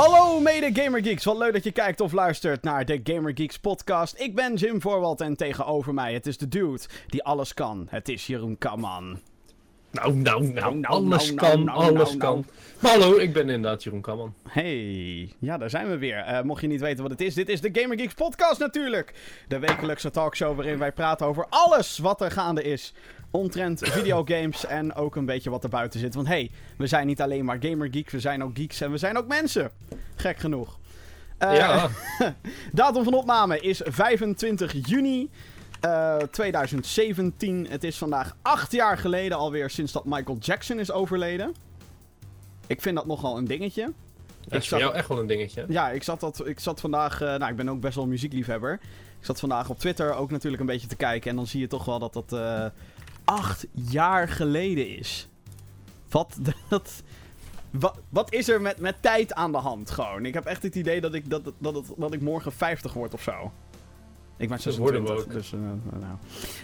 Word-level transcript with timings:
Hallo 0.00 0.40
mede 0.40 0.82
Gamer 0.82 1.02
Geeks, 1.02 1.24
wat 1.24 1.36
leuk 1.36 1.52
dat 1.52 1.64
je 1.64 1.72
kijkt 1.72 2.00
of 2.00 2.12
luistert 2.12 2.62
naar 2.62 2.84
de 2.84 3.00
Gamer 3.04 3.32
Geeks 3.34 3.58
podcast. 3.58 4.20
Ik 4.20 4.34
ben 4.34 4.54
Jim 4.54 4.80
Voorwald 4.80 5.20
en 5.20 5.36
tegenover 5.36 5.94
mij, 5.94 6.14
het 6.14 6.26
is 6.26 6.38
de 6.38 6.48
dude 6.48 6.80
die 7.06 7.24
alles 7.24 7.54
kan. 7.54 7.86
Het 7.90 8.08
is 8.08 8.26
Jeroen 8.26 8.58
Kamman. 8.58 9.20
Nou, 9.90 10.14
nou, 10.14 10.42
nou, 10.42 10.52
Nou, 10.52 10.74
nou, 10.74 10.94
alles 10.94 11.32
nou, 11.32 11.36
kan, 11.36 11.64
nou, 11.64 11.78
nou, 11.78 11.94
alles 11.94 12.08
nou, 12.08 12.18
kan. 12.18 12.44
Maar 12.78 12.90
hallo, 12.90 13.16
ik 13.16 13.32
ben 13.32 13.48
inderdaad 13.48 13.82
Jeroen 13.82 14.00
Kamman. 14.00 14.34
Hey, 14.48 15.32
ja, 15.38 15.58
daar 15.58 15.70
zijn 15.70 15.88
we 15.88 15.98
weer. 15.98 16.16
Eh, 16.16 16.42
mocht 16.42 16.60
je 16.60 16.66
niet 16.66 16.80
weten 16.80 17.02
wat 17.02 17.10
het 17.10 17.20
is, 17.20 17.34
dit 17.34 17.48
is 17.48 17.60
de 17.60 17.70
Gamer 17.72 17.98
Geeks 17.98 18.14
podcast 18.14 18.60
natuurlijk. 18.60 19.14
De 19.48 19.58
wekelijkse 19.58 20.10
talkshow 20.10 20.56
waarin 20.56 20.78
wij 20.78 20.92
praten 20.92 21.26
over 21.26 21.46
alles 21.48 21.98
wat 21.98 22.20
er 22.20 22.30
gaande 22.30 22.62
is. 22.62 22.94
Omtrent 23.30 23.80
videogames 23.88 24.66
en 24.66 24.94
ook 24.94 25.16
een 25.16 25.26
beetje 25.26 25.50
wat 25.50 25.64
er 25.64 25.70
buiten 25.70 26.00
zit. 26.00 26.14
Want 26.14 26.26
hey, 26.26 26.50
we 26.78 26.86
zijn 26.86 27.06
niet 27.06 27.20
alleen 27.20 27.44
maar 27.44 27.56
Gamer 27.60 27.88
Geeks, 27.90 28.12
we 28.12 28.20
zijn 28.20 28.42
ook 28.44 28.56
geeks 28.56 28.80
en 28.80 28.90
we 28.90 28.98
zijn 28.98 29.16
ook 29.18 29.26
mensen. 29.26 29.70
Gek 30.16 30.38
genoeg. 30.38 30.78
Eh, 31.38 31.56
ja, 31.56 31.88
Datum 32.72 33.04
van 33.04 33.14
opname 33.14 33.60
is 33.60 33.80
25 33.84 34.88
juni 34.88 35.30
eh, 35.80 36.16
2017. 36.16 37.66
Het 37.70 37.84
is 37.84 37.98
vandaag 37.98 38.36
acht 38.42 38.72
jaar 38.72 38.98
geleden 38.98 39.38
alweer 39.38 39.70
sinds 39.70 39.92
dat 39.92 40.04
Michael 40.04 40.36
Jackson 40.40 40.78
is 40.78 40.90
overleden. 40.92 41.54
Ik 42.66 42.82
vind 42.82 42.96
dat 42.96 43.06
nogal 43.06 43.36
een 43.38 43.44
dingetje. 43.44 43.82
dat 43.82 43.92
is 44.40 44.44
ik 44.44 44.50
voor 44.50 44.62
zag- 44.62 44.78
jou 44.78 44.94
echt 44.94 45.08
wel 45.08 45.18
een 45.18 45.26
dingetje. 45.26 45.64
Ja, 45.68 45.90
ik 45.90 46.02
zat, 46.02 46.20
dat, 46.20 46.46
ik 46.46 46.60
zat 46.60 46.80
vandaag... 46.80 47.20
eh, 47.20 47.28
nou, 47.28 47.50
ik 47.50 47.56
ben 47.56 47.68
ook 47.68 47.80
best 47.80 47.94
wel 47.94 48.04
een 48.04 48.10
muziekliefhebber. 48.10 48.72
Ik 49.18 49.26
zat 49.26 49.40
vandaag 49.40 49.68
op 49.70 49.78
Twitter 49.78 50.14
ook 50.14 50.30
natuurlijk 50.30 50.60
een 50.60 50.68
beetje 50.68 50.86
te 50.86 50.96
kijken. 50.96 51.30
En 51.30 51.36
dan 51.36 51.46
zie 51.46 51.60
je 51.60 51.66
toch 51.66 51.84
wel 51.84 51.98
dat 51.98 52.12
dat 52.12 52.32
eh, 52.32 52.64
acht 53.30 53.66
jaar 53.72 54.28
geleden 54.28 54.96
is. 54.98 55.28
Wat, 56.08 56.38
dat, 56.68 57.02
wat, 57.70 57.98
wat 58.08 58.32
is 58.32 58.48
er 58.48 58.60
met, 58.60 58.78
met 58.78 59.02
tijd 59.02 59.34
aan 59.34 59.52
de 59.52 59.58
hand 59.58 59.90
gewoon? 59.90 60.24
Ik 60.24 60.34
heb 60.34 60.44
echt 60.44 60.62
het 60.62 60.74
idee 60.74 61.00
dat 61.00 61.14
ik, 61.14 61.30
dat, 61.30 61.44
dat, 61.44 61.54
dat, 61.58 61.84
dat 61.96 62.12
ik 62.12 62.20
morgen 62.20 62.52
50 62.52 62.92
word 62.92 63.14
of 63.14 63.22
zo. 63.22 63.52
Ik 64.36 64.48
ben 64.48 64.58
Dat 64.64 64.76
worden 64.76 65.02
we 65.02 65.06
26, 65.06 65.24
ook. 65.26 65.42
dus... 65.42 65.52
eh, 65.52 66.00
nou. 66.00 66.16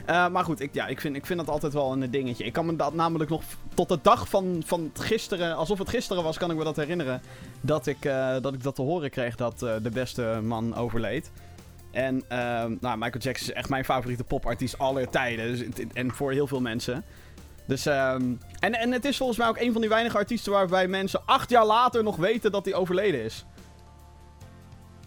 Eh, 0.06 0.32
maar 0.32 0.44
goed, 0.44 0.60
ik, 0.60 0.74
ja, 0.74 0.86
ik, 0.86 1.00
vind, 1.00 1.16
ik 1.16 1.26
vind 1.26 1.38
dat 1.38 1.48
altijd 1.48 1.72
wel 1.72 1.92
een 1.92 2.10
dingetje. 2.10 2.44
Ik 2.44 2.52
kan 2.52 2.66
me 2.66 2.76
dat 2.76 2.94
namelijk 2.94 3.30
nog 3.30 3.42
tot 3.74 3.88
de 3.88 3.98
dag 4.02 4.28
van, 4.28 4.62
van 4.66 4.90
gisteren... 4.94 5.56
Alsof 5.56 5.78
het 5.78 5.88
gisteren 5.88 6.22
was, 6.22 6.38
kan 6.38 6.50
ik 6.50 6.56
me 6.56 6.64
dat 6.64 6.76
herinneren. 6.76 7.20
Dat 7.60 7.86
ik, 7.86 8.04
eh, 8.04 8.36
dat, 8.40 8.54
ik 8.54 8.62
dat 8.62 8.74
te 8.74 8.82
horen 8.82 9.10
kreeg 9.10 9.36
dat 9.36 9.58
de 9.58 9.90
beste 9.92 10.40
man 10.42 10.74
overleed. 10.74 11.30
En 11.96 12.22
ehm, 12.28 12.76
nou, 12.80 12.98
Michael 12.98 13.22
Jackson 13.22 13.48
is 13.48 13.52
echt 13.52 13.68
mijn 13.68 13.84
favoriete 13.84 14.24
popartiest 14.24 14.78
aller 14.78 15.08
tijden. 15.08 15.46
Dus, 15.46 15.86
en 15.92 16.14
voor 16.14 16.32
heel 16.32 16.46
veel 16.46 16.60
mensen. 16.60 17.04
Dus, 17.66 17.86
ehm, 17.86 18.22
en, 18.58 18.74
en 18.74 18.92
het 18.92 19.04
is 19.04 19.16
volgens 19.16 19.38
mij 19.38 19.48
ook 19.48 19.58
een 19.58 19.72
van 19.72 19.80
die 19.80 19.90
weinige 19.90 20.16
artiesten 20.16 20.52
waarbij 20.52 20.88
mensen 20.88 21.26
acht 21.26 21.50
jaar 21.50 21.66
later 21.66 22.02
nog 22.02 22.16
weten 22.16 22.52
dat 22.52 22.64
hij 22.64 22.74
overleden 22.74 23.22
is. 23.22 23.44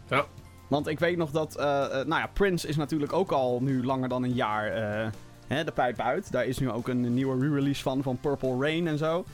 Ja. 0.08 0.26
Want 0.68 0.88
ik 0.88 1.00
weet 1.00 1.18
nog 1.18 1.32
dat, 1.32 1.56
eh, 1.56 1.84
eh, 1.84 1.92
nou 1.92 2.22
ja, 2.22 2.30
Prince 2.34 2.68
is 2.68 2.76
natuurlijk 2.76 3.14
ook 3.14 3.32
al 3.32 3.60
nu 3.62 3.86
langer 3.86 4.10
dan 4.10 4.24
een 4.24 4.34
jaar 4.34 4.72
eh, 4.72 5.10
hè, 5.48 5.64
de 5.64 5.72
pijp 5.72 6.00
uit. 6.00 6.32
Daar 6.32 6.46
is 6.46 6.60
nu 6.60 6.72
ook 6.72 6.88
een 6.88 7.14
nieuwe 7.14 7.48
re-release 7.48 7.82
van, 7.82 8.04
van 8.04 8.18
Purple 8.18 8.58
Rain 8.60 8.88
en 8.88 8.98
zo. 8.98 9.26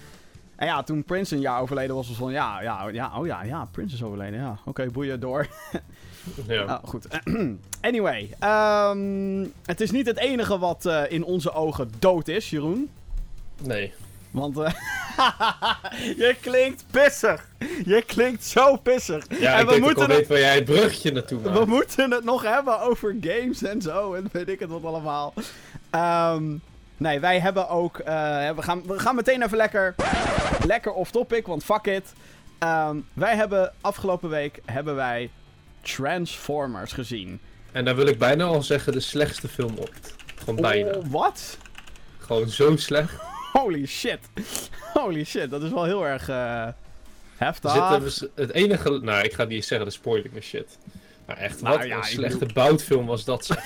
En 0.56 0.68
ja, 0.68 0.84
toen 0.84 1.04
Prince 1.04 1.36
een 1.36 1.42
jaar 1.42 1.62
overleden 1.62 1.96
was, 1.96 2.08
was 2.08 2.18
van 2.18 2.32
ja, 2.32 2.62
ja, 2.62 2.88
ja, 2.88 3.20
oh 3.20 3.26
ja, 3.26 3.44
ja, 3.44 3.66
Prince 3.72 3.96
is 3.96 4.04
overleden, 4.04 4.40
ja. 4.40 4.58
Oké, 4.66 4.92
boeien, 4.92 5.20
door. 5.20 5.48
Ja. 6.48 6.62
Ah, 6.64 6.84
goed. 6.84 7.08
anyway, 7.82 8.36
ehm, 8.40 9.46
het 9.66 9.82
is 9.82 9.92
niet 9.92 10.06
het 10.06 10.18
enige 10.18 10.58
wat 10.60 10.86
eh, 10.86 11.02
in 11.10 11.24
onze 11.24 11.52
ogen 11.54 11.92
dood 12.00 12.28
is, 12.28 12.50
Jeroen. 12.50 12.90
Nee. 13.64 13.94
Want 14.32 14.58
eh, 14.58 14.72
je 16.24 16.36
klinkt 16.42 16.86
pissig. 16.92 17.48
Je 17.86 18.04
klinkt 18.08 18.44
zo 18.46 18.76
pissig. 18.76 19.26
Ja, 19.40 19.54
en 19.54 19.62
ik 19.62 19.70
we 19.70 19.80
moeten 19.80 20.10
al 20.10 20.16
het 20.16 20.28
waar 20.28 20.40
jij 20.40 20.56
het 20.56 20.66
bruggetje 20.66 21.12
naartoe 21.12 21.40
maakt. 21.40 21.58
we 21.60 21.66
moeten 21.66 22.12
het 22.12 22.24
nog 22.24 22.44
hebben 22.44 22.80
over 22.80 23.16
games 23.22 23.64
en 23.64 23.82
zo. 23.82 24.14
En 24.14 24.30
weet 24.32 24.50
ik 24.50 24.60
het 24.60 24.70
wat 24.70 24.84
allemaal. 24.84 25.34
Ehm, 25.90 26.44
nee, 26.98 27.20
wij 27.20 27.40
hebben 27.40 27.70
ook. 27.70 27.98
eh, 28.00 28.50
we, 28.50 28.62
gaan, 28.62 28.84
we 28.88 29.00
gaan 29.00 29.16
meteen 29.16 29.44
even 29.44 29.58
lekker. 29.58 29.96
Lekker 30.66 30.92
off 30.94 31.12
topic, 31.12 31.48
want 31.48 31.64
fuck 31.64 31.86
it. 31.86 32.14
Ehm, 32.60 32.98
wij 33.14 33.36
hebben 33.36 33.74
afgelopen 33.82 34.30
week 34.30 34.62
hebben 34.66 34.96
wij 34.96 35.30
Transformers 35.86 36.92
gezien. 36.92 37.40
En 37.72 37.86
daar 37.86 37.96
wil 37.96 38.08
ik 38.08 38.18
bijna 38.18 38.44
al 38.44 38.64
zeggen 38.64 38.94
de 38.94 39.00
slechtste 39.00 39.48
film 39.48 39.78
ooit. 39.78 40.16
Gewoon 40.36 40.56
bijna. 40.56 40.92
Oh, 40.92 41.06
wat? 41.08 41.58
Gewoon 42.18 42.50
zo 42.50 42.76
slecht. 42.76 43.14
Holy 43.52 43.86
shit. 43.86 44.20
Holy 44.94 45.24
shit, 45.24 45.50
dat 45.50 45.64
is 45.64 45.72
wel 45.72 45.84
heel 45.84 46.06
erg 46.06 46.30
eh, 46.30 46.68
heftig. 47.36 47.72
Zitten 47.72 48.00
dus 48.00 48.26
het 48.36 48.52
enige... 48.52 48.90
Nou, 48.90 49.24
ik 49.24 49.34
ga 49.34 49.44
niet 49.44 49.66
zeggen, 49.66 49.88
de 49.88 49.94
spoiler 49.94 50.30
me 50.34 50.42
shit. 50.42 50.78
Maar 51.26 51.38
echt, 51.38 51.62
Nou 51.62 51.78
wat 51.78 51.88
ja, 51.88 51.98
een 51.98 52.04
slechte 52.04 52.46
boutfilm 52.54 53.06
was 53.06 53.26
dat 53.26 53.50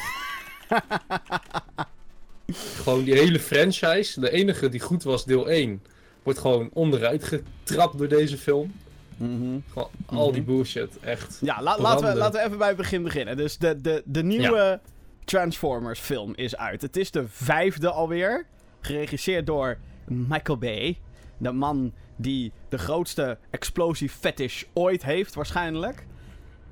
gewoon 2.84 3.04
die 3.04 3.14
hele 3.14 3.40
franchise. 3.40 4.20
De 4.20 4.32
enige 4.32 4.70
die 4.70 4.80
goed 4.80 5.04
was, 5.04 5.26
deel 5.26 5.50
1. 5.50 5.84
Wordt 6.24 6.40
gewoon 6.40 6.70
onderuit 6.74 7.24
getrapt 7.24 7.98
door 7.98 8.08
deze 8.08 8.38
film. 8.38 8.74
Gewoon 9.20 9.90
al 10.06 10.32
die 10.32 10.42
bullshit, 10.42 11.00
echt. 11.00 11.38
Ja, 11.42 11.62
la- 11.62 11.78
laten, 11.80 12.08
we, 12.08 12.16
laten 12.16 12.40
we 12.40 12.46
even 12.46 12.58
bij 12.58 12.68
het 12.68 12.78
begin 12.78 13.04
beginnen. 13.04 13.38
Dus 13.38 13.58
de, 13.58 13.82
de, 13.82 14.02
de 14.06 14.24
nieuwe 14.24 14.80
Transformers 15.26 16.00
film 16.00 16.34
is 16.36 16.58
uit. 16.58 16.82
Het 16.82 16.98
is 16.98 17.12
de 17.12 17.26
vijfde 17.28 17.90
alweer. 17.92 18.46
Geregisseerd 18.82 19.46
door 19.46 19.78
Michael 20.08 20.58
Bay. 20.58 20.98
De 21.38 21.52
man 21.52 21.94
die 22.16 22.52
de 22.70 22.78
grootste 22.78 23.38
explosie 23.50 24.10
fetish 24.10 24.64
ooit 24.74 25.04
heeft, 25.04 25.36
waarschijnlijk. 25.36 26.06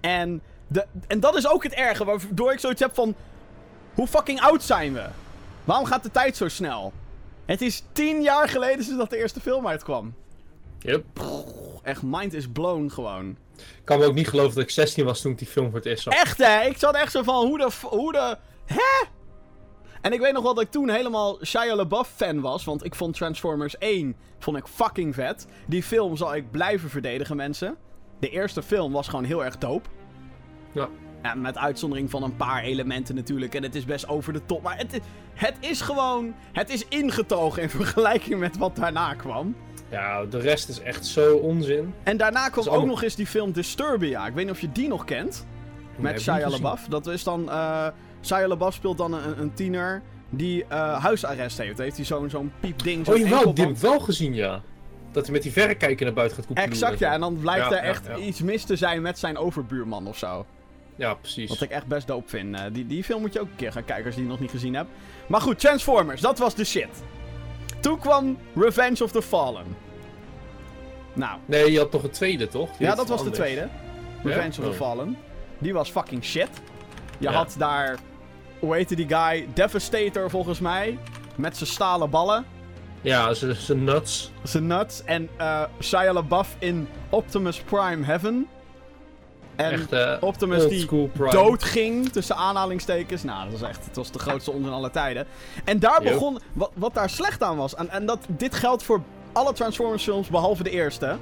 En, 0.02 0.42
de, 0.68 0.86
en 1.08 1.20
dat 1.20 1.36
is 1.36 1.48
ook 1.50 1.64
het 1.64 1.74
erge, 1.74 2.06
waardoor 2.06 2.52
ik 2.52 2.60
zoiets 2.60 2.82
heb 2.82 2.94
van... 2.96 3.16
Hoe 3.94 4.08
fucking 4.08 4.42
oud 4.42 4.64
zijn 4.64 4.94
we? 4.94 5.06
Waarom 5.64 5.86
gaat 5.86 6.04
de 6.04 6.12
tijd 6.12 6.38
zo 6.38 6.48
snel? 6.48 6.94
Het 7.46 7.62
is 7.62 7.84
tien 7.92 8.22
jaar 8.22 8.50
geleden 8.50 8.84
sinds 8.84 9.00
dat 9.00 9.10
de 9.10 9.18
eerste 9.18 9.40
film 9.40 9.68
uitkwam. 9.68 10.14
Yep. 10.80 11.06
Echt, 11.84 12.02
mind 12.04 12.34
is 12.34 12.48
blown 12.48 12.90
gewoon. 12.90 13.38
Ik 13.58 13.82
kan 13.84 14.00
me 14.00 14.06
ook 14.06 14.14
niet 14.14 14.28
geloven 14.28 14.56
dat 14.56 14.64
ik 14.64 14.70
16 14.70 15.06
was 15.06 15.22
toen 15.22 15.32
ik 15.32 15.38
die 15.38 15.48
film 15.48 15.66
voor 15.66 15.76
het 15.76 15.86
eerst 15.86 16.04
zag. 16.04 16.14
Echt 16.14 16.38
hè? 16.38 16.62
Ik 16.66 16.78
zat 16.78 16.96
echt 16.96 17.12
zo 17.12 17.24
van 17.24 17.46
hoe 17.46 17.58
de. 17.58 17.70
Hoe 17.82 18.12
de 18.12 18.38
hè? 18.66 19.06
En 20.02 20.14
ik 20.14 20.20
weet 20.20 20.34
nog 20.34 20.44
wel 20.44 20.54
dat 20.54 20.64
ik 20.64 20.72
toen 20.72 20.90
helemaal 20.90 21.46
Shia 21.46 21.76
LaBeouf 21.76 22.10
fan 22.16 22.42
was. 22.42 22.64
Want 22.64 22.86
ik 22.86 22.96
vond 22.96 23.16
Transformers 23.16 23.78
1 23.78 24.16
vond 24.40 24.58
ik 24.58 24.68
fucking 24.68 25.16
vet. 25.16 25.48
Die 25.68 25.84
film 25.84 26.18
zal 26.18 26.36
ik 26.36 26.52
blijven 26.52 26.90
verdedigen, 26.90 27.36
mensen. 27.36 27.78
De 28.20 28.30
eerste 28.30 28.62
film 28.62 28.92
was 28.92 29.08
gewoon 29.08 29.26
heel 29.26 29.46
erg 29.46 29.58
dope. 29.58 29.90
Ja. 30.72 30.90
Ja, 31.24 31.36
met 31.36 31.58
uitzondering 31.58 32.10
van 32.10 32.24
een 32.24 32.36
paar 32.36 32.64
elementen 32.64 33.16
natuurlijk. 33.16 33.56
En 33.56 33.64
het 33.64 33.76
is 33.76 33.86
best 33.86 34.08
over 34.08 34.34
de 34.34 34.46
top. 34.46 34.62
Maar 34.62 34.78
het, 34.78 35.00
het 35.34 35.56
is 35.60 35.82
gewoon. 35.82 36.34
Het 36.54 36.70
is 36.70 36.88
ingetogen 36.88 37.62
in 37.62 37.70
vergelijking 37.70 38.40
met 38.40 38.58
wat 38.58 38.76
daarna 38.76 39.14
kwam. 39.14 39.56
Ja, 39.92 40.26
de 40.26 40.40
rest 40.40 40.70
is 40.70 40.82
echt 40.82 41.06
zo 41.06 41.36
onzin. 41.36 41.94
En 42.04 42.18
daarna 42.18 42.46
is 42.48 42.58
ook 42.58 42.66
allemaal- 42.68 42.86
nog 42.86 43.04
eens 43.04 43.16
die 43.16 43.28
film 43.28 43.52
Disturbia. 43.52 44.28
Ik 44.28 44.34
weet 44.34 44.46
niet 44.46 44.54
of 44.54 44.62
je 44.62 44.72
die 44.72 44.88
nog 44.88 45.06
kent. 45.06 45.46
Nee, 45.96 46.12
Met 46.14 46.22
Shia. 46.22 46.50
LaBeouf. 46.50 46.86
Dat 46.90 47.08
is 47.08 47.24
dan... 47.24 47.50
eh 47.50 47.88
Shia 48.24 48.48
LaBeouf 48.48 48.74
speelt 48.74 48.98
dan 48.98 49.14
een, 49.14 49.40
een 49.42 49.54
tiener 49.54 50.02
die 50.30 50.66
eh, 50.70 51.04
huisarrest 51.04 51.58
heeft. 51.58 51.78
Heeft 51.78 51.96
hij 51.96 52.06
zo'n 52.06 52.30
zo'n 52.30 52.52
piepding. 52.60 53.06
zo'n 53.06 53.16
Oh, 53.16 53.20
jawel, 53.20 53.54
die 53.54 53.64
heb 53.66 53.74
ik 53.74 53.80
wel 53.82 54.00
gezien, 54.00 54.34
ja. 54.34 54.62
Dat 55.12 55.24
hij 55.26 55.34
met 55.34 55.44
die 55.44 55.52
verrekijker 55.52 56.06
naar 56.06 56.14
buiten 56.16 56.38
gaat 56.38 56.46
koepelen. 56.46 56.70
Exact, 56.70 57.00
ja. 57.00 57.14
En 57.14 57.20
dan 57.20 57.38
blijkt 57.40 57.62
Ja, 57.70 57.70
er 57.78 57.84
ja, 57.84 57.90
echt 57.90 58.06
ja. 58.06 58.18
iets 58.18 58.42
mis 58.42 58.64
te 58.64 58.76
zijn 58.76 59.02
met 59.02 59.20
zijn 59.20 59.38
overbuurman 59.38 60.08
of 60.08 60.18
zo. 60.18 60.46
Ja, 60.96 61.14
precies. 61.14 61.50
Wat 61.50 61.62
ik 61.62 61.70
echt 61.70 61.86
best 61.88 62.08
dope 62.08 62.30
vind. 62.30 62.56
Eh, 62.56 62.62
die, 62.72 62.88
die 62.88 63.04
film 63.04 63.22
moet 63.22 63.34
je 63.34 63.40
ook 63.40 63.48
een 63.50 63.56
keer 63.56 63.72
gaan 63.72 63.86
kijken 63.86 64.06
als 64.06 64.16
je 64.16 64.22
die 64.22 64.30
nog 64.30 64.40
niet 64.40 64.52
gezien 64.52 64.74
hebt. 64.74 64.90
Maar 65.28 65.42
goed, 65.42 65.60
Transformers, 65.60 66.22
dat 66.22 66.38
was 66.38 66.56
de 66.56 66.64
shit. 66.66 66.90
Toen 67.80 68.00
kwam 68.00 68.38
Revenge 68.56 69.04
of 69.04 69.12
the 69.12 69.22
Fallen. 69.22 69.66
Nou, 71.18 71.40
Nee, 71.46 71.72
je 71.72 71.78
had 71.78 71.92
toch 71.92 72.04
een 72.04 72.10
tweede, 72.10 72.48
toch? 72.48 72.70
Die 72.78 72.88
ja, 72.88 72.96
dat 72.96 73.08
was 73.08 73.24
de 73.24 73.30
tweede. 73.30 73.68
Revenge 74.24 74.48
of 74.48 74.56
the 74.56 74.62
Oh. 74.62 74.74
Fallen. 74.74 75.18
Die 75.58 75.74
was 75.74 75.90
fucking 75.90 76.24
shit. 76.24 76.50
Je 77.18 77.30
Ja. 77.30 77.32
had 77.32 77.56
daar, 77.58 77.98
hoe 78.60 78.76
heette 78.76 78.96
die 78.96 79.08
guy? 79.08 79.48
Devastator 79.54 80.30
volgens 80.30 80.60
mij. 80.60 80.98
Met 81.36 81.58
zijn 81.58 81.70
stalen 81.70 82.10
ballen. 82.10 82.46
Ja, 83.02 83.34
ze 83.34 83.56
ze 83.56 83.76
nuts. 83.76 84.32
Zijn 84.44 84.68
nuts. 84.68 85.04
En 85.04 85.30
eh 85.38 85.64
Shia 85.82 86.14
LaBeouf 86.14 86.56
in 86.60 86.88
Optimus 87.10 87.60
Prime 87.60 88.06
Heaven. 88.06 88.48
En 89.56 89.72
echt, 89.72 89.92
eh 89.92 90.14
Optimus 90.20 90.68
die 90.68 90.80
school 90.80 91.08
prime. 91.14 91.32
dood 91.32 91.64
ging, 91.64 92.10
tussen 92.10 92.36
aanhalingstekens. 92.36 93.24
Nou, 93.24 93.50
dat 93.50 93.60
was 93.60 93.70
echt, 93.70 93.86
het 93.86 93.96
was 93.96 94.12
de 94.12 94.20
grootste 94.20 94.52
onzin 94.52 94.72
aller 94.74 94.92
tijden. 94.92 95.28
En 95.64 95.80
daar 95.80 96.02
begon, 96.02 96.40
wat, 96.54 96.72
wat 96.74 96.94
daar 96.94 97.10
slecht 97.10 97.44
aan 97.44 97.58
was, 97.58 97.76
en, 97.76 97.90
en 97.90 98.06
dat, 98.06 98.20
dit 98.28 98.56
geldt 98.56 98.84
voor 98.84 99.02
alle 99.38 99.54
Transformers 99.54 100.04
films, 100.04 100.28
behalve 100.28 100.64
de 100.64 100.70
eerste. 100.70 101.18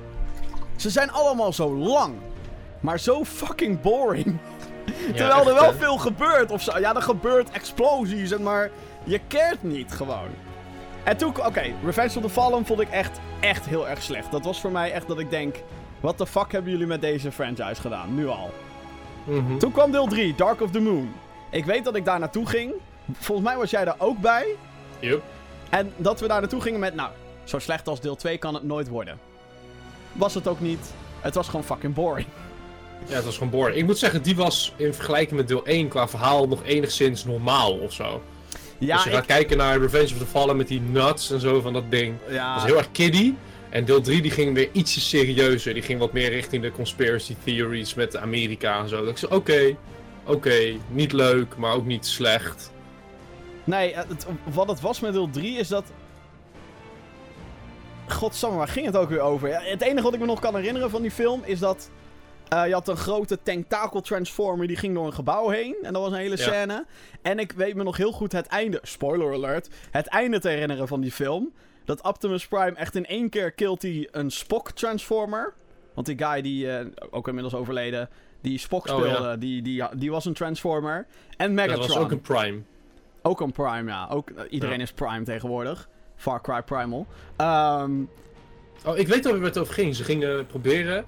Ze 0.75 0.89
zijn 0.89 1.11
allemaal 1.11 1.53
zo 1.53 1.75
lang, 1.75 2.13
maar 2.79 2.99
zo 2.99 3.23
fucking 3.23 3.81
boring. 3.81 4.37
Ja, 5.07 5.13
Terwijl 5.13 5.47
er 5.47 5.53
wel 5.53 5.71
hè. 5.71 5.73
veel 5.77 5.97
gebeurt 5.97 6.51
of 6.51 6.61
zo. 6.61 6.79
Ja, 6.79 6.95
er 6.95 7.01
gebeurt 7.01 7.49
explosies, 7.51 8.31
en 8.31 8.43
maar 8.43 8.69
je 9.03 9.19
cared 9.27 9.63
niet 9.63 9.91
gewoon. 9.91 10.27
En 11.03 11.17
toen, 11.17 11.29
oké, 11.45 11.73
Revenge 11.85 12.15
of 12.17 12.21
the 12.23 12.29
Fallen 12.29 12.65
vond 12.65 12.79
ik 12.79 12.89
echt, 12.89 13.19
echt 13.39 13.65
heel 13.65 13.87
erg 13.89 14.01
slecht. 14.01 14.31
Dat 14.31 14.43
was 14.45 14.61
voor 14.61 14.71
mij 14.71 14.91
echt 14.91 15.07
dat 15.07 15.19
ik 15.19 15.29
denk, 15.29 15.55
What 15.99 16.17
the 16.17 16.25
fuck 16.25 16.51
hebben 16.51 16.71
jullie 16.71 16.87
met 16.87 17.01
deze 17.01 17.31
franchise 17.31 17.81
gedaan? 17.81 18.15
Nu 18.15 18.27
al. 18.27 18.49
Mhm. 19.23 19.57
Toen 19.57 19.71
kwam 19.71 19.91
deel 19.91 20.07
3, 20.07 20.35
Dark 20.35 20.61
of 20.61 20.71
the 20.71 20.79
Moon. 20.79 21.13
Ik 21.51 21.65
weet 21.65 21.83
dat 21.83 21.95
ik 21.95 22.05
daar 22.05 22.19
naartoe 22.19 22.45
ging. 22.47 22.73
Volgens 23.13 23.47
mij 23.47 23.57
was 23.57 23.69
jij 23.69 23.85
daar 23.85 23.95
ook 23.97 24.19
bij. 24.19 24.55
Yup. 24.99 25.23
En 25.69 25.93
dat 25.97 26.19
we 26.19 26.27
daar 26.27 26.39
naartoe 26.39 26.61
gingen 26.61 26.79
met, 26.79 26.95
nou, 26.95 27.09
zo 27.45 27.59
slecht 27.59 27.87
als 27.87 28.01
deel 28.01 28.15
2 28.15 28.37
kan 28.37 28.53
het 28.53 28.63
nooit 28.63 28.87
worden. 28.87 29.19
Was 30.13 30.33
het 30.33 30.47
ook 30.47 30.59
niet. 30.59 30.93
Het 31.21 31.35
was 31.35 31.47
gewoon 31.47 31.63
fucking 31.65 31.93
boring. 31.93 32.27
Ja, 33.07 33.15
het 33.15 33.25
was 33.25 33.33
gewoon 33.37 33.49
boring. 33.49 33.77
Ik 33.77 33.85
moet 33.85 33.97
zeggen, 33.97 34.21
die 34.21 34.35
was 34.35 34.73
in 34.75 34.93
vergelijking 34.93 35.37
met 35.39 35.47
deel 35.47 35.65
1 35.65 35.87
qua 35.87 36.07
verhaal 36.07 36.47
nog 36.47 36.63
enigszins 36.63 37.25
normaal 37.25 37.71
of 37.73 37.93
zo. 37.93 38.21
Ja, 38.77 38.93
Als 38.95 39.03
je 39.03 39.09
ik, 39.09 39.15
gaat 39.15 39.25
kijken 39.25 39.57
naar 39.57 39.79
Revenge 39.79 40.05
of 40.13 40.17
the 40.17 40.25
Fallen 40.25 40.57
met 40.57 40.67
die 40.67 40.81
nuts 40.81 41.31
en 41.31 41.39
zo 41.39 41.61
van 41.61 41.73
dat 41.73 41.91
ding. 41.91 42.15
Dat 42.25 42.33
ja, 42.33 42.53
was 42.55 42.63
heel 42.63 42.77
erg 42.77 42.91
kiddie. 42.91 43.35
En 43.69 43.85
deel 43.85 44.01
3 44.01 44.21
die 44.21 44.31
ging 44.31 44.53
weer 44.53 44.69
ietsje 44.71 44.99
serieuzer. 44.99 45.73
Die 45.73 45.83
ging 45.83 45.99
wat 45.99 46.13
meer 46.13 46.29
richting 46.29 46.61
de 46.63 46.71
conspiracy 46.71 47.35
theories 47.43 47.93
met 47.93 48.17
Amerika 48.17 48.79
en 48.79 48.89
zo. 48.89 48.99
Dat 48.99 49.09
ik 49.09 49.17
zei, 49.17 49.33
oké, 49.35 49.75
oké, 50.25 50.75
niet 50.89 51.11
leuk, 51.11 51.57
maar 51.57 51.73
ook 51.73 51.85
niet 51.85 52.05
slecht. 52.05 52.71
Nee, 53.63 53.95
het- 53.95 54.25
wat 54.53 54.67
het 54.67 54.81
was 54.81 54.99
met 54.99 55.13
deel 55.13 55.29
3 55.29 55.57
is 55.57 55.67
dat... 55.67 55.83
Godsamme, 58.09 58.57
waar 58.57 58.67
ging 58.67 58.85
het 58.85 58.97
ook 58.97 59.09
weer 59.09 59.19
over? 59.21 59.49
Ja, 59.49 59.59
het 59.61 59.81
enige 59.81 60.03
wat 60.03 60.13
ik 60.13 60.19
me 60.19 60.25
nog 60.25 60.39
kan 60.39 60.55
herinneren 60.55 60.89
van 60.89 61.01
die 61.01 61.11
film 61.11 61.41
is 61.43 61.59
dat... 61.59 61.89
eh, 62.49 62.67
je 62.67 62.73
had 62.73 62.87
een 62.87 62.97
grote 62.97 63.39
tentakel 63.43 64.01
transformer 64.01 64.67
die 64.67 64.75
ging 64.75 64.93
door 64.95 65.05
een 65.05 65.13
gebouw 65.13 65.49
heen. 65.49 65.75
En 65.83 65.93
dat 65.93 66.01
was 66.01 66.11
een 66.11 66.17
hele 66.17 66.37
Ja. 66.37 66.43
scène. 66.43 66.85
En 67.21 67.39
ik 67.39 67.51
weet 67.51 67.75
me 67.75 67.83
nog 67.83 67.97
heel 67.97 68.11
goed 68.11 68.31
het 68.31 68.45
einde, 68.47 68.79
spoiler 68.81 69.33
alert, 69.33 69.69
het 69.91 70.07
einde 70.07 70.39
te 70.39 70.49
herinneren 70.49 70.87
van 70.87 71.01
die 71.01 71.11
film. 71.11 71.53
Dat 71.85 72.01
Optimus 72.03 72.47
Prime 72.47 72.71
echt 72.75 72.95
in 72.95 73.05
één 73.05 73.29
keer 73.29 73.51
killt 73.51 73.81
hij 73.81 74.07
een 74.11 74.31
Spock 74.31 74.71
transformer. 74.71 75.53
Want 75.93 76.07
die 76.07 76.17
guy 76.17 76.41
die, 76.41 76.71
eh, 76.71 76.85
ook 77.11 77.27
inmiddels 77.27 77.55
overleden, 77.55 78.09
die 78.41 78.57
Spock 78.57 78.87
Oh, 78.89 78.99
ja. 79.05 79.13
speelde, 79.13 79.37
die, 79.37 79.61
die, 79.61 79.83
die 79.95 80.11
was 80.11 80.25
een 80.25 80.33
transformer. 80.33 81.05
En 81.37 81.53
Megatron. 81.53 81.79
Dat 81.87 81.95
was 81.95 82.03
ook 82.03 82.11
een 82.11 82.21
Prime. 82.21 82.61
Ook 83.21 83.41
een 83.41 83.51
Prime, 83.51 83.91
ja. 83.91 84.07
Ook, 84.11 84.29
eh, 84.29 84.43
iedereen 84.49 84.77
Ja. 84.77 84.83
is 84.83 84.91
Prime 84.91 85.23
tegenwoordig. 85.23 85.89
Far 86.15 86.41
Cry 86.41 86.61
Primal. 86.61 87.05
Ehm, 87.35 87.91
Oh, 88.85 88.97
ik 88.97 89.07
weet 89.07 89.25
waar 89.25 89.41
het 89.41 89.57
over 89.57 89.73
ging. 89.73 89.95
Ze 89.95 90.03
gingen 90.03 90.45
proberen 90.45 91.05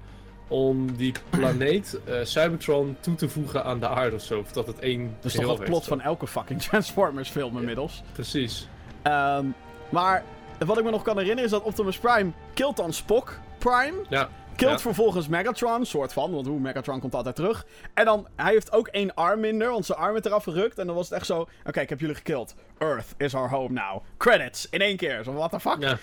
om 0.48 0.96
die 0.96 1.14
planeet 1.30 2.00
eh, 2.06 2.16
Cybertron 2.24 2.98
toe 3.00 3.16
te 3.16 3.30
voegen 3.30 3.64
aan 3.64 3.80
de 3.80 3.88
aarde 3.88 4.16
of 4.16 4.22
zo. 4.22 4.40
Of 4.40 4.52
dat 4.52 4.68
het 4.68 4.80
één 4.80 5.16
dat 5.22 5.32
is 5.34 5.40
toch 5.40 5.58
het 5.58 5.64
plot 5.64 5.86
van 5.86 6.02
elke 6.02 6.28
fucking 6.28 6.62
Transformers 6.70 7.30
film 7.30 7.58
inmiddels. 7.58 8.04
Precies. 8.12 8.68
Ehm, 9.02 9.46
maar 9.90 10.24
wat 10.66 10.78
ik 10.78 10.84
me 10.84 10.92
nog 10.92 11.02
kan 11.02 11.14
herinneren 11.18 11.46
is 11.46 11.52
dat 11.52 11.64
Optimus 11.64 11.98
Prime 11.98 12.32
killt 12.54 12.78
dan 12.78 12.94
Spock 12.94 13.40
Prime. 13.58 13.96
Ja. 14.10 14.30
Killt 14.58 14.72
Ja. 14.72 14.80
vervolgens 14.80 15.28
Megatron, 15.28 15.86
soort 15.86 16.14
van, 16.14 16.32
want 16.32 16.48
hoe 16.48 16.60
Megatron 16.60 17.00
komt 17.00 17.16
altijd 17.16 17.36
terug. 17.36 17.66
En 17.94 18.06
dan, 18.06 18.28
hij 18.36 18.52
heeft 18.52 18.72
ook 18.72 18.88
één 18.88 19.14
arm 19.16 19.40
minder, 19.40 19.70
want 19.72 19.86
zijn 19.86 19.98
arm 19.98 20.14
werd 20.14 20.26
eraf 20.26 20.44
gerukt. 20.44 20.78
En 20.78 20.86
dan 20.88 20.96
was 20.96 21.10
het 21.10 21.18
echt 21.18 21.26
zo, 21.26 21.48
oké, 21.66 21.80
ik 21.80 21.90
heb 21.90 22.00
jullie 22.00 22.16
gekild. 22.16 22.56
Earth 22.78 23.06
is 23.18 23.36
our 23.36 23.50
home 23.50 23.74
now. 23.74 24.04
Credits, 24.18 24.68
in 24.70 24.80
één 24.82 24.98
keer. 24.98 25.24
Zo, 25.24 25.34
what 25.34 25.52
the 25.52 25.60
fuck? 25.60 25.78
Ja. 25.80 25.98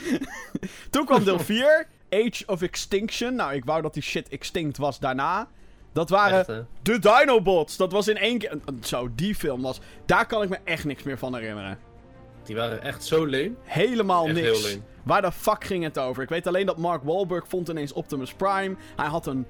Toen 0.90 1.04
kwam 1.04 1.24
deel 1.24 1.38
4, 1.38 1.86
Age 2.10 2.42
of 2.46 2.62
Extinction. 2.62 3.34
Nou, 3.34 3.54
ik 3.54 3.64
wou 3.64 3.82
dat 3.82 3.94
die 3.94 4.02
shit 4.02 4.28
extinct 4.28 4.76
was 4.76 4.98
daarna. 4.98 5.48
Dat 5.92 6.08
waren 6.08 6.38
Echt, 6.38 6.64
de 6.82 6.98
Dinobots. 6.98 7.76
Dat 7.76 7.92
was 7.92 8.08
in 8.08 8.16
één 8.16 8.38
keer... 8.38 8.58
Zo, 8.80 9.08
die 9.14 9.34
film 9.34 9.62
was... 9.62 9.80
Daar 10.06 10.26
kan 10.26 10.42
ik 10.42 10.48
me 10.48 10.58
echt 10.64 10.84
niks 10.84 11.02
meer 11.02 11.18
van 11.18 11.34
herinneren. 11.34 11.78
Die 12.44 12.56
waren 12.56 12.82
echt 12.82 13.04
zo 13.04 13.24
leem. 13.24 13.56
Helemaal 13.62 14.24
Echt 14.26 14.34
niks. 14.34 14.68
heel. 14.68 14.80
Waar 15.04 15.22
de 15.22 15.32
fuck 15.32 15.64
ging 15.64 15.84
het 15.84 15.98
over? 15.98 16.22
Ik 16.22 16.28
weet 16.28 16.46
alleen 16.46 16.66
dat 16.66 16.78
Mark 16.78 17.02
Wahlberg 17.02 17.48
vond 17.48 17.68
ineens 17.68 17.92
Optimus 17.92 18.34
Prime. 18.34 18.76
Hij 18.96 19.06
had 19.06 19.26
een 19.26 19.46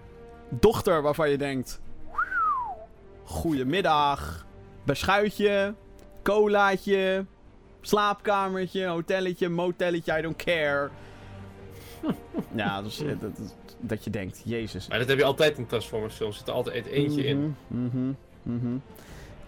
dochter 0.48 1.02
waarvan 1.02 1.30
je 1.30 1.38
denkt... 1.38 1.80
Goedemiddag. 3.24 4.46
Beschuitje. 4.84 5.74
Colaatje. 6.22 7.24
Slaapkamertje. 7.80 8.86
Hotelletje. 8.86 9.48
Motelletje. 9.48 10.18
I 10.18 10.22
don't 10.22 10.36
care. 10.36 10.90
ja, 12.54 12.82
dat, 12.82 13.20
dat, 13.20 13.54
dat 13.80 14.04
je 14.04 14.10
denkt... 14.10 14.42
Jezus. 14.44 14.88
Maar 14.88 14.98
dat 14.98 15.08
heb 15.08 15.18
je 15.18 15.24
altijd 15.24 15.58
in 15.58 15.66
Transformers 15.66 16.14
films. 16.14 16.32
Er 16.32 16.38
zit 16.38 16.48
er 16.48 16.54
altijd 16.54 16.86
eentje 16.86 17.24
in. 17.24 17.56
Mhm, 17.66 18.12
mhm. 18.42 18.76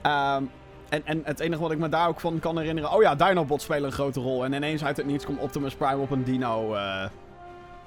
Ehm, 0.03 0.45
en, 0.89 1.03
en 1.05 1.21
het 1.25 1.41
enige 1.41 1.63
wat 1.63 1.71
ik 1.71 1.79
me 1.79 1.89
daar 1.89 2.09
ook 2.09 2.21
van 2.21 2.39
kan 2.39 2.59
herinneren... 2.59 2.93
Oh 2.93 3.03
ja, 3.03 3.15
Dinobots 3.15 3.65
spelen 3.65 3.85
een 3.85 3.93
grote 3.93 4.21
rol. 4.21 4.45
En 4.45 4.53
ineens 4.53 4.85
uit 4.85 4.97
het 4.97 5.07
niets 5.07 5.25
komt 5.25 5.41
Optimus 5.41 5.75
Prime 5.75 5.97
op 5.97 6.11
een 6.11 6.25
dino... 6.25 6.75
eh, 6.75 7.05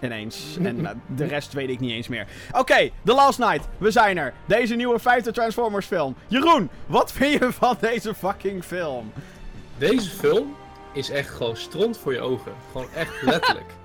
ineens. 0.01 0.57
En 0.63 0.85
eh, 0.85 0.91
de 1.15 1.25
rest 1.25 1.53
weet 1.53 1.69
ik 1.69 1.79
niet 1.79 1.91
eens 1.91 2.07
meer. 2.07 2.27
Oké, 2.51 2.89
The 3.03 3.13
Last 3.13 3.39
Night. 3.39 3.67
We 3.77 3.91
zijn 3.91 4.17
er. 4.17 4.33
Deze 4.45 4.75
nieuwe 4.75 4.99
vijfde 4.99 5.31
Transformers 5.31 5.85
film. 5.85 6.15
Jeroen, 6.27 6.69
wat 6.85 7.11
vind 7.11 7.39
je 7.39 7.51
van 7.51 7.77
deze 7.79 8.13
fucking 8.15 8.63
film? 8.63 9.11
Deze 9.77 10.09
film 10.09 10.55
is 10.93 11.09
echt 11.09 11.29
gewoon 11.29 11.57
stront 11.57 11.97
voor 11.97 12.13
je 12.13 12.21
ogen. 12.21 12.51
Gewoon 12.71 12.87
echt 12.95 13.21
letterlijk. 13.21 13.78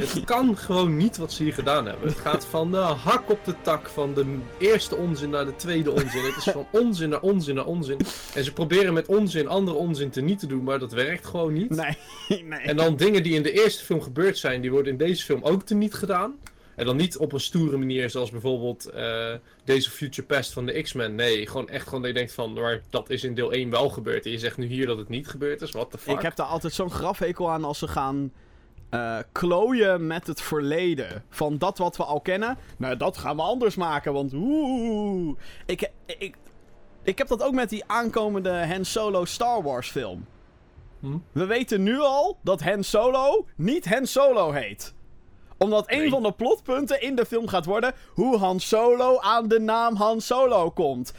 Het 0.00 0.24
kan 0.24 0.56
gewoon 0.56 0.96
niet 0.96 1.16
wat 1.16 1.32
ze 1.32 1.42
hier 1.42 1.52
gedaan 1.52 1.86
hebben. 1.86 2.08
Het 2.08 2.18
gaat 2.18 2.46
van 2.46 2.70
de 2.70 2.76
hak 2.76 3.30
op 3.30 3.44
de 3.44 3.54
tak, 3.62 3.88
van 3.88 4.14
de 4.14 4.38
eerste 4.58 4.96
onzin 4.96 5.30
naar 5.30 5.44
de 5.44 5.56
tweede 5.56 5.90
onzin. 5.90 6.24
Het 6.24 6.36
is 6.36 6.42
van 6.52 6.66
onzin 6.70 7.08
naar 7.08 7.20
onzin 7.20 7.54
naar 7.54 7.64
onzin. 7.64 7.98
En 8.34 8.44
ze 8.44 8.52
proberen 8.52 8.94
met 8.94 9.06
onzin 9.06 9.48
andere 9.48 9.76
onzin 9.76 10.10
te 10.10 10.20
niet 10.20 10.38
te 10.38 10.46
doen, 10.46 10.62
maar 10.64 10.78
dat 10.78 10.92
werkt 10.92 11.26
gewoon 11.26 11.52
niet. 11.52 11.70
Nee, 11.70 11.96
nee. 12.42 12.60
En 12.60 12.76
dan 12.76 12.96
dingen 12.96 13.22
die 13.22 13.34
in 13.34 13.42
de 13.42 13.52
eerste 13.52 13.84
film 13.84 14.02
gebeurd 14.02 14.38
zijn, 14.38 14.60
die 14.60 14.70
worden 14.70 14.92
in 14.92 14.98
deze 14.98 15.24
film 15.24 15.42
ook 15.42 15.62
teniet 15.62 15.94
gedaan. 15.94 16.34
En 16.74 16.86
dan 16.86 16.96
niet 16.96 17.16
op 17.16 17.32
een 17.32 17.40
stoere 17.40 17.76
manier, 17.76 18.10
zoals 18.10 18.30
bijvoorbeeld 18.30 18.86
eh, 18.86 19.34
deze 19.64 19.90
Future 19.90 20.26
Past 20.26 20.52
van 20.52 20.66
de 20.66 20.82
X-Men. 20.82 21.14
Nee, 21.14 21.46
gewoon 21.46 21.68
echt 21.68 21.84
gewoon 21.84 22.00
dat 22.00 22.10
je 22.10 22.16
denkt 22.16 22.32
van, 22.32 22.52
maar 22.52 22.82
dat 22.90 23.10
is 23.10 23.24
in 23.24 23.34
deel 23.34 23.52
1 23.52 23.70
wel 23.70 23.88
gebeurd. 23.88 24.24
En 24.24 24.30
je 24.30 24.38
zegt 24.38 24.56
nu 24.56 24.66
hier 24.66 24.86
dat 24.86 24.98
het 24.98 25.08
niet 25.08 25.28
gebeurd 25.28 25.62
is, 25.62 25.70
what 25.70 25.90
the 25.90 25.98
fuck. 25.98 26.14
Ik 26.14 26.22
heb 26.22 26.36
daar 26.36 26.46
altijd 26.46 26.72
zo'n 26.72 26.90
grafhekel 26.90 27.50
aan 27.50 27.64
als 27.64 27.78
ze 27.78 27.88
gaan 27.88 28.32
eh 28.90 29.18
klooien 29.32 30.06
met 30.06 30.26
het 30.26 30.40
verleden. 30.40 31.24
Van 31.30 31.58
dat 31.58 31.78
wat 31.78 31.96
we 31.96 32.04
al 32.04 32.20
kennen. 32.20 32.58
Nou, 32.76 32.96
dat 32.96 33.16
gaan 33.18 33.36
we 33.36 33.42
anders 33.42 33.74
maken, 33.76 34.12
want 34.12 34.32
oeh. 34.34 35.36
Ik, 35.66 35.90
ik, 36.06 36.36
ik 37.02 37.18
heb 37.18 37.28
dat 37.28 37.42
ook 37.42 37.54
met 37.54 37.68
die 37.68 37.84
aankomende 37.86 38.66
Han 38.66 38.84
Solo 38.84 39.24
Star 39.24 39.62
Wars 39.62 39.90
film. 39.90 40.26
Hm? 41.00 41.16
We 41.32 41.46
weten 41.46 41.82
nu 41.82 41.98
al 42.00 42.38
dat 42.42 42.62
Han 42.62 42.84
Solo 42.84 43.46
niet 43.56 43.88
Han 43.88 44.06
Solo 44.06 44.50
heet 44.52 44.94
omdat 45.58 45.84
een 45.86 45.98
Nee. 45.98 46.10
van 46.10 46.22
de 46.22 46.32
plotpunten 46.32 47.00
in 47.02 47.14
de 47.16 47.26
film 47.26 47.48
gaat 47.48 47.64
worden 47.64 47.92
hoe 48.14 48.38
Han 48.38 48.60
Solo 48.60 49.18
aan 49.20 49.48
de 49.48 49.60
naam 49.60 49.96
Han 49.96 50.20
Solo 50.20 50.70
komt. 50.70 51.12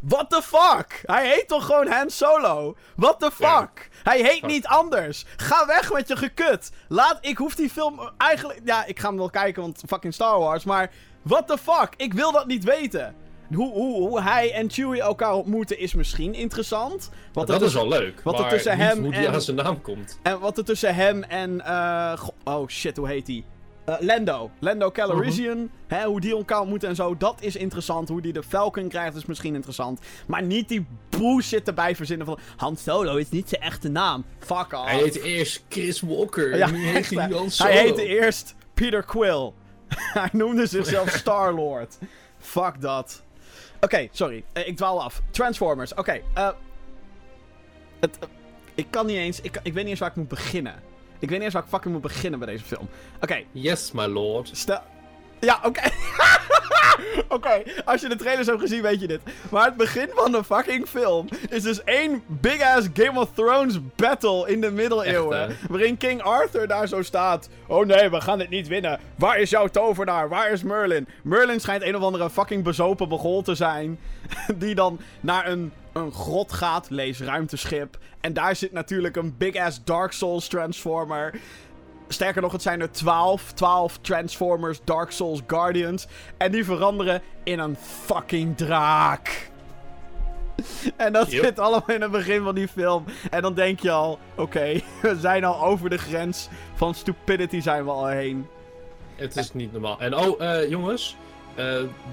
What 0.00 0.30
the 0.30 0.42
fuck? 0.42 1.00
Hij 1.02 1.28
heet 1.28 1.48
toch 1.48 1.66
gewoon 1.66 1.86
Han 1.86 2.10
Solo? 2.10 2.76
What 2.96 3.20
the 3.20 3.30
fuck? 3.30 3.88
Hij 4.02 4.20
heet 4.22 4.46
niet 4.46 4.66
anders. 4.66 5.24
Ga 5.36 5.66
weg 5.66 5.92
met 5.92 6.08
je 6.08 6.16
gekut. 6.16 6.70
Laat, 6.88 7.18
ik 7.20 7.36
hoef 7.36 7.54
die 7.54 7.70
film 7.70 8.10
eigenlijk... 8.16 8.60
Ja, 8.64 8.84
ik 8.86 8.98
ga 8.98 9.08
hem 9.08 9.16
wel 9.16 9.30
kijken, 9.30 9.62
want 9.62 9.82
fucking 9.86 10.14
Star 10.14 10.38
Wars. 10.38 10.64
Maar 10.64 10.90
what 11.22 11.46
the 11.48 11.58
fuck? 11.58 11.88
Ik 11.96 12.12
wil 12.14 12.32
dat 12.32 12.46
niet 12.46 12.64
weten. 12.64 13.14
Hoe, 13.54 13.72
hoe, 13.72 14.08
hoe 14.08 14.20
hij 14.22 14.52
en 14.52 14.70
Chewie 14.70 15.00
elkaar 15.00 15.34
ontmoeten 15.34 15.78
is 15.78 15.94
misschien 15.94 16.34
interessant. 16.34 17.10
Wat 17.32 17.46
dat 17.46 17.62
is 17.62 17.74
wel 17.74 17.88
leuk. 17.88 18.20
wat 18.24 18.38
er 18.38 18.48
tussen 18.48 18.78
niet 18.78 18.86
hem 18.86 19.02
hoe 19.02 19.12
die 19.12 19.26
en- 19.26 19.32
aan 19.32 19.40
zijn 19.40 19.56
naam 19.56 19.80
komt. 19.80 20.18
En 20.22 20.40
wat 20.40 20.58
er 20.58 20.64
tussen 20.64 20.94
hem 20.94 21.22
en... 21.22 21.60
eh, 21.64 22.22
oh 22.44 22.68
shit, 22.68 22.96
hoe 22.96 23.08
heet 23.08 23.26
die? 23.26 23.44
Eh, 23.90 24.06
Lando. 24.06 24.50
Lando 24.58 24.90
Calrissian. 24.90 25.58
Mhm. 25.58 25.66
hè, 25.86 26.04
hoe 26.04 26.20
die 26.20 26.32
elkaar 26.32 26.60
ontmoeten 26.60 26.88
en 26.88 26.94
zo. 26.94 27.16
Dat 27.16 27.36
is 27.40 27.56
interessant. 27.56 28.08
Hoe 28.08 28.20
die 28.20 28.32
de 28.32 28.42
Falcon 28.42 28.88
krijgt 28.88 29.16
is 29.16 29.26
misschien 29.26 29.54
interessant. 29.54 30.00
Maar 30.26 30.42
niet 30.42 30.68
die 30.68 30.86
bullshit 31.08 31.66
erbij 31.68 31.96
verzinnen 31.96 32.26
van... 32.26 32.38
Han 32.56 32.76
Solo 32.76 33.16
is 33.16 33.30
niet 33.30 33.48
zijn 33.48 33.62
echte 33.62 33.88
naam. 33.88 34.24
Fuck 34.38 34.72
off. 34.72 34.84
Hij 34.84 34.96
heette 34.98 35.22
eerst 35.22 35.64
Chris 35.68 36.00
Walker. 36.00 36.56
Ja, 36.56 36.70
nu 36.70 36.86
heet 36.86 37.10
hij 37.10 37.48
Solo. 37.48 37.70
Heette 37.70 38.06
eerst 38.06 38.54
Peter 38.74 39.02
Quill. 39.02 39.52
hij 40.20 40.28
noemde 40.32 40.66
zichzelf 40.66 41.10
Star-Lord. 41.20 41.98
Fuck 42.38 42.80
dat. 42.80 43.22
Oké, 43.80 44.08
sorry. 44.12 44.44
Eh, 44.52 44.66
ik 44.66 44.76
dwaal 44.76 45.02
af. 45.02 45.22
Transformers. 45.30 45.94
Oké. 45.94 46.20
eh, 46.34 46.50
het, 48.00 48.18
ik 48.74 48.86
kan 48.90 49.06
niet 49.06 49.16
eens... 49.16 49.40
Ik, 49.40 49.60
ik 49.62 49.72
weet 49.72 49.82
niet 49.82 49.86
eens 49.86 49.98
waar 49.98 50.10
ik 50.10 50.16
moet 50.16 50.28
beginnen. 50.28 50.74
Ik 51.20 51.28
weet 51.28 51.30
niet 51.30 51.42
eens 51.42 51.52
waar 51.54 51.62
ik 51.62 51.68
fucking 51.68 51.92
moet 51.92 52.02
beginnen 52.02 52.38
bij 52.38 52.48
deze 52.48 52.64
film. 52.64 52.88
Oké, 53.20 53.42
Yes, 53.52 53.92
my 53.92 54.06
lord. 54.06 54.50
stel... 54.52 54.80
Ja, 55.40 55.60
oké. 55.64 55.80
Oké, 57.28 57.62
als 57.84 58.00
je 58.00 58.08
de 58.08 58.16
trailers 58.16 58.46
hebt 58.46 58.60
gezien, 58.60 58.82
weet 58.82 59.00
je 59.00 59.06
dit. 59.06 59.20
Maar 59.50 59.64
het 59.64 59.76
begin 59.76 60.08
van 60.14 60.32
de 60.32 60.44
fucking 60.44 60.88
film 60.88 61.28
is 61.48 61.62
dus 61.62 61.84
één 61.84 62.22
big-ass 62.26 62.88
Game 62.94 63.20
of 63.20 63.28
Thrones 63.34 63.78
battle 63.96 64.48
in 64.48 64.60
de 64.60 64.70
middeleeuwen. 64.70 65.48
Echt, 65.48 65.68
waarin 65.68 65.96
King 65.96 66.22
Arthur 66.22 66.66
daar 66.66 66.88
zo 66.88 67.02
staat. 67.02 67.48
Oh 67.66 67.86
nee, 67.86 68.10
we 68.10 68.20
gaan 68.20 68.38
dit 68.38 68.48
niet 68.48 68.68
winnen. 68.68 69.00
Waar 69.16 69.38
is 69.38 69.50
jouw 69.50 69.66
tovenaar? 69.66 70.28
Waar 70.28 70.50
is 70.50 70.62
Merlin? 70.62 71.08
Merlin 71.22 71.60
schijnt 71.60 71.82
een 71.82 71.96
of 71.96 72.02
andere 72.02 72.30
fucking 72.30 72.64
bezopen 72.64 73.08
begol 73.08 73.42
te 73.42 73.54
zijn. 73.54 73.98
Die 74.56 74.74
dan 74.74 75.00
naar 75.20 75.48
een, 75.48 75.72
een 75.92 76.12
grot 76.12 76.52
gaat, 76.52 76.90
lees 76.90 77.20
ruimteschip. 77.20 77.98
En 78.20 78.32
daar 78.32 78.56
zit 78.56 78.72
natuurlijk 78.72 79.16
een 79.16 79.34
big-ass 79.38 79.80
Dark 79.84 80.12
Souls 80.12 80.48
Transformer. 80.48 81.34
Sterker 82.12 82.42
nog, 82.42 82.52
het 82.52 82.62
zijn 82.62 82.80
er 82.80 82.90
12. 82.90 83.52
12 83.52 83.98
Transformers, 83.98 84.80
Dark 84.84 85.10
Souls, 85.10 85.40
Guardians. 85.46 86.06
En 86.36 86.52
die 86.52 86.64
veranderen 86.64 87.22
in 87.44 87.58
een 87.58 87.76
fucking 87.76 88.56
draak. 88.56 89.48
En 90.96 91.12
dat 91.12 91.30
Yep. 91.30 91.44
zit 91.44 91.58
allemaal 91.58 91.90
in 91.90 92.00
het 92.02 92.10
begin 92.10 92.42
van 92.42 92.54
die 92.54 92.68
film. 92.68 93.04
En 93.30 93.42
dan 93.42 93.54
denk 93.54 93.80
je 93.80 93.90
al, 93.90 94.18
oké, 94.36 94.80
we 95.02 95.16
zijn 95.20 95.44
al 95.44 95.62
over 95.64 95.90
de 95.90 95.98
grens 95.98 96.48
van 96.74 96.94
stupidity 96.94 97.60
zijn 97.60 97.84
we 97.84 97.90
al 97.90 98.06
heen. 98.06 98.46
Het 99.16 99.36
is 99.36 99.52
niet 99.52 99.72
normaal. 99.72 100.00
En 100.00 100.16
oh, 100.16 100.40
eh, 100.42 100.68
jongens. 100.70 101.16
eh, 101.54 101.64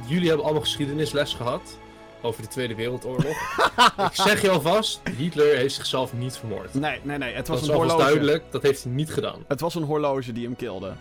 jullie 0.05 0.27
hebben 0.27 0.43
allemaal 0.45 0.63
geschiedenisles 0.63 1.33
gehad. 1.33 1.77
Over 2.21 2.41
de 2.41 2.47
Tweede 2.47 2.75
Wereldoorlog. 2.75 3.35
ik 4.09 4.13
zeg 4.15 4.41
je 4.41 4.49
alvast, 4.49 5.01
Hitler 5.17 5.55
heeft 5.55 5.75
zichzelf 5.75 6.13
niet 6.13 6.37
vermoord. 6.37 6.73
Nee, 6.73 6.99
nee, 7.03 7.17
nee, 7.17 7.33
het 7.33 7.45
Dat 7.45 7.59
was 7.59 7.67
een 7.67 7.75
horloge. 7.75 7.97
duidelijk, 8.03 8.43
dat 8.49 8.61
heeft 8.61 8.83
hij 8.83 8.91
niet 8.91 9.13
gedaan. 9.13 9.43
Het 9.47 9.59
was 9.59 9.75
een 9.75 9.83
horloge 9.83 10.31
die 10.31 10.43
hem 10.45 10.55
kilde. 10.55 10.91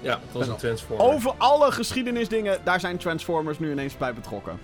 Ja, 0.00 0.10
het 0.12 0.32
was 0.32 0.42
En 0.42 0.50
een 0.50 0.56
Transformer. 0.56 1.06
Over 1.06 1.32
alle 1.38 1.72
geschiedenisdingen, 1.72 2.58
daar 2.64 2.80
zijn 2.80 2.96
Transformers 2.96 3.58
nu 3.58 3.70
ineens 3.70 3.96
bij 3.96 4.14
betrokken. 4.14 4.60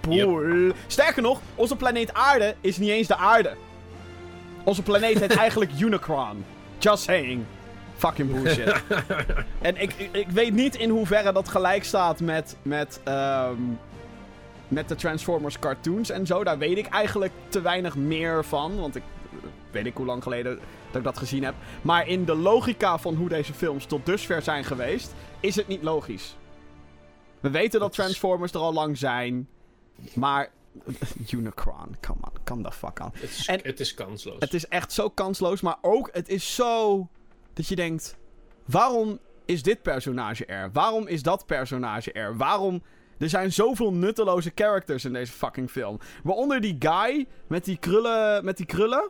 Boel. 0.00 0.72
Sterker 0.86 1.22
nog, 1.22 1.40
onze 1.54 1.76
planeet 1.76 2.12
Aarde 2.12 2.54
is 2.60 2.78
niet 2.78 2.90
eens 2.90 3.08
de 3.08 3.16
aarde. 3.16 3.52
Onze 4.64 4.82
planeet 4.82 5.20
heet 5.20 5.36
eigenlijk 5.46 5.70
Unicron. 5.78 6.44
Just 6.78 7.02
saying. 7.02 7.44
Fucking 7.96 8.30
bullshit. 8.32 8.82
en 9.60 9.76
ik, 9.80 9.92
ik, 9.96 10.08
ik 10.12 10.28
weet 10.30 10.52
niet 10.52 10.74
in 10.74 10.90
hoeverre 10.90 11.32
dat 11.32 11.48
gelijk 11.48 11.84
staat 11.84 12.20
met, 12.20 12.56
met, 12.62 13.00
ehm, 13.04 13.52
met 14.68 14.88
de 14.88 14.94
Transformers 14.94 15.58
cartoons 15.58 16.10
en 16.10 16.26
zo. 16.26 16.44
Daar 16.44 16.58
weet 16.58 16.78
ik 16.78 16.86
eigenlijk 16.86 17.32
te 17.48 17.60
weinig 17.60 17.96
meer 17.96 18.44
van. 18.44 18.80
Want 18.80 18.96
ik 18.96 19.02
weet 19.70 19.86
ik 19.86 19.96
hoe 19.96 20.06
lang 20.06 20.22
geleden 20.22 20.58
dat 20.86 20.96
ik 20.96 21.02
dat 21.04 21.18
gezien 21.18 21.44
heb. 21.44 21.54
Maar 21.82 22.08
in 22.08 22.24
de 22.24 22.34
logica 22.34 22.98
van 22.98 23.14
hoe 23.14 23.28
deze 23.28 23.52
films 23.54 23.86
tot 23.86 24.06
dusver 24.06 24.42
zijn 24.42 24.64
geweest, 24.64 25.14
is 25.40 25.56
het 25.56 25.68
niet 25.68 25.82
logisch. 25.82 26.36
We 27.40 27.50
weten 27.50 27.80
dat 27.80 27.92
Transformers 27.92 28.52
er 28.52 28.60
al 28.60 28.72
lang 28.72 28.98
zijn. 28.98 29.48
Maar. 30.14 30.50
Unicron, 31.30 31.96
come 32.00 32.18
on, 32.20 32.32
come 32.44 32.62
the 32.62 32.72
fuck 32.72 33.00
on. 33.00 33.10
Het 33.12 33.30
is, 33.30 33.46
En- 33.46 33.60
het 33.62 33.80
is 33.80 33.94
kansloos. 33.94 34.36
Het 34.38 34.54
is 34.54 34.68
echt 34.68 34.92
zo 34.92 35.08
kansloos, 35.08 35.60
maar 35.60 35.76
ook 35.80 36.08
het 36.12 36.28
is 36.28 36.54
zo 36.54 37.08
dat 37.52 37.66
je 37.68 37.74
denkt: 37.76 38.16
waarom 38.64 39.18
is 39.44 39.62
dit 39.62 39.82
personage 39.82 40.46
er? 40.46 40.70
Waarom 40.72 41.06
is 41.06 41.22
dat 41.22 41.46
personage 41.46 42.12
er? 42.12 42.36
Waarom? 42.36 42.82
Er 43.18 43.28
zijn 43.28 43.52
zoveel 43.52 43.92
nutteloze 43.92 44.50
characters 44.54 45.04
in 45.04 45.12
deze 45.12 45.32
fucking 45.32 45.70
film. 45.70 45.98
Waaronder 46.22 46.60
die 46.60 46.76
guy 46.78 47.26
met 47.46 47.64
die 47.64 47.76
krullen. 47.76 48.44
Met 48.44 48.56
die 48.56 48.66
krullen. 48.66 49.08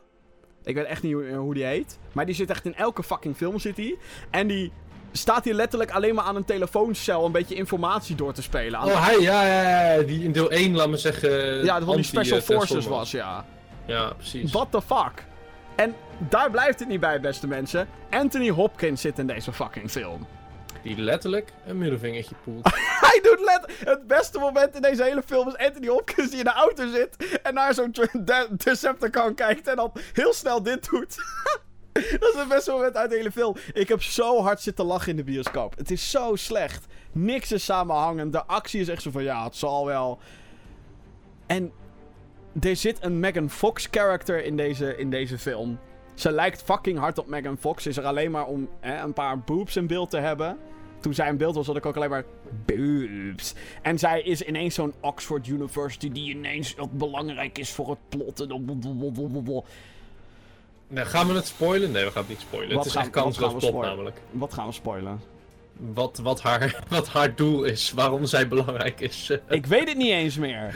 Ik 0.64 0.74
weet 0.74 0.84
echt 0.84 1.02
niet 1.02 1.12
hoe, 1.12 1.32
hoe 1.34 1.54
die 1.54 1.64
heet. 1.64 1.98
Maar 2.12 2.26
die 2.26 2.34
zit 2.34 2.50
echt 2.50 2.64
in 2.64 2.74
elke 2.74 3.02
fucking 3.02 3.36
film 3.36 3.58
zit 3.58 3.76
hij. 3.76 3.96
En 4.30 4.46
die 4.46 4.72
staat 5.12 5.44
hier 5.44 5.54
letterlijk 5.54 5.90
alleen 5.90 6.14
maar 6.14 6.24
aan 6.24 6.36
een 6.36 6.44
telefooncel 6.44 7.24
een 7.24 7.32
beetje 7.32 7.54
informatie 7.54 8.14
door 8.16 8.32
te 8.32 8.42
spelen. 8.42 8.78
Aan- 8.80 8.86
Oh, 8.88 9.04
hij, 9.06 9.20
ja, 9.20 9.46
ja, 9.46 9.92
ja, 9.94 10.02
die 10.02 10.22
in 10.24 10.32
deel 10.32 10.50
1, 10.50 10.74
laat 10.76 10.88
me 10.88 10.96
zeggen. 10.96 11.30
ja, 11.64 11.80
dat 11.80 11.94
die 11.94 12.02
Special 12.04 12.40
Forces 12.40 12.50
anti-Transformer. 12.56 12.98
was, 12.98 13.10
ja. 13.10 13.44
Ja, 13.86 14.12
precies. 14.16 14.52
What 14.52 14.70
the 14.70 14.82
fuck? 14.82 15.24
En 15.76 15.94
daar 16.18 16.50
blijft 16.50 16.78
het 16.78 16.88
niet 16.88 17.00
bij, 17.00 17.20
beste 17.20 17.46
mensen. 17.46 17.88
Anthony 18.10 18.48
Hopkins 18.50 19.00
zit 19.00 19.18
in 19.18 19.26
deze 19.26 19.52
fucking 19.52 19.90
film. 19.90 20.26
Die 20.86 20.98
letterlijk 20.98 21.52
een 21.66 21.78
middelvingertje 21.78 22.34
poelt. 22.44 22.68
Hij 23.06 23.20
doet 23.22 23.40
let... 23.40 23.78
Het 23.84 24.06
beste 24.06 24.38
moment 24.38 24.74
in 24.74 24.82
deze 24.82 25.02
hele 25.02 25.22
film 25.22 25.48
is 25.48 25.56
Anthony 25.56 25.86
Hopkins 25.86 26.30
die 26.30 26.38
in 26.38 26.44
de 26.44 26.52
auto 26.52 26.88
zit... 26.88 27.40
en 27.42 27.54
naar 27.54 27.74
zo'n 27.74 27.94
de- 28.12 28.48
Decepticon 28.50 29.34
kijkt 29.34 29.68
en 29.68 29.76
dan 29.76 29.92
heel 30.12 30.32
snel 30.32 30.62
dit 30.62 30.90
doet. 30.90 31.16
Dat 32.20 32.32
is 32.32 32.38
het 32.38 32.48
beste 32.48 32.70
moment 32.70 32.96
uit 32.96 33.10
de 33.10 33.16
hele 33.16 33.32
film. 33.32 33.56
Ik 33.72 33.88
heb 33.88 34.02
zo 34.02 34.42
hard 34.42 34.60
zitten 34.60 34.84
lachen 34.84 35.10
in 35.10 35.16
de 35.16 35.24
bioscoop. 35.24 35.76
Het 35.76 35.90
is 35.90 36.10
zo 36.10 36.36
slecht. 36.36 36.86
Niks 37.12 37.52
is 37.52 37.64
samenhangend. 37.64 38.32
De 38.32 38.44
actie 38.44 38.80
is 38.80 38.88
echt 38.88 39.02
zo 39.02 39.10
van 39.10 39.22
ja, 39.22 39.44
het 39.44 39.56
zal 39.56 39.86
wel. 39.86 40.18
En 41.46 41.72
er 42.60 42.76
zit 42.76 42.98
een 43.00 43.20
Megan 43.20 43.50
Fox 43.50 43.88
character 43.90 44.44
in 44.44 44.56
deze, 44.56 44.96
in 44.96 45.10
deze 45.10 45.38
film. 45.38 45.78
Ze 46.14 46.32
lijkt 46.32 46.62
fucking 46.62 46.98
hard 46.98 47.18
op 47.18 47.26
Megan 47.26 47.56
Fox. 47.58 47.86
Is 47.86 47.96
er 47.96 48.04
alleen 48.04 48.30
maar 48.30 48.46
om 48.46 48.68
hè, 48.80 49.02
een 49.02 49.12
paar 49.12 49.40
boobs 49.40 49.76
in 49.76 49.86
beeld 49.86 50.10
te 50.10 50.18
hebben. 50.18 50.58
Toen 51.00 51.14
zij 51.14 51.28
in 51.28 51.36
beeld 51.36 51.54
was, 51.54 51.66
had 51.66 51.76
ik 51.76 51.86
ook 51.86 51.96
alleen 51.96 52.10
maar 52.10 52.24
boobs. 52.66 53.54
En 53.82 53.98
zij 53.98 54.22
is 54.22 54.42
ineens 54.42 54.74
zo'n 54.74 54.94
Oxford 55.00 55.46
University 55.46 56.12
die 56.12 56.30
ineens 56.30 56.78
ook 56.78 56.92
belangrijk 56.92 57.58
is 57.58 57.70
voor 57.72 57.88
het 57.90 57.98
plot. 58.08 58.40
En 58.40 58.64
blablabla. 58.64 59.60
Nou, 60.88 61.06
gaan 61.06 61.26
we 61.26 61.34
het 61.34 61.46
spoilen? 61.46 61.90
Nee, 61.90 62.04
we 62.04 62.10
gaan 62.10 62.20
het 62.22 62.30
niet 62.30 62.40
spoilen. 62.40 62.68
Wat 62.74 62.78
het 62.78 62.86
is 62.86 62.92
gaan- 62.92 63.02
echt 63.02 63.12
kansloos 63.12 63.50
plot 63.50 63.62
spoilen? 63.62 63.88
namelijk. 63.90 64.16
Wat 64.30 64.54
gaan 64.54 64.66
we 64.66 64.72
spoilen? 64.72 65.20
Wat, 65.94 66.18
wat, 66.22 66.42
haar, 66.42 66.82
wat 66.88 67.08
haar 67.08 67.34
doel 67.34 67.64
is, 67.64 67.92
waarom 67.92 68.26
zij 68.26 68.48
belangrijk 68.48 69.00
is. 69.00 69.30
Ik 69.48 69.66
weet 69.66 69.88
het 69.88 69.96
niet 69.96 70.10
eens 70.12 70.36
meer. 70.36 70.74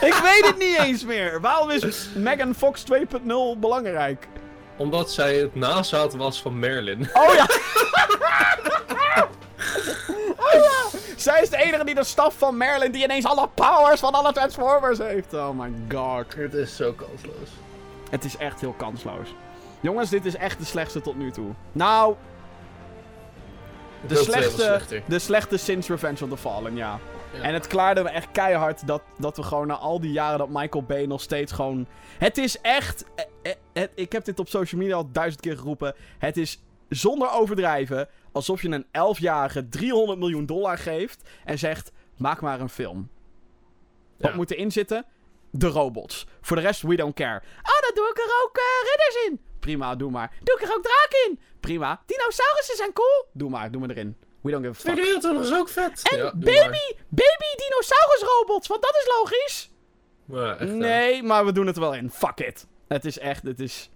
ik 0.00 0.20
weet 0.22 0.42
het 0.46 0.58
niet 0.58 0.78
eens 0.78 1.04
meer. 1.04 1.40
Waarom 1.40 1.70
is 1.70 2.08
Megan 2.14 2.54
Fox 2.54 2.84
2.0 2.92 3.26
belangrijk? 3.58 4.26
Omdat 4.76 5.12
zij 5.12 5.36
het 5.36 5.54
nazaat 5.54 6.14
was 6.14 6.42
van 6.42 6.58
Merlin. 6.58 7.08
Oh 7.12 7.34
ja! 7.34 7.46
oh 10.36 10.52
ja! 10.68 10.98
Zij 11.16 11.42
is 11.42 11.50
de 11.50 11.56
enige 11.56 11.84
die 11.84 11.94
de 11.94 12.04
staf 12.04 12.38
van 12.38 12.56
Merlin 12.56 12.92
die 12.92 13.02
ineens 13.04 13.24
alle 13.24 13.48
powers 13.54 14.00
van 14.00 14.12
alle 14.12 14.32
Transformers 14.32 14.98
heeft. 14.98 15.34
Oh 15.34 15.50
my 15.58 15.72
god. 15.88 16.34
Het 16.34 16.54
is 16.54 16.76
zo 16.76 16.92
kansloos. 16.92 17.50
Het 18.10 18.24
is 18.24 18.36
echt 18.36 18.60
heel 18.60 18.72
kansloos. 18.72 19.34
Jongens, 19.80 20.10
dit 20.10 20.24
is 20.24 20.36
echt 20.36 20.58
de 20.58 20.64
slechtste 20.64 21.00
tot 21.00 21.16
nu 21.16 21.30
toe. 21.30 21.50
Nou, 21.72 22.14
de 24.06 24.16
slechtste, 24.16 24.80
de 25.06 25.18
slechtste 25.18 25.56
sinds 25.56 25.88
Revenge 25.88 26.24
of 26.24 26.30
the 26.30 26.36
Fallen, 26.36 26.76
ja. 26.76 26.98
Ja. 27.32 27.42
En 27.42 27.54
het 27.54 27.66
klaarde 27.66 28.02
me 28.02 28.08
echt 28.08 28.28
keihard 28.32 28.86
dat, 28.86 29.02
dat 29.18 29.36
we 29.36 29.42
gewoon 29.42 29.66
na 29.66 29.74
al 29.76 30.00
die 30.00 30.12
jaren 30.12 30.38
dat 30.38 30.48
Michael 30.48 30.84
Bay 30.84 31.04
nog 31.04 31.20
steeds 31.20 31.52
gewoon... 31.52 31.86
Het 32.18 32.38
is 32.38 32.60
echt... 32.60 33.04
eh, 33.14 33.24
eh, 33.42 33.52
het- 33.72 33.90
ik 33.94 34.12
heb 34.12 34.24
dit 34.24 34.38
op 34.38 34.48
social 34.48 34.80
media 34.80 34.96
al 34.96 35.08
duizend 35.12 35.40
keer 35.42 35.56
geroepen. 35.56 35.94
Het 36.18 36.36
is 36.36 36.62
zonder 36.88 37.30
overdrijven 37.32 38.08
alsof 38.38 38.62
je 38.62 38.68
een 38.68 38.86
11-jarige 39.16 39.68
300 39.68 40.18
miljoen 40.18 40.46
dollar 40.46 40.78
geeft 40.78 41.28
en 41.44 41.58
zegt, 41.58 41.92
maak 42.16 42.40
maar 42.40 42.60
een 42.60 42.68
film. 42.68 43.10
Wat 44.18 44.30
Ja. 44.30 44.36
moet 44.36 44.50
erin 44.50 44.72
zitten? 44.72 45.06
De 45.50 45.66
robots. 45.66 46.26
Voor 46.40 46.56
de 46.56 46.62
rest, 46.62 46.82
we 46.82 46.96
don't 46.96 47.14
care. 47.14 47.42
Oh, 47.62 47.80
dan 47.80 47.90
doe 47.94 48.08
ik 48.08 48.18
er 48.18 48.42
ook 48.44 48.56
eh, 48.56 48.88
ridders 48.88 49.26
in. 49.28 49.40
Prima, 49.60 49.94
doe 49.96 50.10
maar. 50.10 50.32
Doe 50.42 50.56
ik 50.60 50.62
er 50.68 50.74
ook 50.76 50.82
draken 50.82 51.30
in. 51.30 51.40
Prima. 51.60 52.02
Dinosaurussen 52.06 52.76
zijn 52.76 52.92
cool. 52.92 53.24
Doe 53.32 53.50
maar, 53.50 53.70
doe 53.70 53.80
maar 53.80 53.90
erin. 53.90 54.16
We 54.40 54.50
don't 54.50 54.64
give 54.66 54.78
a 54.78 54.80
fuck. 54.80 54.92
Tweede 54.92 55.02
Wereldoorlog 55.02 55.42
is 55.42 55.52
ook 55.58 55.68
vet. 55.68 56.08
En 56.10 56.18
Ja, 56.18 56.30
baby, 56.34 56.84
baby 57.08 57.50
dinosaurus 57.56 58.22
robots, 58.22 58.68
want 58.68 58.82
dat 58.82 58.94
is 58.94 59.06
logisch. 59.18 59.70
Ja, 60.24 60.56
echt, 60.56 60.72
nee, 60.72 61.22
maar 61.22 61.44
we 61.44 61.52
doen 61.52 61.66
het 61.66 61.76
er 61.76 61.82
wel 61.82 61.94
in. 61.94 62.10
Fuck 62.10 62.40
it. 62.40 62.66
Het 62.88 63.04
is 63.04 63.18
echt, 63.18 63.42
het 63.42 63.60
is... 63.60 63.90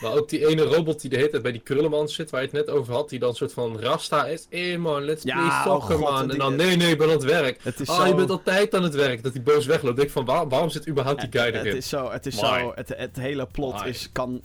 Maar 0.00 0.12
ook 0.12 0.28
die 0.28 0.46
ene 0.46 0.62
robot 0.62 1.00
die 1.00 1.10
de 1.10 1.16
hele 1.16 1.28
tijd 1.30 1.42
bij 1.42 1.52
die 1.52 1.60
krullenman 1.60 2.08
zit, 2.08 2.30
waar 2.30 2.40
je 2.40 2.46
het 2.46 2.56
net 2.56 2.70
over 2.70 2.94
had, 2.94 3.08
die 3.08 3.18
dan 3.18 3.28
een 3.28 3.34
soort 3.34 3.52
van 3.52 3.80
Rasta 3.80 4.26
is. 4.26 4.46
Hey 4.50 4.78
man, 4.78 5.04
let's 5.04 5.22
Ja, 5.24 5.34
play 5.34 5.46
oh 5.46 5.64
soccer 5.64 5.96
god, 5.96 6.10
man. 6.10 6.22
die- 6.22 6.32
En 6.32 6.38
dan, 6.38 6.56
nee 6.56 6.76
nee, 6.76 6.90
ik 6.90 6.98
ben 6.98 7.06
aan 7.06 7.12
het 7.12 7.24
werk. 7.24 7.58
Het 7.62 7.80
is 7.80 7.88
Ah, 7.88 7.96
zo... 8.00 8.06
je 8.06 8.14
bent 8.14 8.30
altijd 8.30 8.74
aan 8.74 8.82
het 8.82 8.94
werk. 8.94 9.22
Dat 9.22 9.32
hij 9.32 9.42
boos 9.42 9.66
wegloopt. 9.66 9.94
Ik 9.94 10.00
denk 10.00 10.10
van, 10.10 10.24
waar- 10.24 10.48
waarom 10.48 10.68
zit 10.70 10.88
überhaupt 10.88 11.20
die 11.20 11.40
guy 11.40 11.48
erin? 11.50 11.66
het 11.66 11.74
is 11.76 11.88
zo, 11.88 12.10
het 12.10 12.26
is 12.26 12.34
Why? 12.40 12.58
zo... 12.60 12.72
Het, 12.74 12.88
het 12.96 13.16
hele 13.16 13.46
plot 13.46 13.80
Why? 13.80 13.88
is, 13.88 14.08
kan... 14.12 14.42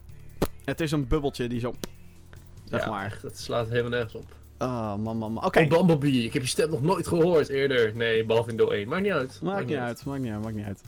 Het 0.66 0.82
is 0.82 0.92
een 0.92 1.08
bubbeltje 1.08 1.48
die 1.48 1.60
zo... 1.60 1.74
Zeg 2.70 2.84
ja, 2.84 2.90
maar. 2.90 3.20
dat 3.22 3.38
slaat 3.38 3.70
helemaal 3.70 3.90
nergens 3.92 4.16
op. 4.16 4.25
Oh, 4.63 4.96
man, 4.96 5.17
man, 5.17 5.32
man. 5.32 5.46
Oké. 5.46 5.60
Oh, 5.60 5.70
Bumblebee, 5.70 6.24
ik 6.24 6.34
heb 6.34 6.41
je 6.41 6.48
stem 6.48 6.70
nog 6.70 6.82
nooit 6.82 7.08
gehoord 7.08 7.50
eerder. 7.50 7.91
Nee, 7.96 8.25
behalve 8.25 8.50
in 8.50 8.58
deel 8.58 8.74
1. 8.74 8.88
Maakt 8.88 9.01
niet 9.01 9.12
uit. 9.12 9.39
Maakt 9.41 9.65
niet 9.65 9.77
uit, 9.77 10.05
maakt 10.05 10.22
niet 10.22 10.32
uit, 10.32 10.43
maakt 10.43 10.55
niet 10.55 10.65
uit. 10.65 10.82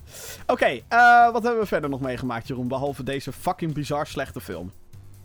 Oké, 0.47 0.79
eh, 0.87 1.31
wat 1.31 1.43
hebben 1.43 1.61
we 1.61 1.67
verder 1.67 1.89
nog 1.89 1.99
meegemaakt, 1.99 2.47
Jeroen? 2.47 2.67
Behalve 2.67 3.03
deze 3.03 3.31
fucking 3.31 3.73
bizar 3.73 4.07
slechte 4.07 4.41
film. 4.41 4.71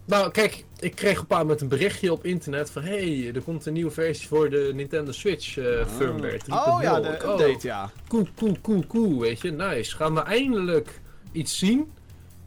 Nou, 0.05 0.31
kijk, 0.31 0.65
ik 0.79 0.95
kreeg 0.95 1.15
op 1.15 1.21
een 1.21 1.27
paar 1.27 1.39
moment 1.39 1.61
een 1.61 1.69
berichtje 1.69 2.13
op 2.13 2.25
internet 2.25 2.71
van... 2.71 2.83
Hey, 2.83 3.31
er 3.35 3.43
komt 3.43 3.67
een 3.67 3.73
nieuwe 3.73 3.91
versie 3.91 4.29
voor 4.29 4.51
de 4.51 4.71
Nintendo 4.75 5.13
Switch 5.13 5.59
eh, 5.59 5.87
firmware 5.87 6.39
3.0. 6.39 6.47
Oh 6.49 6.79
ja, 6.83 7.01
de 7.01 7.09
oh, 7.09 7.13
update, 7.13 7.67
ja. 7.67 7.91
Cool, 8.09 8.27
cool, 8.37 8.57
cool, 8.63 8.87
cool, 8.87 9.19
weet 9.19 9.41
je. 9.41 9.51
Nice. 9.51 9.97
Gaan 9.97 10.15
we 10.15 10.21
eindelijk 10.21 11.01
iets 11.33 11.59
zien? 11.59 11.93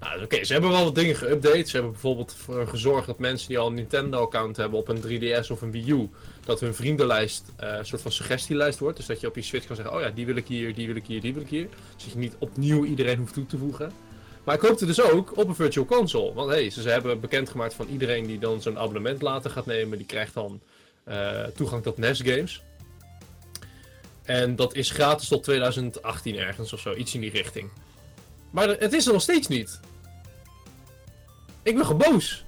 Nou, 0.04 0.24
oké, 0.24 0.44
ze 0.44 0.54
hebben 0.54 0.72
wel 0.72 0.84
wat 0.84 0.96
dingen 0.96 1.16
geüpdate. 1.16 1.68
Ze 1.68 1.72
hebben 1.72 1.92
bijvoorbeeld 1.92 2.34
voor 2.34 2.68
gezorgd 2.68 3.08
dat 3.08 3.20
mensen 3.20 3.48
die 3.48 3.58
al 3.58 3.68
een 3.68 3.74
Nintendo-account 3.74 4.58
hebben 4.58 4.80
op 4.80 4.88
een 4.88 5.02
3DS 5.02 5.52
of 5.52 5.62
een 5.62 5.72
Wii 5.72 5.92
U... 5.92 6.10
dat 6.46 6.60
hun 6.60 6.76
vriendenlijst 6.76 7.44
eh, 7.56 7.78
een 7.78 7.86
soort 7.86 8.02
van 8.02 8.12
suggestielijst 8.12 8.80
wordt. 8.80 8.98
Dus 8.98 9.06
dat 9.06 9.20
je 9.20 9.28
op 9.28 9.36
je 9.36 9.42
Switch 9.42 9.66
kan 9.66 9.76
zeggen... 9.76 9.96
oh 9.96 10.02
ja, 10.02 10.10
die 10.10 10.26
wil 10.26 10.36
ik 10.36 10.48
hier, 10.48 10.74
die 10.74 10.88
wil 10.88 10.96
ik 10.96 11.06
hier, 11.06 11.22
die 11.22 11.34
wil 11.34 11.42
ik 11.42 11.50
hier. 11.50 11.68
Dus 11.96 12.04
dat 12.04 12.14
je 12.14 12.20
niet 12.20 12.36
opnieuw 12.40 12.86
iedereen 12.86 13.18
hoeft 13.18 13.34
toe 13.34 13.46
te 13.46 13.58
voegen. 13.58 13.92
Maar 14.44 14.56
ik 14.56 14.62
hoopte 14.62 14.86
dus 14.86 15.02
ook 15.02 15.38
op 15.38 15.48
een 15.48 15.56
virtual 15.56 15.86
console. 15.86 16.34
Want 16.34 16.50
hey, 16.50 16.70
ze, 16.70 16.90
hebben 16.90 17.20
bekendgemaakt 17.20 17.74
van 17.74 17.88
iedereen 17.88 18.26
die 18.26 18.40
dan 18.40 18.62
zo'n 18.62 18.80
abonnement 18.80 19.22
later 19.22 19.52
gaat 19.52 19.66
nemen... 19.66 19.98
die 19.98 20.08
krijgt 20.08 20.34
dan 20.34 20.62
eh, 21.04 21.44
toegang 21.56 21.84
tot 21.84 21.98
NES-games. 21.98 22.62
En 24.24 24.56
dat 24.56 24.76
is 24.76 24.92
gratis 24.92 25.28
tot 25.28 25.44
2018 25.44 26.38
ergens 26.38 26.74
of 26.74 26.80
zo, 26.80 26.94
iets 26.94 27.14
in 27.14 27.22
die 27.22 27.32
richting. 27.32 27.70
Maar 28.50 28.68
het 28.68 28.94
is 28.94 29.06
er 29.06 29.14
nog 29.14 29.22
steeds 29.22 29.48
niet. 29.48 29.80
Ik 31.64 31.76
ben 31.76 31.86
gewoon 31.86 32.12
boos. 32.12 32.46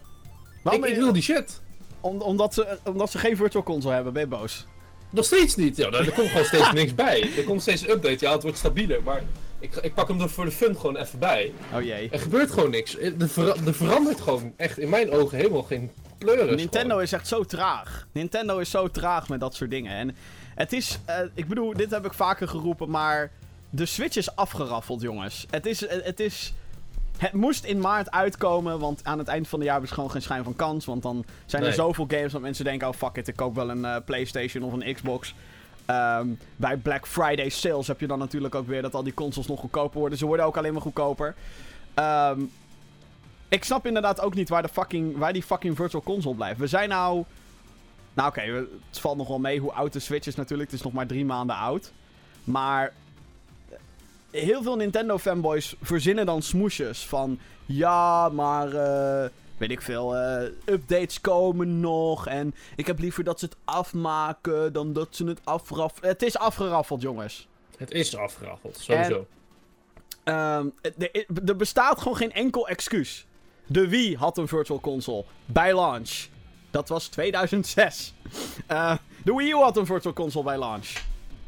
Waarom 0.63 0.83
Ik, 0.83 0.89
ik 0.89 0.95
wil 0.95 1.13
die 1.13 1.21
shit. 1.21 1.61
om, 2.01 2.21
omdat, 2.21 2.53
ze, 2.53 2.77
omdat 2.83 3.11
ze 3.11 3.17
geen 3.17 3.35
virtual 3.37 3.63
console 3.63 3.93
hebben, 3.93 4.13
ben 4.13 4.21
je 4.21 4.27
boos? 4.27 4.65
Nog 5.09 5.25
steeds 5.25 5.55
niet. 5.55 5.77
Ja, 5.77 5.91
er 5.91 6.11
komt 6.11 6.27
gewoon 6.27 6.45
steeds 6.45 6.71
niks 6.81 6.95
bij. 6.95 7.29
Er 7.37 7.43
komt 7.43 7.61
steeds 7.61 7.81
een 7.81 7.89
update. 7.89 8.25
Ja, 8.25 8.31
het 8.31 8.43
wordt 8.43 8.57
stabieler. 8.57 9.03
Maar 9.03 9.23
ik, 9.59 9.75
ik 9.75 9.93
pak 9.93 10.07
hem 10.07 10.21
er 10.21 10.29
voor 10.29 10.45
de 10.45 10.51
fun 10.51 10.75
gewoon 10.75 10.97
even 10.97 11.19
bij. 11.19 11.53
Oh 11.73 11.81
jee. 11.81 12.09
Er 12.09 12.19
gebeurt 12.19 12.51
gewoon 12.51 12.69
niks. 12.69 12.97
Er, 12.99 13.13
ver, 13.17 13.67
er 13.67 13.73
verandert 13.73 14.21
gewoon 14.21 14.53
echt 14.57 14.77
in 14.79 14.89
mijn 14.89 15.11
ogen 15.11 15.37
helemaal 15.37 15.63
geen 15.63 15.91
pleuris. 16.17 16.55
Nintendo 16.55 16.87
gewoon. 16.87 17.01
is 17.03 17.11
echt 17.11 17.27
zo 17.27 17.43
traag. 17.43 18.07
Nintendo 18.11 18.57
is 18.57 18.69
zo 18.69 18.87
traag 18.87 19.29
met 19.29 19.39
dat 19.39 19.55
soort 19.55 19.69
dingen. 19.69 19.91
En 19.91 20.15
het 20.55 20.73
is, 20.73 20.99
eh, 21.05 21.19
ik 21.33 21.47
bedoel, 21.47 21.73
dit 21.73 21.91
heb 21.91 22.05
ik 22.05 22.13
vaker 22.13 22.47
geroepen, 22.47 22.89
maar 22.89 23.31
de 23.69 23.85
Switch 23.85 24.15
is 24.15 24.35
afgeraffeld, 24.35 25.01
jongens. 25.01 25.45
Het 25.49 25.65
is, 25.65 25.89
het 25.89 26.19
is, 26.19 26.53
het 27.17 27.33
moest 27.33 27.63
in 27.63 27.79
maart 27.79 28.11
uitkomen, 28.11 28.79
want 28.79 29.03
aan 29.03 29.17
het 29.17 29.27
eind 29.27 29.47
van 29.47 29.59
het 29.59 29.67
jaar 29.67 29.83
is 29.83 29.91
gewoon 29.91 30.11
geen 30.11 30.21
schijn 30.21 30.43
van 30.43 30.55
kans. 30.55 30.85
Want 30.85 31.01
dan 31.01 31.25
zijn 31.45 31.61
er 31.61 31.67
Nee. 31.67 31.77
zoveel 31.77 32.05
games 32.07 32.31
dat 32.31 32.41
mensen 32.41 32.65
denken, 32.65 32.87
oh 32.87 32.93
fuck 32.93 33.15
it, 33.15 33.27
ik 33.27 33.35
koop 33.35 33.55
wel 33.55 33.69
een 33.69 33.85
eh, 33.85 33.95
Playstation 34.05 34.63
of 34.63 34.73
een 34.73 34.93
Xbox. 34.93 35.35
Ehm, 35.85 36.27
bij 36.55 36.77
Black 36.77 37.07
Friday 37.07 37.49
sales 37.49 37.87
heb 37.87 37.99
je 37.99 38.07
dan 38.07 38.19
natuurlijk 38.19 38.55
ook 38.55 38.67
weer 38.67 38.81
dat 38.81 38.93
al 38.93 39.03
die 39.03 39.13
consoles 39.13 39.47
nog 39.47 39.59
goedkoper 39.59 39.99
worden. 39.99 40.17
Ze 40.17 40.25
worden 40.25 40.45
ook 40.45 40.57
alleen 40.57 40.73
maar 40.73 40.81
goedkoper. 40.81 41.35
Ehm, 41.93 42.39
ik 43.49 43.63
snap 43.63 43.85
inderdaad 43.85 44.21
ook 44.21 44.35
niet 44.35 44.49
waar, 44.49 44.61
de 44.61 44.69
fucking, 44.69 45.17
waar 45.17 45.33
die 45.33 45.43
fucking 45.43 45.75
virtual 45.75 46.03
console 46.03 46.35
blijft. 46.35 46.59
We 46.59 46.67
zijn 46.67 46.89
nou... 46.89 47.23
Nou 48.13 48.29
oké, 48.29 48.41
het 48.41 48.99
valt 48.99 49.17
nog 49.17 49.27
wel 49.27 49.39
mee 49.39 49.59
hoe 49.59 49.71
oud 49.71 49.93
de 49.93 49.99
Switch 49.99 50.27
is 50.27 50.35
natuurlijk. 50.35 50.69
Het 50.69 50.79
is 50.79 50.85
nog 50.85 50.93
maar 50.93 51.07
drie 51.07 51.25
maanden 51.25 51.55
oud. 51.55 51.91
Maar... 52.43 52.93
Heel 54.35 54.63
veel 54.63 54.75
Nintendo 54.75 55.17
fanboys 55.17 55.75
verzinnen 55.81 56.25
dan 56.25 56.41
smoesjes 56.41 57.05
van... 57.05 57.39
Ja, 57.65 58.29
maar... 58.29 58.73
eh, 58.73 59.29
weet 59.57 59.71
ik 59.71 59.81
veel, 59.81 60.15
eh, 60.15 60.51
updates 60.65 61.21
komen 61.21 61.79
nog. 61.79 62.27
En 62.27 62.55
ik 62.75 62.87
heb 62.87 62.99
liever 62.99 63.23
dat 63.23 63.39
ze 63.39 63.45
het 63.45 63.55
afmaken 63.63 64.73
dan 64.73 64.93
dat 64.93 65.07
ze 65.15 65.25
het 65.25 65.39
afraffelen. 65.43 66.09
Het 66.09 66.21
is 66.23 66.37
afgeraffeld, 66.37 67.01
jongens. 67.01 67.47
Het 67.77 67.91
is 67.91 68.15
afgeraffeld, 68.15 68.77
sowieso. 68.77 69.27
Ehm, 70.23 70.67
er, 70.81 71.25
er 71.45 71.55
bestaat 71.55 71.97
gewoon 71.97 72.17
geen 72.17 72.31
enkel 72.33 72.67
excuus. 72.67 73.25
De 73.65 73.87
Wii 73.87 74.15
had 74.15 74.37
een 74.37 74.47
virtual 74.47 74.79
console 74.79 75.23
bij 75.45 75.75
launch. 75.75 76.27
Dat 76.71 76.89
was 76.89 77.07
2006. 77.07 78.13
Eh, 78.67 78.95
de 79.23 79.33
Wii 79.33 79.49
U 79.49 79.55
had 79.55 79.77
een 79.77 79.85
virtual 79.85 80.13
console 80.13 80.43
bij 80.43 80.57
launch. 80.59 80.91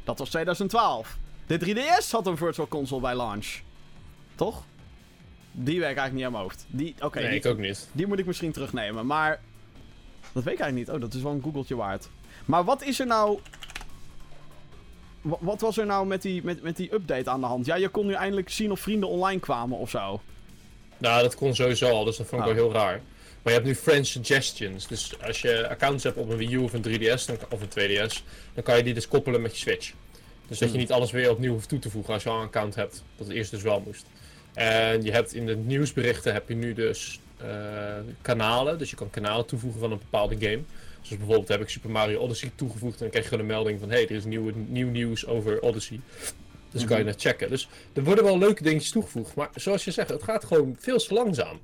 Dat 0.03 0.20
was 0.20 0.29
2012. 0.29 1.17
De 1.47 1.59
3DS 1.65 2.09
had 2.11 2.27
een 2.27 2.37
virtual 2.37 2.67
console 2.67 3.01
bij 3.01 3.15
launch. 3.15 3.47
Toch? 4.35 4.63
Die 5.51 5.79
werkt 5.79 5.97
eigenlijk 5.97 6.13
niet 6.13 6.25
aan 6.25 6.31
mijn 6.31 6.43
hoofd. 6.43 6.65
Die, 6.67 6.95
oké, 6.99 7.19
nee, 7.19 7.29
die, 7.29 7.37
ik 7.39 7.45
ook 7.45 7.57
niet. 7.57 7.87
die 7.91 8.07
moet 8.07 8.19
ik 8.19 8.25
misschien 8.25 8.51
terugnemen. 8.51 9.05
Maar 9.05 9.39
dat 10.33 10.43
weet 10.43 10.53
ik 10.53 10.59
eigenlijk 10.59 10.75
niet. 10.75 10.89
Oh, 10.95 11.01
dat 11.01 11.13
is 11.13 11.21
wel 11.21 11.31
een 11.31 11.41
googeltje 11.43 11.75
waard. 11.75 12.09
Maar 12.45 12.63
wat 12.63 12.81
is 12.83 12.99
er 12.99 13.05
nou... 13.07 13.39
Wa- 15.21 15.37
Wat 15.39 15.61
was 15.61 15.77
er 15.77 15.85
nou 15.85 16.07
met 16.07 16.21
die, 16.21 16.43
met, 16.43 16.61
met 16.61 16.77
die 16.77 16.93
update 16.93 17.29
aan 17.29 17.39
de 17.39 17.45
hand? 17.45 17.65
Ja, 17.65 17.75
je 17.75 17.89
kon 17.89 18.05
nu 18.05 18.13
eindelijk 18.13 18.49
zien 18.49 18.71
of 18.71 18.79
vrienden 18.79 19.09
online 19.09 19.39
kwamen 19.39 19.77
of 19.77 19.89
zo. 19.89 20.21
Nou, 20.97 21.21
dat 21.21 21.35
kon 21.35 21.55
sowieso 21.55 21.89
al, 21.89 22.03
dus 22.03 22.17
dat 22.17 22.27
vond 22.27 22.41
ik 22.41 22.47
Oh. 22.47 22.53
wel 22.55 22.63
heel 22.63 22.73
raar. 22.73 23.01
Maar 23.41 23.53
je 23.53 23.59
hebt 23.59 23.65
nu 23.65 23.75
Friend 23.75 24.07
Suggestions. 24.07 24.87
Dus 24.87 25.21
als 25.21 25.41
je 25.41 25.69
accounts 25.69 26.03
hebt 26.03 26.17
op 26.17 26.29
een 26.29 26.37
Wii 26.37 26.53
U 26.53 26.57
of 26.57 26.73
een 26.73 26.83
3DS 26.87 27.25
dan, 27.25 27.37
of 27.49 27.61
een 27.61 27.69
2DS, 28.09 28.13
dan 28.53 28.63
kan 28.63 28.77
je 28.77 28.83
die 28.83 28.93
dus 28.93 29.07
koppelen 29.07 29.41
met 29.41 29.51
je 29.51 29.57
Switch. 29.57 29.93
Dus 30.47 30.57
dat 30.57 30.67
je 30.67 30.73
Hmm. 30.73 30.77
niet 30.83 30.91
alles 30.91 31.11
weer 31.11 31.29
opnieuw 31.29 31.51
hoeft 31.51 31.69
toe 31.69 31.79
te 31.79 31.89
voegen 31.89 32.13
als 32.13 32.23
je 32.23 32.29
al 32.29 32.35
een 32.39 32.45
account 32.45 32.75
hebt. 32.75 33.03
Dat 33.17 33.27
het 33.27 33.35
eerst 33.35 33.51
dus 33.51 33.61
wel 33.61 33.79
moest. 33.85 34.05
En 34.53 35.03
je 35.03 35.11
hebt 35.11 35.33
in 35.33 35.45
de 35.45 35.55
nieuwsberichten 35.55 36.33
heb 36.33 36.49
je 36.49 36.55
nu 36.55 36.73
dus 36.73 37.19
eh, 37.37 37.47
kanalen. 38.21 38.77
Dus 38.77 38.89
je 38.89 38.95
kan 38.95 39.09
kanalen 39.09 39.45
toevoegen 39.45 39.79
van 39.79 39.91
een 39.91 39.97
bepaalde 39.97 40.35
game. 40.39 40.59
Dus 41.01 41.09
bijvoorbeeld 41.17 41.47
heb 41.47 41.61
ik 41.61 41.69
Super 41.69 41.89
Mario 41.89 42.19
Odyssey 42.19 42.51
toegevoegd 42.55 42.93
en 42.93 42.99
dan 42.99 43.10
krijg 43.10 43.23
je 43.25 43.29
gewoon 43.31 43.45
een 43.45 43.51
melding 43.51 43.79
van 43.79 43.89
hey, 43.89 44.03
er 44.03 44.12
is 44.12 44.25
nieuw, 44.25 44.51
nieuw 44.67 44.89
nieuws 44.89 45.25
over 45.27 45.60
Odyssey. 45.62 45.99
Dus 46.71 46.83
kan 46.86 46.97
je 46.97 47.03
Mhm. 47.03 47.12
dat 47.12 47.21
checken. 47.21 47.49
Dus 47.49 47.69
er 47.93 48.03
worden 48.03 48.23
wel 48.23 48.38
leuke 48.38 48.63
dingetjes 48.63 48.91
toegevoegd. 48.91 49.36
Maar 49.36 49.49
zoals 49.55 49.83
je 49.86 49.91
zegt, 49.91 50.10
het 50.10 50.23
gaat 50.23 50.45
gewoon 50.45 50.75
veel 50.79 50.97
te 50.97 51.13
langzaam. 51.13 51.60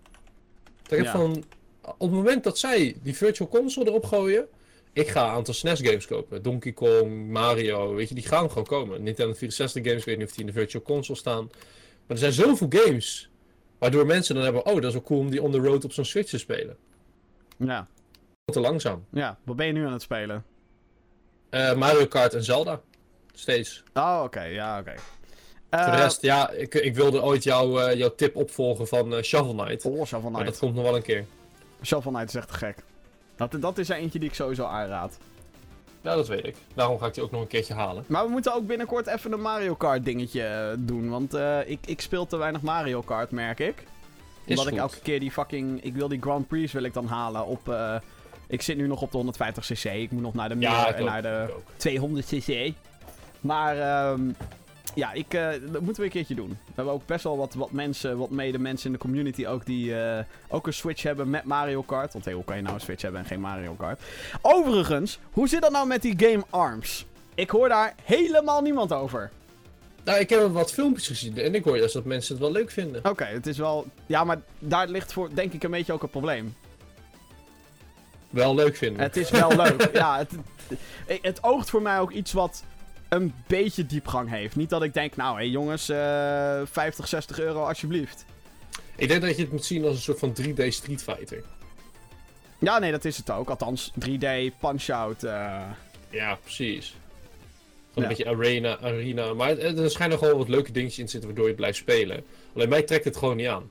Ik 0.84 0.90
heb 0.90 1.04
Ja. 1.06 1.12
van, 1.12 1.44
op 1.82 2.00
het 2.00 2.12
moment 2.12 2.44
dat 2.44 2.58
zij 2.58 2.96
die 3.04 3.16
virtual 3.16 3.50
console 3.50 3.90
erop 3.90 4.06
gooien, 4.06 4.46
ik 4.94 5.08
ga 5.08 5.24
een 5.26 5.32
aantal 5.32 5.54
SNES 5.54 5.80
games 5.82 6.08
kopen. 6.08 6.42
Donkey 6.42 6.72
Kong, 6.72 7.30
Mario, 7.30 7.94
weet 7.96 8.10
je, 8.10 8.16
die 8.16 8.24
gaan 8.28 8.50
gewoon 8.50 8.66
komen. 8.66 9.04
Nintendo 9.04 9.34
64 9.34 9.84
games, 9.84 10.00
ik 10.00 10.06
weet 10.06 10.18
niet 10.18 10.28
of 10.28 10.32
die 10.34 10.40
in 10.46 10.52
de 10.52 10.58
virtual 10.60 10.84
console 10.84 11.18
staan. 11.20 11.44
Maar 11.44 12.18
er 12.18 12.18
zijn 12.18 12.34
zoveel 12.34 12.68
games, 12.70 13.30
waardoor 13.78 14.06
mensen 14.06 14.36
dan 14.36 14.44
hebben, 14.44 14.66
oh, 14.66 14.74
dat 14.76 14.84
is 14.84 14.94
wel 14.94 15.02
cool 15.02 15.20
om 15.20 15.30
die 15.30 15.42
on 15.42 15.52
the 15.52 15.58
road 15.60 15.84
op 15.84 15.92
zo'n 15.92 16.06
Switch 16.06 16.30
te 16.30 16.38
spelen. 16.38 16.78
Ja, 17.58 17.88
Te 18.46 18.60
langzaam. 18.60 19.06
ja. 19.12 19.38
Wat 19.44 19.56
ben 19.56 19.66
je 19.66 19.72
nu 19.72 19.86
aan 19.86 19.92
het 19.92 20.02
spelen? 20.02 20.46
Eh, 21.50 21.74
Mario 21.76 22.06
Kart 22.06 22.34
en 22.34 22.44
Zelda. 22.44 22.82
Steeds. 23.34 23.84
Oh, 23.94 24.22
oké. 24.24 24.42
Ja, 24.44 24.80
oké. 24.80 24.94
Voor 25.70 25.80
Eh, 25.80 25.92
de 25.92 25.98
rest, 26.02 26.22
ja, 26.22 26.50
ik, 26.50 26.74
ik 26.76 26.96
wilde 26.96 27.22
ooit 27.22 27.44
jouw 27.44 27.80
eh, 27.80 27.98
jouw 27.98 28.16
tip 28.16 28.36
opvolgen 28.36 28.88
van 28.88 29.24
Shovel 29.24 29.54
Knight. 29.56 29.86
Oh, 29.86 30.06
Shovel 30.06 30.30
Maar 30.30 30.32
Knight. 30.32 30.46
dat 30.46 30.58
komt 30.60 30.76
nog 30.76 30.84
wel 30.84 30.96
een 30.96 31.02
keer. 31.02 31.26
Shovel 31.84 32.12
Knight 32.12 32.28
is 32.30 32.36
echt 32.36 32.48
te 32.48 32.54
gek. 32.54 32.78
Dat, 33.36 33.56
dat 33.60 33.78
is 33.78 33.90
er 33.90 33.96
eentje 33.96 34.20
die 34.20 34.30
ik 34.30 34.36
sowieso 34.36 34.66
aanraad. 34.66 35.18
Ja, 36.02 36.16
dat 36.16 36.28
weet 36.28 36.46
ik. 36.46 36.56
Daarom 36.74 37.00
ga 37.00 37.06
ik 37.06 37.14
die 37.14 37.24
ook 37.24 37.32
nog 37.32 37.42
een 37.42 37.48
keertje 37.48 37.74
halen. 37.74 38.04
Maar 38.08 38.24
we 38.24 38.30
moeten 38.30 38.54
ook 38.54 38.68
binnenkort 38.68 39.08
even 39.08 39.32
een 39.32 39.42
Mario 39.42 39.76
Kart 39.76 40.06
dingetje 40.06 40.44
eh, 40.44 40.78
doen. 40.78 41.10
Want 41.10 41.34
eh, 41.34 41.70
ik, 41.70 41.80
ik 41.86 42.02
speel 42.02 42.26
te 42.26 42.38
weinig 42.38 42.62
Mario 42.62 43.02
Kart, 43.02 43.32
merk 43.32 43.60
ik. 43.60 43.84
Omdat 44.48 44.68
ik 44.68 44.76
elke 44.76 45.00
keer 45.00 45.20
die 45.20 45.32
fucking... 45.32 45.84
Ik 45.84 45.94
wil 45.94 46.08
die 46.08 46.22
Grand 46.22 46.48
Prix 46.48 46.72
wil 46.72 46.84
ik 46.84 46.94
dan 46.94 47.06
halen 47.06 47.46
op... 47.46 47.70
eh, 47.70 47.96
ik 48.48 48.62
zit 48.62 48.78
nu 48.78 48.88
nog 48.88 49.02
op 49.02 49.12
de 49.12 49.34
150cc. 49.34 49.92
Ik 49.94 50.12
moet 50.12 50.22
nog 50.22 50.34
naar 50.34 50.50
de 50.50 50.56
meer 50.56 50.96
en 50.96 51.06
naar 51.06 51.22
de 51.22 51.46
ik 51.48 51.56
ook. 51.56 52.22
200cc. 52.22 52.74
Maar 53.42 53.78
ehm, 53.78 54.22
ja, 54.94 55.12
ik, 55.14 55.34
eh, 55.34 55.50
dat 55.72 55.82
moeten 55.82 55.96
we 55.96 56.04
een 56.04 56.10
keertje 56.10 56.36
doen. 56.36 56.50
We 56.50 56.72
hebben 56.76 56.94
ook 56.94 57.06
best 57.06 57.24
wel 57.24 57.38
wat, 57.38 57.54
wat 57.54 57.72
mensen, 57.72 58.18
wat 58.18 58.30
mede 58.30 58.60
mensen 58.60 58.86
in 58.86 58.92
de 58.92 58.98
community 58.98 59.46
ook 59.46 59.66
die 59.66 60.02
eh, 60.02 60.24
ook 60.48 60.68
een 60.68 60.74
Switch 60.74 61.04
hebben 61.04 61.30
met 61.30 61.44
Mario 61.44 61.82
Kart. 61.82 62.14
Want 62.14 62.26
hey, 62.26 62.34
hoe 62.34 62.44
kan 62.44 62.56
je 62.56 62.62
nou 62.62 62.76
een 62.76 62.82
Switch 62.82 63.02
hebben 63.02 63.22
en 63.22 63.28
geen 63.28 63.40
Mario 63.40 63.74
Kart? 63.74 64.02
Overigens, 64.42 65.20
hoe 65.32 65.48
zit 65.48 65.62
dat 65.62 65.72
nou 65.72 65.88
met 65.88 66.02
die 66.02 66.14
game 66.18 66.44
ARMS? 66.50 67.06
Ik 67.36 67.50
hoor 67.50 67.70
daar 67.70 67.96
helemaal 68.04 68.62
niemand 68.62 68.94
over. 68.94 69.32
Nou, 70.04 70.20
ik 70.20 70.30
heb 70.30 70.52
wat 70.52 70.74
filmpjes 70.74 71.08
gezien 71.08 71.38
en 71.38 71.56
ik 71.56 71.64
hoor 71.64 71.78
juist 71.78 71.94
dat 71.94 72.06
mensen 72.06 72.34
het 72.34 72.44
wel 72.44 72.52
leuk 72.52 72.72
vinden. 72.72 73.10
Oké, 73.10 73.24
het 73.24 73.48
is 73.48 73.58
wel... 73.58 73.86
Ja, 74.06 74.24
maar 74.24 74.42
daar 74.60 74.88
ligt 74.88 75.14
voor, 75.14 75.30
denk 75.34 75.54
ik, 75.54 75.64
een 75.64 75.72
beetje 75.72 75.94
ook 75.94 76.02
het 76.02 76.12
probleem. 76.12 76.56
Wel 78.30 78.56
leuk 78.56 78.76
vinden. 78.76 79.02
Het 79.02 79.18
is 79.18 79.30
wel 79.30 79.56
leuk. 79.56 79.90
Ja, 79.94 80.18
het, 80.18 80.32
het, 80.68 81.20
het 81.22 81.44
oogt 81.44 81.70
voor 81.70 81.82
mij 81.82 82.00
ook 82.00 82.12
iets 82.12 82.32
wat 82.34 82.64
een 83.14 83.34
beetje 83.48 83.86
diepgang 83.86 84.30
heeft. 84.30 84.56
Niet 84.56 84.70
dat 84.70 84.84
ik 84.84 84.94
denk, 84.94 85.16
nou, 85.16 85.38
hé 85.38 85.44
jongens, 85.44 85.90
eh 85.90 86.62
50, 86.66 87.08
60 87.08 87.40
euro 87.40 87.64
alsjeblieft. 87.64 88.26
Ik 88.96 89.08
denk 89.08 89.22
dat 89.22 89.36
je 89.36 89.42
het 89.42 89.52
moet 89.52 89.66
zien 89.66 89.84
als 89.86 89.96
een 89.96 90.02
soort 90.02 90.20
van 90.20 90.36
3D 90.42 90.68
Street 90.68 91.04
Fighter. 91.04 91.44
Ja, 92.60 92.80
nee, 92.80 92.92
dat 92.92 93.06
is 93.06 93.18
het 93.18 93.30
ook. 93.32 93.50
Althans, 93.50 93.92
3D, 94.00 94.26
punch-out. 94.60 95.24
eh, 95.24 95.62
Ja, 96.10 96.36
precies. 96.44 96.96
Ja. 97.94 98.02
Een 98.02 98.08
beetje 98.08 98.28
arena, 98.28 98.78
arena. 98.80 99.34
Maar 99.34 99.58
er 99.58 99.90
schijnen 99.92 100.18
gewoon 100.18 100.38
wat 100.38 100.48
leuke 100.50 100.72
dingetjes 100.72 101.00
in 101.00 101.06
te 101.06 101.12
zitten 101.12 101.30
waardoor 101.30 101.48
je 101.50 101.56
blijft 101.56 101.78
spelen. 101.78 102.24
Alleen 102.56 102.70
mij 102.70 102.84
trekt 102.84 103.06
het 103.06 103.18
gewoon 103.18 103.36
niet 103.36 103.48
aan. 103.48 103.70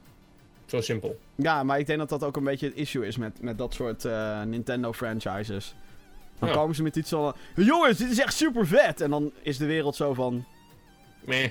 Zo 0.66 0.81
simpel. 0.81 1.18
Ja, 1.35 1.62
maar 1.62 1.78
ik 1.78 1.87
denk 1.87 1.98
dat 1.98 2.09
dat 2.09 2.24
ook 2.24 2.37
een 2.37 2.44
beetje 2.44 2.66
het 2.66 2.76
issue 2.76 3.07
is 3.07 3.16
met, 3.16 3.42
met 3.42 3.59
dat 3.59 3.74
soort 3.74 4.05
eh, 4.05 4.42
Nintendo-franchises. 4.42 5.74
Dan 6.42 6.50
Ja. 6.50 6.57
komen 6.57 6.74
ze 6.76 6.83
met 6.83 6.96
iets 6.96 7.11
van... 7.11 7.35
Jongens, 7.57 7.98
dit 7.98 8.11
is 8.11 8.18
echt 8.18 8.35
super 8.35 8.66
vet! 8.66 9.00
En 9.00 9.11
dan 9.11 9.33
is 9.42 9.57
de 9.59 9.66
wereld 9.66 9.96
zo 9.96 10.14
van... 10.14 10.44
Meh, 11.24 11.48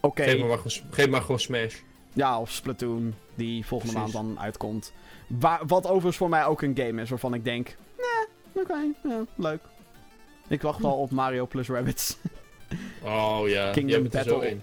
Oké, 0.00 0.22
geef, 0.22 0.38
me 0.40 0.46
maar, 0.46 0.56
gewoon- 0.58 0.90
geef 0.90 1.08
maar 1.08 1.20
gewoon 1.20 1.40
Smash. 1.40 1.74
ja, 2.12 2.40
of 2.40 2.50
Splatoon, 2.50 3.14
die 3.34 3.66
volgende 3.66 3.94
Precies. 3.94 4.12
maand 4.14 4.26
dan 4.26 4.40
uitkomt. 4.44 4.92
Wa- 5.26 5.60
wat 5.66 5.86
overigens 5.86 6.16
voor 6.16 6.28
mij 6.28 6.44
ook 6.44 6.62
een 6.62 6.76
game 6.76 7.02
is, 7.02 7.08
waarvan 7.10 7.34
ik 7.34 7.44
denk... 7.44 7.76
Nee, 7.96 8.62
oké, 8.64 9.08
ja, 9.08 9.24
leuk. 9.34 9.60
Ik 10.48 10.62
wacht 10.62 10.84
al 10.84 10.96
op 10.98 11.10
Mario 11.10 11.46
plus 11.46 11.68
Rabbits. 11.68 12.16
Oh 13.04 13.40
ja, 13.44 13.70
Kingdom 13.70 14.02
zo 14.04 14.08
Battle. 14.10 14.56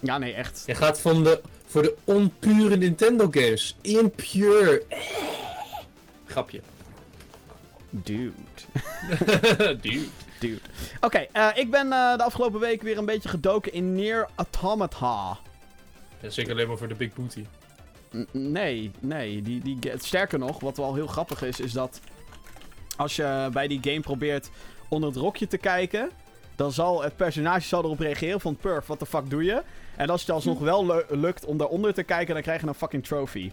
ja, 0.00 0.18
nee, 0.18 0.32
echt. 0.32 0.62
Je 0.66 0.74
gaat 0.74 1.00
van 1.00 1.22
de, 1.24 1.40
voor 1.66 1.82
de 1.82 1.96
onpure 2.04 2.76
Nintendo 2.76 3.28
games. 3.30 3.76
Impure. 3.80 4.82
Grapje. 6.26 6.60
Dude. 7.90 8.32
Dude. 9.82 10.06
Dude. 10.38 10.58
Oké, 11.00 11.26
eh, 11.32 11.48
ik 11.54 11.70
ben 11.70 11.92
eh, 11.92 12.16
de 12.16 12.22
afgelopen 12.22 12.60
week 12.60 12.82
weer 12.82 12.98
een 12.98 13.04
beetje 13.04 13.28
gedoken 13.28 13.72
in 13.72 13.94
Near 13.94 14.28
Automata. 14.34 15.38
Ja, 16.20 16.30
zeker 16.30 16.52
alleen 16.52 16.68
maar 16.68 16.76
voor 16.78 16.88
de 16.88 16.94
big 16.94 17.14
booty. 17.14 17.44
N- 18.16 18.26
nee, 18.32 18.90
nee. 19.00 19.42
Die, 19.42 19.60
die, 19.62 19.78
sterker 19.98 20.38
nog, 20.38 20.60
wat 20.60 20.76
wel 20.76 20.94
heel 20.94 21.06
grappig 21.06 21.42
is, 21.42 21.60
is 21.60 21.72
dat 21.72 22.00
als 22.96 23.16
je 23.16 23.48
bij 23.52 23.68
die 23.68 23.78
game 23.82 24.00
probeert 24.00 24.50
onder 24.88 25.08
het 25.08 25.18
rokje 25.18 25.46
te 25.46 25.58
kijken, 25.58 26.10
dan 26.56 26.72
zal 26.72 27.02
het 27.02 27.16
personage 27.16 27.66
zal 27.66 27.82
erop 27.84 27.98
reageren 28.00 28.40
van 28.40 28.56
Perf, 28.56 28.86
wat 28.86 28.98
de 28.98 29.06
fuck 29.06 29.30
doe 29.30 29.44
je? 29.44 29.62
En 29.96 30.10
als 30.10 30.20
het 30.20 30.30
alsnog 30.30 30.58
wel 30.58 30.86
lu- 30.86 31.04
lukt 31.08 31.44
om 31.44 31.56
daaronder 31.56 31.94
te 31.94 32.02
kijken, 32.02 32.34
dan 32.34 32.42
krijg 32.42 32.60
je 32.60 32.66
een 32.66 32.74
fucking 32.74 33.04
trophy. 33.06 33.50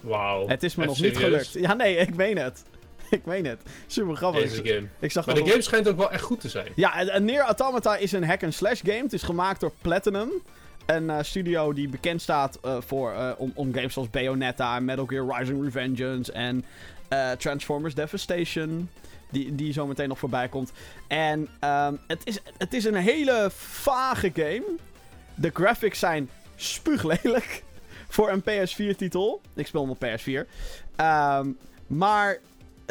Wauw. 0.00 0.48
Het 0.48 0.62
is 0.62 0.74
me 0.74 0.82
Echt 0.84 0.92
nog 0.92 1.00
niet 1.02 1.16
serieus? 1.16 1.48
gelukt. 1.48 1.66
Ja, 1.68 1.74
nee, 1.74 1.96
ik 1.96 2.14
meen 2.16 2.38
het. 2.38 2.62
ik 3.18 3.24
meen 3.24 3.44
het. 3.46 3.60
Super 3.86 4.16
grappig. 4.16 4.42
Deze 4.42 4.64
game. 4.74 4.86
Ik 4.98 5.12
zag 5.12 5.26
Maar 5.26 5.34
de 5.34 5.40
op- 5.40 5.48
game 5.48 5.62
schijnt 5.62 5.88
ook 5.88 5.96
wel 5.96 6.10
echt 6.10 6.22
goed 6.22 6.40
te 6.40 6.48
zijn. 6.48 6.66
Ja, 6.74 6.98
en- 7.08 7.24
Nier 7.24 7.40
Automata 7.40 7.96
is 7.96 8.12
een 8.12 8.24
hack-and-slash 8.24 8.80
game. 8.84 9.02
Het 9.02 9.12
is 9.12 9.22
gemaakt 9.22 9.60
door 9.60 9.72
Platinum. 9.82 10.30
Een 10.86 11.10
eh, 11.10 11.18
studio 11.22 11.72
die 11.72 11.88
bekend 11.88 12.22
staat 12.22 12.58
eh, 12.62 12.76
voor, 12.86 13.12
eh, 13.12 13.30
om, 13.36 13.52
om 13.54 13.74
games 13.74 13.92
zoals 13.92 14.10
Bayonetta, 14.10 14.80
Metal 14.80 15.06
Gear 15.06 15.38
Rising 15.38 15.64
Revengeance 15.64 16.32
en 16.32 16.64
Transformers 17.38 17.94
Devastation. 17.94 18.88
Die, 19.30 19.54
die 19.54 19.72
zo 19.72 19.86
meteen 19.86 20.08
nog 20.08 20.18
voorbij 20.18 20.48
komt. 20.48 20.72
En 21.08 21.48
ehm, 21.60 21.94
het, 22.06 22.20
is, 22.24 22.38
het 22.58 22.74
is 22.74 22.84
een 22.84 22.94
hele 22.94 23.48
vage 23.56 24.30
game. 24.34 24.62
De 25.34 25.50
graphics 25.54 25.98
zijn 25.98 26.30
spuuglelijk 26.56 27.62
voor 28.08 28.30
een 28.30 28.42
PS4-titel. 28.42 29.40
Ik 29.54 29.66
speel 29.66 29.80
hem 29.80 29.90
op 29.90 30.04
PS4. 30.04 30.48
Ehm, 30.96 31.48
maar 31.86 32.38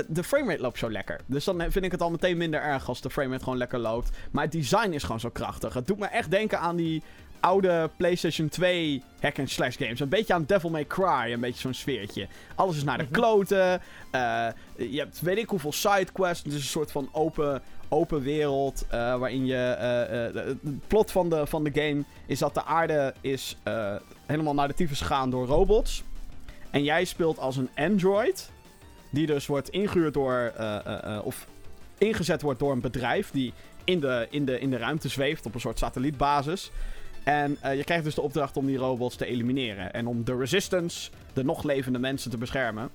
de 0.08 0.24
framerate 0.24 0.62
loopt 0.62 0.78
zo 0.80 0.92
lekker. 0.92 1.20
Dus 1.26 1.44
dan 1.46 1.62
vind 1.72 1.86
ik 1.86 1.92
het 1.92 2.02
al 2.02 2.10
meteen 2.12 2.38
minder 2.38 2.62
erg 2.62 2.88
als 2.88 3.02
de 3.02 3.10
framerate 3.10 3.44
gewoon 3.44 3.58
lekker 3.60 3.80
loopt. 3.80 4.10
Maar 4.32 4.44
het 4.44 4.52
design 4.52 4.90
is 4.92 5.04
gewoon 5.04 5.20
zo 5.20 5.30
krachtig. 5.30 5.74
Het 5.74 5.88
doet 5.88 6.00
me 6.00 6.06
echt 6.06 6.32
denken 6.32 6.60
aan 6.60 6.76
die 6.76 7.04
oude 7.40 7.90
PlayStation 7.98 8.50
2 8.50 9.04
hack-and-slash 9.22 9.78
games. 9.78 10.00
Een 10.00 10.10
beetje 10.10 10.34
aan 10.34 10.44
Devil 10.48 10.70
May 10.70 10.86
Cry, 10.88 11.32
een 11.34 11.40
beetje 11.40 11.60
zo'n 11.62 11.74
sfeertje. 11.74 12.28
Alles 12.56 12.76
is 12.76 12.84
naar 12.84 12.98
de 12.98 13.04
Mhm. 13.04 13.14
kloten. 13.14 13.82
Eh, 14.12 14.48
je 14.76 14.98
hebt 15.00 15.22
weet 15.22 15.38
ik 15.38 15.50
hoeveel 15.50 15.72
sidequests. 15.72 16.44
Het 16.44 16.54
is 16.54 16.60
een 16.60 16.66
soort 16.68 16.92
van 16.92 17.10
open, 17.12 17.62
open 17.90 18.22
wereld. 18.22 18.86
eh, 18.90 19.16
waarin 19.18 19.46
je... 19.46 19.56
eh, 19.56 20.26
eh, 20.28 20.36
het 20.36 20.88
plot 20.88 21.12
van 21.12 21.30
de, 21.30 21.48
van 21.48 21.64
de 21.64 21.72
game 21.74 22.04
is 22.26 22.40
dat 22.40 22.54
de 22.54 22.64
aarde 22.64 23.14
is 23.22 23.58
helemaal 24.26 24.54
naar 24.54 24.68
de 24.68 24.74
tyfus 24.74 25.02
gegaan 25.02 25.30
door 25.30 25.46
robots. 25.48 26.04
En 26.70 26.84
jij 26.84 27.06
speelt 27.06 27.40
als 27.40 27.58
een 27.58 27.70
android. 27.76 28.50
Die 29.10 29.26
dus 29.26 29.48
wordt 29.48 29.70
ingehuurd 29.70 30.14
door... 30.14 30.54
eh, 30.58 30.76
eh, 30.76 31.16
eh, 31.16 31.26
of 31.26 31.48
ingezet 31.98 32.42
wordt 32.42 32.60
door 32.60 32.72
een 32.72 32.82
bedrijf 32.82 33.32
die 33.32 33.54
in 33.84 34.00
de, 34.00 34.28
in 34.30 34.46
de, 34.46 34.60
in 34.60 34.70
de 34.70 34.78
ruimte 34.78 35.08
zweeft 35.08 35.46
op 35.46 35.54
een 35.54 35.60
soort 35.60 35.80
satellietbasis. 35.80 36.72
En 37.24 37.58
je 37.76 37.84
krijgt 37.84 38.04
dus 38.04 38.16
de 38.16 38.22
opdracht 38.22 38.58
om 38.58 38.66
die 38.66 38.78
robots 38.78 39.16
te 39.16 39.26
elimineren. 39.26 39.94
En 39.94 40.08
om 40.08 40.24
de 40.24 40.38
resistance, 40.38 41.12
de 41.34 41.44
nog 41.44 41.64
levende 41.64 42.00
mensen, 42.00 42.32
te 42.32 42.38
beschermen. 42.38 42.90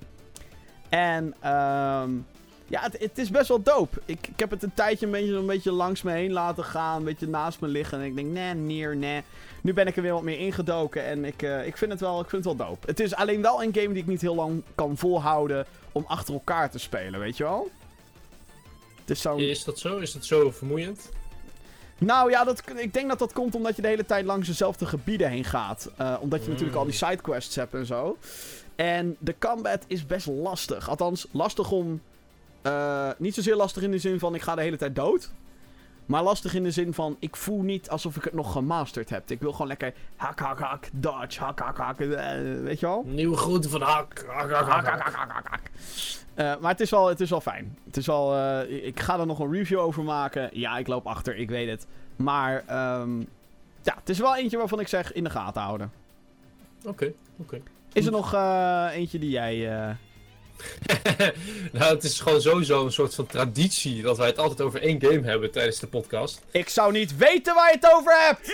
En 0.89 1.33
ehm, 1.39 2.11
ja, 2.67 2.81
het, 2.81 2.99
het 2.99 3.17
is 3.17 3.29
best 3.29 3.47
wel 3.47 3.61
dope. 3.61 4.01
Ik, 4.05 4.27
ik 4.27 4.39
heb 4.39 4.49
het 4.49 4.63
een 4.63 4.73
tijdje 4.73 5.05
een 5.05 5.11
beetje, 5.11 5.33
een 5.33 5.45
beetje 5.45 5.71
langs 5.71 6.01
me 6.01 6.11
heen 6.11 6.31
laten 6.31 6.63
gaan. 6.63 6.97
Een 6.97 7.03
beetje 7.03 7.27
naast 7.27 7.59
me 7.59 7.67
liggen. 7.67 7.99
En 7.99 8.05
ik 8.05 8.15
denk, 8.15 8.31
nee, 8.31 8.53
neer, 8.53 8.95
nee. 8.95 9.23
Nu 9.65 9.73
ben 9.73 9.87
ik 9.87 9.95
er 9.95 10.01
weer 10.01 10.13
wat 10.13 10.21
meer 10.23 10.39
ingedoken. 10.39 11.03
En 11.05 11.25
ik, 11.25 11.41
eh, 11.41 11.67
ik, 11.67 11.77
vind 11.77 11.91
het 11.91 11.99
wel, 11.99 12.19
ik 12.21 12.29
vind 12.29 12.45
het 12.45 12.57
wel 12.57 12.67
dope. 12.67 12.87
Het 12.87 12.99
is 12.99 13.15
alleen 13.15 13.41
wel 13.41 13.63
een 13.63 13.73
game 13.73 13.87
die 13.93 14.01
ik 14.01 14.07
niet 14.07 14.21
heel 14.21 14.35
lang 14.35 14.63
kan 14.75 14.97
volhouden 14.97 15.65
om 15.91 16.03
achter 16.07 16.33
elkaar 16.33 16.69
te 16.71 16.79
spelen, 16.79 17.19
weet 17.19 17.37
je 17.37 17.43
wel? 17.43 17.69
Het 19.01 19.09
is 19.09 19.21
zo'n... 19.21 19.39
Is 19.39 19.63
dat 19.63 19.79
zo? 19.79 19.97
Is 19.97 20.11
dat 20.11 20.25
zo 20.25 20.51
vermoeiend? 20.51 21.11
Nou 21.97 22.29
ja, 22.31 22.43
dat, 22.43 22.63
ik 22.75 22.93
denk 22.93 23.09
dat 23.09 23.19
dat 23.19 23.33
komt 23.33 23.55
omdat 23.55 23.75
je 23.75 23.81
de 23.81 23.87
hele 23.87 24.05
tijd 24.05 24.25
langs 24.25 24.47
dezelfde 24.47 24.85
gebieden 24.85 25.29
heen 25.29 25.43
gaat. 25.43 25.91
Eh, 25.97 26.15
omdat 26.19 26.39
je 26.39 26.45
Mm. 26.45 26.51
natuurlijk 26.51 26.77
al 26.79 26.85
die 26.85 26.93
sidequests 26.93 27.55
hebt 27.55 27.73
en 27.73 27.85
zo. 27.85 28.17
En 28.75 29.15
de 29.19 29.35
combat 29.39 29.83
is 29.87 30.05
best 30.05 30.27
lastig. 30.27 30.89
Althans, 30.89 31.27
lastig 31.31 31.71
om... 31.71 32.01
eh, 32.61 33.09
niet 33.17 33.33
zozeer 33.33 33.55
lastig 33.55 33.83
in 33.83 33.91
de 33.91 33.97
zin 33.99 34.19
van 34.19 34.35
ik 34.35 34.41
ga 34.41 34.55
de 34.55 34.61
hele 34.61 34.77
tijd 34.77 34.95
dood. 34.95 35.31
Maar 36.05 36.23
lastig 36.23 36.53
in 36.53 36.63
de 36.63 36.71
zin 36.71 36.93
van 36.93 37.15
ik 37.19 37.35
voel 37.35 37.61
niet 37.61 37.89
alsof 37.89 38.15
ik 38.15 38.23
het 38.23 38.33
nog 38.33 38.51
gemasterd 38.51 39.09
heb. 39.09 39.31
Ik 39.31 39.39
wil 39.39 39.51
gewoon 39.51 39.67
lekker 39.67 39.93
hak, 40.15 40.39
hak, 40.39 40.59
hak, 40.59 40.89
dodge, 40.93 41.39
hak, 41.43 41.59
hak, 41.59 41.77
hak. 41.77 41.99
eh, 41.99 42.61
weet 42.61 42.79
je 42.79 42.85
wel? 42.85 43.03
Nieuwe 43.05 43.37
groente 43.37 43.69
van 43.69 43.81
hak. 43.81 44.25
hak, 44.27 44.51
hak, 44.51 44.85
hak, 44.87 45.47
hak. 45.47 45.61
Eh, 46.33 46.53
maar 46.59 46.71
het 46.71 46.79
is, 46.79 46.89
wel, 46.89 47.07
het 47.07 47.21
is 47.21 47.29
wel 47.29 47.41
fijn. 47.41 47.77
Het 47.85 47.97
is 47.97 48.05
wel, 48.05 48.35
eh, 48.35 48.85
ik 48.85 48.99
ga 48.99 49.19
er 49.19 49.25
nog 49.25 49.39
een 49.39 49.51
review 49.51 49.79
over 49.79 50.03
maken. 50.03 50.49
Ja, 50.53 50.77
ik 50.77 50.87
loop 50.87 51.07
achter, 51.07 51.35
ik 51.35 51.49
weet 51.49 51.69
het. 51.69 51.87
Maar 52.15 52.63
ehm, 52.65 53.19
ja, 53.81 53.95
het 53.99 54.09
is 54.09 54.19
wel 54.19 54.35
eentje 54.35 54.57
waarvan 54.57 54.79
ik 54.79 54.87
zeg 54.87 55.13
in 55.13 55.23
de 55.23 55.29
gaten 55.29 55.61
houden. 55.61 55.91
Oké, 56.85 57.13
oké. 57.37 57.61
Is 57.93 58.05
er 58.05 58.11
nog 58.11 58.33
eentje 58.91 59.19
die 59.19 59.29
jij... 59.29 59.97
nou, 61.71 61.93
het 61.95 62.03
is 62.03 62.19
gewoon 62.19 62.41
sowieso 62.41 62.85
een 62.85 62.91
soort 62.91 63.15
van 63.15 63.25
traditie 63.25 64.01
dat 64.01 64.17
wij 64.17 64.27
het 64.27 64.37
altijd 64.37 64.61
over 64.61 64.81
één 64.81 65.01
game 65.01 65.21
hebben 65.23 65.51
tijdens 65.51 65.79
de 65.79 65.87
podcast. 65.87 66.41
Ik 66.51 66.69
zou 66.69 66.91
niet 66.91 67.17
weten 67.17 67.55
waar 67.55 67.69
je 67.71 67.77
het 67.81 67.93
over 67.93 68.13
hebt! 68.27 68.53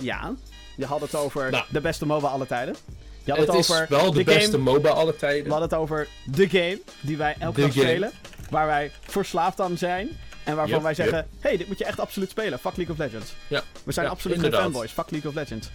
Ja, 0.00 0.34
je 0.76 0.86
had 0.86 1.00
het 1.00 1.14
over 1.14 1.50
Nou. 1.50 1.64
de 1.68 1.80
beste 1.80 2.06
MOBA 2.06 2.28
alle 2.28 2.46
tijden. 2.46 2.76
Je 3.24 3.30
had 3.30 3.40
Het, 3.40 3.48
het, 3.48 3.58
is 3.58 3.88
wel 3.88 4.12
de, 4.12 4.18
de 4.18 4.24
beste 4.24 4.50
game... 4.50 4.62
MOBA 4.62 4.88
alle 4.88 5.10
We 5.12 5.16
tijden. 5.16 5.50
hadden 5.50 5.68
het 5.68 5.78
over 5.78 6.08
de 6.24 6.48
game 6.48 6.80
die 7.00 7.16
wij 7.16 7.36
elke 7.38 7.60
dag 7.60 7.72
spelen. 7.72 8.12
Waar 8.50 8.66
wij 8.66 8.90
verslaafd 9.00 9.60
aan 9.60 9.78
zijn. 9.78 10.08
En 10.44 10.56
waarvan 10.56 10.74
Yep, 10.74 10.82
wij 10.82 10.94
zeggen: 10.94 11.28
hey, 11.40 11.56
dit 11.56 11.66
moet 11.68 11.78
je 11.78 11.84
echt 11.84 12.00
absoluut 12.00 12.30
spelen. 12.30 12.58
Fuck 12.58 12.76
League 12.76 12.94
of 12.94 13.00
Legends. 13.00 13.34
Ja, 13.48 13.62
We 13.84 13.92
zijn 13.92 14.06
ja, 14.06 14.12
absoluut 14.12 14.36
inderdaad. 14.36 14.60
geen 14.62 14.70
fanboys. 14.70 14.92
Fuck 14.92 15.10
League 15.10 15.30
of 15.30 15.36
Legends. 15.36 15.68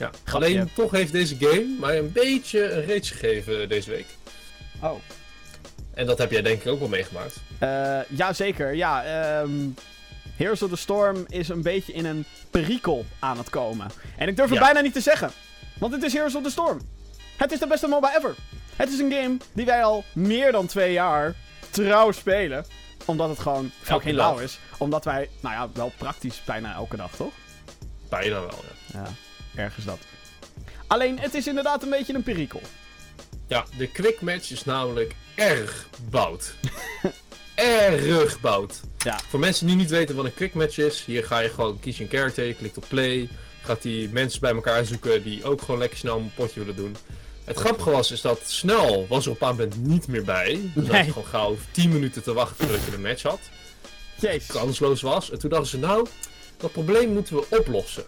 Ja. 0.00 0.10
Grapje. 0.24 0.46
Alleen 0.46 0.70
toch 0.74 0.90
heeft 0.90 1.12
deze 1.12 1.36
game 1.38 1.76
mij 1.80 1.98
een 1.98 2.12
beetje 2.12 2.70
een 2.72 2.84
reach 2.84 3.08
gegeven 3.08 3.68
deze 3.68 3.90
week. 3.90 4.06
Oh. 4.82 4.94
En 5.94 6.06
dat 6.06 6.18
heb 6.18 6.30
jij 6.30 6.42
denk 6.42 6.60
ik 6.60 6.68
ook 6.72 6.78
wel 6.78 6.88
meegemaakt. 6.88 7.36
Eh 7.58 7.98
ja, 8.08 8.32
zeker. 8.32 8.74
Ja, 8.74 9.04
ehm 9.04 9.50
Heroes 10.36 10.62
of 10.62 10.70
the 10.70 10.76
Storm 10.76 11.24
is 11.28 11.48
een 11.48 11.62
beetje 11.62 11.92
in 11.92 12.04
een 12.04 12.24
perikel 12.50 13.04
aan 13.18 13.38
het 13.38 13.50
komen. 13.50 13.86
En 14.16 14.28
ik 14.28 14.36
durf 14.36 14.48
het 14.50 14.58
Ja. 14.58 14.64
bijna 14.64 14.80
niet 14.80 14.92
te 14.92 15.00
zeggen. 15.00 15.30
Want 15.78 15.92
het 15.92 16.02
is 16.02 16.12
Heroes 16.12 16.34
of 16.34 16.42
the 16.42 16.50
Storm. 16.50 16.80
Het 17.36 17.52
is 17.52 17.58
de 17.58 17.66
beste 17.66 17.86
MOBA 17.86 18.16
ever. 18.16 18.34
Het 18.76 18.88
is 18.92 18.98
een 18.98 19.12
game 19.12 19.36
die 19.52 19.64
wij 19.66 19.84
al 19.84 20.04
meer 20.12 20.52
dan 20.52 20.66
twee 20.66 20.92
jaar 20.92 21.34
trouw 21.70 22.12
spelen. 22.12 22.64
Omdat 23.04 23.28
het 23.28 23.38
gewoon 23.38 23.70
fucking 23.82 24.16
lauw 24.16 24.38
is. 24.38 24.58
Omdat 24.78 25.04
wij, 25.04 25.28
nou 25.40 25.54
ja, 25.54 25.68
wel 25.74 25.92
praktisch 25.98 26.42
bijna 26.44 26.74
elke 26.74 26.96
dag, 26.96 27.10
toch? 27.16 27.32
Bijna 28.08 28.40
wel, 28.40 28.64
ja. 28.92 28.98
Ja, 29.02 29.10
ergens 29.54 29.84
dat. 29.84 29.98
Alleen, 30.86 31.18
het 31.18 31.34
is 31.34 31.46
inderdaad 31.46 31.82
een 31.82 31.90
beetje 31.90 32.14
een 32.14 32.22
perikel. 32.22 32.60
Ja, 33.46 33.64
de 33.78 33.86
quick 33.86 34.20
match 34.20 34.50
is 34.50 34.64
namelijk 34.64 35.14
erg 35.34 35.88
bout. 36.10 36.54
erg 37.54 38.40
bout. 38.40 38.80
Ja. 38.98 39.20
Voor 39.28 39.40
mensen 39.40 39.66
die 39.66 39.76
niet 39.76 39.90
weten 39.90 40.16
wat 40.16 40.24
een 40.24 40.34
quick 40.34 40.54
match 40.54 40.78
is, 40.78 41.04
hier 41.04 41.24
ga 41.24 41.38
je 41.38 41.48
gewoon 41.48 41.80
kies 41.80 41.96
je 41.98 42.04
een 42.04 42.10
character, 42.10 42.44
je 42.44 42.54
klikt 42.54 42.76
op 42.76 42.84
play, 42.88 43.28
gaat 43.62 43.82
die 43.82 44.08
mensen 44.08 44.40
bij 44.40 44.52
elkaar 44.54 44.84
zoeken 44.84 45.22
die 45.22 45.44
ook 45.44 45.60
gewoon 45.62 45.80
lekker 45.80 45.98
snel 45.98 46.18
een 46.18 46.32
potje 46.34 46.60
willen 46.60 46.76
doen. 46.76 46.96
Het 47.44 47.56
grappige 47.58 47.90
was 47.90 48.10
is 48.10 48.20
dat 48.20 48.40
snel 48.46 49.06
was 49.08 49.24
er 49.26 49.30
op 49.32 49.40
een 49.42 49.48
moment 49.48 49.76
niet 49.86 50.06
meer 50.08 50.24
bij. 50.24 50.60
Dus 50.74 50.86
Nee. 50.86 50.96
had 50.96 51.04
je 51.06 51.12
gewoon 51.12 51.28
gauw 51.28 51.56
10 51.70 51.92
minuten 51.92 52.22
te 52.22 52.32
wachten 52.32 52.56
voordat 52.66 52.84
je 52.86 52.92
een 52.92 53.00
match 53.02 53.22
had. 53.22 53.40
Jezus. 54.20 54.46
Kansloos 54.46 55.00
was. 55.00 55.30
En 55.30 55.38
toen 55.38 55.50
dachten 55.50 55.68
ze 55.68 55.78
nou, 55.78 56.06
dat 56.56 56.72
probleem 56.72 57.12
moeten 57.12 57.36
we 57.36 57.46
oplossen. 57.48 58.04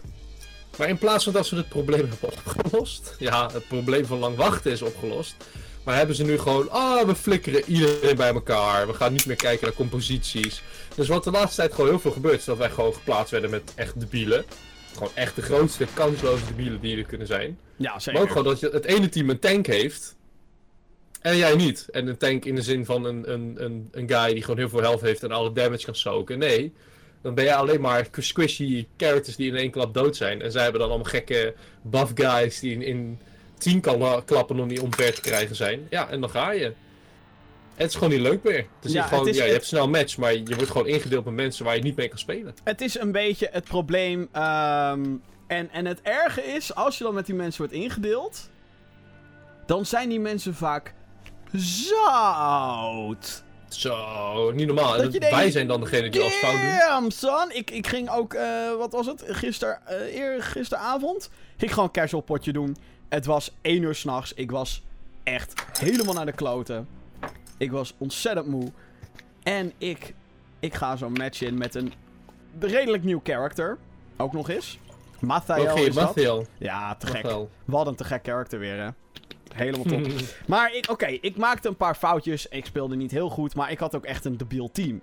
Maar 0.77 0.89
in 0.89 0.97
plaats 0.97 1.23
van 1.23 1.33
dat 1.33 1.45
ze 1.45 1.55
het 1.55 1.69
probleem 1.69 1.99
hebben 1.99 2.29
opgelost. 2.45 3.15
Ja, 3.19 3.49
het 3.53 3.67
probleem 3.67 4.05
van 4.05 4.19
lang 4.19 4.35
wachten 4.35 4.71
is 4.71 4.81
opgelost. 4.81 5.35
Maar 5.83 5.95
hebben 5.95 6.15
ze 6.15 6.23
nu 6.23 6.37
gewoon, 6.39 6.69
ah, 6.69 7.05
we 7.05 7.15
flikkeren 7.15 7.63
iedereen 7.67 8.15
bij 8.15 8.33
elkaar. 8.33 8.87
We 8.87 8.93
gaan 8.93 9.13
niet 9.13 9.25
meer 9.25 9.35
kijken 9.35 9.65
naar 9.65 9.75
composities. 9.75 10.63
Dus 10.95 11.07
wat 11.07 11.23
de 11.23 11.31
laatste 11.31 11.55
tijd 11.55 11.73
gewoon 11.73 11.89
heel 11.89 11.99
veel 11.99 12.11
gebeurt, 12.11 12.39
is 12.39 12.45
dat 12.45 12.57
wij 12.57 12.69
gewoon 12.69 12.93
geplaatst 12.93 13.31
werden 13.31 13.49
met 13.49 13.71
echt 13.75 13.99
debielen. 13.99 14.45
Gewoon 14.93 15.11
echt 15.13 15.35
de 15.35 15.41
grootste 15.41 15.87
kansloze 15.93 16.45
debielen 16.45 16.79
die 16.79 16.97
er 16.97 17.03
kunnen 17.03 17.27
zijn. 17.27 17.59
Ja, 17.75 17.99
zeker. 17.99 18.13
Maar 18.13 18.21
ook 18.21 18.27
gewoon 18.27 18.43
dat 18.43 18.59
je, 18.59 18.69
het 18.71 18.85
ene 18.85 19.09
team 19.09 19.29
een 19.29 19.39
tank 19.39 19.65
heeft. 19.65 20.15
En 21.21 21.37
jij 21.37 21.55
niet. 21.55 21.87
En 21.91 22.07
een 22.07 22.17
tank 22.17 22.45
in 22.45 22.55
de 22.55 22.61
zin 22.61 22.85
van 22.85 23.05
een, 23.05 23.31
een, 23.31 23.55
een, 23.57 23.89
een 23.91 24.09
guy 24.09 24.33
die 24.33 24.41
gewoon 24.41 24.57
heel 24.57 24.69
veel 24.69 24.81
health 24.81 25.01
heeft 25.01 25.23
en 25.23 25.31
alle 25.31 25.53
damage 25.53 25.85
kan 25.85 25.95
soken. 25.95 26.39
Nee. 26.39 26.73
Dan 27.23 27.33
ben 27.33 27.43
jij 27.43 27.55
alleen 27.55 27.81
maar 27.81 28.07
squishy 28.17 28.87
characters 28.97 29.35
die 29.35 29.49
in 29.49 29.55
één 29.55 29.71
klap 29.71 29.93
dood 29.93 30.15
zijn. 30.15 30.41
En 30.41 30.51
zij 30.51 30.61
hebben 30.63 30.79
dan 30.81 30.89
allemaal 30.89 31.09
gekke 31.09 31.53
buff 31.81 32.11
guys 32.15 32.59
die 32.59 32.73
in, 32.73 32.81
in 32.81 33.19
tien 33.57 33.81
klappen 34.25 34.59
om 34.59 34.67
die 34.67 34.81
omver 34.81 35.13
te 35.13 35.21
krijgen 35.21 35.55
zijn. 35.55 35.87
Ja, 35.89 36.09
en 36.09 36.21
dan 36.21 36.29
ga 36.29 36.51
je. 36.51 36.73
Het 37.75 37.87
is 37.89 37.93
gewoon 37.93 38.09
niet 38.09 38.19
leuk 38.21 38.43
meer. 38.43 38.55
Het 38.57 38.65
is 38.85 38.91
Ja, 38.91 38.99
niet 39.01 39.09
gewoon, 39.09 39.27
is- 39.27 39.35
ja, 39.35 39.39
je 39.41 39.47
het- 39.47 39.53
hebt 39.57 39.65
snel 39.65 39.89
match, 39.89 40.17
maar 40.17 40.33
je 40.33 40.55
wordt 40.55 40.71
gewoon 40.71 40.87
ingedeeld 40.87 41.25
met 41.25 41.33
mensen 41.33 41.65
waar 41.65 41.75
je 41.75 41.81
niet 41.81 41.95
mee 41.95 42.07
kan 42.07 42.17
spelen. 42.17 42.55
Het 42.63 42.81
is 42.81 42.99
een 42.99 43.11
beetje 43.11 43.49
het 43.51 43.63
probleem. 43.63 44.29
ehm, 44.31 45.05
en, 45.47 45.69
en 45.71 45.85
het 45.85 46.01
erge 46.01 46.41
is, 46.43 46.75
als 46.75 46.97
je 46.97 47.03
dan 47.03 47.13
met 47.13 47.25
die 47.25 47.35
mensen 47.35 47.61
wordt 47.61 47.73
ingedeeld. 47.77 48.49
Dan 49.65 49.85
zijn 49.85 50.09
die 50.09 50.19
mensen 50.19 50.55
vaak 50.55 50.93
zout. 51.53 53.43
Zo, 53.73 54.51
niet 54.51 54.67
normaal. 54.67 54.97
Dat 54.97 55.17
wij 55.17 55.51
zijn 55.51 55.67
dan 55.67 55.79
degene 55.79 56.09
die 56.09 56.21
alles 56.21 56.33
fout 56.33 56.51
doen. 56.61 56.77
Damn, 56.77 57.11
son. 57.11 57.51
Ik, 57.51 57.71
ik 57.71 57.87
ging 57.87 58.09
ook, 58.09 58.33
eh, 58.33 58.75
wat 58.77 58.91
was 58.91 59.05
het? 59.05 59.23
Gister, 59.27 59.79
eh 59.85 60.15
eer, 60.15 60.43
gisteravond. 60.43 61.29
Ging 61.57 61.73
gewoon 61.73 61.85
een 61.85 62.01
casual 62.01 62.21
potje 62.21 62.53
doen. 62.53 62.77
Het 63.09 63.25
was 63.25 63.51
1 63.61 63.81
uur 63.81 63.95
s'nachts. 63.95 64.33
Ik 64.33 64.51
was 64.51 64.83
echt 65.23 65.53
helemaal 65.79 66.13
naar 66.13 66.25
de 66.25 66.31
kloten. 66.31 66.87
Ik 67.57 67.71
was 67.71 67.93
ontzettend 67.97 68.47
moe. 68.47 68.71
En 69.43 69.71
ik, 69.77 70.13
ik 70.59 70.73
ga 70.73 70.95
zo'n 70.95 71.13
match 71.13 71.41
in 71.41 71.57
met 71.57 71.75
een 71.75 71.93
redelijk 72.59 73.03
nieuw 73.03 73.21
character. 73.23 73.77
Ook 74.17 74.33
nog 74.33 74.49
eens. 74.49 74.79
Mathael 75.19 75.77
is 75.77 75.93
dat. 75.93 76.03
Mathiel. 76.03 76.45
Ja, 76.57 76.95
te 76.95 77.07
gek. 77.07 77.35
Wat 77.65 77.87
een 77.87 77.95
te 77.95 78.03
gek 78.03 78.23
karakter 78.23 78.59
weer, 78.59 78.77
hè. 78.77 78.89
Helemaal 79.53 79.85
top. 79.85 80.11
maar 80.47 80.73
ik- 80.75 80.89
oké, 80.89 81.05
ik 81.05 81.37
maakte 81.37 81.67
een 81.67 81.75
paar 81.77 81.95
foutjes. 81.95 82.47
Ik 82.47 82.65
speelde 82.65 82.95
niet 82.95 83.11
heel 83.11 83.29
goed, 83.29 83.55
maar 83.55 83.71
ik 83.71 83.79
had 83.79 83.95
ook 83.95 84.05
echt 84.05 84.25
een 84.25 84.37
debiel 84.37 84.71
team. 84.71 85.01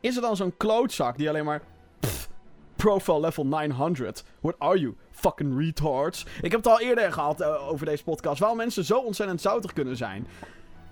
Is 0.00 0.16
er 0.16 0.22
dan 0.22 0.36
zo'n 0.36 0.56
klootzak 0.56 1.16
die 1.16 1.28
alleen 1.28 1.44
maar... 1.44 1.62
pff, 2.00 2.28
profile 2.76 3.20
level 3.20 3.46
900. 3.46 4.24
What 4.40 4.54
are 4.58 4.78
you? 4.78 4.94
Fucking 5.10 5.58
retards. 5.58 6.26
Ik 6.42 6.50
heb 6.50 6.64
het 6.64 6.66
al 6.72 6.80
eerder 6.80 7.12
gehad 7.12 7.40
eh, 7.40 7.68
over 7.68 7.86
deze 7.86 8.04
podcast. 8.04 8.38
Waarom 8.40 8.58
mensen 8.58 8.84
zo 8.84 8.98
ontzettend 8.98 9.40
zoutig 9.40 9.72
kunnen 9.72 9.96
zijn. 9.96 10.26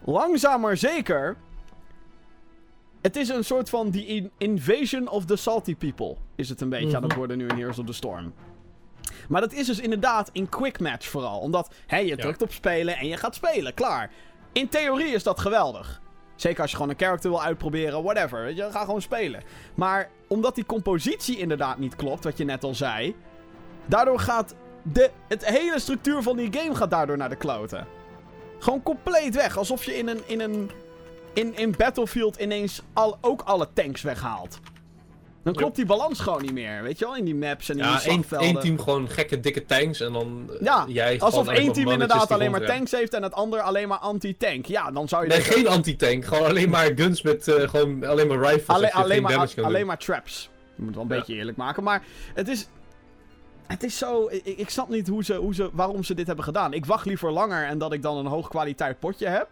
Langzaam 0.04 0.60
maar 0.60 0.76
zeker... 0.76 1.36
Het 3.00 3.16
is 3.16 3.28
een 3.28 3.44
soort 3.44 3.68
van 3.70 3.90
the 3.90 4.06
in- 4.06 4.30
invasion 4.38 5.08
of 5.08 5.24
the 5.24 5.36
salty 5.36 5.76
people. 5.76 6.16
Is 6.34 6.48
het 6.48 6.60
een 6.60 6.68
beetje 6.68 6.96
aan 6.96 7.02
het 7.02 7.10
Mhm. 7.10 7.18
worden 7.18 7.38
nu 7.38 7.46
in 7.48 7.56
Heroes 7.56 7.78
of 7.78 7.86
the 7.86 7.92
Storm. 7.92 8.32
Maar 9.28 9.40
dat 9.40 9.52
is 9.52 9.66
dus 9.66 9.80
inderdaad 9.80 10.30
in 10.32 10.48
quick 10.48 10.80
match 10.80 11.08
vooral. 11.08 11.38
Omdat 11.38 11.74
hè, 11.86 11.98
je 11.98 12.16
drukt 12.16 12.42
op 12.42 12.52
spelen 12.52 12.96
en 12.96 13.06
je 13.06 13.16
gaat 13.16 13.34
spelen. 13.34 13.74
Klaar. 13.74 14.10
In 14.52 14.68
theorie 14.68 15.14
is 15.14 15.22
dat 15.22 15.40
geweldig. 15.40 16.00
Zeker 16.36 16.60
als 16.60 16.70
je 16.70 16.76
gewoon 16.76 16.90
een 16.90 16.98
character 16.98 17.30
wil 17.30 17.42
uitproberen, 17.42 18.02
whatever. 18.02 18.42
Weet 18.42 18.56
je, 18.56 18.70
ga 18.70 18.84
gewoon 18.84 19.02
spelen. 19.02 19.42
Maar 19.74 20.10
omdat 20.28 20.54
die 20.54 20.66
compositie 20.66 21.38
inderdaad 21.38 21.78
niet 21.78 21.96
klopt, 21.96 22.24
wat 22.24 22.38
je 22.38 22.44
net 22.44 22.64
al 22.64 22.74
zei. 22.74 23.16
Daardoor 23.86 24.18
gaat 24.20 24.54
de 24.82 25.10
het 25.28 25.44
hele 25.44 25.78
structuur 25.78 26.22
van 26.22 26.36
die 26.36 26.52
game 26.52 26.74
gaat 26.74 26.90
daardoor 26.90 27.16
naar 27.16 27.28
de 27.28 27.36
kloten. 27.36 27.86
Gewoon 28.58 28.82
compleet 28.82 29.34
weg. 29.34 29.56
Alsof 29.56 29.84
je 29.84 29.98
in 29.98 30.08
een, 30.08 30.20
in 30.26 30.40
een 30.40 30.70
in, 31.32 31.56
in 31.56 31.74
Battlefield 31.76 32.36
ineens 32.36 32.82
al, 32.92 33.18
ook 33.20 33.42
alle 33.42 33.68
tanks 33.72 34.02
weghaalt. 34.02 34.60
Dan 35.42 35.52
klopt 35.52 35.76
die 35.76 35.86
balans 35.86 36.20
gewoon 36.20 36.42
niet 36.42 36.52
meer, 36.52 36.82
weet 36.82 36.98
je 36.98 37.04
wel? 37.04 37.16
In 37.16 37.24
die 37.24 37.34
maps 37.34 37.68
en 37.68 37.76
in 37.78 37.82
die 37.82 37.92
Ja, 37.92 38.02
één, 38.02 38.12
slagvelden. 38.12 38.46
één 38.48 38.60
team 38.60 38.78
gewoon 38.80 39.08
gekke 39.08 39.40
dikke 39.40 39.64
tanks 39.64 40.00
en 40.00 40.12
dan 40.12 40.50
eh, 40.52 40.60
Ja, 40.60 40.84
jij 40.88 41.20
Alsof 41.20 41.48
één 41.48 41.72
team 41.72 41.90
inderdaad 41.90 42.26
die 42.28 42.36
alleen 42.36 42.50
maar 42.50 42.66
tanks 42.66 42.90
heeft 42.90 43.14
en 43.14 43.22
het 43.22 43.32
andere 43.34 43.62
alleen 43.62 43.88
maar 43.88 43.98
anti-tank. 43.98 44.66
Ja, 44.66 44.90
dan 44.90 45.08
zou 45.08 45.22
je 45.22 45.28
Nee, 45.28 45.40
geen 45.40 45.68
anti-tank. 45.68 46.24
Gewoon 46.24 46.44
alleen 46.48 46.70
maar 46.70 46.92
guns 46.94 47.22
met 47.22 47.48
eh, 47.48 47.68
gewoon 47.68 48.04
alleen 48.04 48.26
maar 48.26 48.38
rifles. 48.38 48.66
Alleen, 48.76 48.92
alleen, 48.92 49.22
maar, 49.22 49.38
alleen 49.56 49.72
doen. 49.78 49.86
maar 49.86 49.98
traps. 49.98 50.50
Je 50.76 50.82
moet 50.82 50.94
wel 50.94 51.02
een 51.04 51.08
Ja. 51.10 51.16
beetje 51.16 51.34
eerlijk 51.34 51.56
maken. 51.56 51.82
Maar 51.82 52.02
het 52.34 52.48
is. 52.48 52.68
Het 53.66 53.82
is 53.82 53.98
zo. 53.98 54.26
Ik, 54.30 54.44
ik 54.44 54.70
snap 54.70 54.88
niet 54.88 55.08
hoe 55.08 55.24
ze, 55.24 55.34
hoe 55.34 55.54
ze, 55.54 55.70
waarom 55.72 56.02
ze 56.04 56.14
dit 56.14 56.26
hebben 56.26 56.44
gedaan. 56.44 56.72
Ik 56.72 56.86
wacht 56.86 57.06
liever 57.06 57.30
langer 57.32 57.66
en 57.66 57.78
dat 57.78 57.92
ik 57.92 58.02
dan 58.02 58.16
een 58.16 58.26
hoog 58.26 58.48
kwaliteit 58.48 58.98
potje 58.98 59.26
heb. 59.26 59.48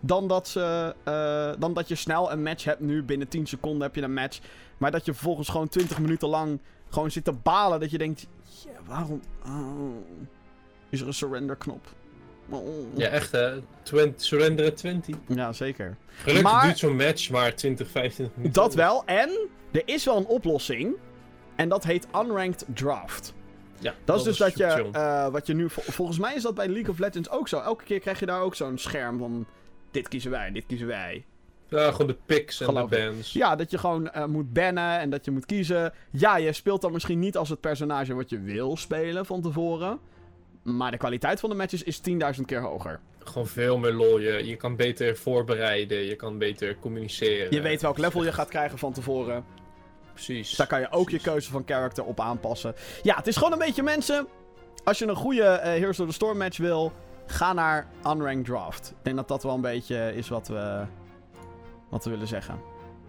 Dan 0.00 0.28
dat, 0.28 0.48
ze, 0.48 0.94
eh, 1.04 1.50
dan 1.58 1.74
dat 1.74 1.88
je 1.88 1.94
snel 1.94 2.32
een 2.32 2.42
match 2.42 2.64
hebt. 2.64 2.80
Nu 2.80 3.02
binnen 3.02 3.28
10 3.28 3.46
seconden 3.46 3.82
heb 3.82 3.94
je 3.94 4.02
een 4.02 4.14
match. 4.14 4.38
Maar 4.78 4.90
dat 4.90 5.04
je 5.04 5.12
vervolgens 5.14 5.48
gewoon 5.48 5.68
20 5.68 5.98
minuten 5.98 6.28
lang 6.28 6.60
gewoon 6.88 7.10
zit 7.10 7.24
te 7.24 7.32
balen. 7.32 7.80
Dat 7.80 7.90
je 7.90 7.98
denkt: 7.98 8.26
ja, 8.64 8.70
waarom. 8.86 9.20
oh, 9.46 9.96
is 10.88 11.00
er 11.00 11.06
een 11.06 11.14
surrender 11.14 11.56
knop? 11.56 11.86
Oh. 12.48 12.96
Ja, 12.96 13.08
echt 13.08 13.32
hè. 13.32 13.58
Twent, 13.82 14.22
surrender 14.22 14.66
at 14.66 14.76
20. 14.76 15.16
ja, 15.26 15.52
zeker. 15.52 15.96
Gelukkig 16.08 16.42
Maar- 16.52 16.64
duurt 16.64 16.78
zo'n 16.78 16.96
match 16.96 17.30
maar 17.30 17.54
20, 17.54 17.88
25 17.90 18.36
minuten. 18.36 18.62
Dat 18.62 18.74
wel. 18.74 19.02
En 19.04 19.48
er 19.72 19.82
is 19.84 20.04
wel 20.04 20.16
een 20.16 20.26
oplossing. 20.26 20.94
En 21.56 21.68
dat 21.68 21.84
heet 21.84 22.06
Unranked 22.14 22.64
Draft. 22.74 23.34
Ja, 23.78 23.94
Dat, 24.04 24.16
is 24.18 24.22
dus 24.24 24.36
dat 24.36 24.56
je, 24.58 24.64
eh, 24.92 25.28
wat 25.28 25.46
je 25.46 25.54
nu, 25.54 25.70
vol- 25.70 25.82
volgens 25.86 26.18
mij 26.18 26.34
is 26.34 26.42
dat 26.42 26.54
bij 26.54 26.68
League 26.68 26.90
of 26.90 26.98
Legends 26.98 27.30
ook 27.30 27.48
zo. 27.48 27.58
Elke 27.60 27.84
keer 27.84 28.00
krijg 28.00 28.20
je 28.20 28.26
daar 28.26 28.40
ook 28.40 28.54
zo'n 28.54 28.78
scherm 28.78 29.18
van, 29.18 29.46
dit 29.90 30.08
kiezen 30.08 30.30
wij, 30.30 30.50
dit 30.52 30.66
kiezen 30.66 30.86
wij. 30.86 31.24
Ja, 31.68 31.90
gewoon 31.90 32.06
de 32.06 32.16
picks 32.26 32.60
en 32.60 32.74
de 32.74 32.86
bands. 32.90 33.32
Ja, 33.32 33.56
dat 33.56 33.70
je 33.70 33.78
gewoon 33.78 34.10
eh, 34.10 34.24
moet 34.24 34.52
bannen 34.52 34.98
en 34.98 35.10
dat 35.10 35.24
je 35.24 35.30
moet 35.30 35.46
kiezen. 35.46 35.92
Ja, 36.10 36.36
je 36.36 36.52
speelt 36.52 36.80
dan 36.80 36.92
misschien 36.92 37.18
niet 37.18 37.36
als 37.36 37.48
het 37.48 37.60
personage 37.60 38.14
wat 38.14 38.30
je 38.30 38.40
wil 38.40 38.76
spelen 38.76 39.26
van 39.26 39.42
tevoren. 39.42 39.98
Maar 40.62 40.90
de 40.90 40.96
kwaliteit 40.96 41.40
van 41.40 41.50
de 41.50 41.56
matches 41.56 41.82
is 41.82 42.00
10.000 42.10 42.14
keer 42.44 42.60
hoger. 42.60 43.00
Gewoon 43.18 43.46
veel 43.46 43.78
meer 43.78 43.92
lol. 43.92 44.18
Je, 44.18 44.46
je 44.46 44.56
kan 44.56 44.76
beter 44.76 45.16
voorbereiden, 45.16 45.98
je 45.98 46.16
kan 46.16 46.38
beter 46.38 46.78
communiceren. 46.78 47.52
Je 47.52 47.60
weet 47.60 47.82
welk 47.82 47.98
level 47.98 48.24
je 48.24 48.32
gaat 48.32 48.48
krijgen 48.48 48.78
van 48.78 48.92
tevoren. 48.92 49.44
Precies. 50.12 50.48
Dus 50.48 50.58
daar 50.58 50.66
kan 50.66 50.80
je 50.80 50.90
ook 50.90 51.10
je 51.10 51.18
keuze 51.18 51.50
van 51.50 51.62
character 51.66 52.04
op 52.04 52.20
aanpassen. 52.20 52.74
Ja, 53.02 53.16
het 53.16 53.26
is 53.26 53.36
gewoon 53.36 53.52
een 53.52 53.58
beetje 53.58 53.82
mensen. 53.82 54.26
Als 54.84 54.98
je 54.98 55.06
een 55.06 55.16
goede 55.16 55.44
eh, 55.44 55.70
Heroes 55.70 56.00
of 56.00 56.06
the 56.06 56.12
Storm 56.12 56.38
match 56.38 56.58
wil, 56.58 56.92
ga 57.26 57.52
naar 57.52 57.86
Unranked 58.06 58.44
Draft. 58.44 58.88
Ik 58.90 59.04
denk 59.04 59.16
dat 59.16 59.28
dat 59.28 59.42
wel 59.42 59.54
een 59.54 59.60
beetje 59.60 60.12
is 60.16 60.28
wat 60.28 60.48
we, 60.48 60.84
wat 61.88 62.04
we 62.04 62.10
willen 62.10 62.26
zeggen. 62.26 62.60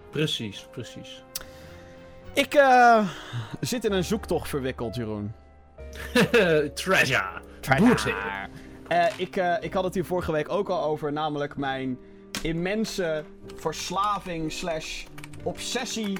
Precies, 0.09 0.67
precies. 0.71 1.23
Ik 2.33 2.53
eh, 2.53 3.09
zit 3.59 3.85
in 3.85 3.91
een 3.91 4.03
zoektocht 4.03 4.49
verwikkeld, 4.49 4.95
Jeroen. 4.95 5.33
Treasure. 6.73 7.41
Eh, 8.87 9.05
ik, 9.17 9.35
eh, 9.35 9.55
ik 9.59 9.73
had 9.73 9.83
het 9.83 9.93
hier 9.93 10.05
vorige 10.05 10.31
week 10.31 10.49
ook 10.49 10.69
al 10.69 10.83
over, 10.83 11.13
namelijk 11.13 11.57
mijn 11.57 11.97
immense 12.41 13.23
verslaving 13.55 14.51
slash 14.51 15.05
obsessie 15.43 16.17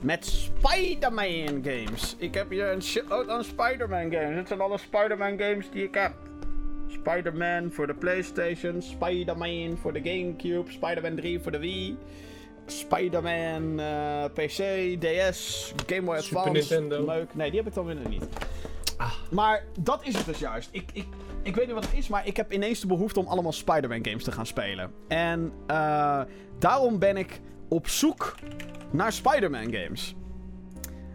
met 0.00 0.26
Spider-Man 0.26 1.64
games. 1.64 2.16
Ik 2.18 2.34
heb 2.34 2.50
hier 2.50 2.72
een 2.72 2.82
shitload 2.82 3.28
aan 3.28 3.44
Spider-Man 3.44 4.12
games. 4.12 4.34
Dit 4.34 4.48
zijn 4.48 4.60
alle 4.60 4.78
Spider-Man 4.78 5.38
games 5.38 5.70
die 5.70 5.84
ik 5.84 5.94
heb. 5.94 6.12
Spider-Man 6.88 7.72
voor 7.72 7.86
de 7.86 7.94
Playstation, 7.94 8.82
Spider-Man 8.82 9.76
voor 9.76 9.92
de 9.92 10.00
Gamecube, 10.04 10.70
Spider-Man 10.70 11.14
3 11.16 11.40
voor 11.40 11.52
de 11.52 11.58
Wii, 11.58 11.96
Spider-Man 12.66 13.80
eh, 13.80 14.24
PC, 14.24 15.00
DS, 15.00 15.72
Game 15.86 16.02
Boy 16.02 16.20
Super 16.20 16.38
Advance. 16.38 16.50
Nintendo. 16.50 17.04
Leuk. 17.04 17.34
Nee, 17.34 17.50
die 17.50 17.58
heb 17.58 17.68
ik 17.68 17.74
dan 17.74 17.86
weer 17.86 18.08
niet. 18.08 18.26
Ah. 18.96 19.12
Maar 19.30 19.64
dat 19.80 20.06
is 20.06 20.16
het 20.16 20.26
dus 20.26 20.38
juist. 20.38 20.68
Ik, 20.72 20.90
ik, 20.92 21.06
ik 21.42 21.54
weet 21.54 21.66
niet 21.66 21.74
wat 21.74 21.84
het 21.84 21.94
is, 21.94 22.08
maar 22.08 22.26
ik 22.26 22.36
heb 22.36 22.52
ineens 22.52 22.80
de 22.80 22.86
behoefte 22.86 23.20
om 23.20 23.26
allemaal 23.26 23.52
Spider-Man 23.52 24.04
games 24.04 24.24
te 24.24 24.32
gaan 24.32 24.46
spelen. 24.46 24.92
En 25.08 25.52
eh, 25.66 26.20
daarom 26.58 26.98
ben 26.98 27.16
ik 27.16 27.40
op 27.68 27.88
zoek 27.88 28.34
naar 28.90 29.12
Spider-Man 29.12 29.72
games. 29.72 30.14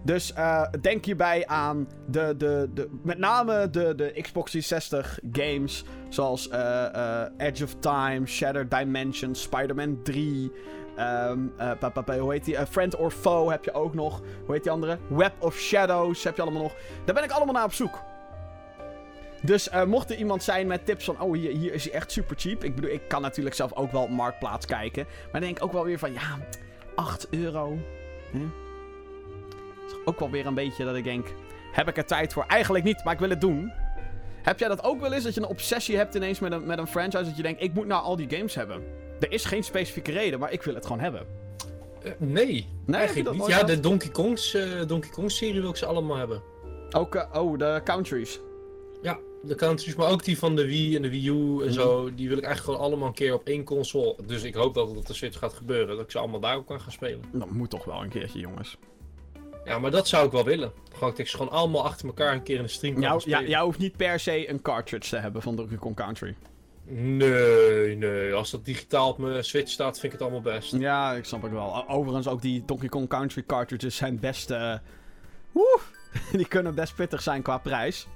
Dus 0.04 0.34
eh, 0.34 0.64
denk 0.82 1.06
hierbij 1.06 1.48
aan 1.48 1.88
de, 2.08 2.34
de, 2.38 2.70
de, 2.74 2.90
met 3.04 3.18
name 3.18 3.70
de, 3.70 3.96
de 3.96 4.22
Xbox 4.22 4.52
360 4.52 5.20
games. 5.32 5.84
Zoals 6.10 6.50
eh, 6.50 6.86
eh, 6.96 7.32
Edge 7.38 7.64
of 7.64 7.76
Time, 7.80 8.26
Shattered 8.26 8.72
Dimensions, 8.72 9.42
Spider-Man 9.42 10.00
3. 10.04 10.52
ehm, 10.96 11.40
eh, 11.58 11.72
pa- 11.80 11.90
pa- 11.90 12.02
pa- 12.02 12.18
hoe 12.18 12.32
heet 12.32 12.46
die? 12.46 12.66
Friend 12.68 12.96
or 12.96 13.12
Foe 13.12 13.52
heb 13.52 13.64
je 13.64 13.74
ook 13.74 13.94
nog. 13.94 14.22
Hoe 14.46 14.54
heet 14.54 14.64
die 14.64 14.72
andere? 14.72 14.98
Web 15.08 15.34
of 15.40 15.56
Shadows 15.58 16.24
heb 16.24 16.36
je 16.36 16.42
allemaal 16.42 16.62
nog. 16.62 16.74
Daar 17.06 17.16
ben 17.16 17.24
ik 17.24 17.32
allemaal 17.32 17.54
naar 17.54 17.64
op 17.64 17.74
zoek. 17.74 18.00
Dus 19.44 19.70
mocht 19.88 20.10
er 20.10 20.18
iemand 20.18 20.44
zijn 20.44 20.68
met 20.68 20.86
tips 20.86 21.06
van... 21.06 21.22
Oh, 21.22 21.34
hier, 21.34 21.52
hier 21.52 21.74
is 21.74 21.84
hij 21.84 21.94
echt 21.94 22.12
super 22.12 22.36
cheap. 22.40 22.64
Ik 22.64 22.76
bedoel, 22.76 22.92
ik 22.92 23.08
kan 23.08 23.22
natuurlijk 23.22 23.56
zelf 23.56 23.74
ook 23.74 23.92
wel 23.92 24.02
op 24.04 24.10
Marktplaats 24.10 24.66
kijken. 24.66 25.04
Maar 25.06 25.32
dan 25.32 25.42
denk 25.42 25.58
ik 25.58 25.64
ook 25.64 25.72
wel 25.72 25.84
weer 25.86 26.00
van... 26.00 26.14
Ja, 26.14 26.38
8 26.96 27.28
euro. 27.30 27.78
Hè? 28.32 28.40
Is 29.92 29.98
ook 30.06 30.20
wel 30.20 30.30
weer 30.30 30.46
een 30.46 30.54
beetje 30.54 30.86
dat 30.86 30.96
ik 30.96 31.04
denk... 31.04 31.28
Heb 31.72 31.88
ik 31.88 31.98
er 31.98 32.06
tijd 32.06 32.34
voor? 32.34 32.44
Eigenlijk 32.48 32.84
niet, 32.84 33.04
maar 33.04 33.14
ik 33.14 33.20
wil 33.20 33.30
het 33.30 33.42
doen. 33.42 33.72
Heb 34.42 34.60
jij 34.60 34.68
dat 34.68 34.84
ook 34.84 35.00
wel 35.02 35.14
eens? 35.14 35.24
Dat 35.24 35.34
je 35.34 35.42
een 35.42 35.48
obsessie 35.48 35.98
hebt 35.98 36.16
ineens 36.16 36.40
met 36.40 36.52
een, 36.52 36.66
met 36.66 36.78
een 36.78 36.88
franchise? 36.88 37.24
Dat 37.24 37.38
je 37.38 37.44
denkt, 37.44 37.62
ik 37.62 37.74
moet 37.74 37.86
nou 37.88 38.04
al 38.04 38.16
die 38.16 38.30
games 38.30 38.56
hebben. 38.56 38.84
Er 39.20 39.32
is 39.32 39.46
geen 39.46 39.64
specifieke 39.64 40.12
reden, 40.12 40.40
maar 40.40 40.52
ik 40.52 40.64
wil 40.64 40.74
het 40.74 40.86
gewoon 40.86 41.02
hebben. 41.02 41.26
Eh, 42.04 42.12
nee, 42.18 42.68
je 42.86 42.94
eigenlijk 42.94 43.32
niet. 43.32 43.48
Ja, 43.48 43.64
de 43.64 43.80
Donkey 43.80 44.10
Kongs, 44.10 44.54
eh, 44.54 44.88
Donkey 44.88 45.10
Kong 45.10 45.32
serie 45.32 45.62
wil 45.62 45.70
ik 45.70 45.76
ze 45.76 45.86
allemaal 45.86 46.18
hebben. 46.18 46.42
Ook, 46.92 47.16
eh, 47.16 47.42
oh, 47.42 47.58
de 47.58 47.82
countries. 47.84 48.40
Ja, 49.02 49.20
de 49.44 49.56
countries, 49.56 49.96
maar 49.96 50.10
ook 50.10 50.24
die 50.24 50.38
van 50.38 50.56
de 50.56 50.66
Wii 50.66 50.96
en 50.96 51.02
de 51.02 51.10
Wii 51.10 51.28
U 51.30 51.34
en 51.34 51.66
Mhm. 51.66 51.72
zo. 51.72 52.14
Die 52.16 52.28
wil 52.28 52.38
ik 52.38 52.44
eigenlijk 52.44 52.74
gewoon 52.76 52.80
allemaal 52.80 53.08
een 53.08 53.14
keer 53.14 53.34
op 53.34 53.48
één 53.48 53.64
console. 53.64 54.16
Dus 54.26 54.44
ik 54.44 54.54
hoop 54.54 54.74
dat 54.74 54.88
het 54.88 54.98
op 54.98 55.06
de 55.06 55.14
Switch 55.14 55.38
gaat 55.38 55.54
gebeuren. 55.54 55.96
Dat 55.96 56.06
ik 56.06 56.12
ze 56.12 56.20
allemaal 56.20 56.40
daarop 56.40 56.66
kan 56.66 56.82
gaan 56.82 56.92
spelen. 56.92 57.22
Dat 57.32 57.50
moet 57.50 57.70
toch 57.70 57.86
wel 57.86 58.02
een 58.02 58.10
keertje, 58.10 58.40
jongens. 58.40 58.78
Ja, 59.66 59.80
maar 59.80 59.92
dat 59.92 60.08
zou 60.08 60.26
ik 60.26 60.32
wel 60.32 60.44
willen. 60.44 60.72
Gewoon 60.94 61.14
ik 61.18 61.30
gewoon 61.30 61.50
allemaal 61.50 61.84
achter 61.86 62.08
elkaar 62.08 62.34
een 62.34 62.44
keer 62.44 62.56
in 62.58 62.62
de 62.64 62.68
stream 62.68 63.02
Jou, 63.02 63.22
ja, 63.26 63.42
jij 63.42 63.62
hoeft 63.62 63.80
niet 63.80 63.98
per 63.98 64.20
se 64.20 64.50
een 64.50 64.62
cartridge 64.62 65.10
te 65.10 65.18
hebben 65.18 65.42
van 65.42 65.56
Donkey 65.56 65.78
Kong 65.78 65.96
Country. 65.96 66.36
Nee, 66.94 67.96
nee. 67.96 68.34
Als 68.34 68.52
dat 68.52 68.66
digitaal 68.66 69.10
op 69.10 69.18
mijn 69.18 69.44
Switch 69.44 69.72
staat, 69.72 70.00
vind 70.00 70.14
ik 70.14 70.20
het 70.20 70.22
allemaal 70.22 70.54
best. 70.54 70.72
Ja, 70.78 71.14
ik 71.14 71.26
snap 71.26 71.42
het 71.42 71.52
wel. 71.52 71.90
Overigens, 71.90 72.28
ook 72.28 72.42
die 72.42 72.64
Donkey 72.66 72.90
Kong 72.90 73.08
Country 73.08 73.44
cartridges 73.48 73.96
zijn 73.96 74.20
best... 74.20 74.52
eh, 74.52 74.74
Woe! 75.52 75.80
Die 76.32 76.48
kunnen 76.48 76.76
best 76.76 76.96
pittig 76.96 77.22
zijn 77.22 77.42
qua 77.42 77.58
prijs. 77.58 78.08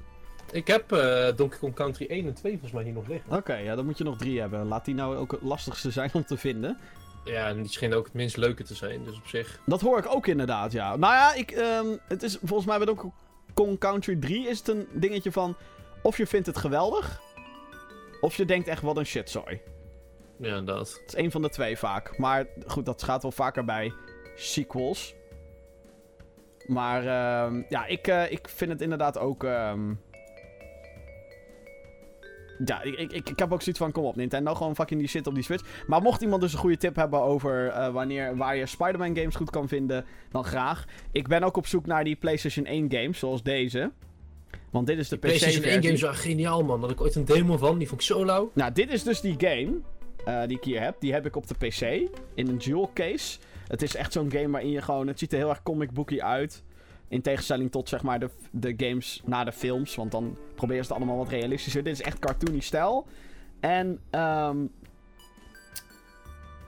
Ik 0.52 0.68
heb 0.68 0.92
eh, 0.92 1.36
Donkey 1.36 1.60
Kong 1.60 1.74
Country 1.76 2.06
1 2.08 2.28
en 2.28 2.34
2 2.34 2.52
volgens 2.52 2.72
mij 2.72 2.84
hier 2.84 2.94
nog 2.94 3.08
liggen. 3.08 3.32
Oké, 3.38 3.56
ja, 3.56 3.76
dan 3.76 3.86
moet 3.86 3.98
je 3.98 4.04
nog 4.04 4.18
drie 4.18 4.40
hebben. 4.40 4.68
Laat 4.68 4.86
die 4.86 4.96
nou 4.96 5.16
ook 5.18 5.32
het 5.32 5.42
lastigste 5.42 5.92
zijn 5.92 6.10
om 6.14 6.26
te 6.26 6.38
vinden. 6.38 6.78
Ja, 7.26 7.48
en 7.48 7.62
die 7.62 7.72
scheen 7.72 7.94
ook 7.94 8.06
het 8.06 8.14
minst 8.14 8.38
leuke 8.38 8.64
te 8.64 8.76
zijn. 8.76 9.04
Dus 9.04 9.18
op 9.18 9.28
zich. 9.28 9.60
Dat 9.66 9.82
hoor 9.82 9.98
ik 9.98 10.08
ook 10.08 10.28
inderdaad, 10.28 10.72
ja. 10.72 10.96
Nou 10.96 11.14
ja, 11.14 11.34
ik, 11.34 11.52
ehm, 11.52 11.88
het 12.08 12.24
is 12.24 12.38
volgens 12.44 12.66
mij 12.68 12.78
bij 12.78 12.86
Donkey 12.86 13.12
Kong 13.54 13.80
Country 13.80 14.16
3 14.16 14.48
is 14.48 14.58
het 14.58 14.68
een 14.68 14.88
dingetje 14.94 15.32
van... 15.32 15.56
Of 16.02 16.18
je 16.18 16.28
vindt 16.28 16.46
het 16.48 16.58
geweldig... 16.58 17.22
Of 18.22 18.36
je 18.36 18.46
denkt 18.46 18.68
echt, 18.68 18.82
wat 18.82 18.98
een 18.98 19.06
shitzooi. 19.06 19.62
Ja, 20.38 20.62
dat. 20.62 20.80
Het 20.80 21.08
is 21.08 21.16
één 21.16 21.32
van 21.32 21.42
de 21.42 21.50
twee 21.50 21.78
vaak. 21.78 22.18
Maar 22.18 22.46
goed, 22.68 22.86
dat 22.86 23.04
gaat 23.04 23.22
wel 23.22 23.32
vaker 23.32 23.66
bij 23.66 23.94
sequels. 24.36 25.16
Maar 26.66 27.00
ehm, 27.08 27.64
ja, 27.70 27.86
ik, 27.86 28.08
eh, 28.08 28.32
ik 28.32 28.50
vind 28.50 28.72
het 28.72 28.82
inderdaad 28.82 29.18
ook. 29.18 29.44
ehm, 29.44 29.94
Ja, 32.65 32.82
ik, 32.82 33.00
ik, 33.00 33.30
ik, 33.30 33.39
heb 33.39 33.54
ook 33.54 33.62
zoiets 33.62 33.82
van: 33.82 33.91
kom 33.91 34.04
op, 34.04 34.15
Nintendo, 34.15 34.56
gewoon 34.56 34.76
fucking 34.76 35.00
die 35.00 35.10
shit 35.10 35.28
op 35.28 35.34
die 35.34 35.44
Switch. 35.44 35.84
Maar 35.88 36.02
mocht 36.02 36.22
iemand 36.22 36.41
dus 36.41 36.54
een 36.54 36.60
goede 36.60 36.78
tip 36.78 36.96
hebben 36.96 37.22
over 37.22 37.68
eh, 37.68 37.94
wanneer, 37.94 38.38
waar 38.38 38.56
je 38.56 38.65
Spider-Man 38.65 39.18
games 39.18 39.36
goed 39.36 39.50
kan 39.50 39.68
vinden, 39.68 40.06
dan 40.32 40.44
graag. 40.44 40.86
Ik 41.12 41.28
ben 41.28 41.44
ook 41.44 41.58
op 41.58 41.68
zoek 41.68 41.86
naar 41.86 42.04
die 42.04 42.15
PlayStation 42.15 42.65
1 42.65 42.91
games, 42.91 43.20
zoals 43.20 43.44
deze. 43.44 43.91
Want 44.70 44.88
dit 44.88 44.98
is 44.98 45.10
de 45.10 45.18
PlayStation 45.18 45.63
1 45.63 45.63
PC-versie. 45.63 45.89
games 45.89 46.02
waren 46.02 46.32
geniaal, 46.32 46.63
man. 46.63 46.80
Daar 46.80 46.89
had 46.89 47.00
ik 47.00 47.02
ooit 47.02 47.15
een 47.15 47.26
demo 47.26 47.58
van, 47.58 47.78
die 47.78 47.88
vond 47.88 48.02
ik 48.02 48.08
zo 48.08 48.26
lauw. 48.26 48.52
Nou, 48.54 48.72
dit 48.72 48.91
is 48.91 49.04
dus 49.04 49.22
die 49.22 49.36
game 49.38 49.80
eh, 50.26 50.48
die 50.48 50.58
ik 50.58 50.63
hier 50.63 50.82
heb. 50.82 50.96
Die 51.00 51.13
heb 51.13 51.26
ik 51.26 51.36
op 51.36 51.48
de 51.48 51.56
PC 51.68 51.82
in 52.34 52.48
een 52.48 52.58
jewel 52.58 52.91
case. 52.94 53.38
Het 53.68 53.82
is 53.82 53.96
echt 53.96 54.13
zo'n 54.13 54.32
game 54.32 54.50
waarin 54.50 54.72
je 54.72 54.82
gewoon... 54.82 55.08
Het 55.08 55.20
ziet 55.20 55.32
er 55.32 55.38
heel 55.38 55.50
erg 55.50 55.63
comic 55.63 55.91
booky 55.91 56.22
uit. 56.22 56.63
In 57.08 57.22
tegenstelling 57.22 57.72
tot 57.72 57.89
zeg 57.89 58.04
maar 58.04 58.20
de, 58.20 58.30
de 58.52 58.74
games 58.78 59.22
na 59.26 59.44
de 59.44 59.52
films. 59.52 59.96
Want 59.96 60.12
dan 60.12 60.38
proberen 60.56 60.86
ze 60.86 60.94
het 60.94 61.02
allemaal 61.02 61.18
wat 61.18 61.30
realistischer. 61.30 61.84
Dit 61.84 61.94
is 61.94 62.02
echt 62.02 62.20
cartoony 62.20 62.60
stijl. 62.60 63.08
En 63.60 64.00
ehm 64.10 64.58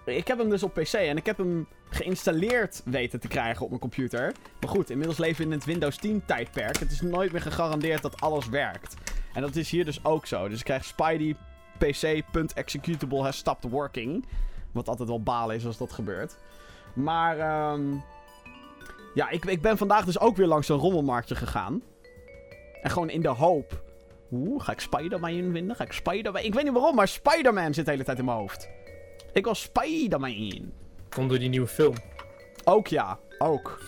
ik 0.05 0.27
heb 0.27 0.37
hem 0.37 0.49
dus 0.49 0.63
op 0.63 0.73
PC 0.73 0.93
en 0.93 1.17
ik 1.17 1.25
heb 1.25 1.37
hem 1.37 1.67
geïnstalleerd 1.89 2.81
weten 2.85 3.19
te 3.19 3.27
krijgen 3.27 3.63
op 3.63 3.69
mijn 3.69 3.81
computer. 3.81 4.33
Maar 4.59 4.69
goed, 4.69 4.89
inmiddels 4.89 5.17
leven 5.17 5.37
we 5.37 5.43
in 5.43 5.51
het 5.51 5.65
Windows 5.65 5.97
10 5.97 6.25
tijdperk. 6.25 6.77
Het 6.79 6.91
is 6.91 7.01
nooit 7.01 7.31
meer 7.31 7.41
gegarandeerd 7.41 8.01
dat 8.01 8.21
alles 8.21 8.49
werkt. 8.49 8.95
En 9.33 9.41
dat 9.41 9.55
is 9.55 9.69
hier 9.69 9.85
dus 9.85 10.05
ook 10.05 10.25
zo. 10.25 10.47
Dus 10.47 10.59
ik 10.59 10.65
krijg 10.65 10.85
Spidey 10.85 11.35
PC.executable 11.77 13.21
has 13.21 13.37
stopped 13.37 13.71
working. 13.71 14.25
Wat 14.71 14.87
altijd 14.87 15.09
wel 15.09 15.23
balen 15.23 15.55
is 15.55 15.65
als 15.65 15.77
dat 15.77 15.91
gebeurt. 15.91 16.37
Maar 16.93 17.39
ehm 17.39 17.95
ja, 19.17 19.29
ik, 19.29 19.45
ik 19.45 19.61
ben 19.61 19.77
vandaag 19.77 20.05
dus 20.05 20.19
ook 20.19 20.35
weer 20.35 20.47
langs 20.47 20.69
een 20.69 20.77
rommelmarktje 20.77 21.35
gegaan. 21.35 21.81
En 22.81 22.91
gewoon 22.91 23.09
in 23.09 23.21
de 23.21 23.27
hoop. 23.27 23.83
Oeh, 24.31 24.63
ga 24.63 24.71
ik 24.71 24.79
Spider-Man 24.79 25.51
vinden? 25.51 25.75
Ga 25.75 25.83
ik 25.83 25.91
Spider-Man... 25.91 26.43
Ik 26.43 26.53
weet 26.53 26.63
niet 26.63 26.73
waarom, 26.73 26.95
maar 26.95 27.07
Spider-Man 27.07 27.73
zit 27.73 27.85
de 27.85 27.91
hele 27.91 28.03
tijd 28.03 28.19
in 28.19 28.25
mijn 28.25 28.37
hoofd. 28.37 28.69
Ik 29.33 29.43
wil 29.43 29.55
Spider-Man. 29.55 30.71
Komt 31.09 31.29
door 31.29 31.39
die 31.39 31.49
nieuwe 31.49 31.67
film. 31.67 31.95
Ook 32.63 32.87
ja, 32.87 33.19
ook. 33.37 33.81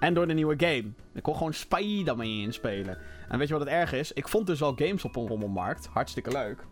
En 0.00 0.14
door 0.14 0.26
de 0.26 0.34
nieuwe 0.34 0.54
game. 0.56 0.92
Ik 1.14 1.24
wil 1.24 1.34
gewoon 1.34 1.54
Spider-Man 1.54 2.52
spelen. 2.52 2.98
En 3.28 3.38
weet 3.38 3.48
je 3.48 3.54
wat 3.54 3.62
het 3.62 3.72
erg 3.72 3.92
is? 3.92 4.12
Ik 4.12 4.28
vond 4.28 4.46
dus 4.46 4.60
wel 4.60 4.72
games 4.76 5.04
op 5.04 5.16
een 5.16 5.26
rommelmarkt. 5.26 5.86
Hartstikke 5.86 6.30
leuk. 6.30 6.66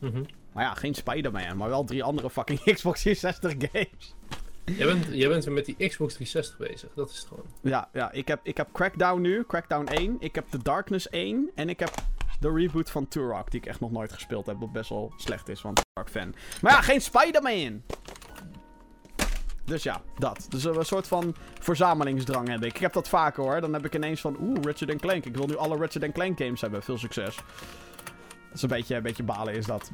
Mhm. 0.00 0.22
Maar 0.52 0.64
ja, 0.64 0.74
geen 0.74 0.94
Spider-Man, 0.94 1.56
maar 1.56 1.68
wel 1.68 1.84
drie 1.84 2.02
andere 2.02 2.30
fucking 2.30 2.62
Xbox 2.74 3.00
360 3.00 3.70
games. 3.70 4.14
Jij, 4.74 4.86
bent, 4.86 5.06
jij 5.10 5.50
met 5.50 5.64
die 5.64 5.88
Xbox 5.88 6.14
360 6.14 6.56
bezig, 6.56 6.88
dat 6.94 7.10
is 7.10 7.18
het 7.18 7.26
gewoon. 7.26 7.44
Ja, 7.60 7.88
ja 7.92 8.12
ik, 8.12 8.28
heb, 8.28 8.40
ik 8.42 8.56
heb 8.56 8.68
Crackdown 8.72 9.20
nu, 9.20 9.44
Crackdown 9.44 9.86
1. 9.86 10.16
Ik 10.18 10.34
heb 10.34 10.44
The 10.50 10.58
Darkness 10.62 11.08
1. 11.08 11.50
En 11.54 11.68
ik 11.68 11.80
heb 11.80 11.94
de 12.40 12.52
reboot 12.52 12.90
van 12.90 13.08
Turok, 13.08 13.50
die 13.50 13.60
ik 13.60 13.66
echt 13.66 13.80
nog 13.80 13.90
nooit 13.90 14.12
gespeeld 14.12 14.46
heb. 14.46 14.56
Wat 14.60 14.72
best 14.72 14.88
wel 14.88 15.12
slecht 15.16 15.48
is, 15.48 15.62
want 15.62 15.80
Turok 15.92 16.10
fan. 16.10 16.34
Maar 16.62 16.72
ja, 16.72 16.80
geen 16.80 17.00
Spider-Man! 17.00 17.82
Dus 19.64 19.82
ja, 19.82 20.00
dat. 20.18 20.46
Dus 20.48 20.64
een 20.64 20.84
soort 20.84 21.06
van 21.06 21.34
verzamelingsdrang 21.60 22.48
heb 22.48 22.64
ik. 22.64 22.74
Ik 22.74 22.80
heb 22.80 22.92
dat 22.92 23.08
vaker 23.08 23.42
hoor. 23.42 23.60
Dan 23.60 23.72
heb 23.72 23.84
ik 23.84 23.94
ineens 23.94 24.20
van, 24.20 24.36
oeh, 24.40 24.62
Ratchet 24.62 25.00
Clank. 25.00 25.24
Ik 25.24 25.36
wil 25.36 25.46
nu 25.46 25.56
alle 25.56 25.76
Ratchet 25.76 26.12
Clank 26.12 26.38
games 26.38 26.60
hebben. 26.60 26.82
Veel 26.82 26.98
succes. 26.98 27.36
Dat 27.36 28.54
is 28.54 28.62
een 28.62 28.68
beetje, 28.68 28.94
een 28.94 29.02
beetje 29.02 29.22
balen 29.22 29.54
is 29.54 29.66
dat. 29.66 29.90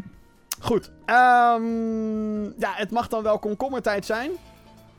Goed. 0.61 0.91
ehm, 1.05 2.45
ja, 2.45 2.73
het 2.75 2.91
mag 2.91 3.09
dan 3.09 3.23
wel 3.23 3.39
komkommertijd 3.39 4.07
zijn. 4.07 4.31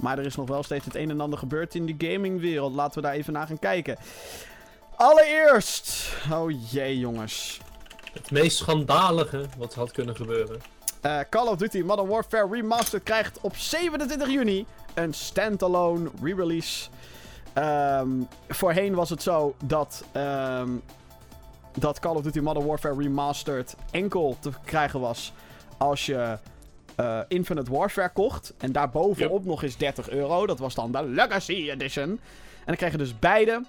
Maar 0.03 0.19
er 0.19 0.25
is 0.25 0.35
nog 0.35 0.47
wel 0.47 0.63
steeds 0.63 0.85
het 0.85 0.95
een 0.95 1.09
en 1.09 1.21
ander 1.21 1.39
gebeurd 1.39 1.75
in 1.75 1.85
de 1.85 2.07
gamingwereld. 2.07 2.73
Laten 2.73 3.01
we 3.01 3.07
daar 3.07 3.15
even 3.15 3.33
naar 3.33 3.47
gaan 3.47 3.59
kijken. 3.59 3.97
Allereerst. 4.95 6.13
Oh 6.31 6.71
jee, 6.71 6.99
jongens. 6.99 7.59
Het 8.13 8.31
meest 8.31 8.57
schandalige 8.57 9.45
wat 9.57 9.73
had 9.73 9.91
kunnen 9.91 10.15
gebeuren. 10.15 10.61
Eh, 11.01 11.19
Call 11.29 11.47
of 11.47 11.57
Duty 11.57 11.81
Modern 11.81 12.07
Warfare 12.07 12.47
Remastered 12.51 13.03
krijgt 13.03 13.39
op 13.41 13.55
27 13.55 14.29
juni 14.29 14.65
een 14.93 15.13
standalone 15.13 16.09
re-release. 16.21 16.89
Ehm, 17.53 18.09
voorheen 18.47 18.95
was 18.95 19.09
het 19.09 19.21
zo 19.21 19.55
dat, 19.63 20.03
ehm, 20.11 20.69
dat 21.77 21.99
Call 21.99 22.15
of 22.15 22.21
Duty 22.21 22.39
Modern 22.39 22.65
Warfare 22.65 22.95
Remastered 22.97 23.75
enkel 23.91 24.37
te 24.39 24.49
krijgen 24.65 24.99
was 24.99 25.33
als 25.77 26.05
je 26.05 26.37
eh, 26.95 27.19
Infinite 27.27 27.71
Warfare 27.71 28.09
kocht. 28.09 28.53
En 28.57 28.71
daarbovenop 28.71 29.45
nog 29.45 29.63
eens 29.63 29.77
30 29.77 30.09
euro. 30.09 30.45
Dat 30.45 30.59
was 30.59 30.75
dan 30.75 30.91
de 30.91 31.03
Legacy 31.03 31.69
Edition. 31.69 32.09
En 32.09 32.19
dan 32.65 32.75
kreeg 32.75 32.91
je 32.91 32.97
dus 32.97 33.19
beide. 33.19 33.61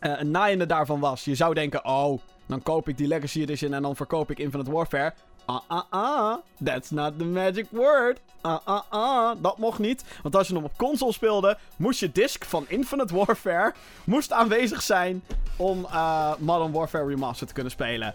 Eh, 0.00 0.12
een 0.16 0.30
naaiende 0.30 0.66
daarvan 0.66 1.00
was, 1.00 1.24
je 1.24 1.34
zou 1.34 1.54
denken, 1.54 1.84
oh, 1.84 2.20
dan 2.46 2.62
koop 2.62 2.88
ik 2.88 2.96
die 2.96 3.06
Legacy 3.06 3.40
Edition 3.40 3.72
en 3.72 3.82
dan 3.82 3.96
verkoop 3.96 4.30
ik 4.30 4.38
Infinite 4.38 4.70
Warfare. 4.70 5.12
Ah, 5.46 5.60
ah, 5.68 5.82
ah. 5.90 6.36
That's 6.64 6.90
not 6.90 7.18
the 7.18 7.24
magic 7.24 7.66
word. 7.70 8.20
Ah, 8.40 8.58
ah, 8.64 8.82
ah. 8.88 9.36
Dat 9.42 9.58
mocht 9.58 9.78
niet. 9.78 10.04
Want 10.22 10.36
als 10.36 10.48
je 10.48 10.54
hem 10.54 10.64
op 10.64 10.76
console 10.76 11.12
speelde, 11.12 11.58
moest 11.76 12.00
je 12.00 12.12
disc 12.12 12.44
van 12.44 12.64
Infinite 12.68 13.14
Warfare 13.14 13.74
moest 14.04 14.32
aanwezig 14.32 14.82
zijn 14.82 15.22
om 15.56 15.84
eh, 15.84 16.34
Modern 16.38 16.72
Warfare 16.72 17.06
Remastered 17.06 17.48
te 17.48 17.54
kunnen 17.54 17.72
spelen. 17.72 18.14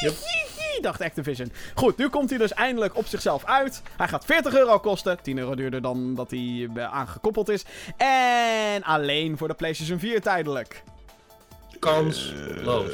Yep. 0.00 0.14
Dacht 0.82 1.00
Activision. 1.00 1.52
Goed, 1.74 1.96
nu 1.96 2.08
komt 2.08 2.30
hij 2.30 2.38
dus 2.38 2.52
eindelijk 2.52 2.96
op 2.96 3.06
zichzelf 3.06 3.44
uit. 3.44 3.82
Hij 3.96 4.08
gaat 4.08 4.24
40 4.24 4.54
euro 4.54 4.78
kosten. 4.78 5.18
10 5.22 5.38
euro 5.38 5.54
duurder 5.54 5.82
dan 5.82 6.14
dat 6.14 6.30
hij 6.30 6.68
eh, 6.74 6.92
aangekoppeld 6.92 7.48
is. 7.48 7.64
En 7.96 8.82
alleen 8.82 9.38
voor 9.38 9.48
de 9.48 9.54
PlayStation 9.54 9.98
4 9.98 10.20
tijdelijk. 10.20 10.82
Kansloos. 11.78 12.90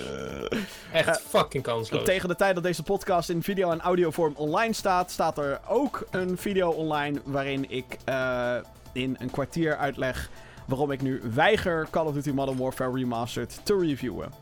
Echt 0.93 1.21
fucking 1.29 1.63
kansloos. 1.63 2.05
Tegen 2.05 2.29
de 2.29 2.37
tijd 2.37 2.55
dat 2.55 2.63
deze 2.63 2.83
podcast 2.83 3.29
in 3.29 3.43
video- 3.43 3.71
en 3.71 3.81
audiovorm 3.81 4.35
online 4.37 4.73
staat, 4.73 5.11
staat 5.11 5.39
er 5.39 5.61
ook 5.69 6.07
een 6.11 6.39
video 6.39 6.71
online 6.71 7.21
waarin 7.25 7.71
ik 7.71 7.97
eh, 8.05 8.57
in 8.93 9.17
een 9.19 9.31
kwartier 9.31 9.77
uitleg 9.77 10.31
waarom 10.67 10.91
ik 10.91 11.03
nu 11.03 11.21
weiger 11.35 11.87
Call 11.91 12.07
of 12.07 12.15
Duty 12.15 12.31
Modern 12.31 12.59
Warfare 12.59 12.93
Remastered 12.93 13.61
te 13.63 13.79
reviewen. 13.79 14.33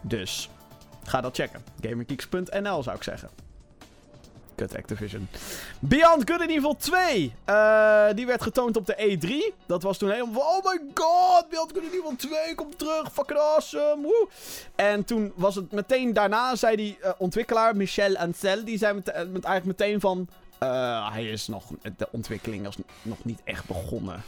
Dus, 0.00 0.50
ga 1.04 1.20
dat 1.20 1.36
checken. 1.36 1.64
GamerGeeks.nl 1.80 2.82
zou 2.82 2.96
ik 2.96 3.02
zeggen. 3.02 3.28
Kut 4.54 4.76
Activision. 4.76 5.28
Beyond 5.78 6.30
Good 6.30 6.40
and 6.40 6.50
Evil 6.50 6.76
2. 6.76 7.32
eh, 7.44 8.06
die 8.14 8.26
werd 8.26 8.42
getoond 8.42 8.76
op 8.76 8.86
de 8.86 9.18
E3. 9.18 9.54
Dat 9.66 9.82
was 9.82 9.98
toen 9.98 10.10
helemaal 10.10 10.34
van... 10.34 10.42
Oh 10.42 10.72
my 10.72 10.80
god, 10.94 11.48
Beyond 11.48 11.72
Good 11.72 11.82
and 11.84 11.92
Evil 11.92 12.16
2 12.16 12.54
komt 12.54 12.78
terug. 12.78 13.12
Fucking 13.12 13.38
awesome. 13.38 14.02
Woe. 14.02 14.28
En 14.74 15.04
toen 15.04 15.32
was 15.34 15.54
het 15.54 15.72
meteen 15.72 16.12
daarna... 16.12 16.56
zei 16.56 16.76
die 16.76 16.98
eh, 17.00 17.12
ontwikkelaar, 17.18 17.76
Michel 17.76 18.16
Ancel... 18.16 18.64
Die 18.64 18.78
zei 18.78 18.94
met, 18.94 19.08
eh, 19.08 19.26
met 19.26 19.44
eigenlijk 19.44 19.78
meteen 19.78 20.00
van... 20.00 20.28
hij 21.12 21.24
is 21.28 21.46
nog... 21.46 21.64
De 21.96 22.08
ontwikkeling 22.10 22.68
is 22.68 22.76
nog 23.02 23.24
niet 23.24 23.40
echt 23.44 23.64
begonnen. 23.66 24.22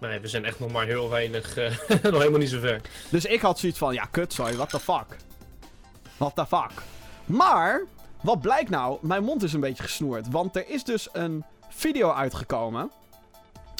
Nee, 0.00 0.20
we 0.20 0.28
zijn 0.28 0.44
echt 0.44 0.60
nog 0.60 0.72
maar 0.72 0.86
heel 0.86 1.08
weinig, 1.08 1.56
nog 1.88 2.00
helemaal 2.02 2.38
niet 2.38 2.50
zo 2.50 2.58
ver. 2.58 2.80
Dus 3.08 3.24
ik 3.24 3.40
had 3.40 3.58
zoiets 3.58 3.78
van, 3.78 3.94
ja, 3.94 4.04
kut, 4.10 4.32
sorry, 4.32 4.56
what 4.56 4.70
the 4.70 4.80
fuck? 4.80 5.16
What 6.18 6.34
the 6.34 6.46
fuck? 6.46 6.70
Maar, 7.26 7.82
wat 8.20 8.40
blijkt 8.40 8.70
nou? 8.70 8.98
Mijn 9.00 9.24
mond 9.24 9.42
is 9.42 9.52
een 9.52 9.60
beetje 9.60 9.82
gesnoerd. 9.82 10.30
Want 10.30 10.56
er 10.56 10.68
is 10.68 10.84
dus 10.84 11.08
een 11.12 11.44
video 11.68 12.10
uitgekomen 12.12 12.90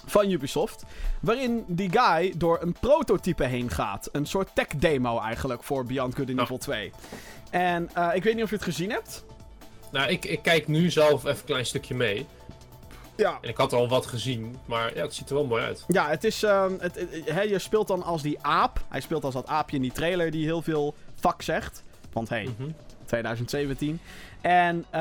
van 0.06 0.30
Ubisoft. 0.30 0.82
Waarin 1.20 1.64
die 1.66 1.90
guy 1.92 2.34
door 2.36 2.58
een 2.62 2.72
prototype 2.72 3.44
heen 3.44 3.70
gaat. 3.70 4.08
Een 4.12 4.26
soort 4.26 4.48
tech 4.54 4.66
demo 4.66 5.20
eigenlijk 5.20 5.62
voor 5.62 5.84
Beyond 5.84 6.14
Good 6.14 6.28
and 6.28 6.36
Oh. 6.38 6.42
Evil 6.44 6.58
2. 6.58 6.92
En 7.50 7.90
eh, 7.94 8.08
ik 8.14 8.22
weet 8.24 8.34
niet 8.34 8.44
of 8.44 8.50
je 8.50 8.56
het 8.56 8.64
gezien 8.64 8.90
hebt. 8.90 9.24
Nou, 9.92 10.08
ik, 10.10 10.24
ik 10.24 10.42
kijk 10.42 10.68
nu 10.68 10.90
zelf 10.90 11.24
even 11.24 11.38
een 11.38 11.44
klein 11.44 11.66
stukje 11.66 11.94
mee. 11.94 12.26
Ja. 13.16 13.38
En 13.40 13.48
ik 13.48 13.56
had 13.56 13.72
al 13.72 13.88
wat 13.88 14.06
gezien, 14.06 14.58
maar 14.64 14.94
ja, 14.96 15.02
het 15.02 15.14
ziet 15.14 15.28
er 15.28 15.34
wel 15.34 15.46
mooi 15.46 15.62
uit. 15.64 15.84
Ja, 15.88 16.08
het 16.08 16.24
is. 16.24 16.42
ehm, 16.42 16.72
het, 16.78 16.94
je 17.48 17.58
speelt 17.58 17.88
dan 17.88 18.02
als 18.02 18.22
die 18.22 18.38
aap. 18.42 18.80
Hij 18.88 19.00
speelt 19.00 19.24
als 19.24 19.34
dat 19.34 19.46
aapje 19.46 19.76
in 19.76 19.82
die 19.82 19.92
trailer 19.92 20.30
die 20.30 20.44
heel 20.44 20.62
veel 20.62 20.94
fuck 21.20 21.42
zegt. 21.42 21.82
Want 22.12 22.28
hey, 22.28 22.48
Mhm. 22.58 22.70
2017. 23.04 24.00
En 24.40 24.84
eh, 24.90 25.00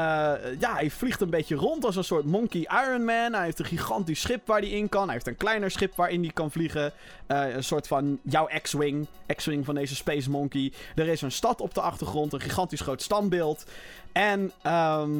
ja, 0.60 0.74
hij 0.74 0.90
vliegt 0.90 1.22
een 1.22 1.30
beetje 1.30 1.56
rond 1.56 1.86
als 1.86 1.96
een 1.96 2.04
soort 2.04 2.26
monkey 2.26 2.68
Iron 2.86 3.06
Man. 3.06 3.34
Hij 3.34 3.44
heeft 3.44 3.60
een 3.60 3.66
gigantisch 3.66 4.22
schip 4.22 4.48
waar 4.48 4.60
hij 4.60 4.70
in 4.70 4.90
kan. 4.90 5.04
Hij 5.04 5.14
heeft 5.14 5.28
een 5.28 5.38
kleiner 5.38 5.72
schip 5.72 5.96
waarin 5.96 6.22
hij 6.22 6.32
kan 6.34 6.52
vliegen. 6.52 6.92
Eh, 7.28 7.56
een 7.56 7.64
soort 7.64 7.88
van 7.88 8.20
jouw 8.24 8.50
X-Wing. 8.62 9.08
X-Wing 9.36 9.66
van 9.66 9.76
deze 9.76 9.96
Space 9.96 10.30
Monkey. 10.30 10.74
Er 10.96 11.08
is 11.08 11.22
een 11.22 11.32
stad 11.32 11.62
op 11.62 11.74
de 11.74 11.82
achtergrond. 11.82 12.34
Een 12.34 12.42
gigantisch 12.42 12.82
groot 12.82 13.02
standbeeld. 13.02 13.66
En 14.12 14.52
ehm, 14.62 15.12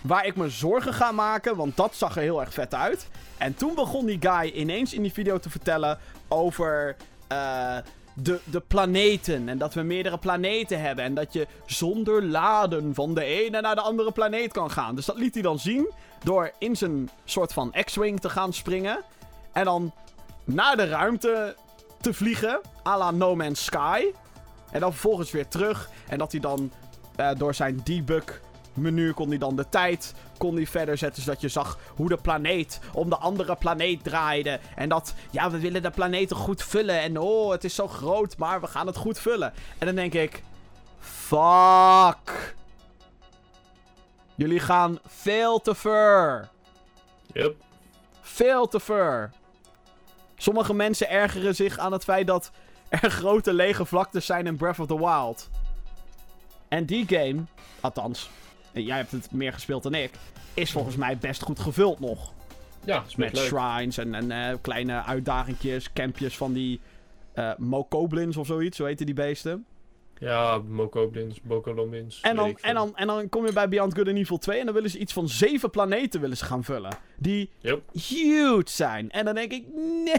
waar 0.00 0.26
ik 0.26 0.36
me 0.36 0.48
zorgen 0.48 0.94
ga 0.94 1.12
maken, 1.12 1.56
want 1.56 1.76
dat 1.76 1.94
zag 1.94 2.16
er 2.16 2.22
heel 2.22 2.40
erg 2.40 2.52
vet 2.54 2.74
uit. 2.74 3.08
En 3.38 3.54
toen 3.54 3.74
begon 3.74 4.06
die 4.06 4.18
guy 4.20 4.50
ineens 4.54 4.94
in 4.94 5.02
die 5.02 5.12
video 5.12 5.38
te 5.38 5.50
vertellen 5.50 5.98
over 6.28 6.96
eh, 7.28 7.76
de, 8.14 8.40
de 8.44 8.60
planeten. 8.60 9.48
En 9.48 9.58
dat 9.58 9.74
we 9.74 9.82
meerdere 9.82 10.18
planeten 10.18 10.80
hebben. 10.80 11.04
En 11.04 11.14
dat 11.14 11.32
je 11.32 11.46
zonder 11.66 12.24
laden 12.24 12.94
van 12.94 13.14
de 13.14 13.24
ene 13.24 13.60
naar 13.60 13.74
de 13.74 13.80
andere 13.80 14.12
planeet 14.12 14.52
kan 14.52 14.70
gaan. 14.70 14.94
Dus 14.94 15.06
dat 15.06 15.18
liet 15.18 15.34
hij 15.34 15.42
dan 15.42 15.58
zien 15.58 15.90
door 16.24 16.52
in 16.58 16.76
zijn 16.76 17.10
soort 17.24 17.52
van 17.52 17.74
X-Wing 17.84 18.20
te 18.20 18.28
gaan 18.28 18.52
springen. 18.52 19.04
En 19.52 19.64
dan 19.64 19.92
naar 20.44 20.76
de 20.76 20.86
ruimte 20.86 21.56
te 22.00 22.14
vliegen. 22.14 22.60
à 22.86 22.98
la 22.98 23.10
No 23.10 23.36
Man's 23.36 23.64
Sky. 23.64 24.04
En 24.70 24.80
dan 24.80 24.90
vervolgens 24.90 25.30
weer 25.30 25.48
terug. 25.48 25.90
En 26.08 26.18
dat 26.18 26.32
hij 26.32 26.40
dan 26.40 26.72
eh, 27.16 27.30
door 27.36 27.54
zijn 27.54 27.80
debug 27.84 28.40
menu 28.80 29.12
kon 29.12 29.28
hij 29.28 29.38
dan 29.38 29.56
de 29.56 29.68
tijd 29.68 30.14
kon 30.38 30.54
hij 30.54 30.66
verder 30.66 30.98
zetten. 30.98 31.22
Zodat 31.22 31.40
je 31.40 31.48
zag 31.48 31.78
hoe 31.96 32.08
de 32.08 32.16
planeet 32.16 32.80
om 32.92 33.10
de 33.10 33.16
andere 33.16 33.56
planeet 33.56 34.04
draaide. 34.04 34.60
En 34.76 34.88
dat, 34.88 35.14
ja, 35.30 35.50
we 35.50 35.58
willen 35.58 35.82
de 35.82 35.90
planeet 35.90 36.32
goed 36.32 36.62
vullen. 36.62 37.00
En 37.00 37.18
oh, 37.18 37.50
het 37.50 37.64
is 37.64 37.74
zo 37.74 37.88
groot, 37.88 38.36
maar 38.36 38.60
we 38.60 38.66
gaan 38.66 38.86
het 38.86 38.96
goed 38.96 39.18
vullen. 39.18 39.52
En 39.78 39.86
dan 39.86 39.94
denk 39.94 40.14
ik, 40.14 40.42
fuck. 40.98 42.54
Jullie 44.34 44.60
gaan 44.60 44.98
veel 45.06 45.60
te 45.60 45.74
ver. 45.74 46.48
Yep. 47.32 47.56
Veel 48.20 48.68
te 48.68 48.80
ver. 48.80 49.30
Sommige 50.36 50.74
mensen 50.74 51.08
ergeren 51.08 51.54
zich 51.54 51.78
aan 51.78 51.92
het 51.92 52.04
feit 52.04 52.26
dat 52.26 52.50
er 52.88 53.10
grote 53.20 53.52
lege 53.52 53.84
vlaktes 53.84 54.26
zijn 54.26 54.46
in 54.46 54.56
Breath 54.56 54.78
of 54.78 54.86
the 54.86 54.98
Wild. 54.98 55.48
En 56.68 56.84
die 56.84 57.06
game, 57.08 57.44
althans, 57.80 58.30
jij 58.72 58.96
hebt 58.96 59.10
het 59.10 59.32
meer 59.32 59.52
gespeeld 59.52 59.82
dan 59.82 59.94
ik, 59.94 60.10
is 60.54 60.72
volgens 60.72 60.96
mij 60.96 61.18
best 61.18 61.42
goed 61.42 61.58
gevuld 61.58 62.00
nog. 62.00 62.32
Ja, 62.84 63.04
is 63.06 63.16
Met 63.16 63.32
leuk. 63.36 63.44
shrines 63.46 63.98
en, 63.98 64.14
en 64.14 64.30
eh, 64.30 64.56
kleine 64.60 65.02
uitdagingjes, 65.02 65.92
campjes 65.92 66.36
van 66.36 66.52
die 66.52 66.80
eh 67.32 67.50
mokoblins 67.58 68.36
of 68.36 68.46
zoiets, 68.46 68.76
zo 68.76 68.84
heten 68.84 69.06
die 69.06 69.14
beesten. 69.14 69.64
Ja, 70.18 70.58
Mokoblins, 70.58 71.40
Bokolomins. 71.42 72.20
En 72.20 72.36
dan, 72.36 72.58
en, 72.60 72.74
dan, 72.74 72.96
en 72.96 73.06
dan 73.06 73.28
kom 73.28 73.46
je 73.46 73.52
bij 73.52 73.68
Beyond 73.68 73.94
Good 73.94 74.08
and 74.08 74.16
Evil 74.16 74.38
2 74.38 74.58
en 74.58 74.64
dan 74.64 74.74
willen 74.74 74.90
ze 74.90 74.98
iets 74.98 75.12
van 75.12 75.28
zeven 75.28 75.70
planeten 75.70 76.20
willen 76.20 76.36
ze 76.36 76.44
gaan 76.44 76.64
vullen. 76.64 76.96
Die 77.16 77.50
Yep. 77.60 77.82
huge 77.92 78.62
zijn. 78.64 79.10
En 79.10 79.24
dan 79.24 79.34
denk 79.34 79.52
ik, 79.52 79.64
nee, 80.04 80.14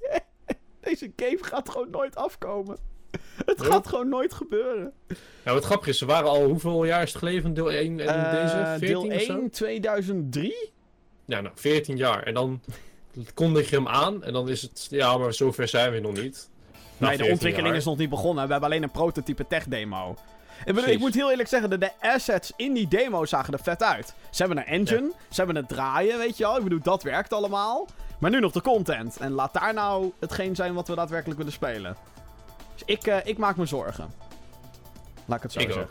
deze 0.80 1.12
game 1.16 1.38
gaat 1.40 1.68
gewoon 1.70 1.90
nooit 1.90 2.16
afkomen. 2.16 2.76
Het 3.44 3.62
gaat 3.62 3.86
gewoon 3.86 4.08
nooit 4.08 4.34
gebeuren. 4.34 4.92
Ja, 5.44 5.52
wat 5.52 5.64
grappig 5.64 5.88
is, 5.88 5.98
ze 5.98 6.06
waren 6.06 6.28
al 6.28 6.44
hoeveel 6.44 6.84
jaar 6.84 7.02
is 7.02 7.08
het 7.08 7.18
geleden 7.18 7.42
van 7.42 7.54
deel 7.54 7.72
1 7.72 8.00
en 8.00 8.06
Eh, 8.08 8.42
deze? 8.42 8.76
14 8.78 9.08
deel 9.08 9.16
of 9.16 9.22
zo? 9.22 9.32
1, 9.38 9.50
2003? 9.50 10.70
Ja, 11.24 11.40
nou, 11.40 11.54
14 11.54 11.96
jaar. 11.96 12.22
En 12.22 12.34
dan 12.34 12.60
kondig 13.34 13.70
je 13.70 13.76
hem 13.76 13.88
aan 13.88 14.24
en 14.24 14.32
dan 14.32 14.48
is 14.48 14.62
het, 14.62 14.86
ja, 14.90 15.18
maar 15.18 15.34
zover 15.34 15.68
zijn 15.68 15.92
we 15.92 16.00
nog 16.00 16.12
niet. 16.12 16.48
Na 16.96 17.08
nee, 17.08 17.16
de 17.16 17.16
14 17.16 17.32
ontwikkeling 17.32 17.68
jaar. 17.68 17.76
is 17.76 17.84
nog 17.84 17.96
niet 17.98 18.10
begonnen. 18.10 18.44
We 18.46 18.50
hebben 18.52 18.68
alleen 18.70 18.82
een 18.82 18.90
prototype 18.90 19.46
tech 19.46 19.64
demo. 19.64 20.16
Ik, 20.64 20.74
bedoel, 20.74 20.90
ik 20.90 20.98
moet 20.98 21.14
heel 21.14 21.30
eerlijk 21.30 21.48
zeggen, 21.48 21.70
de, 21.70 21.78
de 21.78 21.90
assets 22.00 22.52
in 22.56 22.72
die 22.72 22.88
demo 22.88 23.24
zagen 23.24 23.52
er 23.52 23.62
vet 23.62 23.82
uit. 23.82 24.14
Ze 24.30 24.42
hebben 24.42 24.58
een 24.58 24.66
engine, 24.66 25.12
ze 25.30 25.34
hebben 25.36 25.56
het 25.56 25.68
draaien, 25.68 26.18
weet 26.18 26.36
je 26.36 26.44
wel. 26.44 26.56
Ik 26.56 26.62
bedoel, 26.62 26.82
dat 26.82 27.02
werkt 27.02 27.32
allemaal. 27.32 27.88
Maar 28.18 28.30
nu 28.30 28.40
nog 28.40 28.52
de 28.52 28.60
content. 28.62 29.16
En 29.16 29.30
laat 29.32 29.52
daar 29.52 29.74
nou 29.74 30.12
hetgeen 30.20 30.54
zijn 30.56 30.74
wat 30.74 30.88
we 30.88 30.94
daadwerkelijk 30.94 31.38
willen 31.38 31.52
spelen. 31.52 31.96
Dus 32.72 32.82
ik, 32.84 33.06
eh, 33.06 33.16
ik 33.24 33.38
maak 33.38 33.56
me 33.56 33.66
zorgen. 33.66 34.10
Laat 35.24 35.36
ik 35.36 35.42
het 35.42 35.52
zo 35.52 35.58
Ik 35.60 35.66
zeggen. 35.72 35.82
ook. 35.82 35.90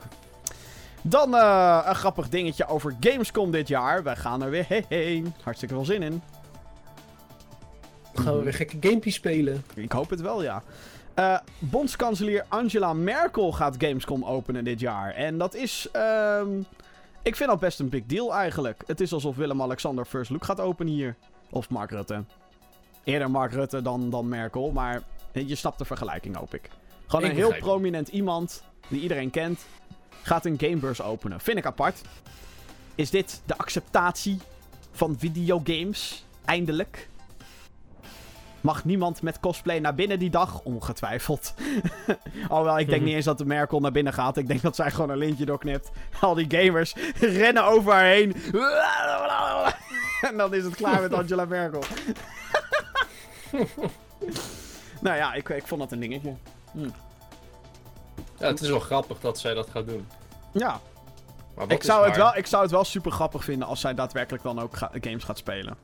Dan 1.02 1.36
eh, 1.36 1.82
een 1.86 1.96
grappig 1.96 2.30
dingetje 2.30 2.68
over 2.68 2.96
Gamescom 3.00 3.52
dit 3.52 3.68
jaar. 3.68 4.04
Wij 4.04 4.16
gaan 4.16 4.42
er 4.42 4.50
weer 4.50 4.66
heen. 4.88 5.34
Hartstikke 5.44 5.74
veel 5.74 5.86
zin 5.86 6.04
in. 6.04 6.22
Gaan 8.14 8.38
we 8.38 8.44
weer 8.44 8.54
gekke 8.54 8.78
gamepjes 8.80 9.16
spelen? 9.16 9.64
Ik 9.74 9.92
hoop 9.92 10.10
het 10.10 10.22
wel, 10.22 10.44
ja. 10.44 10.64
Eh, 11.14 11.38
bondskanselier 11.60 12.46
Angela 12.48 12.94
Merkel 12.94 13.52
gaat 13.52 13.76
Gamescom 13.78 14.26
openen 14.26 14.64
dit 14.64 14.80
jaar. 14.80 15.14
En 15.14 15.38
dat 15.38 15.54
is. 15.56 15.88
ehm, 15.92 16.60
ik 17.22 17.36
vind 17.36 17.50
dat 17.50 17.60
best 17.60 17.80
een 17.80 17.90
big 17.90 18.06
deal 18.06 18.34
eigenlijk. 18.36 18.84
Het 18.88 19.02
is 19.02 19.14
alsof 19.14 19.36
Willem-Alexander 19.36 20.06
First 20.06 20.32
Look 20.32 20.46
gaat 20.46 20.60
openen 20.60 20.94
hier. 20.94 21.16
Of 21.50 21.70
Mark 21.70 21.92
Rutte. 21.92 22.24
Eerder 23.04 23.32
Mark 23.32 23.52
Rutte 23.52 23.82
dan, 23.82 24.10
dan 24.10 24.28
Merkel. 24.28 24.72
Maar 24.72 25.02
je 25.34 25.56
snapt 25.56 25.78
de 25.78 25.86
vergelijking, 25.86 26.36
hoop 26.36 26.54
ik. 26.54 26.70
Gewoon 27.08 27.26
Ik 27.26 27.32
een 27.32 27.38
heel 27.38 27.56
prominent 27.56 28.08
iemand 28.08 28.64
die 28.88 29.02
iedereen 29.02 29.30
kent. 29.30 29.66
Gaat 30.22 30.46
een 30.46 30.60
gamebeurs 30.60 31.02
openen. 31.02 31.40
Vind 31.40 31.58
ik 31.58 31.66
apart. 31.66 32.02
Is 32.96 33.10
dit 33.10 33.42
de 33.46 33.58
acceptatie 33.58 34.40
van 34.92 35.16
videogames? 35.20 36.26
Eindelijk? 36.46 37.10
Mag 38.62 38.86
niemand 38.86 39.22
met 39.22 39.40
cosplay 39.40 39.80
naar 39.80 39.96
binnen 39.96 40.20
die 40.20 40.30
dag? 40.30 40.62
Ongetwijfeld. 40.64 41.54
Alhoewel, 42.48 42.80
ik 42.80 42.90
denk 42.90 43.02
niet 43.06 43.16
eens 43.16 43.26
dat 43.26 43.38
de 43.38 43.46
Merkel 43.46 43.80
naar 43.80 43.92
binnen 43.92 44.14
gaat. 44.14 44.38
Ik 44.38 44.48
denk 44.48 44.62
dat 44.62 44.76
zij 44.76 44.92
gewoon 44.92 45.10
een 45.10 45.18
lintje 45.18 45.46
doorknipt. 45.46 45.92
Al 46.22 46.34
die 46.34 46.46
gamers 46.50 46.94
rennen 47.20 47.64
over 47.64 47.94
haar 47.94 48.06
heen. 48.06 48.36
en 50.22 50.38
dan 50.38 50.54
is 50.54 50.64
het 50.64 50.76
klaar 50.76 51.02
met 51.02 51.14
Angela 51.14 51.46
Merkel. 51.46 51.84
Nou 55.02 55.16
ja, 55.18 55.34
ik, 55.34 55.50
ik 55.50 55.68
vond 55.68 55.82
dat 55.82 55.92
een 55.92 56.00
dingetje. 56.00 56.34
Ja, 58.40 58.48
het 58.48 58.62
is 58.62 58.70
wel 58.70 58.80
grappig 58.80 59.20
dat 59.20 59.40
zij 59.40 59.54
dat 59.54 59.70
gaat 59.70 59.88
doen. 59.88 60.08
Ja, 60.52 60.80
ik 61.68 61.84
zou, 61.84 62.08
het 62.08 62.16
wel, 62.18 62.36
ik 62.36 62.46
zou 62.48 62.62
het 62.62 62.72
wel 62.72 62.84
super 62.84 63.12
grappig 63.12 63.44
vinden 63.44 63.68
als 63.68 63.80
zij 63.80 63.94
daadwerkelijk 63.94 64.44
dan 64.44 64.60
ook 64.60 64.78
ga- 64.78 64.92
games 65.02 65.24
gaat 65.24 65.38
spelen. 65.38 65.78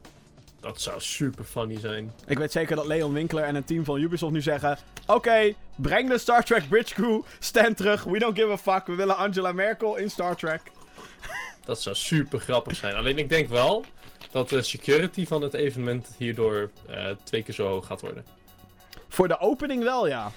Dat 0.60 0.82
zou 0.82 1.02
super 1.02 1.44
funny 1.46 1.80
zijn. 1.80 2.14
Ik 2.26 2.38
weet 2.38 2.52
zeker 2.52 2.76
dat 2.76 2.86
Leon 2.86 3.14
Winkler 3.14 3.44
en 3.44 3.56
een 3.56 3.64
team 3.64 3.84
van 3.86 4.00
Ubisoft 4.02 4.34
nu 4.34 4.42
zeggen... 4.42 4.78
Oké, 5.06 5.54
breng 5.76 6.10
de 6.10 6.18
Star 6.18 6.44
Trek 6.44 6.70
Bridge 6.70 6.94
Crew, 6.94 7.22
stand 7.40 7.78
terug, 7.78 8.04
we 8.04 8.20
don't 8.20 8.38
give 8.38 8.52
a 8.52 8.58
fuck. 8.58 8.86
We 8.88 8.96
willen 8.96 9.18
Angela 9.18 9.52
Merkel 9.52 9.96
in 9.96 10.10
Star 10.10 10.36
Trek. 10.36 10.62
Dat 11.66 11.82
zou 11.82 11.96
super 11.96 12.40
grappig 12.40 12.76
zijn. 12.76 12.96
Alleen 12.96 13.18
ik 13.18 13.30
denk 13.30 13.50
wel 13.50 13.86
dat 14.32 14.50
de 14.50 14.62
security 14.62 15.26
van 15.26 15.42
het 15.42 15.54
evenement 15.54 16.08
hierdoor 16.18 16.70
eh, 16.90 17.06
twee 17.24 17.44
keer 17.44 17.54
zo 17.54 17.68
hoog 17.68 17.86
gaat 17.86 18.02
worden. 18.02 18.26
Voor 19.08 19.28
de 19.28 19.40
opening 19.40 19.84
wel, 19.84 20.08
ja. 20.08 20.32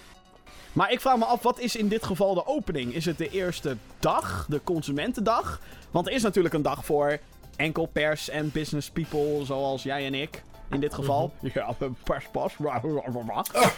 Maar 0.73 0.93
ik 0.93 1.01
vraag 1.01 1.17
me 1.17 1.25
af, 1.25 1.43
wat 1.43 1.59
is 1.59 1.77
in 1.77 1.89
dit 1.89 2.05
geval 2.05 2.35
de 2.35 2.47
opening? 2.47 2.95
Is 2.95 3.05
het 3.05 3.19
de 3.19 3.29
eerste 3.29 3.77
dag, 3.99 4.47
de 4.49 4.61
consumentendag? 4.65 5.61
Want 5.91 6.07
er 6.07 6.13
is 6.13 6.23
natuurlijk 6.23 6.55
een 6.55 6.63
dag 6.63 6.85
voor 6.85 7.19
enkel 7.57 7.87
pers 7.87 8.29
en 8.29 8.51
business 8.53 8.91
people, 8.91 9.45
zoals 9.45 9.83
jij 9.83 10.07
en 10.07 10.15
ik. 10.15 10.43
In 10.71 10.81
dit 10.81 10.95
geval. 10.95 11.33
Ja, 11.41 11.75
perspas. 12.03 12.55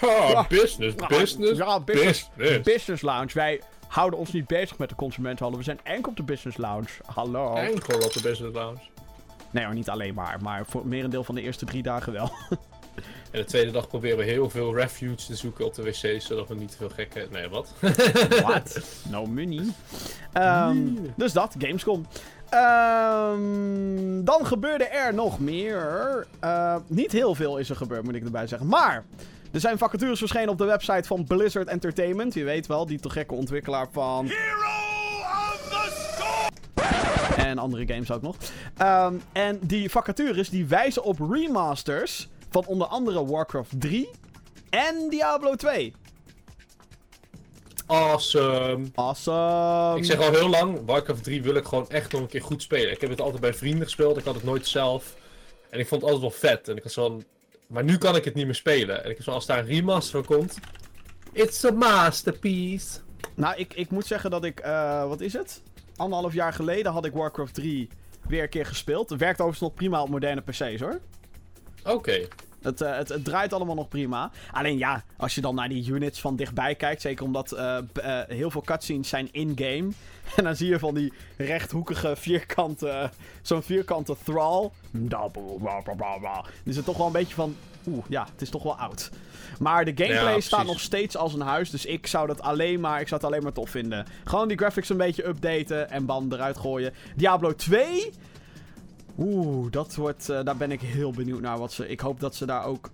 Ah, 0.01 0.49
business, 0.49 0.95
business, 1.09 1.59
Ja, 1.59 1.81
business, 1.81 2.31
business. 2.37 2.61
business 2.73 3.03
lounge. 3.03 3.31
Wij 3.35 3.61
houden 3.89 4.19
ons 4.19 4.33
niet 4.33 4.47
bezig 4.47 4.79
met 4.79 4.89
de 4.89 4.95
consumentenhandel. 4.95 5.59
We 5.59 5.65
zijn 5.67 5.81
enkel 5.83 6.11
op 6.11 6.17
de 6.17 6.23
business 6.23 6.57
lounge. 6.57 6.89
Hallo. 7.07 7.55
Enkel 7.55 7.95
op 7.95 8.13
de 8.13 8.21
business 8.23 8.55
lounge. 8.55 8.79
Nee 9.51 9.65
hoor, 9.65 9.75
niet 9.75 9.91
alleen 9.91 10.15
maar. 10.15 10.39
Maar 10.43 10.65
voor 10.67 10.87
merendeel 10.87 11.25
van 11.25 11.35
de 11.35 11.41
eerste 11.43 11.65
drie 11.65 11.83
dagen 11.83 12.13
wel. 12.13 12.31
En 12.95 13.41
de 13.41 13.45
tweede 13.45 13.71
dag 13.71 13.89
proberen 13.89 14.19
we 14.19 14.25
heel 14.25 14.51
veel 14.51 14.75
refuge 14.75 15.27
te 15.27 15.37
zoeken 15.37 15.65
op 15.65 15.75
de 15.75 15.83
wc's, 15.83 16.27
zodat 16.27 16.49
we 16.49 16.55
niet 16.55 16.71
te 16.71 16.77
veel 16.77 16.89
gekke... 16.89 17.27
Nee, 17.31 17.49
wat? 17.49 17.73
Wat? 18.47 18.81
No 19.11 19.27
money. 19.27 19.65
Ehm, 20.33 20.79
dus 21.17 21.33
dat, 21.33 21.55
Gamescom. 21.59 22.07
Ehm, 22.49 24.25
dan 24.25 24.47
gebeurde 24.47 24.85
er 24.85 25.15
nog 25.15 25.41
meer. 25.41 26.27
Eh, 26.41 26.77
niet 26.87 27.13
heel 27.13 27.35
veel 27.35 27.59
is 27.59 27.71
er 27.71 27.77
gebeurd, 27.77 28.03
moet 28.03 28.15
ik 28.15 28.25
erbij 28.25 28.47
zeggen. 28.47 28.69
Maar 28.69 29.05
er 29.53 29.61
zijn 29.61 29.79
vacatures 29.79 30.19
verschenen 30.19 30.49
op 30.49 30.59
de 30.59 30.65
website 30.65 31.07
van 31.07 31.25
Blizzard 31.25 31.69
Entertainment. 31.69 32.35
Je 32.35 32.45
weet 32.45 32.67
wel, 32.67 32.87
die 32.87 33.01
te 33.01 33.11
gekke 33.11 33.35
ontwikkelaar 33.35 33.89
van... 33.93 34.31
En 37.37 37.59
andere 37.59 37.87
games 37.87 38.11
ook 38.11 38.23
nog. 38.23 38.37
Ehm, 38.77 39.15
en 39.33 39.59
die 39.63 39.91
vacatures 39.91 40.49
die 40.49 40.67
wijzen 40.67 41.05
op 41.05 41.19
remasters 41.31 42.29
van 42.53 42.67
onder 42.67 42.87
andere 42.87 43.27
Warcraft 43.27 43.81
3 43.81 44.11
en 44.71 45.09
Diablo 45.09 45.55
2. 45.55 45.95
Awesome. 47.87 48.87
Awesome. 48.95 49.99
Ik 49.99 50.05
zeg 50.05 50.19
al 50.19 50.31
heel 50.31 50.49
lang, 50.49 50.81
Warcraft 50.87 51.25
3 51.25 51.43
wil 51.43 51.55
ik 51.55 51.65
gewoon 51.65 51.89
echt 51.89 52.13
nog 52.13 52.21
een 52.21 52.27
keer 52.27 52.43
goed 52.43 52.63
spelen. 52.63 52.93
Ik 52.93 53.01
heb 53.01 53.11
het 53.11 53.21
altijd 53.21 53.41
bij 53.41 53.55
vrienden 53.55 53.85
gespeeld, 53.85 54.17
ik 54.17 54.25
had 54.25 54.35
het 54.35 54.45
nooit 54.45 54.67
zelf. 54.67 55.15
En 55.71 55.79
ik 55.79 55.89
vond 55.89 56.03
het 56.03 56.11
altijd 56.11 56.31
wel 56.31 56.51
vet. 56.51 56.69
En 56.69 56.77
ik 56.77 56.83
had 56.83 56.93
zo'n... 56.93 57.25
Maar 57.67 57.85
nu 57.85 57.99
kan 57.99 58.17
ik 58.17 58.25
het 58.25 58.35
niet 58.35 58.45
meer 58.45 58.55
spelen. 58.55 59.05
En 59.05 59.11
ik 59.11 59.17
heb 59.17 59.25
zo, 59.25 59.31
als 59.31 59.47
daar 59.47 59.59
een 59.59 59.67
remaster 59.67 60.25
van 60.25 60.37
komt... 60.37 60.59
It's 61.33 61.65
a 61.65 61.71
masterpiece. 61.71 62.99
Nou, 63.35 63.57
ik, 63.57 63.75
ik 63.75 63.91
moet 63.91 64.07
zeggen 64.07 64.31
dat 64.31 64.45
ik, 64.45 64.61
eh, 64.61 65.09
wat 65.09 65.21
is 65.21 65.33
het? 65.33 65.63
Anderhalf 65.97 66.33
jaar 66.33 66.53
geleden 66.53 66.93
had 66.93 67.05
ik 67.05 67.13
Warcraft 67.13 67.55
3 67.55 67.89
weer 68.27 68.43
een 68.43 68.49
keer 68.49 68.67
gespeeld. 68.67 69.11
Het 69.11 69.19
werkt 69.19 69.41
overigens 69.41 69.69
nog 69.69 69.75
prima 69.75 70.03
op 70.03 70.09
moderne 70.09 70.41
PC's 70.41 70.81
hoor. 70.81 71.01
Oké. 71.85 72.29
Het, 72.63 72.81
eh, 72.81 72.97
het, 72.97 73.09
het 73.09 73.25
draait 73.25 73.53
allemaal 73.53 73.75
nog 73.75 73.89
prima. 73.89 74.31
Alleen 74.51 74.79
ja, 74.79 75.05
als 75.17 75.35
je 75.35 75.41
dan 75.41 75.55
naar 75.55 75.69
die 75.69 75.91
units 75.91 76.21
van 76.21 76.37
dichtbij 76.37 76.75
kijkt, 76.75 77.01
zeker 77.01 77.25
omdat 77.25 77.53
eh, 77.53 77.79
eh, 77.79 78.29
heel 78.29 78.51
veel 78.51 78.61
cutscenes 78.61 79.09
zijn 79.09 79.29
in-game. 79.33 79.89
En 80.37 80.45
dan 80.45 80.57
zie 80.57 80.69
je 80.69 80.79
van 80.79 80.95
die 80.95 81.13
rechthoekige 81.37 82.17
vierkante, 82.17 83.11
zo'n 83.43 83.63
vierkante 83.63 84.17
thrall. 84.25 84.71
Is 86.65 86.77
het 86.77 86.85
toch 86.85 86.97
wel 86.97 87.07
een 87.07 87.13
beetje 87.13 87.35
van, 87.35 87.57
oeh, 87.87 88.05
ja, 88.09 88.27
het 88.33 88.43
is 88.43 88.51
toch 88.51 88.63
wel 88.63 88.79
oud. 88.79 89.11
Maar 89.59 89.85
de 89.85 89.93
gameplay 89.95 90.35
Ja, 90.35 90.41
staat 90.41 90.67
nog 90.67 90.81
steeds 90.81 91.17
als 91.17 91.35
een 91.35 91.41
huis, 91.41 91.71
dus 91.71 91.87
ik 91.87 92.07
zou 92.07 92.27
dat 92.27 92.41
alleen 92.41 92.81
maar, 92.81 93.01
ik 93.01 93.09
zou 93.09 93.21
het 93.21 93.31
alleen 93.31 93.43
maar 93.43 93.53
tof 93.53 93.71
vinden. 93.71 94.07
Gewoon 94.25 94.49
die 94.49 94.57
graphics 94.57 94.89
een 94.89 94.97
beetje 94.97 95.27
updaten 95.27 95.91
en 95.91 96.07
bam, 96.07 96.33
eruit 96.33 96.57
gooien. 96.57 96.93
Diablo 97.17 97.55
2... 97.55 98.13
Oeh, 99.23 99.71
dat 99.71 99.95
wordt. 99.95 100.29
eh, 100.29 100.45
daar 100.45 100.57
ben 100.57 100.71
ik 100.71 100.81
heel 100.81 101.11
benieuwd 101.11 101.41
naar 101.41 101.59
wat 101.59 101.73
ze. 101.73 101.89
Ik 101.89 102.01
hoop 102.01 102.21
dat 102.21 102.35
ze 102.35 102.47
daar 102.47 102.65
ook 102.65 102.91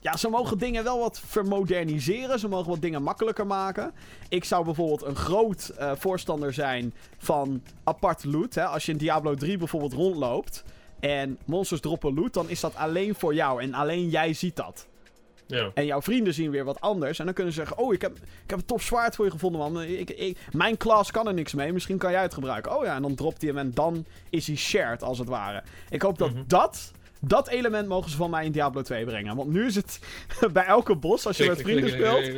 ja, 0.00 0.16
ze 0.16 0.28
mogen 0.28 0.58
dingen 0.58 0.84
wel 0.84 0.98
wat 0.98 1.20
vermoderniseren. 1.24 2.38
Ze 2.38 2.48
mogen 2.48 2.70
wat 2.70 2.80
dingen 2.80 3.02
makkelijker 3.02 3.46
maken. 3.46 3.92
Ik 4.28 4.44
zou 4.44 4.64
bijvoorbeeld 4.64 5.02
een 5.02 5.16
groot 5.16 5.72
uh, 5.78 5.92
voorstander 5.96 6.52
zijn 6.52 6.94
van 7.18 7.62
apart 7.84 8.24
loot. 8.24 8.54
Hè? 8.54 8.64
Als 8.64 8.86
je 8.86 8.92
in 8.92 8.98
Diablo 8.98 9.34
3 9.34 9.58
bijvoorbeeld 9.58 9.92
rondloopt 9.92 10.64
en 11.00 11.38
monsters 11.44 11.80
droppen 11.80 12.14
loot, 12.14 12.34
dan 12.34 12.48
is 12.48 12.60
dat 12.60 12.76
alleen 12.76 13.14
voor 13.14 13.34
jou 13.34 13.62
en 13.62 13.74
alleen 13.74 14.08
jij 14.08 14.32
ziet 14.32 14.56
dat. 14.56 14.86
Ja. 15.48 15.70
En 15.74 15.86
jouw 15.86 16.02
vrienden 16.02 16.34
zien 16.34 16.50
weer 16.50 16.64
wat 16.64 16.80
anders. 16.80 17.18
En 17.18 17.24
dan 17.24 17.34
kunnen 17.34 17.52
ze 17.52 17.58
zeggen: 17.58 17.78
Oh, 17.78 17.92
ik 17.94 18.02
heb, 18.02 18.16
ik 18.16 18.50
heb 18.50 18.58
een 18.58 18.64
tof 18.64 18.82
zwaard 18.82 19.14
voor 19.16 19.24
je 19.24 19.30
gevonden, 19.30 19.60
man. 19.60 19.82
Ik, 19.82 20.10
ik, 20.10 20.38
mijn 20.52 20.76
klas 20.76 21.10
kan 21.10 21.26
er 21.26 21.34
niks 21.34 21.54
mee. 21.54 21.72
Misschien 21.72 21.98
kan 21.98 22.10
jij 22.10 22.22
het 22.22 22.34
gebruiken. 22.34 22.76
Oh 22.78 22.84
ja, 22.84 22.94
en 22.94 23.02
dan 23.02 23.14
dropt 23.14 23.40
hij 23.42 23.50
hem 23.50 23.58
en 23.58 23.70
dan 23.74 24.04
is 24.30 24.46
hij 24.46 24.56
shared, 24.56 25.02
als 25.02 25.18
het 25.18 25.28
ware. 25.28 25.62
Ik 25.90 26.02
hoop 26.02 26.18
dat 26.18 26.32
Mhm. 26.32 26.42
dat. 26.46 26.92
Dat 27.20 27.48
element 27.48 27.88
mogen 27.88 28.10
ze 28.10 28.16
van 28.16 28.30
mij 28.30 28.44
in 28.44 28.52
Diablo 28.52 28.82
2 28.82 29.04
brengen. 29.04 29.36
Want 29.36 29.50
nu 29.50 29.66
is 29.66 29.74
het 29.74 29.98
bij 30.52 30.64
elke 30.64 30.94
bos, 30.96 31.26
als 31.26 31.36
je 31.36 31.46
met 31.46 31.60
vrienden 31.60 31.90
speelt. 31.90 32.30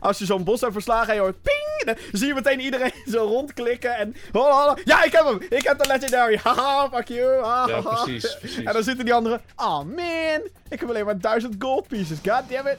Als 0.00 0.18
je 0.18 0.24
zo'n 0.24 0.44
bos 0.44 0.60
hebt 0.60 0.72
verslagen 0.72 1.08
en 1.08 1.14
je 1.14 1.20
hoort 1.20 1.42
ping. 1.42 1.66
Dan 1.84 1.94
zie 2.12 2.26
je 2.26 2.34
meteen 2.34 2.60
iedereen 2.60 2.92
zo 3.12 3.18
rondklikken. 3.24 3.96
En. 3.96 4.14
hola, 4.32 4.50
hola. 4.60 4.76
Ja, 4.84 5.04
ik 5.04 5.12
heb 5.12 5.24
hem! 5.24 5.38
Ik 5.50 5.62
heb 5.62 5.78
de 5.78 5.86
legendary! 5.86 6.38
Haha, 6.44 6.88
fuck 6.92 7.08
you! 7.08 7.42
Ha, 7.42 7.64
Ja, 7.68 7.82
ha, 7.82 8.02
precies, 8.02 8.36
precies. 8.38 8.64
En 8.64 8.72
dan 8.72 8.82
zitten 8.82 9.04
die 9.04 9.14
anderen. 9.14 9.40
Oh 9.56 9.76
man, 9.82 10.40
ik 10.68 10.80
heb 10.80 10.88
alleen 10.88 11.04
maar 11.04 11.18
duizend 11.18 11.54
gold 11.58 11.88
pieces. 11.88 12.18
God 12.26 12.42
damn 12.50 12.66
it. 12.68 12.76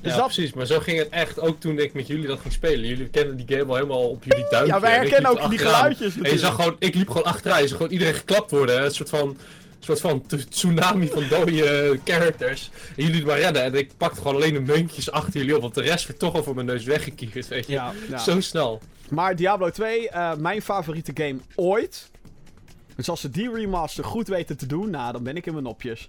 Dus 0.00 0.12
Ja, 0.12 0.16
dat- 0.18 0.26
precies. 0.26 0.52
Maar 0.52 0.66
zo 0.66 0.78
ging 0.80 0.98
het 0.98 1.08
echt 1.08 1.40
ook 1.40 1.60
toen 1.60 1.78
ik 1.78 1.92
met 1.94 2.06
jullie 2.06 2.26
dat 2.26 2.40
ging 2.40 2.52
spelen. 2.52 2.86
Jullie 2.86 3.08
kennen 3.08 3.36
die 3.36 3.56
game 3.58 3.68
al 3.70 3.74
helemaal 3.74 4.08
op 4.08 4.24
jullie 4.24 4.46
duimpje. 4.50 4.72
Ja, 4.74 4.80
wij 4.80 4.94
herkennen 4.96 5.30
ook 5.30 5.50
die 5.50 5.58
geluidjes 5.58 6.14
En 6.22 6.30
je 6.30 6.38
zag 6.38 6.54
gewoon, 6.54 6.76
ik 6.78 6.94
liep 6.94 7.08
gewoon 7.08 7.24
achteraan. 7.24 7.60
Je 7.62 7.68
zag 7.68 7.76
gewoon 7.76 7.92
iedereen 7.92 8.14
geklapt 8.14 8.50
worden. 8.50 8.78
hè. 8.78 8.84
Een 8.84 8.90
soort 8.94 9.08
van, 9.08 9.38
soort 9.78 10.00
van 10.00 10.22
tsunami 10.48 11.08
van 11.08 11.28
dode 11.28 11.64
eh, 11.64 11.98
characters. 12.04 12.70
En 12.96 13.04
jullie 13.04 13.24
maar 13.24 13.38
redden. 13.38 13.62
En 13.62 13.74
ik 13.74 13.96
pakte 13.96 14.20
gewoon 14.20 14.34
alleen 14.34 14.54
de 14.54 14.60
muntjes 14.60 15.10
achter 15.10 15.40
jullie 15.40 15.56
op. 15.56 15.62
Want 15.62 15.74
de 15.74 15.82
rest 15.82 16.06
werd 16.06 16.18
toch 16.18 16.34
al 16.34 16.42
voor 16.42 16.54
mijn 16.54 16.66
neus 16.66 16.84
weggekieverd. 16.84 17.48
Weet 17.48 17.66
je. 17.66 17.72
Ja, 17.72 17.92
ja. 18.08 18.18
Zo 18.18 18.40
snel. 18.40 18.80
Maar 19.10 19.36
Diablo 19.36 19.70
2, 19.70 20.08
eh, 20.08 20.34
mijn 20.34 20.62
favoriete 20.62 21.12
game 21.14 21.38
ooit. 21.54 22.10
Dus 22.94 23.08
als 23.08 23.20
ze 23.20 23.30
die 23.30 23.52
remaster 23.52 24.04
goed 24.04 24.28
weten 24.28 24.56
te 24.56 24.66
doen, 24.66 24.90
nou, 24.90 25.12
dan 25.12 25.22
ben 25.22 25.36
ik 25.36 25.46
in 25.46 25.52
mijn 25.52 25.64
nopjes. 25.64 26.08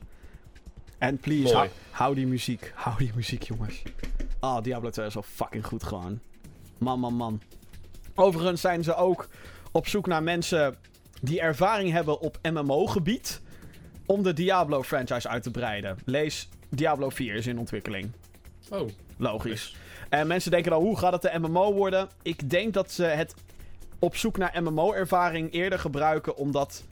En 0.97 1.17
please, 1.17 1.55
hou, 1.55 1.69
hou 1.91 2.15
die 2.15 2.27
muziek. 2.27 2.71
Hou 2.75 2.97
die 2.97 3.11
muziek, 3.15 3.43
jongens. 3.43 3.81
Ah, 4.39 4.63
Diablo 4.63 4.89
2 4.89 5.05
is 5.05 5.13
wel 5.13 5.23
fucking 5.35 5.65
goed 5.65 5.83
gewoon. 5.83 6.19
Man, 6.77 6.99
man, 6.99 7.13
man. 7.13 7.41
Overigens 8.15 8.61
zijn 8.61 8.83
ze 8.83 8.95
ook 8.95 9.27
op 9.71 9.87
zoek 9.87 10.07
naar 10.07 10.23
mensen 10.23 10.75
die 11.21 11.41
ervaring 11.41 11.91
hebben 11.91 12.19
op 12.19 12.39
MMO-gebied. 12.41 13.41
Om 14.09 14.23
de 14.23 14.33
Diablo-franchise 14.33 15.27
uit 15.29 15.43
te 15.43 15.51
breiden. 15.51 15.97
Lees 16.05 16.49
Diablo 16.69 17.09
4 17.09 17.35
is 17.35 17.47
in 17.47 17.59
ontwikkeling. 17.59 18.11
Oh, 18.69 18.87
Logisch. 19.17 19.75
En 20.09 20.27
mensen 20.27 20.51
denken 20.51 20.71
dan, 20.71 20.81
hoe 20.81 20.97
gaat 20.97 21.11
het 21.13 21.21
de 21.21 21.39
MMO 21.39 21.73
worden? 21.73 22.07
Ik 22.21 22.49
denk 22.49 22.73
dat 22.73 22.91
ze 22.91 23.03
het 23.03 23.33
op 23.99 24.15
zoek 24.15 24.37
naar 24.37 24.61
MMO-ervaring 24.63 25.53
eerder 25.53 25.79
gebruiken, 25.79 26.35
omdat 26.37 26.83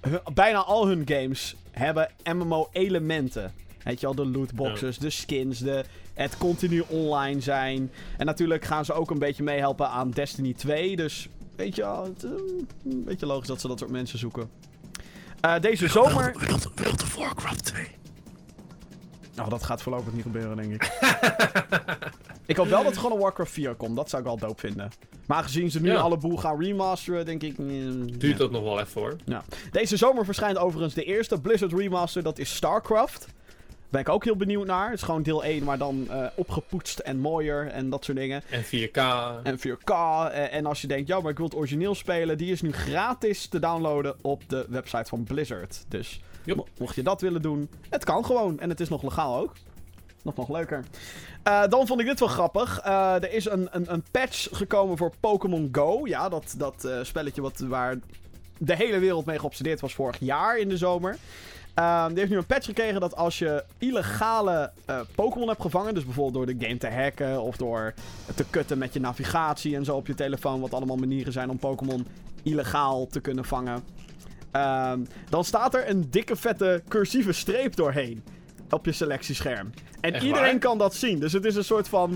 hun- 0.00 0.20
bijna 0.34 0.58
al 0.58 0.86
hun 0.86 1.02
games 1.04 1.56
hebben 1.70 2.10
MMO-elementen. 2.34 3.52
Weet 3.82 4.00
je 4.00 4.06
al, 4.06 4.14
de 4.14 4.26
lootboxes, 4.26 4.98
de 4.98 5.10
skins, 5.10 5.58
de, 5.58 5.84
het 6.14 6.36
continu 6.36 6.82
online 6.88 7.40
zijn. 7.40 7.90
En 8.18 8.26
natuurlijk 8.26 8.64
gaan 8.64 8.84
ze 8.84 8.92
ook 8.92 9.10
een 9.10 9.18
beetje 9.18 9.42
meehelpen 9.42 9.88
aan 9.88 10.10
Destiny 10.10 10.52
2. 10.54 10.96
Dus 10.96 11.28
weet 11.56 11.74
je 11.76 11.82
wel, 11.82 12.04
het, 12.04 12.24
eh, 12.24 12.30
een 12.84 13.04
beetje 13.04 13.26
logisch 13.26 13.48
dat 13.48 13.60
ze 13.60 13.68
dat 13.68 13.78
soort 13.78 13.90
mensen 13.90 14.18
zoeken. 14.18 14.50
Eh, 15.40 15.60
deze 15.60 15.88
zomer... 15.88 16.34
World 16.74 17.02
of 17.02 17.16
Warcraft 17.16 17.64
2. 17.64 17.86
Nou, 19.34 19.48
dat 19.50 19.62
gaat 19.62 19.82
voorlopig 19.82 20.12
niet 20.12 20.22
gebeuren, 20.22 20.56
denk 20.56 20.72
ik. 20.72 20.98
ik 22.46 22.56
hoop 22.56 22.68
wel 22.68 22.82
dat 22.82 22.92
er 22.92 23.00
gewoon 23.00 23.16
een 23.16 23.22
Warcraft 23.22 23.50
4 23.52 23.74
komt. 23.74 23.96
Dat 23.96 24.08
zou 24.10 24.22
ik 24.22 24.28
wel 24.28 24.38
dope 24.38 24.60
vinden. 24.60 24.90
Maar 25.26 25.36
aangezien 25.36 25.70
ze 25.70 25.80
nu 25.80 25.90
Ja. 25.90 25.96
alle 26.00 26.16
boel 26.16 26.36
gaan 26.36 26.60
remasteren, 26.62 27.24
denk 27.24 27.42
ik... 27.42 27.58
mm, 27.58 28.18
Duurt 28.18 28.32
ja. 28.32 28.38
dat 28.38 28.50
nog 28.50 28.62
wel 28.62 28.80
even 28.80 29.00
hoor. 29.00 29.16
Deze 29.70 29.96
zomer 29.96 30.24
verschijnt 30.24 30.58
overigens 30.58 30.94
de 30.94 31.04
eerste 31.04 31.40
Blizzard 31.40 31.72
remaster. 31.72 32.22
Dat 32.22 32.38
is 32.38 32.54
StarCraft. 32.54 33.26
Ben 33.90 34.00
ik 34.00 34.08
ook 34.08 34.24
heel 34.24 34.36
benieuwd 34.36 34.66
naar. 34.66 34.84
Het 34.90 34.94
is 34.98 35.02
gewoon 35.04 35.22
deel 35.22 35.44
1, 35.44 35.64
maar 35.64 35.78
dan 35.78 36.06
eh, 36.10 36.26
opgepoetst 36.34 36.98
en 36.98 37.18
mooier 37.18 37.66
en 37.66 37.90
dat 37.90 38.04
soort 38.04 38.16
dingen. 38.16 38.42
En 38.50 38.64
4K. 38.64 38.96
En 39.42 39.58
4K. 39.58 39.90
eh, 39.90 40.54
en 40.54 40.66
als 40.66 40.80
je 40.80 40.86
denkt, 40.86 41.08
ja, 41.08 41.20
maar 41.20 41.30
ik 41.30 41.36
wil 41.36 41.46
het 41.46 41.54
origineel 41.56 41.94
spelen. 41.94 42.38
Die 42.38 42.52
is 42.52 42.60
nu 42.62 42.72
gratis 42.72 43.46
te 43.46 43.58
downloaden 43.58 44.16
op 44.20 44.42
de 44.48 44.66
website 44.68 45.04
van 45.08 45.24
Blizzard. 45.24 45.84
Dus 45.88 46.20
mo- 46.44 46.66
mocht 46.78 46.94
je 46.94 47.02
dat 47.02 47.20
willen 47.20 47.42
doen, 47.42 47.68
het 47.90 48.04
kan 48.04 48.24
gewoon. 48.24 48.60
En 48.60 48.68
het 48.68 48.80
is 48.80 48.88
nog 48.88 49.02
legaal 49.02 49.36
ook. 49.40 49.52
Nog 50.22 50.36
nog 50.36 50.48
leuker. 50.48 50.84
Eh, 51.42 51.62
dan 51.68 51.86
vond 51.86 52.00
ik 52.00 52.06
dit 52.06 52.18
wel 52.20 52.28
grappig. 52.28 52.80
Er 52.84 53.32
is 53.32 53.44
een, 53.44 53.68
een, 53.70 53.92
een 53.92 54.04
patch 54.10 54.48
gekomen 54.52 54.96
voor 54.96 55.12
Pokémon 55.20 55.68
Go. 55.72 56.00
Ja, 56.06 56.28
dat, 56.28 56.54
dat 56.58 56.88
spelletje 57.02 57.42
wat, 57.42 57.58
waar 57.58 57.96
de 58.58 58.76
hele 58.76 58.98
wereld 58.98 59.24
mee 59.26 59.38
geobsedeerd 59.38 59.80
was 59.80 59.94
vorig 59.94 60.16
jaar 60.20 60.58
in 60.58 60.68
de 60.68 60.76
zomer. 60.76 61.16
Ehm, 61.78 62.08
die 62.08 62.18
heeft 62.18 62.30
nu 62.30 62.36
een 62.36 62.46
patch 62.46 62.66
gekregen 62.66 63.00
dat 63.00 63.16
als 63.16 63.38
je 63.38 63.64
illegale 63.78 64.70
eh, 64.84 65.00
Pokémon 65.14 65.48
hebt 65.48 65.60
gevangen, 65.60 65.94
dus 65.94 66.04
bijvoorbeeld 66.04 66.46
door 66.46 66.58
de 66.58 66.66
game 66.66 66.78
te 66.78 66.88
hacken 66.90 67.40
of 67.42 67.56
door 67.56 67.94
te 68.34 68.44
kutten 68.50 68.78
met 68.78 68.92
je 68.92 69.00
navigatie 69.00 69.76
en 69.76 69.84
zo 69.84 69.96
op 69.96 70.06
je 70.06 70.14
telefoon, 70.14 70.60
wat 70.60 70.74
allemaal 70.74 70.96
manieren 70.96 71.32
zijn 71.32 71.50
om 71.50 71.58
Pokémon 71.58 72.06
illegaal 72.42 73.06
te 73.06 73.20
kunnen 73.20 73.44
vangen, 73.44 73.84
ehm, 74.50 75.00
dan 75.30 75.44
staat 75.44 75.74
er 75.74 75.88
een 75.88 76.10
dikke 76.10 76.36
vette 76.36 76.82
cursieve 76.88 77.32
streep 77.32 77.76
doorheen 77.76 78.22
op 78.70 78.84
je 78.84 78.92
selectiescherm. 78.92 79.72
En 80.00 80.12
Echt 80.12 80.24
iedereen 80.24 80.50
waar? 80.50 80.58
kan 80.58 80.78
dat 80.78 80.94
zien, 80.94 81.18
dus 81.18 81.32
het 81.32 81.44
is 81.44 81.54
een 81.54 81.64
soort 81.64 81.88
van 81.88 82.08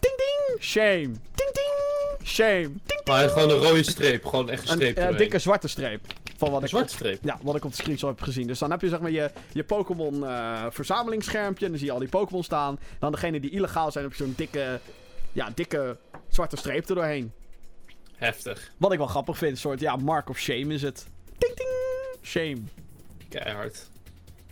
ding 0.00 0.14
ding, 0.16 0.62
shame, 0.62 1.02
ding 1.34 1.50
ding, 1.52 2.28
shame, 2.28 2.70
ding 2.86 3.00
Maar 3.04 3.28
gewoon 3.28 3.50
een 3.50 3.56
rode 3.56 3.82
streep. 3.82 4.24
Gewoon 4.24 4.50
echt 4.50 4.62
een 4.62 4.68
een 4.70 4.76
streep. 4.76 4.96
eh, 4.96 5.02
doorheen. 5.02 5.16
dikke 5.20 5.38
zwarte 5.38 5.68
streep. 5.68 6.00
Van 6.36 6.48
wat 6.50 6.56
Een 6.58 6.62
ik 6.64 6.68
zwarte 6.70 6.94
streep. 6.94 7.18
ja, 7.24 7.38
wat 7.42 7.56
ik 7.56 7.64
op 7.64 7.70
de 7.70 7.76
screenshot 7.76 8.10
heb 8.10 8.20
gezien. 8.22 8.46
Dus 8.46 8.58
dan 8.58 8.70
heb 8.70 8.80
je 8.80 8.88
zeg 8.88 9.00
maar 9.00 9.10
je, 9.10 9.30
je 9.52 9.64
Pokémon 9.64 10.26
eh, 10.26 10.66
verzamelingschermpje. 10.70 11.64
En 11.64 11.70
dan 11.70 11.78
zie 11.78 11.88
je 11.88 11.94
al 11.94 11.98
die 12.00 12.08
Pokémon 12.08 12.42
staan. 12.44 12.78
Dan 12.98 13.12
degene 13.12 13.40
die 13.40 13.50
illegaal 13.50 13.92
zijn, 13.92 14.04
heb 14.04 14.14
je 14.14 14.24
zo'n 14.24 14.34
dikke, 14.36 14.80
ja, 15.32 15.50
dikke 15.54 15.96
zwarte 16.28 16.56
streep 16.56 16.88
er 16.88 16.94
doorheen. 16.94 17.32
Heftig. 18.16 18.70
Wat 18.76 18.92
ik 18.92 18.98
wel 18.98 19.06
grappig 19.06 19.38
vind, 19.38 19.50
een 19.50 19.56
soort, 19.58 19.80
ja, 19.80 19.96
mark 19.96 20.28
of 20.28 20.38
shame 20.38 20.74
is 20.74 20.82
het. 20.82 21.06
Ding 21.38 21.54
ding, 21.56 21.68
shame. 22.22 22.58
Keihard. 23.28 23.88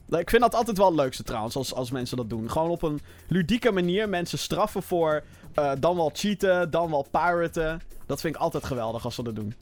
Nou, 0.07 0.23
Ik 0.23 0.31
vind 0.31 0.43
dat 0.43 0.55
altijd 0.55 0.77
wel 0.79 0.87
het 0.87 0.97
leukste 0.97 1.23
trouwens, 1.23 1.57
als, 1.57 1.75
als 1.75 1.91
mensen 1.91 2.17
dat 2.17 2.31
doen. 2.31 2.51
Gewoon 2.51 2.71
op 2.71 2.83
een 2.83 3.01
ludieke 3.29 3.71
manier 3.73 4.09
mensen 4.09 4.39
straffen 4.39 4.83
voor 4.83 5.23
eh, 5.55 5.73
dan 5.79 5.97
wel 5.97 6.11
cheaten, 6.15 6.71
dan 6.71 6.91
wel 6.91 7.07
piraten. 7.11 7.81
Dat 8.07 8.21
vind 8.21 8.35
ik 8.35 8.41
altijd 8.41 8.65
geweldig 8.65 9.05
als 9.05 9.15
ze 9.15 9.23
dat 9.23 9.35
doen. 9.35 9.55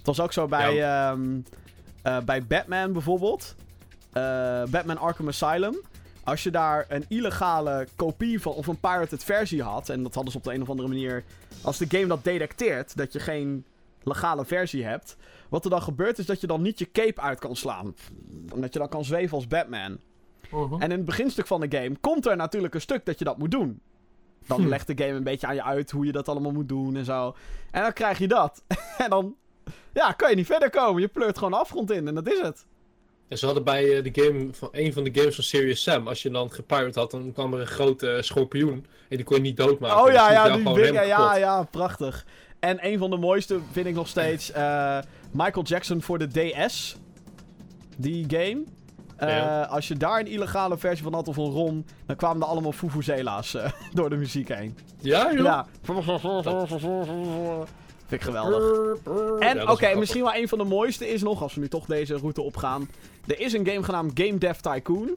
Het 0.00 0.06
was 0.06 0.20
ook 0.20 0.32
zo 0.32 0.46
bij, 0.46 0.82
ehm, 0.82 1.40
eh, 2.02 2.20
bij 2.20 2.42
Batman 2.46 2.92
bijvoorbeeld. 2.92 3.54
Eh, 4.12 4.62
Batman 4.64 4.98
Arkham 4.98 5.28
Asylum. 5.28 5.80
Als 6.24 6.42
je 6.42 6.50
daar 6.50 6.84
een 6.88 7.04
illegale 7.08 7.86
kopie 7.96 8.40
van, 8.40 8.52
of 8.52 8.66
een 8.66 8.80
pirated 8.80 9.24
versie 9.24 9.62
had, 9.62 9.88
en 9.88 10.02
dat 10.02 10.14
hadden 10.14 10.32
ze 10.32 10.38
op 10.38 10.44
de 10.44 10.54
een 10.54 10.62
of 10.62 10.70
andere 10.70 10.88
manier. 10.88 11.24
Als 11.62 11.78
de 11.78 11.86
game 11.88 12.06
dat 12.06 12.24
detecteert, 12.24 12.96
dat 12.96 13.12
je 13.12 13.20
geen 13.20 13.64
legale 14.02 14.44
versie 14.44 14.84
hebt. 14.84 15.16
Wat 15.48 15.64
er 15.64 15.70
dan 15.70 15.82
gebeurt 15.82 16.18
is 16.18 16.26
dat 16.26 16.40
je 16.40 16.46
dan 16.46 16.62
niet 16.62 16.78
je 16.78 16.90
cape 16.92 17.20
uit 17.20 17.38
kan 17.38 17.56
slaan. 17.56 17.94
Omdat 18.52 18.72
je 18.72 18.78
dan 18.78 18.88
kan 18.88 19.04
zweven 19.04 19.36
als 19.36 19.46
Batman. 19.46 19.98
En 20.52 20.80
in 20.82 20.90
het 20.90 21.04
beginstuk 21.04 21.46
van 21.46 21.60
de 21.60 21.76
game 21.78 21.96
komt 22.00 22.26
er 22.26 22.36
natuurlijk 22.36 22.74
een 22.74 22.80
stuk 22.80 23.04
dat 23.04 23.18
je 23.18 23.24
dat 23.24 23.38
moet 23.38 23.50
doen. 23.50 23.80
Dan 24.46 24.60
Hm. 24.60 24.68
legt 24.68 24.86
de 24.86 25.04
game 25.04 25.16
een 25.16 25.24
beetje 25.24 25.46
aan 25.46 25.54
je 25.54 25.62
uit 25.62 25.90
hoe 25.90 26.06
je 26.06 26.12
dat 26.12 26.28
allemaal 26.28 26.52
moet 26.52 26.68
doen 26.68 26.96
en 26.96 27.04
zo. 27.04 27.34
En 27.70 27.82
dan 27.82 27.92
krijg 27.92 28.18
je 28.18 28.28
dat. 28.28 28.62
en 29.04 29.10
dan 29.10 29.34
ja, 29.92 30.12
kan 30.12 30.30
je 30.30 30.36
niet 30.36 30.46
verder 30.46 30.70
komen. 30.70 31.00
Je 31.00 31.08
pleurt 31.08 31.36
gewoon 31.36 31.50
de 31.52 31.58
afgrond 31.58 31.90
in 31.90 32.08
en 32.08 32.14
dat 32.14 32.28
is 32.32 32.40
het. 32.40 32.66
En 33.28 33.38
ze 33.38 33.44
hadden 33.44 33.64
bij 33.64 33.96
eh, 33.96 34.04
de 34.12 34.22
game 34.22 34.48
van 34.52 34.68
een 34.72 34.92
van 34.92 35.04
de 35.04 35.10
games 35.14 35.34
van 35.34 35.44
Serious 35.44 35.82
Sam, 35.82 36.08
als 36.08 36.22
je 36.22 36.30
dan 36.30 36.52
gepirate 36.52 36.98
had, 36.98 37.10
dan 37.10 37.32
kwam 37.32 37.54
er 37.54 37.60
een 37.60 37.66
grote 37.66 38.10
eh, 38.10 38.22
schorpioen. 38.22 38.86
En 39.08 39.16
die 39.16 39.24
kon 39.24 39.36
je 39.36 39.42
niet 39.42 39.56
doodmaken. 39.56 39.96
oh 39.98 40.04
Dus 40.04 40.14
ja, 40.14 40.26
die 40.28 40.34
ja, 40.36 40.44
die 40.44 40.92
Ja, 40.92 41.16
kapot. 41.16 41.36
ja, 41.38 41.62
prachtig. 41.62 42.26
En 42.60 42.86
een 42.86 42.98
van 42.98 43.10
de 43.10 43.16
mooiste 43.16 43.58
vind 43.72 43.86
ik 43.86 43.94
nog 43.94 44.08
steeds 44.08 44.52
eh, 44.52 44.98
Michael 45.30 45.64
Jackson 45.64 46.02
voor 46.02 46.18
de 46.18 46.52
DS. 46.66 46.96
Die 47.96 48.24
game. 48.28 48.62
Eh, 49.16 49.28
Ja. 49.28 49.62
Als 49.62 49.88
je 49.88 49.94
daar 49.96 50.20
een 50.20 50.26
illegale 50.26 50.78
versie 50.78 51.02
van 51.04 51.14
had 51.14 51.28
of 51.28 51.36
een 51.36 51.50
ROM, 51.50 51.84
dan 52.06 52.16
kwamen 52.16 52.42
er 52.42 52.48
allemaal 52.48 52.72
Fufuzela's 52.72 53.54
eh, 53.54 53.70
door 53.94 54.10
de 54.10 54.16
muziek 54.16 54.48
heen. 54.48 54.78
Ja, 55.00 55.32
joh. 55.32 55.44
Ja. 55.44 55.66
Vind 58.10 58.22
ik 58.22 58.22
geweldig. 58.22 58.96
En 59.38 59.68
oké, 59.68 59.94
misschien 59.94 60.22
wel 60.22 60.34
een 60.34 60.48
van 60.48 60.58
de 60.58 60.64
mooiste 60.64 61.08
is 61.08 61.22
nog, 61.22 61.42
als 61.42 61.54
we 61.54 61.60
nu 61.60 61.68
toch 61.68 61.86
deze 61.86 62.16
route 62.16 62.42
opgaan. 62.42 62.88
Er 63.26 63.40
is 63.40 63.52
een 63.52 63.66
game 63.66 63.82
genaamd 63.82 64.20
Game 64.20 64.38
Dev 64.38 64.58
Tycoon. 64.58 65.16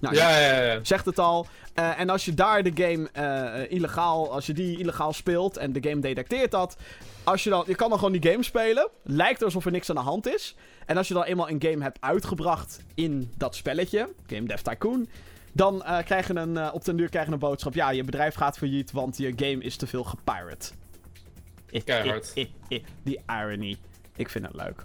Nou, 0.00 0.14
Ja, 0.14 0.38
ja, 0.38 0.62
ja. 0.62 0.78
zegt 0.82 1.04
het 1.04 1.18
al. 1.18 1.46
Eh, 1.74 2.00
en 2.00 2.10
als 2.10 2.24
je 2.24 2.34
daar 2.34 2.62
de 2.62 2.72
game 2.74 3.08
eh, 3.12 3.70
illegaal, 3.70 4.32
als 4.32 4.46
je 4.46 4.52
die 4.52 4.78
illegaal 4.78 5.12
speelt 5.12 5.56
en 5.56 5.72
de 5.72 5.88
game 5.88 6.00
detecteert 6.00 6.50
dat, 6.50 6.76
als 7.24 7.44
je 7.44 7.50
dan, 7.50 7.64
je 7.66 7.74
kan 7.74 7.88
dan 7.88 7.98
gewoon 7.98 8.18
die 8.18 8.30
game 8.30 8.42
spelen. 8.42 8.88
Lijkt 9.02 9.42
alsof 9.42 9.64
er 9.64 9.72
niks 9.72 9.88
aan 9.88 9.96
de 9.96 10.02
hand 10.02 10.26
is. 10.34 10.56
En 10.86 10.96
als 10.96 11.08
je 11.08 11.14
dan 11.14 11.22
eenmaal 11.22 11.50
een 11.50 11.62
game 11.62 11.82
hebt 11.82 11.98
uitgebracht 12.00 12.80
in 12.94 13.32
dat 13.36 13.54
spelletje, 13.54 14.08
Game 14.26 14.46
Dev 14.46 14.60
Tycoon, 14.60 15.08
Dan 15.52 15.74
uh, 15.74 15.98
krijg 15.98 16.26
je 16.26 16.34
een, 16.34 16.54
uh, 16.54 16.68
op 16.72 16.84
den 16.84 16.96
duur 16.96 17.08
krijg 17.08 17.26
je 17.26 17.32
een 17.32 17.38
boodschap. 17.38 17.74
Ja, 17.74 17.90
je 17.90 18.04
bedrijf 18.04 18.34
gaat 18.34 18.58
failliet, 18.58 18.92
want 18.92 19.16
je 19.16 19.32
game 19.36 19.62
is 19.62 19.76
te 19.76 19.86
veel 19.86 20.04
gepirate. 20.04 20.70
Keihard. 21.84 22.32
Die 23.02 23.20
irony. 23.26 23.76
Ik 24.16 24.30
vind 24.30 24.46
het 24.46 24.54
leuk. 24.54 24.84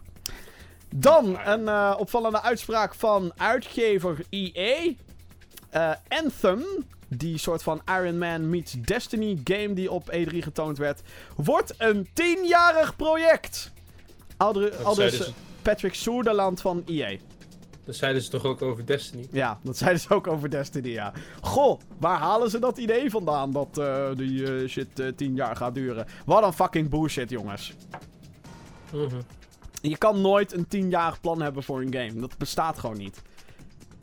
Dan 0.95 1.39
een 1.45 1.61
uh, 1.61 1.95
opvallende 1.97 2.41
uitspraak 2.41 2.95
van 2.95 3.31
uitgever 3.37 4.17
EA. 4.29 4.93
Anthem, 6.07 6.63
die 7.07 7.37
soort 7.37 7.63
van 7.63 7.81
Iron 7.85 8.17
Man 8.17 8.49
meets 8.49 8.71
Destiny 8.71 9.41
game 9.43 9.73
die 9.73 9.91
op 9.91 10.11
E3 10.13 10.37
getoond 10.37 10.77
werd, 10.77 11.01
wordt 11.35 11.73
een 11.77 12.07
tienjarig 12.13 12.95
project. 12.95 13.71
Aldus 14.37 15.17
dus... 15.17 15.31
Patrick 15.61 15.93
Soerderland 15.93 16.61
van 16.61 16.83
EA. 16.85 17.17
Dat 17.89 17.97
zeiden 17.97 18.21
ze 18.21 18.29
toch 18.29 18.45
ook 18.45 18.61
over 18.61 18.85
Destiny? 18.85 19.27
Ja, 19.31 19.59
dat 19.63 19.77
zeiden 19.77 19.99
ze 19.99 20.13
ook 20.13 20.27
over 20.27 20.49
Destiny, 20.49 20.89
ja. 20.89 21.13
Goh, 21.41 21.79
waar 21.97 22.17
halen 22.17 22.49
ze 22.49 22.59
dat 22.59 22.77
idee 22.77 23.09
vandaan 23.09 23.51
dat 23.51 23.77
uh, 23.77 24.09
die 24.15 24.41
uh, 24.41 24.67
shit 24.67 24.99
uh, 24.99 25.07
tien 25.15 25.35
jaar 25.35 25.55
gaat 25.55 25.73
duren? 25.73 26.05
Wat 26.25 26.43
een 26.43 26.53
fucking 26.53 26.89
bullshit, 26.89 27.29
jongens. 27.29 27.73
-hmm. 28.91 29.07
Je 29.81 29.97
kan 29.97 30.21
nooit 30.21 30.53
een 30.53 30.67
tienjarig 30.67 31.21
plan 31.21 31.41
hebben 31.41 31.63
voor 31.63 31.81
een 31.81 31.93
game. 31.93 32.19
Dat 32.19 32.37
bestaat 32.37 32.79
gewoon 32.79 32.97
niet. 32.97 33.21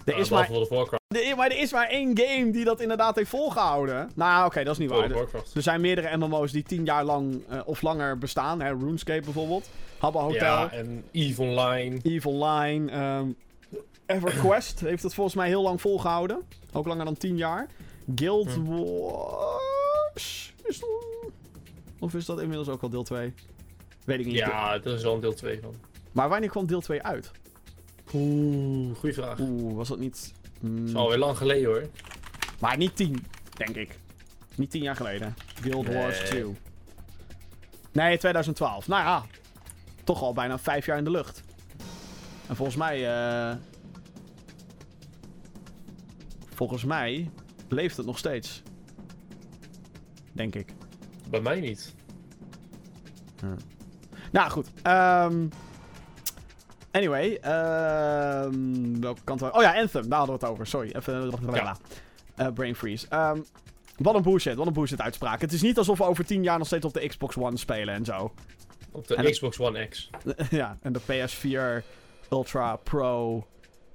Er 0.04 0.14
ja, 0.14 0.20
is 0.20 0.28
maar, 0.28 0.48
de, 0.48 1.32
maar 1.36 1.50
er 1.50 1.58
is 1.58 1.72
maar 1.72 1.88
één 1.88 2.18
game 2.18 2.50
die 2.50 2.64
dat 2.64 2.80
inderdaad 2.80 3.16
heeft 3.16 3.30
volgehouden. 3.30 4.10
Nou, 4.14 4.36
oké, 4.36 4.46
okay, 4.46 4.64
dat 4.64 4.72
is 4.72 4.78
niet 4.78 4.90
waar. 4.90 5.10
Er, 5.10 5.28
er 5.54 5.62
zijn 5.62 5.80
meerdere 5.80 6.16
MMO's 6.16 6.52
die 6.52 6.62
tien 6.62 6.84
jaar 6.84 7.04
lang 7.04 7.42
of 7.64 7.82
langer 7.82 8.18
bestaan. 8.18 8.60
Hè? 8.60 8.68
RuneScape 8.68 9.24
bijvoorbeeld. 9.24 9.70
Habba 9.98 10.20
Hotel. 10.20 10.40
Ja, 10.40 10.70
en 10.70 11.04
EVE 11.12 11.42
Online. 11.42 11.98
EVE 12.02 12.28
Online. 12.28 13.16
Um, 13.18 13.36
EverQuest 14.06 14.80
heeft 14.80 15.02
het 15.02 15.14
volgens 15.14 15.36
mij 15.36 15.48
heel 15.48 15.62
lang 15.62 15.80
volgehouden. 15.80 16.42
Ook 16.72 16.86
langer 16.86 17.04
dan 17.04 17.16
10 17.16 17.36
jaar. 17.36 17.66
Guild 18.14 18.54
hm. 18.54 18.64
Wars. 18.64 20.54
Is 20.62 20.80
dat... 20.80 20.88
Of 21.98 22.14
is 22.14 22.24
dat 22.24 22.40
inmiddels 22.40 22.68
ook 22.68 22.82
al 22.82 22.88
deel 22.88 23.02
2? 23.02 23.34
Weet 24.04 24.18
ik 24.18 24.26
niet. 24.26 24.34
Ja, 24.34 24.78
dat 24.78 24.98
is 24.98 25.04
al 25.04 25.14
een 25.14 25.20
deel 25.20 25.34
2 25.34 25.60
van. 25.60 25.74
Maar 26.12 26.28
wanneer 26.28 26.50
kwam 26.50 26.66
deel 26.66 26.80
2 26.80 27.02
uit? 27.02 27.30
Oeh, 28.14 28.96
goede 28.96 29.14
vraag. 29.14 29.38
Oeh, 29.40 29.76
was 29.76 29.88
dat 29.88 29.98
niet. 29.98 30.32
Mm... 30.60 30.78
Dat 30.78 30.88
is 30.88 30.94
alweer 30.94 31.18
lang 31.18 31.36
geleden 31.36 31.70
hoor. 31.70 31.88
Maar 32.60 32.76
niet 32.76 32.96
10, 32.96 33.24
denk 33.56 33.76
ik. 33.76 33.98
Niet 34.54 34.70
10 34.70 34.82
jaar 34.82 34.96
geleden. 34.96 35.34
Guild 35.62 35.86
nee. 35.88 35.96
Wars 35.96 36.18
2. 36.18 36.44
Nee, 37.92 38.18
2012. 38.18 38.88
Nou 38.88 39.02
ja, 39.02 39.24
toch 40.04 40.22
al 40.22 40.32
bijna 40.32 40.58
5 40.58 40.86
jaar 40.86 40.98
in 40.98 41.04
de 41.04 41.10
lucht. 41.10 41.42
En 42.46 42.56
volgens 42.56 42.76
mij. 42.76 43.00
Uh, 43.00 43.56
Volgens 46.56 46.84
mij 46.84 47.30
leeft 47.68 47.96
het 47.96 48.06
nog 48.06 48.18
steeds. 48.18 48.62
Denk 50.32 50.54
ik. 50.54 50.74
Bij 51.30 51.40
mij 51.40 51.60
niet. 51.60 51.94
Nou 54.32 54.50
goed. 54.50 54.66
Um, 54.66 55.48
anyway. 56.90 57.30
Um, 58.44 59.00
welke 59.00 59.20
kant 59.24 59.40
we... 59.40 59.52
Oh 59.52 59.62
ja, 59.62 59.74
Anthem. 59.74 60.08
Daar 60.08 60.18
hadden 60.18 60.38
we 60.38 60.44
het 60.44 60.52
over. 60.52 60.66
Sorry. 60.66 60.90
Even... 60.92 61.32
Ja. 61.52 61.76
Uh, 62.36 62.48
brain 62.52 62.74
freeze. 62.74 63.06
Um, 63.10 63.44
wat 63.96 64.14
een 64.14 64.22
bullshit. 64.22 64.54
Wat 64.54 64.66
een 64.66 64.72
bullshit 64.72 65.00
uitspraak. 65.00 65.40
Het 65.40 65.52
is 65.52 65.62
niet 65.62 65.78
alsof 65.78 65.98
we 65.98 66.04
over 66.04 66.24
tien 66.24 66.42
jaar 66.42 66.58
nog 66.58 66.66
steeds 66.66 66.84
op 66.84 66.94
de 66.94 67.08
Xbox 67.08 67.36
One 67.36 67.56
spelen 67.56 67.94
en 67.94 68.04
zo. 68.04 68.34
Op 68.90 69.06
de 69.06 69.30
Xbox 69.30 69.58
One 69.58 69.86
X. 69.86 70.10
ja, 70.50 70.78
en 70.82 70.92
de 70.92 71.00
PS4 71.00 71.84
Ultra 72.30 72.76
Pro 72.76 73.46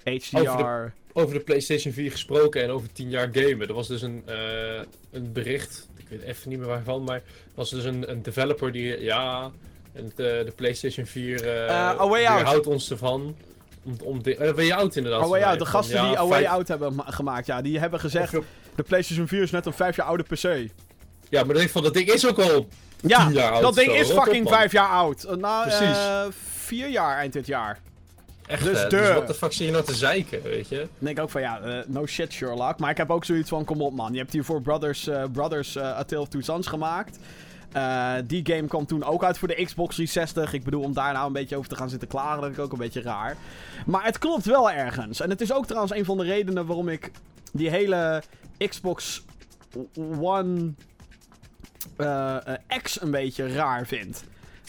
HDR 0.03 0.37
over 0.37 0.57
de 0.57 1.00
PlayStation 1.45 1.93
4 1.93 2.11
gesproken 2.11 2.63
en 2.63 2.69
over 2.69 2.91
10 2.91 3.09
jaar 3.09 3.29
gamen. 3.31 3.67
Er 3.67 3.73
was 3.73 3.87
dus 3.87 4.01
een, 4.01 4.23
uh, 4.29 4.81
een 5.11 5.31
bericht, 5.33 5.89
ik 5.97 6.05
weet 6.09 6.21
even 6.21 6.49
niet 6.49 6.59
meer 6.59 6.67
waarvan, 6.67 7.03
maar 7.03 7.15
er 7.15 7.23
was 7.55 7.69
dus 7.69 7.83
een, 7.83 8.11
een 8.11 8.21
developer 8.21 8.71
die, 8.71 9.01
ja, 9.01 9.51
en 9.93 10.11
de, 10.15 10.41
de 10.45 10.51
PlayStation 10.55 11.05
4 11.05 11.45
uh, 11.45 11.65
uh, 11.65 12.43
houdt 12.43 12.67
ons 12.67 12.91
ervan. 12.91 13.35
Om, 13.83 13.95
om 14.03 14.23
de, 14.23 14.37
uh, 14.37 14.51
Way 14.51 14.71
Out 14.71 14.95
inderdaad. 14.95 15.29
Way 15.29 15.43
Out, 15.43 15.59
de 15.59 15.65
gasten 15.65 16.03
die 16.03 16.17
A 16.17 16.27
Way 16.27 16.45
Out 16.45 16.67
hebben 16.67 16.93
gemaakt, 17.05 17.45
ja, 17.45 17.61
die 17.61 17.79
hebben 17.79 17.99
gezegd, 17.99 18.31
de 18.75 18.83
PlayStation 18.83 19.27
4 19.27 19.41
is 19.41 19.51
net 19.51 19.65
een 19.65 19.73
5 19.73 19.95
jaar 19.95 20.07
oude 20.07 20.23
PC. 20.23 20.71
Ja, 21.29 21.43
maar 21.43 21.55
denk 21.55 21.69
van, 21.69 21.83
dat 21.83 21.93
ding 21.93 22.11
is 22.11 22.27
ook 22.27 22.39
al 22.39 22.67
ja, 23.01 23.29
jaar 23.29 23.51
oud. 23.51 23.61
dat 23.61 23.75
ding 23.75 23.91
is 23.91 24.09
fucking 24.11 24.49
5 24.49 24.71
jaar 24.71 24.89
oud. 24.89 25.37
Nou, 25.37 25.67
Precies. 25.67 25.97
4 26.65 26.89
jaar 26.89 27.17
eind 27.17 27.33
dit 27.33 27.47
jaar. 27.47 27.79
Echt, 28.51 28.63
dus, 28.63 28.89
dus 28.89 29.13
wat 29.13 29.27
de 29.27 29.33
fuck 29.33 29.53
zie 29.53 29.65
je 29.65 29.71
nou 29.71 29.83
te 29.83 29.95
zeiken, 29.95 30.41
weet 30.43 30.67
je? 30.67 30.77
Dan 30.77 30.87
denk 30.97 31.17
ik 31.17 31.23
ook 31.23 31.29
van, 31.29 31.41
ja, 31.41 31.61
uh, 31.65 31.79
no 31.87 32.05
shit 32.05 32.33
Sherlock. 32.33 32.79
Maar 32.79 32.89
ik 32.89 32.97
heb 32.97 33.09
ook 33.09 33.25
zoiets 33.25 33.49
van, 33.49 33.65
kom 33.65 33.81
op 33.81 33.93
man. 33.93 34.13
Je 34.13 34.19
hebt 34.19 34.33
hiervoor 34.33 34.61
Brothers, 34.61 35.07
uh, 35.07 35.23
Brothers 35.31 35.75
uh, 35.75 35.83
A 35.83 36.03
Tale 36.03 36.21
of 36.21 36.27
Two 36.27 36.41
Sons 36.41 36.67
gemaakt. 36.67 37.19
die 38.25 38.45
game 38.45 38.67
kwam 38.67 38.85
toen 38.85 39.03
ook 39.03 39.23
uit 39.23 39.37
voor 39.37 39.47
de 39.47 39.63
Xbox 39.63 39.95
360. 39.95 40.53
Ik 40.53 40.63
bedoel, 40.63 40.83
om 40.83 40.93
daar 40.93 41.13
nou 41.13 41.27
een 41.27 41.33
beetje 41.33 41.55
over 41.55 41.69
te 41.69 41.75
gaan 41.75 41.89
zitten 41.89 42.07
klagen, 42.07 42.41
dat 42.41 42.51
ik 42.51 42.59
ook 42.59 42.71
een 42.71 42.77
beetje 42.77 43.01
raar. 43.01 43.37
Maar 43.85 44.05
het 44.05 44.17
klopt 44.17 44.45
wel 44.45 44.71
ergens. 44.71 45.19
En 45.19 45.29
het 45.29 45.41
is 45.41 45.53
ook 45.53 45.65
trouwens 45.65 45.93
een 45.93 46.05
van 46.05 46.17
de 46.17 46.23
redenen 46.23 46.65
waarom 46.65 46.89
ik 46.89 47.11
die 47.51 47.69
hele 47.69 48.23
Xbox 48.57 49.23
One 50.19 50.73
X 52.81 53.01
een 53.01 53.11
beetje 53.11 53.53
raar 53.53 53.87
vind. 53.87 54.23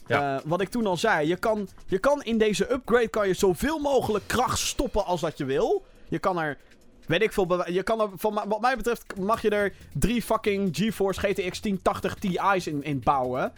Uh, 0.07 0.37
wat 0.45 0.61
ik 0.61 0.69
toen 0.69 0.87
al 0.87 0.97
zei, 0.97 1.29
je 1.29 1.37
kan, 1.37 1.69
je 1.87 1.99
kan 1.99 2.23
in 2.23 2.39
deze 2.39 2.73
upgrade 2.73 3.09
kan 3.09 3.29
je 3.29 3.35
zoveel 3.35 3.79
mogelijk 3.79 4.27
kracht 4.27 4.59
stoppen 4.59 5.05
als 5.05 5.21
dat 5.21 5.39
je 5.39 5.45
wil. 5.45 5.85
Je 6.09 6.19
kan 6.19 6.39
er, 6.39 6.59
weet 7.07 7.23
ik 7.23 7.33
veel, 7.33 7.71
je 7.71 7.83
kan 7.83 8.01
er, 8.01 8.09
van, 8.17 8.43
wat 8.49 8.61
mij 8.61 8.77
betreft 8.77 9.19
mag 9.19 9.43
je 9.43 9.51
er 9.51 9.75
drie 9.93 10.23
fucking 10.23 10.77
GeForce 10.77 11.21
GTX 11.21 11.61
1080 11.61 12.15
Ti's 12.15 12.67
in, 12.67 13.01
bouwen. 13.05 13.53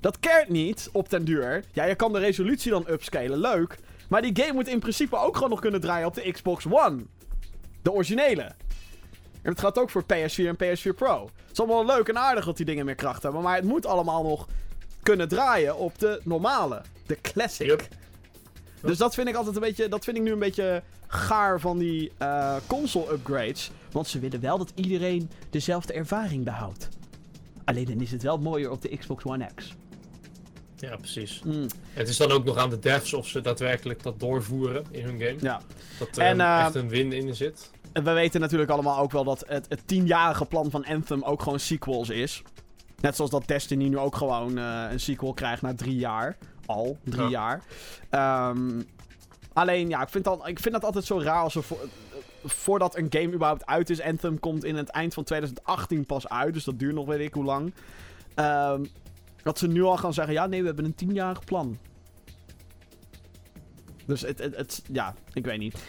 Dat 0.00 0.18
keert 0.18 0.48
niet 0.48 0.88
op 0.92 1.10
den 1.10 1.24
duur. 1.24 1.64
Ja, 1.72 1.84
je 1.84 1.94
kan 1.94 2.12
de 2.12 2.18
resolutie 2.18 2.70
dan 2.70 2.84
upscalen, 2.88 3.38
leuk. 3.38 3.78
Maar 4.08 4.22
die 4.22 4.42
game 4.42 4.52
moet 4.52 4.68
in 4.68 4.78
principe 4.78 5.16
ook 5.16 5.34
gewoon 5.34 5.50
nog 5.50 5.60
kunnen 5.60 5.80
draaien 5.80 6.06
op 6.06 6.14
de 6.14 6.32
Xbox 6.32 6.66
One. 6.70 7.04
De 7.82 7.92
originele. 7.92 8.42
En 9.42 9.52
dat 9.52 9.60
gaat 9.60 9.78
ook 9.78 9.90
voor 9.90 10.02
PS4 10.02 10.46
en 10.46 10.56
PS4 10.56 10.94
Pro. 10.96 11.24
Het 11.24 11.52
is 11.52 11.60
allemaal 11.60 11.86
leuk 11.86 12.08
en 12.08 12.18
aardig 12.18 12.44
dat 12.44 12.56
die 12.56 12.66
dingen 12.66 12.84
meer 12.84 12.94
kracht 12.94 13.22
hebben. 13.22 13.42
Maar 13.42 13.56
het 13.56 13.64
moet 13.64 13.86
allemaal 13.86 14.22
nog 14.22 14.46
kunnen 15.04 15.28
draaien 15.28 15.76
op 15.76 15.98
de 15.98 16.20
normale. 16.24 16.82
De 17.06 17.18
classic. 17.20 17.88
Dus 18.80 18.98
dat 18.98 19.14
vind 19.14 19.28
ik 19.28 19.34
altijd 19.34 19.54
een 19.54 19.62
beetje. 19.62 19.88
Dat 19.88 20.04
vind 20.04 20.16
ik 20.16 20.22
nu 20.22 20.32
een 20.32 20.38
beetje 20.38 20.82
gaar 21.06 21.60
van 21.60 21.78
die 21.78 22.12
uh, 22.22 22.56
console 22.66 23.12
upgrades. 23.12 23.70
Want 23.92 24.08
ze 24.08 24.18
willen 24.18 24.40
wel 24.40 24.58
dat 24.58 24.72
iedereen 24.74 25.30
dezelfde 25.50 25.92
ervaring 25.92 26.44
behoudt. 26.44 26.88
Alleen 27.64 27.84
dan 27.84 28.00
is 28.00 28.10
het 28.10 28.22
wel 28.22 28.38
mooier 28.38 28.70
op 28.70 28.82
de 28.82 28.96
Xbox 28.96 29.24
One 29.24 29.48
X. 29.54 29.74
Ja, 30.76 30.96
precies. 30.96 31.42
Mm. 31.44 31.66
Het 31.92 32.08
is 32.08 32.16
dan 32.16 32.30
ook 32.30 32.44
nog 32.44 32.56
aan 32.56 32.70
de 32.70 32.78
devs 32.78 33.14
of 33.14 33.26
ze 33.26 33.40
daadwerkelijk 33.40 34.02
dat 34.02 34.20
doorvoeren 34.20 34.84
in 34.90 35.04
hun 35.04 35.20
game. 35.20 35.36
Ja. 35.40 35.60
Dat 35.98 36.16
er 36.16 36.36
uh, 36.36 36.60
echt 36.60 36.74
een 36.74 36.88
win 36.88 37.12
in 37.12 37.34
zit. 37.34 37.70
En 37.92 38.04
we 38.04 38.12
weten 38.12 38.40
natuurlijk 38.40 38.70
allemaal 38.70 38.98
ook 38.98 39.12
wel 39.12 39.24
dat 39.24 39.44
het, 39.46 39.66
het 39.68 39.80
tienjarige 39.86 40.44
plan 40.44 40.70
van 40.70 40.84
Anthem 40.84 41.22
ook 41.22 41.42
gewoon 41.42 41.60
sequels 41.60 42.08
is. 42.08 42.42
Net 43.04 43.16
zoals 43.16 43.30
dat 43.30 43.46
Destiny 43.46 43.88
nu 43.88 43.98
ook 43.98 44.16
gewoon 44.16 44.58
uh, 44.58 44.86
een 44.90 45.00
sequel 45.00 45.34
krijgt 45.34 45.62
na 45.62 45.74
drie 45.74 45.96
jaar. 45.96 46.36
Al 46.66 46.98
drie 47.02 47.28
jaar. 47.28 47.62
Um, 48.50 48.86
alleen, 49.52 49.88
ja, 49.88 50.02
ik 50.02 50.08
vind, 50.08 50.24
dat, 50.24 50.48
ik 50.48 50.58
vind 50.58 50.74
dat 50.74 50.84
altijd 50.84 51.04
zo 51.04 51.20
raar 51.20 51.42
als 51.42 51.54
er 51.54 51.62
voor, 51.62 51.78
voordat 52.44 52.96
een 52.96 53.06
game 53.10 53.32
überhaupt 53.32 53.66
uit 53.66 53.90
is. 53.90 54.00
Anthem 54.00 54.40
komt 54.40 54.64
in 54.64 54.76
het 54.76 54.88
eind 54.88 55.14
van 55.14 55.24
2018 55.24 56.06
pas 56.06 56.28
uit. 56.28 56.54
Dus 56.54 56.64
dat 56.64 56.78
duurt 56.78 56.94
nog 56.94 57.06
weet 57.06 57.20
ik 57.20 57.34
hoe 57.34 57.44
lang. 57.44 57.74
Um, 58.36 58.90
dat 59.42 59.58
ze 59.58 59.66
nu 59.66 59.82
al 59.82 59.96
gaan 59.96 60.14
zeggen: 60.14 60.34
ja, 60.34 60.46
nee, 60.46 60.60
we 60.60 60.66
hebben 60.66 60.84
een 60.84 60.94
tienjarig 60.94 61.44
plan. 61.44 61.78
Dus 64.06 64.20
het, 64.20 64.38
het, 64.38 64.56
het, 64.56 64.82
ja, 64.92 65.14
ik 65.32 65.44
weet 65.44 65.58
niet. 65.58 65.82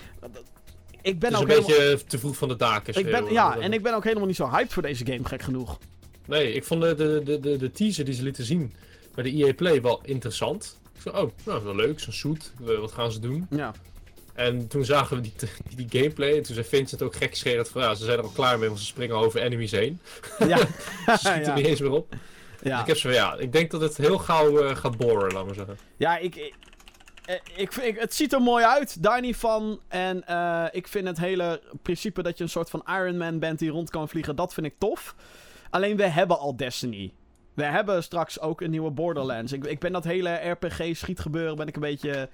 Ik 1.01 1.19
ben 1.19 1.33
het 1.33 1.49
is 1.49 1.57
ook 1.57 1.57
een 1.57 1.65
beetje 1.65 2.03
te 2.07 2.19
vroeg 2.19 2.37
van 2.37 2.47
de 2.47 2.55
daken. 2.55 2.99
Ik 2.99 3.11
ben, 3.11 3.31
ja, 3.31 3.57
en 3.57 3.73
ik 3.73 3.83
ben 3.83 3.93
ook 3.95 4.03
helemaal 4.03 4.27
niet 4.27 4.35
zo 4.35 4.49
hyped 4.49 4.73
voor 4.73 4.83
deze 4.83 5.05
game, 5.05 5.25
gek 5.25 5.41
genoeg. 5.41 5.77
Nee, 6.25 6.53
ik 6.53 6.63
vond 6.63 6.81
de, 6.81 6.95
de, 7.23 7.39
de, 7.39 7.57
de 7.57 7.71
teaser 7.71 8.05
die 8.05 8.13
ze 8.13 8.23
lieten 8.23 8.45
zien 8.45 8.73
bij 9.13 9.23
de 9.23 9.31
EA 9.31 9.53
Play 9.53 9.81
wel 9.81 10.01
interessant. 10.03 10.79
Ik 10.95 11.01
zei, 11.01 11.15
oh, 11.15 11.31
nou, 11.43 11.63
wel 11.63 11.75
leuk, 11.75 11.99
zo'n 11.99 12.13
shoot. 12.13 12.51
Wat 12.59 12.91
gaan 12.91 13.11
ze 13.11 13.19
doen? 13.19 13.47
Ja. 13.49 13.73
En 14.33 14.67
toen 14.67 14.85
zagen 14.85 15.15
we 15.15 15.21
die, 15.21 15.33
die, 15.85 16.01
gameplay 16.01 16.35
en 16.35 16.43
toen 16.43 16.55
zei 16.55 16.67
Vincent 16.67 17.01
ook 17.01 17.15
gek 17.15 17.29
geschreven 17.29 17.65
van 17.65 17.81
ja, 17.81 17.95
ze 17.95 18.05
zijn 18.05 18.17
er 18.17 18.23
al 18.23 18.29
klaar 18.29 18.59
mee, 18.59 18.67
want 18.67 18.79
ze 18.79 18.85
springen 18.85 19.15
over 19.15 19.41
enemies 19.41 19.71
heen. 19.71 19.99
Ja. 20.47 20.57
ze 21.05 21.17
schieten 21.17 21.41
ja. 21.41 21.53
niet 21.55 21.65
eens 21.65 21.79
meer 21.79 21.91
op. 21.91 22.15
Ja. 22.61 22.79
Ik 22.79 22.87
heb 22.87 22.97
zo 22.97 23.09
ja, 23.09 23.35
ik 23.37 23.51
denk 23.51 23.71
dat 23.71 23.81
het 23.81 23.97
heel 23.97 24.17
gauw 24.17 24.63
uh, 24.63 24.75
gaat 24.75 24.97
boren, 24.97 25.33
laten 25.33 25.47
we 25.47 25.53
zeggen. 25.53 25.77
Ja, 25.97 26.17
ik, 26.17 26.35
ik, 26.35 26.53
eh, 27.25 27.35
ik, 27.55 27.75
ik, 27.75 27.99
het 27.99 28.13
ziet 28.13 28.33
er 28.33 28.41
mooi 28.41 28.65
uit, 28.65 29.03
daar 29.03 29.21
niet 29.21 29.35
van. 29.35 29.79
En 29.87 30.23
uh, 30.29 30.65
ik 30.71 30.87
vind 30.87 31.07
het 31.07 31.17
hele 31.17 31.61
principe 31.81 32.21
dat 32.21 32.37
je 32.37 32.43
een 32.43 32.49
soort 32.49 32.69
van 32.69 32.83
Iron 32.89 33.17
Man 33.17 33.39
bent 33.39 33.59
die 33.59 33.69
rond 33.69 33.89
kan 33.89 34.09
vliegen, 34.09 34.35
dat 34.35 34.53
vind 34.53 34.65
ik 34.65 34.73
tof. 34.77 35.15
Alleen 35.75 35.97
we 35.97 36.07
hebben 36.07 36.39
al 36.39 36.55
Destiny. 36.55 37.13
We 37.53 37.63
hebben 37.63 38.03
straks 38.03 38.39
ook 38.39 38.61
een 38.61 38.69
nieuwe 38.69 38.91
Borderlands. 38.91 39.51
Ik, 39.51 39.65
ik 39.65 39.79
ben 39.79 39.91
dat 39.91 40.03
hele 40.03 40.49
RPG-schietgebeuren 40.49 41.55
ben 41.55 41.67
ik 41.67 41.75
een 41.75 41.81
beetje... 41.81 42.29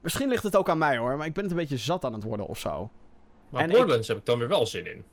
Misschien 0.00 0.28
ligt 0.28 0.42
het 0.42 0.56
ook 0.56 0.68
aan 0.68 0.78
mij 0.78 0.96
hoor, 0.96 1.16
maar 1.16 1.26
ik 1.26 1.32
ben 1.32 1.42
het 1.42 1.52
een 1.52 1.58
beetje 1.58 1.76
zat 1.76 2.04
aan 2.04 2.12
het 2.12 2.22
worden 2.22 2.46
of 2.46 2.58
zo. 2.58 2.90
Maar 3.48 3.62
En 3.62 3.70
Borderlands 3.70 4.08
heb 4.08 4.16
ik 4.16 4.26
dan 4.26 4.38
weer 4.38 4.48
wel 4.48 4.66
zin 4.66 4.86
in. 4.86 5.04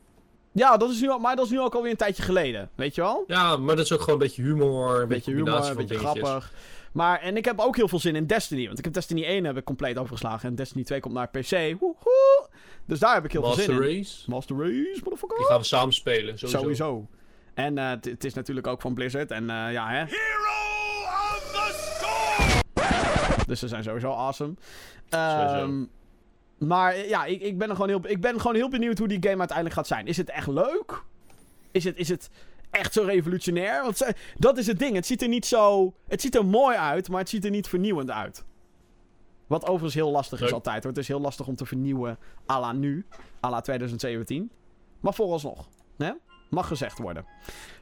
Ja, 0.51 0.77
dat 0.77 0.89
is 0.89 1.01
nu 1.01 1.09
al, 1.09 1.19
maar 1.19 1.35
dat 1.35 1.45
is 1.45 1.51
nu 1.51 1.59
ook 1.59 1.75
alweer 1.75 1.91
een 1.91 1.97
tijdje 1.97 2.23
geleden. 2.23 2.69
Weet 2.75 2.95
je 2.95 3.01
wel? 3.01 3.23
Ja, 3.27 3.57
maar 3.57 3.75
dat 3.75 3.85
is 3.85 3.91
ook 3.91 3.99
gewoon 3.99 4.13
een 4.13 4.27
beetje 4.27 4.41
humor. 4.41 5.01
Een 5.01 5.07
beetje 5.07 5.31
humor, 5.31 5.53
een 5.53 5.75
beetje 5.75 5.97
dingetjes. 5.97 6.21
grappig. 6.21 6.51
Maar, 6.91 7.19
en 7.19 7.37
ik 7.37 7.45
heb 7.45 7.59
ook 7.59 7.75
heel 7.75 7.87
veel 7.87 7.99
zin 7.99 8.15
in 8.15 8.25
Destiny. 8.27 8.65
Want 8.65 8.77
ik 8.77 8.83
heb 8.83 8.93
Destiny 8.93 9.25
1 9.25 9.43
heb 9.43 9.57
ik 9.57 9.63
compleet 9.63 9.97
overgeslagen. 9.97 10.49
En 10.49 10.55
Destiny 10.55 10.83
2 10.83 10.99
komt 10.99 11.13
naar 11.13 11.29
PC. 11.29 11.49
Woehoe! 11.79 12.47
Dus 12.85 12.99
daar 12.99 13.13
heb 13.13 13.25
ik 13.25 13.31
heel 13.31 13.41
veel 13.41 13.49
Master 13.49 13.73
zin 13.73 13.83
in. 13.83 13.97
Race. 13.97 14.29
Master 14.29 14.57
Race, 14.57 14.99
motherfucker. 15.03 15.37
Die 15.37 15.45
gaan 15.45 15.59
we 15.59 15.65
samen 15.65 15.93
spelen. 15.93 16.37
Sowieso. 16.39 16.59
Sowieso. 16.59 17.07
En 17.53 17.77
eh, 17.77 17.89
het- 17.89 18.23
is 18.23 18.33
natuurlijk 18.33 18.67
ook 18.67 18.81
van 18.81 18.93
Blizzard. 18.93 19.31
En 19.31 19.49
eh, 19.49 19.71
ja, 19.71 19.89
hè. 19.89 20.05
Dus 23.47 23.59
ze 23.59 23.67
zijn 23.67 23.83
sowieso 23.83 24.11
awesome. 24.11 24.53
Sowieso. 25.09 25.55
Ehm, 25.63 25.83
maar 26.67 26.97
ja, 26.97 27.25
ik, 27.25 27.41
ik, 27.41 27.57
ben 27.57 27.69
er 27.69 27.75
gewoon 27.75 27.89
heel, 27.89 28.01
ik 28.03 28.21
ben 28.21 28.39
gewoon 28.41 28.55
heel 28.55 28.69
benieuwd 28.69 28.97
hoe 28.97 29.07
die 29.07 29.23
game 29.23 29.37
uiteindelijk 29.37 29.75
gaat 29.77 29.87
zijn. 29.87 30.07
Is 30.07 30.17
het 30.17 30.29
echt 30.29 30.47
leuk? 30.47 31.03
Is 31.71 31.83
het, 31.83 31.97
is 31.97 32.09
het 32.09 32.29
echt 32.69 32.93
zo 32.93 33.03
revolutionair? 33.03 33.83
Want 33.83 33.97
ze- 33.97 34.13
dat 34.37 34.57
is 34.57 34.67
het 34.67 34.79
ding. 34.79 34.95
Het 34.95 35.05
ziet 35.05 35.21
er 35.21 35.27
niet 35.27 35.45
zo... 35.45 35.93
Het 36.07 36.21
ziet 36.21 36.35
er 36.35 36.45
mooi 36.45 36.77
uit, 36.77 37.09
maar 37.09 37.19
het 37.19 37.29
ziet 37.29 37.45
er 37.45 37.51
niet 37.51 37.67
vernieuwend 37.67 38.11
uit. 38.11 38.43
Wat 39.47 39.63
overigens 39.63 39.93
heel 39.93 40.11
lastig 40.11 40.41
is 40.41 40.53
altijd 40.53 40.83
hoor. 40.83 40.91
Het 40.91 41.01
is 41.01 41.07
heel 41.07 41.21
lastig 41.21 41.47
om 41.47 41.55
te 41.55 41.65
vernieuwen 41.65 42.17
à 42.49 42.59
la 42.59 42.71
nu. 42.71 43.05
à 43.45 43.49
la 43.49 43.61
2017. 43.61 44.51
Maar 44.99 45.13
vooralsnog. 45.13 45.67
Hè? 45.97 46.11
Mag 46.51 46.67
gezegd 46.67 46.97
worden. 46.97 47.25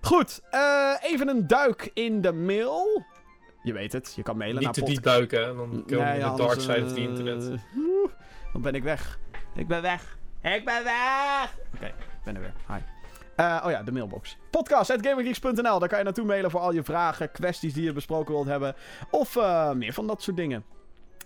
Goed, 0.01 0.41
eh, 0.49 0.93
even 1.01 1.27
een 1.27 1.47
duik 1.47 1.91
in 1.93 2.21
de 2.21 2.33
mail. 2.33 3.03
Je 3.63 3.73
weet 3.73 3.93
het, 3.93 4.13
je 4.15 4.23
kan 4.23 4.37
mailen 4.37 4.55
Niet 4.55 4.65
naar 4.65 4.73
te 4.73 4.83
diep 4.83 5.03
duiken, 5.03 5.45
dan 5.45 5.55
komen 5.55 5.85
we 5.85 5.95
Nee, 5.95 6.19
de 6.19 6.25
anders, 6.25 6.47
dark 6.47 6.59
side 6.59 6.85
of 6.85 6.93
the 6.93 6.99
eh, 6.99 7.03
internet. 7.03 7.59
oeh, 7.77 8.11
Dan 8.53 8.61
ben 8.61 8.73
ik 8.73 8.83
weg. 8.83 9.19
Ik 9.55 9.67
ben 9.67 9.81
weg. 9.81 10.17
Ik 10.41 10.65
ben 10.65 10.83
weg! 10.83 11.57
Oké, 11.75 11.85
ik 11.85 12.23
ben 12.23 12.35
er 12.35 12.41
weer. 12.41 12.53
Hi. 12.67 12.79
Eh, 13.35 13.63
oh 13.65 13.71
ja, 13.71 13.83
de 13.83 13.91
mailbox. 13.91 14.37
Podcast.gamergeeks.nl. 14.49 15.79
Daar 15.79 15.89
kan 15.89 15.97
je 15.97 16.03
naartoe 16.03 16.25
mailen 16.25 16.51
voor 16.51 16.59
al 16.59 16.73
je 16.73 16.83
vragen, 16.83 17.31
kwesties 17.31 17.73
die 17.73 17.83
je 17.83 17.93
besproken 17.93 18.33
wilt 18.33 18.47
hebben. 18.47 18.75
Of 19.09 19.35
meer 19.73 19.93
van 19.93 20.07
dat 20.07 20.21
soort 20.21 20.37
dingen. 20.37 20.63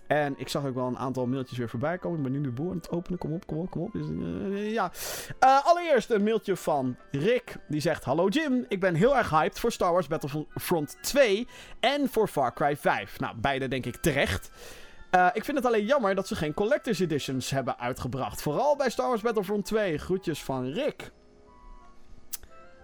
En 0.06 0.34
ik 0.36 0.48
zag 0.48 0.64
ook 0.64 0.74
wel 0.74 0.86
een 0.86 0.98
aantal 0.98 1.26
mailtjes 1.26 1.58
weer 1.58 1.68
voorbij 1.68 1.98
komen. 1.98 2.16
Ik 2.16 2.22
ben 2.22 2.32
nu 2.32 2.40
de 2.40 2.50
boel 2.50 2.70
aan 2.70 2.76
het 2.76 2.90
openen. 2.90 3.18
Kom 3.18 3.32
op, 3.32 3.46
kom 3.46 3.58
op, 3.58 3.70
kom 3.70 3.82
op. 3.82 3.94
Eh, 3.94 4.72
ja. 4.72 4.92
Eh, 5.38 5.66
allereerst 5.66 6.10
een 6.10 6.22
mailtje 6.22 6.56
van 6.56 6.96
Rick. 7.10 7.56
Die 7.68 7.80
zegt: 7.80 8.04
Hallo 8.04 8.28
Jim, 8.28 8.64
ik 8.68 8.80
ben 8.80 8.94
heel 8.94 9.16
erg 9.16 9.30
hyped 9.30 9.60
voor 9.60 9.72
Star 9.72 9.92
Wars 9.92 10.06
Battlefront 10.06 10.96
2 11.00 11.48
en 11.80 12.08
voor 12.08 12.28
Far 12.28 12.54
Cry 12.54 12.76
5. 12.76 13.18
Nou, 13.20 13.36
beide 13.36 13.68
denk 13.68 13.86
ik 13.86 13.96
terecht. 13.96 14.50
Eh, 15.10 15.28
ik 15.32 15.44
vind 15.44 15.56
het 15.56 15.66
alleen 15.66 15.84
jammer 15.84 16.14
dat 16.14 16.26
ze 16.26 16.36
geen 16.36 16.54
Collector's 16.54 17.00
Editions 17.00 17.50
hebben 17.50 17.78
uitgebracht. 17.78 18.42
Vooral 18.42 18.76
bij 18.76 18.90
Star 18.90 19.08
Wars 19.08 19.22
Battlefront 19.22 19.64
2. 19.64 19.98
Groetjes 19.98 20.42
van 20.42 20.64
Rick. 20.64 21.10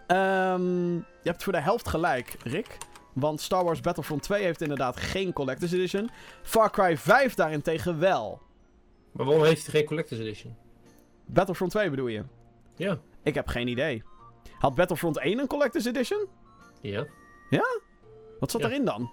Ehm, 0.06 0.94
je 0.94 1.02
hebt 1.22 1.42
voor 1.42 1.52
de 1.52 1.60
helft 1.60 1.88
gelijk, 1.88 2.36
Rick. 2.42 2.78
Want 3.12 3.40
Star 3.40 3.64
Wars 3.64 3.80
Battlefront 3.80 4.22
2 4.22 4.42
heeft 4.42 4.60
inderdaad 4.60 4.96
geen 4.96 5.32
Collector's 5.32 5.72
Edition. 5.72 6.10
Far 6.42 6.70
Cry 6.70 6.96
5 6.96 7.34
daarentegen 7.34 7.98
wel. 7.98 8.40
Maar 9.12 9.26
waarom 9.26 9.44
heeft 9.44 9.62
hij 9.66 9.74
geen 9.74 9.84
Collector's 9.84 10.20
Edition? 10.20 10.56
Battlefront 11.26 11.70
2 11.70 11.90
bedoel 11.90 12.06
je? 12.06 12.24
Ja. 12.76 12.98
Ik 13.22 13.34
heb 13.34 13.48
geen 13.48 13.68
idee. 13.68 14.02
Had 14.58 14.74
Battlefront 14.74 15.18
1 15.18 15.38
een 15.38 15.46
Collector's 15.46 15.84
Edition? 15.86 16.26
Ja. 16.80 17.06
Wat 18.40 18.50
zat 18.50 18.60
Ja. 18.60 18.66
erin 18.66 18.84
dan? 18.84 19.10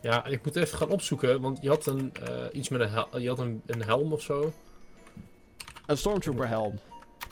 Ja, 0.00 0.24
ik 0.26 0.44
moet 0.44 0.56
even 0.56 0.78
gaan 0.78 0.88
opzoeken, 0.90 1.40
want 1.40 1.58
je 1.62 1.68
had 1.68 1.86
een, 1.86 2.12
eh, 2.14 2.44
iets 2.52 2.68
met 2.68 2.80
een, 2.80 2.88
hel 2.90 3.18
je 3.18 3.28
had 3.28 3.38
een, 3.38 3.62
een 3.66 3.82
helm 3.82 4.12
of 4.12 4.22
zo. 4.22 4.52
Een 5.86 5.96
Stormtrooper 5.98 6.48
helm. 6.48 6.78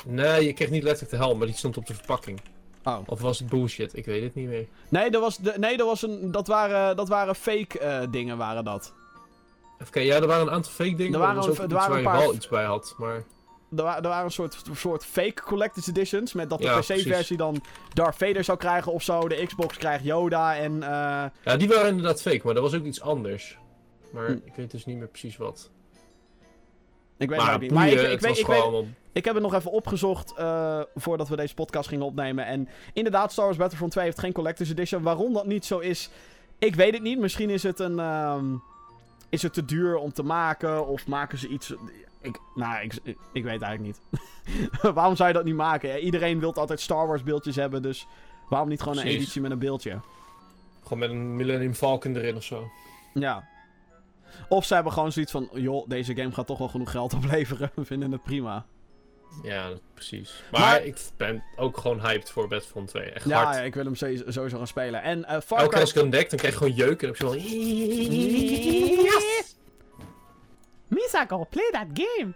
Nee, 0.06 0.44
je 0.44 0.52
kreeg 0.52 0.70
niet 0.70 0.82
letterlijk 0.82 1.10
de 1.12 1.16
helm, 1.24 1.38
maar 1.38 1.46
die 1.46 1.56
stond 1.56 1.76
op 1.76 1.86
de 1.86 1.94
verpakking. 1.94 2.40
Oh. 2.84 2.98
Of 3.06 3.20
was 3.20 3.38
het 3.38 3.48
bullshit? 3.48 3.96
Ik 3.96 4.04
weet 4.04 4.22
het 4.22 4.34
niet 4.34 4.48
meer. 4.48 4.66
Nee, 4.88 5.10
dat, 5.10 5.20
was 5.22 5.36
de, 5.36 5.54
nee 5.56 5.76
dat, 5.76 5.86
was 5.86 6.02
een, 6.02 6.30
dat, 6.30 6.46
waren, 6.46 6.96
dat 6.96 7.08
waren 7.08 7.34
fake 7.34 7.78
eh, 7.78 8.06
dingen, 8.10 8.36
waren 8.36 8.64
dat. 8.64 8.92
Even 9.78 9.92
kijken, 9.92 10.12
ja, 10.14 10.20
er 10.20 10.26
waren 10.26 10.46
een 10.46 10.52
aantal 10.52 10.72
fake 10.72 10.94
dingen. 10.94 11.12
Er 11.12 11.18
waren 11.18 11.42
er 11.42 11.48
een- 11.48 11.56
er 11.56 11.68
waren 11.68 11.88
waar 11.90 11.98
een 11.98 12.04
paar- 12.04 12.18
wel 12.18 12.34
iets 12.34 12.48
bij 12.48 12.64
had, 12.64 12.94
maar... 12.98 13.14
Er, 13.76 13.82
wa- 13.82 13.96
er 13.96 14.08
waren 14.08 14.24
een 14.24 14.30
soort, 14.30 14.62
soort 14.74 15.04
fake 15.04 15.42
collector's 15.42 15.86
editions. 15.88 16.32
Met 16.32 16.50
dat 16.50 16.58
de 16.58 16.64
Ja, 16.64 16.78
PC-versie 16.78 17.36
dan 17.36 17.62
Darth 17.94 18.16
Vader 18.16 18.44
zou 18.44 18.58
krijgen 18.58 18.92
of 18.92 19.02
zo. 19.02 19.28
De 19.28 19.46
Xbox 19.46 19.76
krijgt 19.76 20.04
Yoda 20.04 20.56
en... 20.56 20.82
eh, 20.82 20.88
Ja, 21.44 21.56
die 21.58 21.68
waren 21.68 21.88
inderdaad 21.88 22.22
fake, 22.22 22.40
maar 22.44 22.54
er 22.56 22.62
was 22.62 22.74
ook 22.74 22.84
iets 22.84 23.00
anders. 23.00 23.58
Maar 24.12 24.26
Hm. 24.26 24.32
ik 24.44 24.52
weet 24.54 24.70
dus 24.70 24.86
niet 24.86 24.96
meer 24.96 25.08
precies 25.08 25.36
wat. 25.36 25.70
ik 27.16 27.28
weet 27.28 27.38
maar 27.38 27.52
het 27.52 27.60
niet. 27.60 27.70
Maar 27.70 27.86
ik, 27.88 27.92
ik, 27.92 27.98
het 28.00 28.08
weet, 28.20 28.28
was 28.30 28.38
ik, 28.38 28.44
gewoon 28.44 28.72
weet. 28.72 28.90
Ik 29.12 29.24
heb 29.24 29.34
het 29.34 29.42
nog 29.42 29.54
even 29.54 29.70
opgezocht 29.70 30.34
eh, 30.34 30.80
voordat 30.94 31.28
we 31.28 31.36
deze 31.36 31.54
podcast 31.54 31.88
gingen 31.88 32.06
opnemen. 32.06 32.46
En 32.46 32.68
inderdaad, 32.92 33.32
Star 33.32 33.44
Wars 33.44 33.56
Battlefront 33.56 33.92
2 33.92 34.04
heeft 34.04 34.18
geen 34.18 34.32
collector's 34.32 34.70
edition. 34.70 35.02
Waarom 35.02 35.32
dat 35.32 35.46
niet 35.46 35.64
zo 35.64 35.78
is, 35.78 36.10
ik 36.58 36.74
weet 36.74 36.92
het 36.94 37.02
niet. 37.02 37.18
Misschien 37.18 37.50
is 37.50 37.62
het 37.62 37.78
een... 37.78 37.98
ehm, 37.98 38.54
is 39.28 39.42
het 39.42 39.52
te 39.52 39.64
duur 39.64 39.96
om 39.96 40.12
te 40.12 40.22
maken? 40.22 40.86
Of 40.86 41.06
maken 41.06 41.38
ze 41.38 41.48
iets... 41.48 41.74
Ik, 42.20 42.38
nou, 42.54 42.82
ik, 42.82 42.94
ik, 43.32 43.44
weet 43.44 43.62
eigenlijk 43.62 43.80
niet. 43.80 44.00
waarom 44.94 45.16
zou 45.16 45.28
je 45.28 45.34
dat 45.34 45.44
niet 45.44 45.54
maken? 45.54 45.88
Ja, 45.88 45.96
Iedereen 45.96 46.40
wil 46.40 46.54
altijd 46.54 46.80
Star 46.80 47.06
Wars 47.06 47.22
beeldjes 47.22 47.56
hebben, 47.56 47.82
dus... 47.82 48.06
Waarom 48.48 48.68
niet 48.68 48.80
gewoon 48.80 48.96
een 48.96 49.02
Precies. 49.02 49.20
editie 49.20 49.40
met 49.40 49.50
een 49.50 49.58
beeldje? 49.58 50.00
Gewoon 50.82 50.98
met 50.98 51.10
een 51.10 51.36
Millennium 51.36 51.74
Falcon 51.74 52.16
erin 52.16 52.36
of 52.36 52.42
zo. 52.42 52.70
Ja. 53.14 53.48
Of 54.48 54.64
ze 54.64 54.74
hebben 54.74 54.92
gewoon 54.92 55.12
zoiets 55.12 55.32
van... 55.32 55.48
joh, 55.52 55.88
deze 55.88 56.14
game 56.14 56.32
gaat 56.32 56.46
toch 56.46 56.58
wel 56.58 56.68
genoeg 56.68 56.90
geld 56.90 57.14
opleveren. 57.14 57.70
We 57.74 57.84
vinden 57.84 58.12
het 58.12 58.22
prima. 58.22 58.66
Ja, 59.42 59.70
precies. 59.94 60.42
Maar, 60.50 60.60
Maar- 60.60 60.84
ik 60.84 60.96
ben 61.16 61.44
ook 61.56 61.76
gewoon 61.78 62.00
hyped 62.00 62.30
voor 62.30 62.48
Battlefront 62.48 62.88
2. 62.88 63.02
Echt 63.02 63.28
Ja, 63.28 63.42
hard. 63.44 63.56
ja, 63.56 63.62
ik 63.62 63.74
wil 63.74 63.84
hem 63.84 63.94
sowieso, 63.94 64.48
gaan 64.48 64.66
spelen. 64.66 65.02
En 65.02 65.24
eh 65.24 65.40
Far 65.40 65.58
Elke 65.58 65.70
keer 65.72 65.80
als 65.80 65.90
ik 65.90 65.96
hem 65.96 66.10
dek, 66.10 66.30
dan 66.30 66.38
krijg 66.38 66.52
je 66.52 66.58
gewoon 66.58 66.74
jeuk 66.74 67.02
en 67.02 67.14
dan 67.18 67.28
heb 67.32 67.36
je 67.36 67.46
zo 68.98 69.02
Yes! 69.02 69.56
Misako, 70.88 71.44
play 71.50 71.70
that 71.70 71.86
game! 71.94 72.32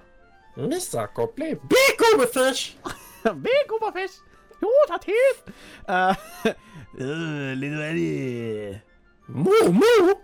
Mr. 0.69 1.13
Coplay, 1.13 1.59
big 1.69 2.13
Uberfish! 2.15 2.73
Big 3.43 3.65
Oberfish! 3.69 4.13
Joh, 4.61 4.87
dat 4.87 5.05
heet! 5.05 5.43
Eh... 5.87 6.15
uh, 6.45 7.57
little 7.61 7.83
Eddie... 7.85 8.81
Moe, 9.27 9.69
moe! 9.73 10.17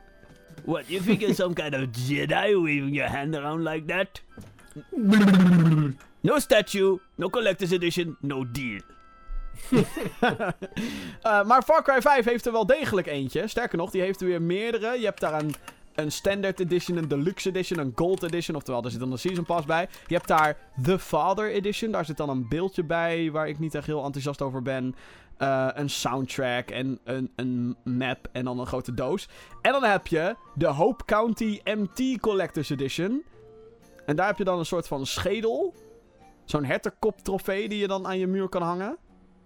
What, 0.64 0.88
you 0.88 1.00
think 1.02 1.20
you're 1.20 1.34
some 1.34 1.54
kind 1.54 1.74
of 1.74 1.80
Jedi 1.92 2.54
waving 2.54 2.94
your 2.94 3.08
hand 3.10 3.34
around 3.34 3.64
like 3.64 3.86
that? 3.86 4.20
No 6.22 6.38
statue, 6.38 7.00
no 7.16 7.28
collector's 7.28 7.70
edition, 7.70 8.16
no 8.20 8.44
deal. 8.50 8.80
Eh, 11.22 11.44
maar 11.44 11.62
Far 11.62 11.82
Cry 11.82 12.00
5 12.02 12.24
heeft 12.24 12.46
er 12.46 12.52
wel 12.52 12.66
degelijk 12.66 13.06
eentje. 13.06 13.48
Sterker 13.48 13.78
nog, 13.78 13.90
die 13.90 14.00
heeft 14.00 14.20
er 14.20 14.26
weer 14.26 14.42
meerdere. 14.42 14.98
Je 14.98 15.04
hebt 15.04 15.20
daar 15.20 15.42
een, 15.42 15.54
een 15.94 16.12
Standard 16.12 16.60
Edition, 16.60 16.96
een 16.96 17.08
Deluxe 17.08 17.48
Edition, 17.48 17.78
een 17.78 17.92
Gold 17.94 18.22
Edition. 18.22 18.56
Oftewel, 18.56 18.84
er 18.84 18.90
zit 18.90 19.00
dan 19.00 19.12
een 19.12 19.18
Season 19.18 19.44
Pass 19.44 19.66
bij. 19.66 19.88
Je 20.06 20.14
hebt 20.14 20.28
daar 20.28 20.56
The 20.82 20.98
Father 20.98 21.50
Edition. 21.50 21.90
Daar 21.90 22.04
zit 22.04 22.16
dan 22.16 22.28
een 22.28 22.48
beeldje 22.48 22.84
bij 22.84 23.30
waar 23.30 23.48
ik 23.48 23.58
niet 23.58 23.74
echt 23.74 23.86
heel 23.86 24.04
enthousiast 24.04 24.42
over 24.42 24.62
ben. 24.62 24.94
Eh, 25.36 25.68
een 25.72 25.90
soundtrack 25.90 26.70
en 26.70 26.98
een, 27.04 27.32
een 27.36 27.76
map 27.84 28.28
en 28.32 28.44
dan 28.44 28.58
een 28.58 28.66
grote 28.66 28.94
doos. 28.94 29.28
En 29.62 29.72
dan 29.72 29.84
heb 29.84 30.06
je 30.06 30.36
de 30.54 30.66
Hope 30.66 31.04
County 31.04 31.60
MT 31.64 32.20
Collector's 32.20 32.70
Edition. 32.70 33.24
En 34.06 34.16
daar 34.16 34.26
heb 34.26 34.38
je 34.38 34.44
dan 34.44 34.58
een 34.58 34.66
soort 34.66 34.86
van 34.86 35.06
schedel. 35.06 35.74
Zo'n 36.51 36.64
hertenkop 36.64 37.18
trofee 37.18 37.68
die 37.68 37.78
je 37.78 37.86
dan 37.86 38.07
aan 38.07 38.18
je 38.18 38.26
muur 38.26 38.48
kan 38.48 38.62
hangen. 38.62 38.96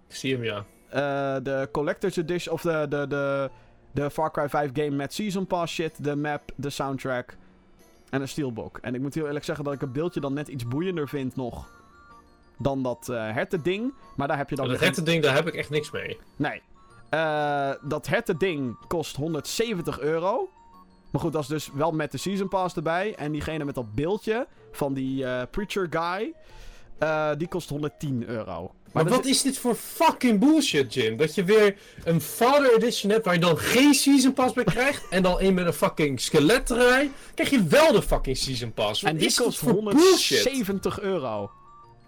Ik 0.07 0.15
zie 0.15 0.33
hem, 0.33 0.43
ja. 0.43 0.65
Eh, 0.89 1.43
de 1.43 1.69
Collector's 1.71 2.17
Edition, 2.17 2.53
of 2.53 2.61
de, 2.61 2.85
de, 2.89 3.07
de, 3.07 3.49
de 3.91 4.09
Far 4.09 4.31
Cry 4.31 4.49
5 4.49 4.69
game 4.73 4.89
met 4.89 5.13
Season 5.13 5.47
Pass 5.47 5.73
shit, 5.73 6.03
de 6.03 6.15
map, 6.15 6.51
de 6.55 6.69
soundtrack 6.69 7.37
en 8.09 8.21
een 8.21 8.27
steelbook. 8.27 8.77
En 8.81 8.95
ik 8.95 9.01
moet 9.01 9.13
heel 9.13 9.25
eerlijk 9.25 9.45
zeggen 9.45 9.63
dat 9.65 9.73
ik 9.73 9.81
het 9.81 9.93
beeldje 9.93 10.19
dan 10.19 10.33
net 10.33 10.47
iets 10.47 10.67
boeiender 10.67 11.07
vind 11.07 11.35
nog 11.35 11.71
dan 12.57 12.83
dat 12.83 13.09
eh 13.09 13.31
hertending. 13.31 13.93
Maar 14.15 14.27
daar 14.27 14.37
heb 14.37 14.49
je 14.49 14.55
dan... 14.55 14.67
Dat 14.67 14.79
weer 14.79 14.87
rette 14.87 15.03
ding, 15.03 15.23
daar 15.23 15.35
heb 15.35 15.47
ik 15.47 15.53
echt 15.53 15.69
niks 15.69 15.91
mee. 15.91 16.17
Nee. 16.35 16.61
Eh, 17.09 17.71
dat 17.81 18.07
hertending 18.07 18.77
kost 18.87 19.15
170 19.15 19.99
euro. 19.99 20.49
Maar 21.11 21.21
goed, 21.21 21.33
dat 21.33 21.41
is 21.41 21.47
dus 21.47 21.71
wel 21.73 21.91
met 21.91 22.11
de 22.11 22.17
Season 22.17 22.47
Pass 22.47 22.75
erbij. 22.75 23.15
En 23.15 23.31
diegene 23.31 23.65
met 23.65 23.75
dat 23.75 23.93
beeldje 23.93 24.47
van 24.71 24.93
die 24.93 25.25
Preacher 25.47 25.87
Guy, 25.89 26.33
eh, 26.97 27.29
die 27.37 27.47
kost 27.47 27.69
110 27.69 28.23
euro. 28.27 28.71
Maar 28.91 29.05
wat 29.05 29.25
is 29.25 29.41
dit 29.41 29.57
voor 29.57 29.75
fucking 29.75 30.39
bullshit, 30.39 30.93
Jim? 30.93 31.17
Dat 31.17 31.35
je 31.35 31.43
weer 31.43 31.75
een 32.03 32.21
Father 32.21 32.75
Edition 32.75 33.11
hebt 33.11 33.25
waar 33.25 33.33
je 33.33 33.39
dan 33.39 33.57
geen 33.57 33.93
Season 33.93 34.33
Pass 34.33 34.53
bij 34.53 34.63
krijgt. 34.63 35.03
en 35.09 35.23
dan 35.23 35.35
een 35.39 35.53
met 35.53 35.65
een 35.65 35.73
fucking 35.73 36.21
skelet 36.21 36.71
erbij. 36.71 37.11
Krijg 37.33 37.49
je 37.49 37.63
wel 37.63 37.91
de 37.91 38.01
fucking 38.01 38.37
Season 38.37 38.73
Pass. 38.73 39.01
Wat 39.01 39.11
En 39.11 39.17
die 39.17 39.33
kost 39.35 39.57
voor 39.57 39.73
bullshit? 39.73 40.43
170 40.43 40.99
euro. 40.99 41.51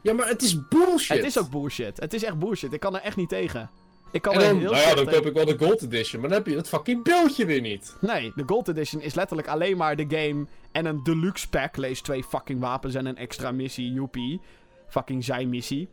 Ja, 0.01 0.13
maar 0.13 0.27
het 0.27 0.41
is 0.41 0.67
bullshit. 0.67 1.17
Het 1.17 1.25
is 1.25 1.39
ook 1.39 1.49
bullshit. 1.49 1.99
Het 1.99 2.13
is 2.13 2.23
echt 2.23 2.39
bullshit. 2.39 2.73
Ik 2.73 2.79
kan 2.79 2.95
er 2.95 3.01
echt 3.01 3.15
niet 3.15 3.29
tegen. 3.29 3.69
Ik 4.11 4.21
kan 4.21 4.33
En 4.33 4.39
er 4.39 4.45
heel 4.45 4.71
nou 4.71 4.75
ja, 4.75 4.95
dan 4.95 5.05
tegen. 5.05 5.11
koop 5.11 5.25
ik 5.25 5.33
wel 5.33 5.45
de 5.45 5.65
Gold 5.65 5.81
Edition. 5.81 6.21
Maar 6.21 6.29
dan 6.29 6.37
heb 6.37 6.47
je 6.47 6.55
het 6.55 6.67
fucking 6.67 7.03
beeldje 7.03 7.45
weer 7.45 7.61
niet. 7.61 7.95
Nee, 8.01 8.31
de 8.35 8.43
Gold 8.45 8.67
Edition 8.67 9.01
is 9.01 9.13
letterlijk 9.13 9.47
alleen 9.47 9.77
maar 9.77 9.95
de 9.95 10.05
game 10.09 10.45
en 10.71 10.85
een 10.85 11.03
deluxe 11.03 11.49
pack. 11.49 11.77
Lees 11.77 12.01
twee 12.01 12.23
fucking 12.23 12.59
wapens 12.59 12.95
en 12.95 13.05
een 13.05 13.17
extra 13.17 13.51
missie, 13.51 13.91
joepie. 13.91 14.41
Fucking 14.87 15.23
zijmissie. 15.23 15.89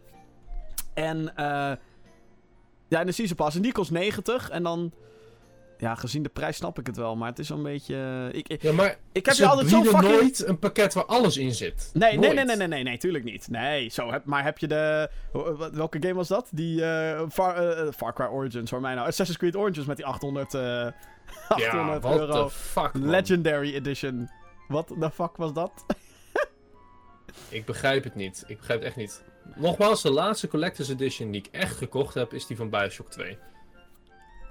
En 0.94 1.36
eh 1.36 1.72
ja, 2.88 3.00
en 3.00 3.06
de 3.06 3.12
Season 3.12 3.36
Pass. 3.36 3.56
En 3.56 3.62
die 3.62 3.72
kost 3.72 3.90
90. 3.90 4.50
En 4.50 4.62
dan... 4.62 4.92
Ja, 5.78 5.94
gezien 5.94 6.22
de 6.22 6.28
prijs 6.28 6.56
snap 6.56 6.78
ik 6.78 6.86
het 6.86 6.96
wel. 6.96 7.16
Maar 7.16 7.28
het 7.28 7.38
is 7.38 7.48
een 7.48 7.62
beetje... 7.62 7.94
eh, 8.32 8.38
Ik, 8.38 8.48
ik, 8.48 8.62
Ja, 8.62 8.72
maar 8.72 8.96
ik 9.12 9.26
heb 9.26 9.34
ze 9.34 9.42
je 9.42 9.48
altijd 9.48 9.68
zo 9.68 9.82
fucking... 9.82 10.02
nooit 10.12 10.46
een 10.46 10.58
pakket 10.58 10.94
waar 10.94 11.04
alles 11.04 11.36
in 11.36 11.54
zit. 11.54 11.90
Nee, 11.92 12.10
nee, 12.10 12.18
Nooit. 12.18 12.34
nee, 12.34 12.44
nee, 12.44 12.56
nee, 12.56 12.66
nee, 12.68 12.82
nee, 12.82 12.98
tuurlijk 12.98 13.24
niet. 13.24 13.48
Nee, 13.48 13.88
zo, 13.88 14.10
heb, 14.10 14.24
maar 14.24 14.44
heb 14.44 14.58
je 14.58 14.66
de... 14.66 15.10
w- 15.32 15.74
Welke 15.76 15.98
game 16.00 16.14
was 16.14 16.28
dat? 16.28 16.48
Die 16.52 16.84
eh, 16.84 17.22
Far, 17.30 17.56
eh, 17.56 17.92
Far 17.92 18.12
Cry 18.14 18.26
Origins, 18.26 18.70
voor 18.70 18.80
mij 18.80 18.94
nou. 18.94 19.06
Assassin's 19.08 19.38
Creed 19.38 19.56
Origins 19.56 19.86
met 19.86 19.96
die 19.96 20.06
800, 20.06 20.54
eh 20.54 20.60
800 21.48 21.62
Ja, 21.72 22.00
what 22.00 22.18
euro. 22.18 22.44
the 22.44 22.50
fuck. 22.54 22.90
Legendary 22.94 23.74
Edition. 23.74 24.30
Wat 24.68 24.88
de 24.98 25.10
fuck 25.10 25.36
was 25.36 25.52
dat? 25.52 25.84
Ik 27.48 27.64
begrijp 27.64 28.04
het 28.04 28.14
niet. 28.14 28.44
Ik 28.46 28.56
begrijp 28.58 28.78
het 28.78 28.88
echt 28.88 28.96
niet. 28.96 29.22
Nogmaals, 29.54 30.02
de 30.02 30.10
laatste 30.10 30.48
Collector's 30.48 30.88
Edition 30.88 31.30
die 31.30 31.40
ik 31.40 31.48
echt 31.52 31.76
gekocht 31.76 32.14
heb, 32.14 32.32
is 32.32 32.46
die 32.46 32.56
van 32.56 32.70
Bioshock 32.70 33.10
2. 33.10 33.38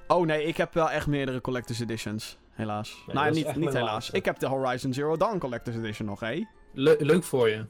Oh 0.08 0.26
nee, 0.26 0.44
ik 0.46 0.58
heb 0.58 0.74
wel 0.74 0.90
echt 0.90 1.08
meerdere 1.08 1.42
Collector's 1.42 1.80
Editions. 1.80 2.38
Helaas. 2.52 3.04
Nee, 3.06 3.16
nou, 3.16 3.32
niet, 3.34 3.56
niet 3.56 3.74
helaas. 3.74 3.90
laatste. 3.92 4.16
Ik 4.18 4.26
heb 4.26 4.40
de 4.40 4.48
Horizon 4.48 4.94
Zero 4.94 5.18
Dawn 5.18 5.38
Collector's 5.38 5.78
Edition 5.78 6.08
nog, 6.08 6.20
hé. 6.20 6.44
Le- 6.74 6.96
leuk 7.00 7.24
voor 7.24 7.50
je. 7.50 7.66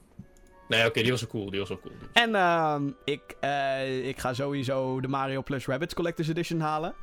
Nee, 0.68 0.86
oké, 0.88 1.02
die 1.02 1.12
was 1.12 1.22
wel 1.22 1.30
cool. 1.30 1.50
Die 1.50 1.60
was 1.60 1.70
wel 1.70 1.80
cool. 1.80 1.94
En 2.14 2.36
ehm, 2.36 2.90
ik, 3.06 3.36
eh, 3.40 4.08
ik 4.08 4.20
ga 4.20 4.34
sowieso 4.34 5.00
de 5.02 5.08
Mario 5.08 5.42
Plus 5.42 5.66
Rabbids 5.66 5.94
Collector's 5.94 6.28
Edition 6.30 6.60
halen. 6.60 6.94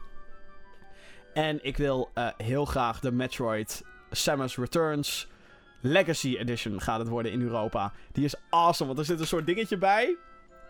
En 1.35 1.59
ik 1.63 1.77
wil 1.77 2.11
eh, 2.15 2.27
heel 2.37 2.65
graag 2.65 3.01
de 3.01 3.13
Metroid 3.13 3.83
Samus 4.11 4.57
Returns 4.57 5.29
Legacy 5.81 6.37
Edition 6.37 6.81
gaat 6.81 6.99
het 6.99 7.09
worden 7.09 7.33
in 7.33 7.43
Europa. 7.43 7.93
Die 8.13 8.25
is 8.25 8.35
awesome, 8.51 8.87
want 8.87 8.99
er 8.99 9.05
zit 9.05 9.21
een 9.21 9.27
soort 9.27 9.47
dingetje 9.47 9.79
bij. 9.79 10.17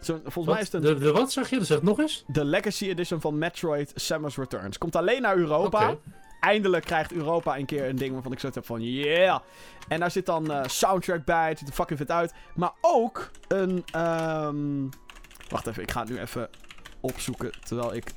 Zo, 0.01 0.21
volgens 0.25 0.55
mij 0.55 0.63
is 0.63 0.73
het 0.73 0.85
een, 0.85 0.95
De, 0.95 1.05
de 1.05 1.13
wat 1.13 1.33
zeg 1.33 1.51
je? 1.51 1.57
Dat 1.57 1.67
zeg 1.67 1.77
het 1.77 1.87
nog 1.87 1.99
eens? 1.99 2.25
de 2.27 2.45
Legacy 2.45 2.89
Edition 2.89 3.21
van 3.21 3.39
Metroid 3.39 3.93
Samus 3.95 4.37
Returns. 4.37 4.79
Komt 4.79 4.97
alleen 4.97 5.23
naar 5.23 5.37
Europa. 5.37 5.97
Eindelijk 6.41 6.85
krijgt 6.85 7.13
Europa 7.13 7.59
een 7.59 7.67
keer 7.67 7.89
een 7.89 7.97
ding 7.97 8.13
waarvan 8.13 8.33
ik 8.33 8.39
zoiets 8.39 8.59
heb 8.59 8.67
van 8.67 8.83
yeah. 8.83 9.41
En 9.89 10.01
daar 10.01 10.11
zit 10.11 10.27
dan 10.27 10.51
eh, 10.53 10.65
soundtrack 10.67 11.25
bij. 11.25 11.49
Het 11.49 11.59
ziet 11.59 11.69
er 11.69 11.75
fucking 11.75 11.99
vet 11.99 12.11
uit. 12.11 12.33
Maar 12.55 12.73
ook 12.81 13.31
een. 13.49 13.85
ehm, 13.93 14.87
Wacht 15.49 15.67
even, 15.67 15.83
ik 15.83 15.91
ga 15.91 16.01
het 16.01 16.09
nu 16.09 16.19
even 16.19 16.49
opzoeken 17.01 17.51
terwijl 17.65 17.95
ik. 17.95 18.13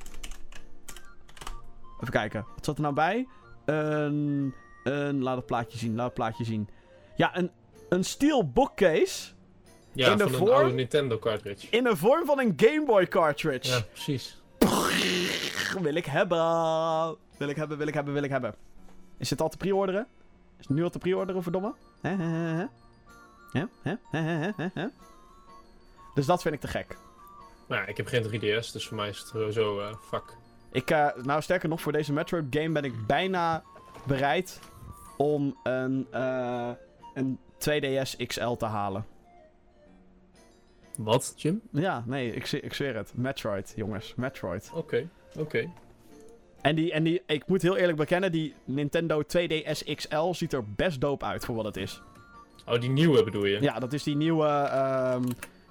Even 2.00 2.12
kijken. 2.12 2.46
Wat 2.54 2.64
zat 2.64 2.76
er 2.76 2.82
nou 2.82 2.94
bij? 2.94 3.26
Een. 3.64 4.54
een 4.84 5.22
laat 5.22 5.36
het 5.36 5.46
plaatje 5.46 5.78
zien. 5.78 5.94
Laat 5.94 6.04
het 6.06 6.14
plaatje 6.14 6.44
zien. 6.44 6.68
Ja, 7.16 7.36
een, 7.36 7.50
een 7.88 8.04
steel 8.04 8.48
bookcase. 8.50 9.32
Ja, 9.92 10.10
In 10.10 10.16
de 10.18 10.22
van 10.24 10.32
een 10.32 10.38
vorm- 10.38 10.50
oude 10.50 10.72
Nintendo 10.72 11.18
cartridge. 11.18 11.66
In 11.70 11.84
de 11.84 11.96
vorm 11.96 12.26
van 12.26 12.38
een 12.38 12.52
Game 12.56 12.84
Boy 12.86 13.06
cartridge. 13.08 13.70
Ja, 13.70 13.80
precies. 13.92 14.42
Wil 15.80 15.94
ik 15.94 16.04
hebben. 16.06 16.38
Wil 17.38 17.48
ik 17.48 17.56
hebben, 17.56 17.78
wil 17.78 17.86
ik 17.86 17.94
hebben, 17.94 18.14
wil 18.14 18.22
ik 18.22 18.30
hebben. 18.30 18.54
Is 19.18 19.30
het 19.30 19.40
al 19.40 19.48
te 19.48 19.56
pre-orderen? 19.56 20.06
Is 20.58 20.66
het 20.68 20.76
nu 20.76 20.82
al 20.84 20.90
te 20.90 20.98
pre-orderen, 20.98 21.42
verdomme? 21.42 21.74
Hè, 22.00 22.10
hè, 22.10 22.24
hè, 22.24 22.56
hè? 23.52 23.64
Hè, 23.82 23.94
hè, 24.10 24.20
hè, 24.20 24.36
hè, 24.38 24.50
hè, 24.56 24.68
hè? 24.74 24.86
Dus 26.14 26.26
dat 26.26 26.42
vind 26.42 26.54
ik 26.54 26.60
te 26.60 26.68
gek. 26.68 26.96
Nou, 27.68 27.82
ja, 27.82 27.86
ik 27.88 27.96
heb 27.96 28.06
geen 28.06 28.22
3DS, 28.22 28.72
dus 28.72 28.86
voor 28.86 28.96
mij 28.96 29.08
is 29.08 29.18
het 29.18 29.28
sowieso 29.28 29.80
eh 29.80 29.94
fuck. 30.08 30.22
Ik, 30.72 30.90
eh, 30.90 31.08
nou 31.22 31.42
sterker 31.42 31.68
nog, 31.68 31.80
voor 31.80 31.92
deze 31.92 32.12
Metroid 32.12 32.44
game 32.50 32.68
ben 32.72 32.84
ik 32.84 33.06
bijna 33.06 33.62
bereid 34.06 34.60
om 35.16 35.56
een, 35.62 36.06
eh, 36.10 36.70
een 37.14 37.38
2DS 37.58 38.26
XL 38.26 38.52
te 38.52 38.66
halen. 38.66 39.06
Wat, 40.96 41.32
Jim? 41.36 41.60
Ja, 41.70 42.02
nee, 42.06 42.32
ik, 42.32 42.52
ik 42.52 42.74
zweer 42.74 42.96
het. 42.96 43.12
Metroid, 43.14 43.72
jongens. 43.76 44.14
Metroid. 44.14 44.70
Oké, 44.74 45.08
oké. 45.38 45.70
En, 46.60 46.74
die, 46.74 46.92
en 46.92 47.04
die, 47.04 47.22
ik 47.26 47.46
moet 47.46 47.62
heel 47.62 47.76
eerlijk 47.76 47.98
bekennen, 47.98 48.32
die 48.32 48.54
Nintendo 48.64 49.22
2DS 49.22 49.94
XL 49.94 50.32
ziet 50.32 50.52
er 50.52 50.64
best 50.64 51.00
dope 51.00 51.24
uit 51.24 51.44
voor 51.44 51.54
wat 51.54 51.64
het 51.64 51.76
is. 51.76 52.02
Oh, 52.66 52.80
die 52.80 52.90
nieuwe 52.90 53.24
bedoel 53.24 53.44
je? 53.44 53.60
Ja, 53.60 53.78
dat 53.78 53.92
is 53.92 54.02
die 54.02 54.16
nieuwe. 54.16 54.46
ehm, 54.46 55.22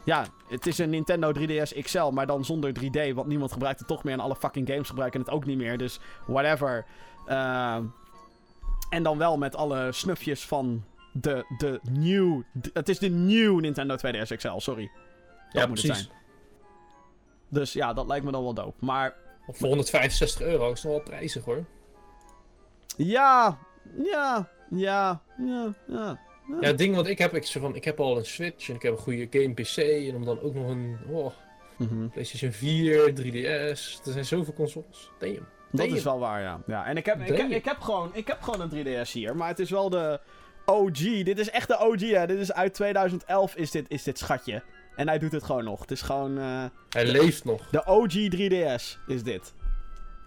ja, 0.05 0.25
het 0.49 0.67
is 0.67 0.77
een 0.77 0.89
Nintendo 0.89 1.31
3DS 1.31 1.81
XL, 1.81 2.09
maar 2.09 2.27
dan 2.27 2.45
zonder 2.45 2.73
3D. 2.79 3.13
Want 3.13 3.27
niemand 3.27 3.51
gebruikt 3.51 3.79
het 3.79 3.87
toch 3.87 4.03
meer. 4.03 4.13
En 4.13 4.19
alle 4.19 4.35
fucking 4.35 4.67
games 4.69 4.89
gebruiken 4.89 5.19
het 5.19 5.29
ook 5.29 5.45
niet 5.45 5.57
meer. 5.57 5.77
Dus 5.77 5.99
whatever. 6.27 6.85
Ehm, 7.27 7.83
en 8.89 9.03
dan 9.03 9.17
wel 9.17 9.37
met 9.37 9.55
alle 9.55 9.91
snufjes 9.91 10.45
van 10.45 10.83
de, 11.13 11.45
de 11.57 11.79
new. 11.91 12.41
het 12.73 12.89
is 12.89 12.99
de 12.99 13.09
new 13.09 13.59
Nintendo 13.59 13.95
2DS 13.95 14.35
XL, 14.35 14.57
sorry. 14.57 14.91
Dat 15.51 15.61
ja 15.61 15.67
moet 15.67 15.77
het 15.77 15.85
precies. 15.87 16.05
zijn. 16.05 16.17
Dus 17.49 17.73
ja, 17.73 17.93
dat 17.93 18.07
lijkt 18.07 18.25
me 18.25 18.31
dan 18.31 18.43
wel 18.43 18.53
dope. 18.53 18.85
Maar 18.85 19.15
Voor 19.47 19.67
165 19.67 20.41
euro 20.41 20.71
is 20.71 20.83
het 20.83 20.91
nog 20.91 20.93
wel 20.93 21.13
prijzig 21.13 21.43
hoor. 21.43 21.65
ja, 22.97 23.57
ja, 24.03 24.49
ja, 24.69 25.21
ja, 25.37 25.73
ja. 25.87 26.19
Ja, 26.61 26.67
het 26.67 26.77
ding 26.77 26.95
wat 26.95 27.07
ik 27.07 27.17
heb, 27.17 27.33
ik, 27.33 27.47
van, 27.47 27.75
ik 27.75 27.83
heb 27.83 27.99
al 27.99 28.17
een 28.17 28.25
Switch 28.25 28.69
en 28.69 28.75
ik 28.75 28.81
heb 28.81 28.91
een 28.91 28.97
goede 28.97 29.27
game 29.29 29.53
PC 29.53 29.77
en 29.77 30.15
om 30.15 30.25
dan 30.25 30.39
ook 30.41 30.53
nog 30.53 30.69
een 30.69 30.97
oh, 31.09 31.33
Mhm. 31.77 32.07
PlayStation 32.07 32.51
4, 32.51 33.13
3DS. 33.15 34.05
Er 34.05 34.11
zijn 34.11 34.25
zoveel 34.25 34.53
consoles. 34.53 35.09
Damn. 35.19 35.33
Dat 35.35 35.45
Damn. 35.71 35.95
is 35.95 36.03
wel 36.03 36.19
waar, 36.19 36.41
ja. 36.41 36.61
ja 36.67 36.85
en 36.85 36.97
ik 36.97 37.05
heb, 37.05 37.21
ik, 37.21 37.37
ik, 37.49 37.65
heb 37.65 37.79
gewoon, 37.79 38.09
ik 38.13 38.27
heb 38.27 38.41
gewoon 38.41 38.61
een 38.71 38.85
3DS 39.05 39.11
hier, 39.11 39.35
maar 39.35 39.47
het 39.47 39.59
is 39.59 39.69
wel 39.69 39.89
de 39.89 40.19
OG. 40.65 40.97
Dit 41.23 41.39
is 41.39 41.49
echt 41.49 41.67
de 41.67 41.79
OG, 41.79 41.99
hè. 41.99 42.27
Dit 42.27 42.39
is 42.39 42.53
uit 42.53 42.73
2011 42.73 43.55
is 43.55 43.71
dit, 43.71 43.85
is 43.89 44.03
dit 44.03 44.17
schatje. 44.17 44.63
En 44.95 45.07
hij 45.07 45.19
doet 45.19 45.31
het 45.31 45.43
gewoon 45.43 45.63
nog. 45.63 45.79
Het 45.81 45.91
is 45.91 46.01
gewoon... 46.01 46.37
eh, 46.37 46.63
Hij 46.89 47.05
leeft 47.05 47.45
nog. 47.45 47.69
de 47.69 47.85
OG 47.85 48.13
3DS 48.13 48.97
is 49.07 49.23
dit. 49.23 49.53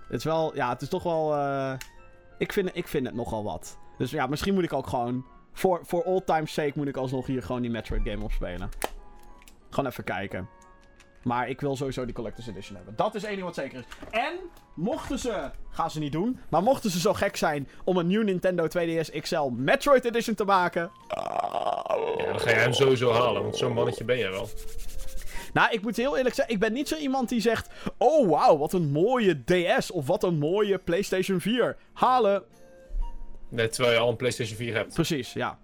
Het 0.08 0.16
is 0.18 0.24
wel... 0.24 0.54
Ja, 0.54 0.68
het 0.68 0.82
is 0.82 0.88
toch 0.88 1.02
wel... 1.02 1.34
eh, 1.34 1.72
ik, 2.38 2.52
vind, 2.52 2.70
ik 2.72 2.88
vind 2.88 3.06
het 3.06 3.14
nogal 3.14 3.44
wat. 3.44 3.78
Dus 3.98 4.10
ja, 4.10 4.26
misschien 4.26 4.54
moet 4.54 4.64
ik 4.64 4.72
ook 4.72 4.86
gewoon... 4.86 5.24
Voor, 5.52 5.80
voor 5.82 6.04
all 6.04 6.20
time's 6.24 6.52
sake 6.52 6.72
moet 6.74 6.88
ik 6.88 6.96
alsnog 6.96 7.26
hier 7.26 7.42
gewoon 7.42 7.62
die 7.62 7.70
Metroid 7.70 8.00
game 8.08 8.24
opspelen. 8.24 8.68
Gewoon 9.70 9.90
even 9.90 10.04
kijken. 10.04 10.48
Maar 11.26 11.48
ik 11.48 11.60
wil 11.60 11.76
sowieso 11.76 12.04
die 12.04 12.14
Collector's 12.14 12.46
Edition 12.48 12.76
hebben. 12.76 12.96
Dat 12.96 13.14
is 13.14 13.24
één 13.24 13.32
ding 13.34 13.44
wat 13.46 13.54
zeker 13.54 13.78
is. 13.78 13.84
En 14.10 14.32
mochten 14.74 15.18
ze... 15.18 15.50
Gaan 15.70 15.90
ze 15.90 15.98
niet 15.98 16.12
doen. 16.12 16.38
Maar 16.48 16.62
mochten 16.62 16.90
ze 16.90 17.00
zo 17.00 17.12
gek 17.12 17.36
zijn 17.36 17.68
om 17.84 17.96
een 17.96 18.06
nieuw 18.06 18.22
Nintendo 18.22 18.66
2DS 18.66 19.20
XL 19.20 19.42
Metroid 19.42 20.04
Edition 20.04 20.34
te 20.34 20.44
maken... 20.44 20.90
Ja, 21.08 22.26
dan 22.26 22.40
ga 22.40 22.50
je 22.50 22.56
hem 22.56 22.72
sowieso 22.72 23.12
halen, 23.12 23.42
want 23.42 23.56
zo'n 23.56 23.72
mannetje 23.72 24.04
ben 24.04 24.18
jij 24.18 24.30
wel. 24.30 24.48
Nou, 25.52 25.72
ik 25.72 25.82
moet 25.82 25.96
heel 25.96 26.16
eerlijk 26.16 26.34
zeggen, 26.34 26.54
ik 26.54 26.60
ben 26.60 26.72
niet 26.72 26.88
zo 26.88 26.96
iemand 26.96 27.28
die 27.28 27.40
zegt... 27.40 27.70
Oh, 27.98 28.28
wauw, 28.28 28.56
wat 28.56 28.72
een 28.72 28.90
mooie 28.90 29.44
DS 29.44 29.90
of 29.90 30.06
wat 30.06 30.22
een 30.22 30.38
mooie 30.38 30.78
PlayStation 30.78 31.40
4. 31.40 31.76
Halen. 31.92 32.42
Nee, 33.48 33.68
terwijl 33.68 33.94
je 33.94 34.00
al 34.00 34.08
een 34.08 34.16
PlayStation 34.16 34.56
4 34.56 34.74
hebt. 34.74 34.94
Precies, 34.94 35.32
ja. 35.32 35.58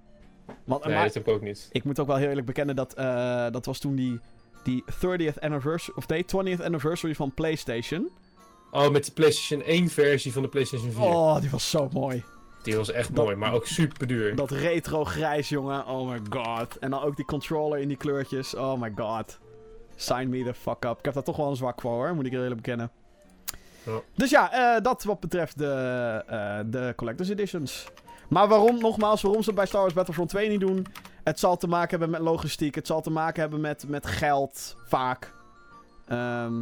Want, 0.65 0.85
Nee, 0.85 0.95
maar 0.95 1.05
dat 1.05 1.15
heb 1.15 1.27
ik 1.29 1.35
ook 1.35 1.43
niet. 1.43 1.69
ik 1.73 1.85
moet 1.85 1.99
ook 1.99 2.07
wel 2.07 2.17
heel 2.17 2.29
eerlijk 2.29 2.47
bekennen 2.47 2.77
dat... 2.77 2.95
eh, 2.95 3.47
dat 3.51 3.67
was 3.67 3.79
toen 3.79 3.95
die, 3.95 4.21
die 4.63 4.85
30th 4.91 5.39
anniversary... 5.41 5.97
Of 5.99 6.09
nee, 6.09 6.25
20th 6.57 6.65
anniversary 6.65 7.15
van 7.15 7.33
PlayStation. 7.35 8.09
Oh, 8.71 8.89
met 8.91 9.05
de 9.05 9.13
PlayStation 9.13 9.63
1 9.63 9.89
versie 9.89 10.33
van 10.33 10.43
de 10.43 10.49
PlayStation 10.49 10.91
4. 10.93 11.03
Oh, 11.03 11.41
die 11.41 11.51
was 11.51 11.71
zo 11.71 11.89
mooi. 11.93 12.25
Die 12.63 12.77
was 12.77 12.91
echt 12.91 13.15
Dat- 13.15 13.25
mooi, 13.25 13.37
maar 13.37 13.53
ook 13.53 13.67
super 13.67 14.07
duur. 14.07 14.37
Dat 14.37 14.51
retro 14.51 15.05
grijs, 15.05 15.49
jongen. 15.49 15.87
Oh 15.87 16.09
my 16.11 16.21
god. 16.31 16.79
En 16.79 16.91
dan 16.91 17.03
ook 17.03 17.17
die 17.17 17.25
controller 17.25 17.79
in 17.79 17.89
die 17.89 17.97
kleurtjes. 17.97 18.55
Oh 18.55 18.81
my 18.81 18.93
god. 18.97 19.39
Sign 19.97 20.29
me 20.29 20.45
the 20.45 20.55
fuck 20.55 20.85
up. 20.85 20.99
Ik 20.99 21.05
heb 21.05 21.15
daar 21.15 21.23
toch 21.23 21.37
wel 21.37 21.49
een 21.51 21.57
zwak 21.57 21.81
voor, 21.81 21.93
hoor. 21.93 22.15
Moet 22.15 22.27
ik 22.27 22.33
eerlijk 22.33 22.55
bekennen. 22.57 22.91
Dus 24.15 24.31
ja, 24.31 24.53
eh, 24.77 24.83
dat 24.83 25.05
wat 25.05 25.21
betreft 25.21 25.59
de, 25.59 25.67
eh, 26.27 26.59
de 26.67 26.93
Collector's 26.97 27.29
Editions. 27.31 27.87
Maar 28.29 28.49
waarom, 28.49 28.79
nogmaals, 28.79 29.23
waarom 29.23 29.43
ze 29.43 29.47
het 29.49 29.57
bij 29.59 29.67
Star 29.67 29.81
Wars 29.81 29.95
Battlefront 29.95 30.29
2 30.29 30.49
niet 30.49 30.61
doen? 30.61 30.87
Het 31.25 31.39
zal 31.39 31.57
te 31.57 31.67
maken 31.67 31.91
hebben 31.91 32.11
met 32.11 32.21
logistiek. 32.21 32.75
Het 32.75 32.87
zal 32.87 33.01
te 33.01 33.11
maken 33.11 33.41
hebben 33.41 33.61
met, 33.61 33.89
met 33.89 34.07
geld, 34.07 34.77
vaak. 34.87 35.35
Ehm, 36.07 36.61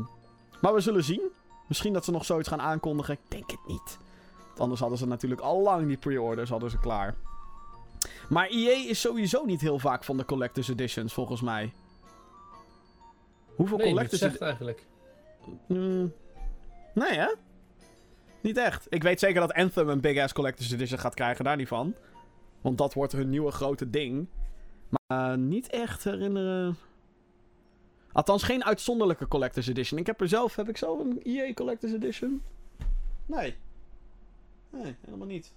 maar 0.61 0.75
we 0.75 0.81
zullen 0.81 1.05
zien. 1.05 1.23
Misschien 1.69 1.93
dat 1.93 2.05
ze 2.05 2.11
nog 2.11 2.25
zoiets 2.25 2.49
gaan 2.49 2.61
aankondigen. 2.61 3.15
Ik 3.15 3.21
denk 3.29 3.51
het 3.51 3.67
niet. 3.67 3.99
Want 4.47 4.61
anders 4.61 4.81
hadden 4.81 4.99
ze 4.99 5.07
natuurlijk 5.07 5.41
al 5.41 5.63
lang 5.63 5.87
die 5.87 5.97
pre-orders 5.97 6.51
hadden 6.51 6.71
ze 6.71 6.79
klaar. 6.79 7.15
Maar 8.29 8.47
EA 8.47 8.89
is 8.89 9.01
sowieso 9.01 9.45
niet 9.45 9.61
heel 9.61 9.79
vaak 9.79 10.05
van 10.05 10.17
de 10.17 10.25
Collector's 10.25 10.69
Editions, 10.69 11.13
volgens 11.13 11.41
mij. 11.41 11.73
Hoeveel 13.57 13.77
Nee, 13.77 13.89
Collector's 13.89 14.21
zegt 14.21 14.41
eigenlijk. 14.41 14.87
Mm, 15.67 16.13
nee, 16.95 17.19
hè? 17.19 17.35
Niet 18.41 18.57
echt. 18.57 18.87
Ik 18.89 19.03
weet 19.03 19.19
zeker 19.19 19.41
dat 19.41 19.53
Anthem 19.53 19.89
een 19.89 20.01
big 20.01 20.23
ass 20.23 20.33
collector's 20.33 20.73
edition 20.73 20.99
gaat 20.99 21.15
krijgen, 21.15 21.45
daar 21.45 21.57
niet 21.57 21.69
van. 21.69 21.95
Want 22.61 22.79
dat 22.79 22.95
wordt 22.95 23.13
hun 23.13 23.31
nieuwe 23.31 23.51
grote 23.51 23.91
ding. 23.91 24.29
Maar 24.91 25.38
niet 25.38 25.70
echt 25.70 26.05
herinneren. 26.05 26.76
Althans, 28.12 28.43
geen 28.43 28.64
uitzonderlijke 28.64 29.28
collector's 29.28 29.66
edition. 29.66 30.01
Ik 30.01 30.07
heb 30.07 30.20
er 30.20 30.28
zelf, 30.28 30.57
heb 30.57 30.68
ik 30.68 30.76
zelf 30.76 30.99
een 30.99 31.20
EA 31.22 31.53
collector's 31.53 31.93
edition? 31.93 32.43
Nee. 33.26 33.57
Nee, 34.70 34.97
helemaal 35.01 35.26
niet. 35.26 35.53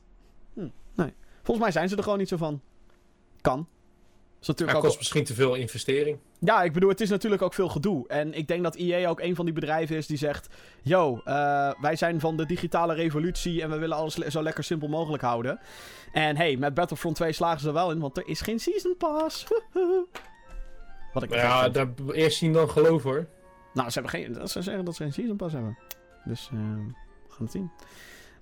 Hm, 0.53 0.67
nee. 0.93 1.13
Volgens 1.35 1.59
mij 1.65 1.71
zijn 1.71 1.89
ze 1.89 1.95
er 1.95 2.03
gewoon 2.03 2.17
niet 2.17 2.27
zo 2.27 2.37
van. 2.37 2.61
Kan. 3.41 3.67
Is 4.43 4.49
natuurlijk 4.49 4.77
Het 4.77 4.85
ook 4.85 4.91
kost 4.91 4.97
misschien 4.97 5.23
te 5.23 5.33
veel 5.33 5.55
investering. 5.55 6.17
Ja, 6.39 6.63
ik 6.63 6.73
bedoel, 6.73 6.89
het 6.89 7.01
is 7.01 7.09
natuurlijk 7.09 7.41
ook 7.41 7.53
veel 7.53 7.69
gedoe. 7.69 8.07
En 8.07 8.33
ik 8.33 8.47
denk 8.47 8.63
dat 8.63 8.75
EA 8.75 9.09
ook 9.09 9.19
een 9.19 9.35
van 9.35 9.45
die 9.45 9.53
bedrijven 9.53 9.95
is 9.95 10.07
die 10.07 10.17
zegt... 10.17 10.47
Yo, 10.81 11.21
eh, 11.25 11.71
wij 11.81 11.95
zijn 11.95 12.19
van 12.19 12.37
de 12.37 12.45
digitale 12.45 12.93
revolutie 12.93 13.61
en 13.61 13.69
we 13.69 13.77
willen 13.77 13.97
alles 13.97 14.15
le- 14.15 14.29
zo 14.31 14.43
lekker 14.43 14.63
simpel 14.63 14.87
mogelijk 14.87 15.23
houden. 15.23 15.59
En 16.11 16.35
hey, 16.37 16.57
met 16.57 16.73
Battlefront 16.73 17.15
2 17.15 17.31
slagen 17.31 17.59
ze 17.59 17.67
er 17.67 17.73
wel 17.73 17.91
in, 17.91 17.99
want 17.99 18.17
er 18.17 18.27
is 18.27 18.41
geen 18.41 18.59
Season 18.59 18.95
Pass. 18.97 19.45
Wat 21.13 21.23
ik 21.23 21.33
ja, 21.33 21.69
daar 21.69 21.87
eerst 22.11 22.37
zien 22.37 22.53
dan 22.53 22.69
geloof 22.69 23.03
hoor. 23.03 23.27
Nou, 23.73 23.89
ze, 23.89 23.99
hebben 23.99 24.11
geen, 24.19 24.33
dat 24.33 24.51
ze 24.51 24.61
zeggen 24.61 24.85
dat 24.85 24.95
ze 24.95 25.03
geen 25.03 25.13
Season 25.13 25.35
Pass 25.35 25.53
hebben. 25.53 25.77
Dus, 26.25 26.49
eh, 26.53 26.59
we 27.27 27.33
gaan 27.33 27.43
het 27.43 27.51
zien. 27.51 27.71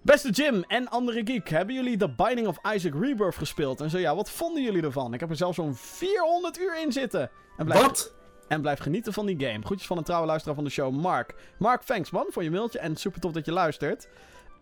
Beste 0.03 0.29
Jim 0.29 0.63
en 0.67 0.89
andere 0.89 1.21
geek, 1.25 1.49
hebben 1.49 1.75
jullie 1.75 1.97
The 1.97 2.09
Binding 2.09 2.47
of 2.47 2.57
Isaac 2.73 2.93
Rebirth 3.01 3.35
gespeeld? 3.35 3.81
En 3.81 3.89
zo 3.89 3.97
ja, 3.97 4.15
wat 4.15 4.29
vonden 4.31 4.63
jullie 4.63 4.83
ervan? 4.83 5.13
Ik 5.13 5.19
heb 5.19 5.29
er 5.29 5.35
zelfs 5.35 5.55
zo'n 5.55 5.75
400 5.75 6.59
uur 6.59 6.81
in 6.81 6.91
zitten. 6.91 7.29
En 7.57 7.65
blijf, 7.65 7.81
Wat? 7.81 8.13
en 8.47 8.61
blijf 8.61 8.79
genieten 8.79 9.13
van 9.13 9.25
die 9.25 9.39
game. 9.47 9.65
Groetjes 9.65 9.87
van 9.87 9.97
een 9.97 10.03
trouwe 10.03 10.27
luisteraar 10.27 10.55
van 10.55 10.63
de 10.63 10.69
show, 10.69 10.93
Mark. 10.93 11.35
Mark, 11.57 11.81
thanks 11.81 12.09
man 12.09 12.25
voor 12.29 12.43
je 12.43 12.51
mailtje 12.51 12.79
en 12.79 12.95
super 12.95 13.21
tof 13.21 13.31
dat 13.31 13.45
je 13.45 13.51
luistert. 13.51 14.07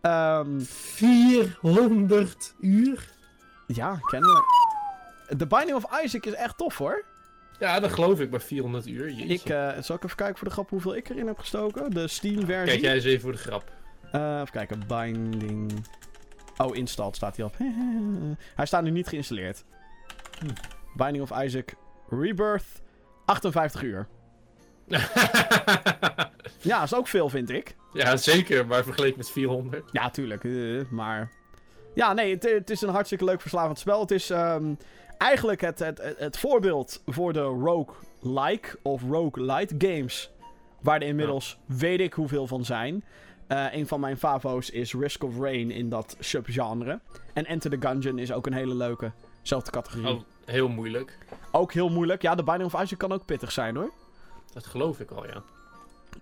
Ehm, 0.02 0.60
400 0.60 2.54
uur? 2.60 3.08
ja, 3.68 3.98
kennelijk. 4.02 4.46
The 5.38 5.48
Binding 5.48 5.74
of 5.74 6.02
Isaac 6.04 6.26
is 6.26 6.34
echt 6.34 6.58
tof 6.58 6.78
hoor. 6.78 7.06
Ja, 7.60 7.80
dat 7.80 7.92
geloof 7.94 8.20
ik 8.20 8.30
bij 8.30 8.40
400 8.40 8.88
uur. 8.88 9.12
Jeetje. 9.12 9.34
Ik, 9.34 9.46
eh, 9.46 9.82
zal 9.82 9.96
ik 9.96 10.04
even 10.04 10.16
kijken 10.16 10.38
voor 10.38 10.48
de 10.48 10.54
grap 10.54 10.70
hoeveel 10.70 10.96
ik 10.96 11.10
erin 11.10 11.28
heb 11.28 11.38
gestoken? 11.40 11.92
De 11.92 12.08
Steam 12.08 12.46
versie. 12.46 12.66
Kijk 12.72 12.82
jij 12.82 12.94
eens 12.96 13.04
even 13.04 13.22
voor 13.22 13.32
de 13.32 13.38
grap. 13.38 13.72
Eh, 14.12 14.36
even 14.40 14.52
kijken, 14.52 14.84
Binding. 14.88 15.86
Oh, 16.58 16.76
installed 16.76 17.16
staat 17.16 17.36
hij 17.38 17.46
op. 17.46 17.56
hij 18.56 18.66
staat 18.66 18.84
nu 18.84 18.90
niet 18.90 19.08
geïnstalleerd. 19.08 19.64
Hm. 20.40 20.48
Binding 20.96 21.32
of 21.32 21.44
Isaac 21.44 21.76
Rebirth, 22.10 22.82
58 23.26 23.82
uur. 23.84 24.08
Ja, 26.62 26.84
is 26.84 26.94
ook 26.94 27.08
veel, 27.08 27.30
vind 27.30 27.50
ik. 27.50 27.76
ja, 27.94 28.18
zeker, 28.18 28.68
maar 28.68 28.84
vergeleken 28.84 29.18
met 29.18 29.30
400. 29.30 29.84
Ja, 29.92 30.10
tuurlijk. 30.10 30.44
eh, 30.44 30.82
maar. 30.90 31.32
Ja, 31.96 32.14
nee, 32.14 32.34
het, 32.34 32.44
het 32.44 32.70
is 32.70 32.82
een 32.82 32.90
hartstikke 32.90 33.24
leuk 33.24 33.42
verslavend 33.42 33.80
spel. 33.80 34.00
Het 34.00 34.12
is 34.12 34.30
ehm, 34.30 34.74
eigenlijk 35.18 35.62
het, 35.62 35.80
het, 35.80 35.98
het, 35.98 36.20
het 36.20 36.38
voorbeeld 36.38 37.02
voor 37.06 37.34
de 37.34 37.42
rogue-like 37.42 38.78
of 38.82 39.02
rogue-lite 39.10 39.76
games. 39.78 40.32
Waar 40.82 41.02
er 41.02 41.08
inmiddels 41.08 41.58
weet 41.66 42.00
ik 42.00 42.14
hoeveel 42.14 42.48
van 42.48 42.66
zijn. 42.66 43.04
Eh, 43.50 43.66
een 43.74 43.88
van 43.88 44.00
mijn 44.00 44.18
favo's 44.18 44.70
is 44.70 44.94
Risk 44.94 45.24
of 45.24 45.40
Rain 45.40 45.72
in 45.72 45.90
dat 45.90 46.16
subgenre. 46.20 47.00
En 47.34 47.46
Enter 47.46 47.70
the 47.70 47.88
Gungeon 47.88 48.20
is 48.20 48.32
ook 48.32 48.46
een 48.46 48.54
hele 48.54 48.76
leuke. 48.76 49.12
Zelfde 49.42 49.72
categorie. 49.72 50.08
Oh, 50.08 50.22
heel 50.46 50.68
moeilijk. 50.68 51.18
Ook 51.52 51.74
heel 51.74 51.90
moeilijk. 51.90 52.22
Ja, 52.22 52.36
de 52.36 52.44
Binding 52.44 52.74
of 52.74 52.82
Isaac 52.82 53.00
kan 53.00 53.12
ook 53.12 53.26
pittig 53.26 53.52
zijn 53.52 53.76
hoor. 53.76 53.92
Dat 54.54 54.66
geloof 54.66 55.00
ik 55.00 55.12
al, 55.12 55.26
ja. 55.26 55.44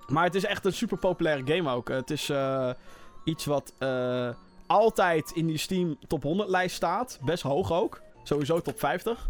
Maar 0.07 0.23
het 0.23 0.35
is 0.35 0.45
echt 0.45 0.65
een 0.65 0.73
super 0.73 0.97
populaire 0.97 1.53
game 1.53 1.69
ook. 1.71 1.89
Het 1.89 2.11
is 2.11 2.29
eh, 2.29 2.69
iets 3.23 3.45
wat 3.45 3.73
eh, 3.77 4.29
altijd 4.67 5.31
in 5.31 5.47
die 5.47 5.57
Steam 5.57 5.97
top 6.07 6.23
100 6.23 6.49
lijst 6.49 6.75
staat. 6.75 7.19
Best 7.25 7.43
hoog 7.43 7.71
ook. 7.71 8.01
Sowieso 8.23 8.61
top 8.61 8.79
50. 8.79 9.29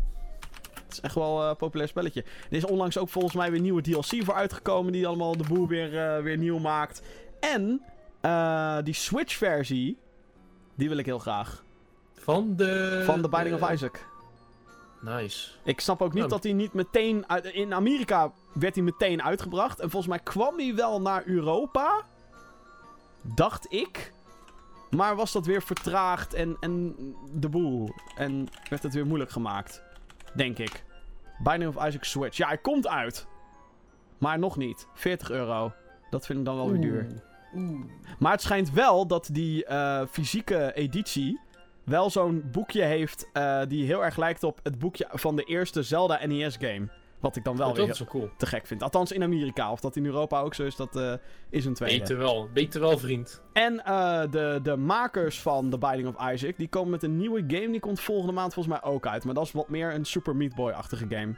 Het 0.84 0.91
is 0.91 1.02
echt 1.02 1.16
wel 1.16 1.43
een 1.43 1.56
populair 1.56 1.89
spelletje. 1.89 2.24
Er 2.50 2.58
is 2.58 2.66
onlangs 2.66 2.98
ook 2.98 3.10
volgens 3.10 3.34
mij 3.34 3.52
weer 3.52 3.60
nieuwe 3.60 3.82
DLC 3.82 4.24
voor 4.24 4.34
uitgekomen. 4.34 4.91
Die 4.91 5.08
allemaal 5.08 5.38
de 5.38 5.43
boel 5.48 5.68
weer, 5.68 5.98
eh, 5.98 6.24
weer 6.24 6.38
nieuw 6.38 6.60
maakt. 6.60 7.02
En 7.39 7.81
eh, 8.21 8.77
die 8.83 8.93
Switch 8.93 9.35
versie. 9.35 9.97
Die 10.75 10.89
wil 10.89 10.97
ik 10.97 11.05
heel 11.05 11.19
graag. 11.19 11.63
Van 12.13 12.55
de... 12.55 13.01
Van 13.05 13.21
The 13.21 13.29
Binding 13.29 13.55
eh, 13.55 13.63
of 13.63 13.71
Isaac. 13.71 14.05
Nice. 15.01 15.51
Ik 15.63 15.79
snap 15.79 16.01
ook 16.01 16.13
niet 16.13 16.23
Oh. 16.23 16.29
dat 16.29 16.43
hij 16.43 16.53
niet 16.53 16.73
meteen... 16.73 17.29
Uit, 17.29 17.45
in 17.45 17.73
Amerika 17.73 18.31
werd 18.53 18.75
hij 18.75 18.83
meteen 18.83 19.23
uitgebracht. 19.23 19.79
En 19.79 19.89
volgens 19.89 20.11
mij 20.11 20.23
kwam 20.23 20.57
hij 20.57 20.75
wel 20.75 21.01
naar 21.01 21.23
Europa. 21.25 22.03
Dacht 23.21 23.73
ik. 23.73 24.13
Maar 24.89 25.15
was 25.15 25.31
dat 25.31 25.45
weer 25.45 25.61
vertraagd 25.61 26.33
en, 26.33 26.57
en 26.59 26.95
de 27.33 27.49
boel. 27.49 27.89
En 28.15 28.47
werd 28.69 28.83
het 28.83 28.93
weer 28.93 29.05
moeilijk 29.05 29.31
gemaakt. 29.31 29.81
Denk 30.33 30.57
ik. 30.57 30.83
Binding 31.43 31.75
of 31.75 31.88
Isaac 31.88 32.03
Switch. 32.03 32.38
Ja, 32.38 32.47
hij 32.47 32.57
komt 32.57 32.88
uit. 32.88 33.27
Maar 34.17 34.39
nog 34.39 34.57
niet. 34.57 34.88
40 34.93 35.31
euro. 35.31 35.71
Dat 36.09 36.25
vind 36.25 36.39
ik 36.39 36.45
dan 36.45 36.55
wel 36.55 36.71
weer 36.71 36.81
duur. 36.81 37.07
Oeh. 37.58 37.86
Maar 38.20 38.32
het 38.32 38.41
schijnt 38.41 38.72
wel 38.72 39.08
dat 39.08 39.30
die 39.32 39.66
eh, 39.66 40.01
fysieke 40.10 40.74
editie 40.74 41.39
wel 41.84 42.10
zo'n 42.10 42.43
boekje 42.51 42.82
heeft 42.82 43.30
eh, 43.34 43.62
die 43.68 43.86
heel 43.86 44.03
erg 44.03 44.18
lijkt 44.18 44.43
op 44.43 44.60
het 44.64 44.80
boekje 44.80 45.08
van 45.12 45.36
de 45.36 45.43
eerste 45.43 45.84
Zelda 45.84 46.26
NES 46.26 46.58
game. 46.60 46.88
Wat 47.20 47.36
ik 47.36 47.43
dan 47.43 47.58
wel 47.58 47.76
weer 47.76 47.88
dat 47.88 48.05
cool. 48.05 48.30
te 48.38 48.45
gek 48.45 48.68
vind. 48.68 48.84
Althans 48.84 49.12
in 49.12 49.24
Amerika. 49.24 49.72
Of 49.72 49.80
dat 49.80 49.95
in 49.95 50.05
Europa 50.05 50.41
ook 50.41 50.53
zo 50.53 50.64
is, 50.64 50.76
dat 50.76 50.95
eh, 50.95 51.14
is 51.49 51.66
een 51.66 51.74
tweede. 51.74 51.99
Beter 51.99 52.18
wel. 52.18 52.49
Beter 52.53 52.82
wel, 52.82 52.97
vriend. 52.97 53.41
En 53.53 53.76
de, 54.32 54.60
de 54.64 54.76
makers 54.76 55.41
van 55.41 55.70
The 55.70 55.78
Binding 55.78 56.08
of 56.16 56.32
Isaac, 56.32 56.58
die 56.58 56.68
komen 56.68 56.89
met 56.91 57.03
een 57.03 57.18
nieuwe 57.18 57.43
game. 57.47 57.72
Die 57.72 57.80
komt 57.80 57.99
volgende 57.99 58.34
maand 58.34 58.53
volgens 58.53 58.80
mij 58.80 58.91
ook 58.91 59.08
uit. 59.08 59.24
Maar 59.24 59.34
dat 59.34 59.43
is 59.43 59.51
wat 59.51 59.70
meer 59.70 59.93
een 59.93 60.05
Super 60.05 60.36
Meat 60.36 60.55
Boy-achtige 60.55 61.05
game. 61.10 61.32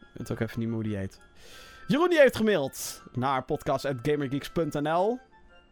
Ik 0.00 0.14
weet 0.14 0.32
ook 0.32 0.40
even 0.40 0.58
niet 0.58 0.68
meer 0.68 0.76
hoe 0.76 0.86
die 0.86 0.96
heet. 0.96 1.20
Jeroen 1.88 2.08
die 2.08 2.18
heeft 2.18 2.36
gemaild 2.36 3.02
naar 3.12 3.44
podcast.gamergeeks.nl. 3.44 5.18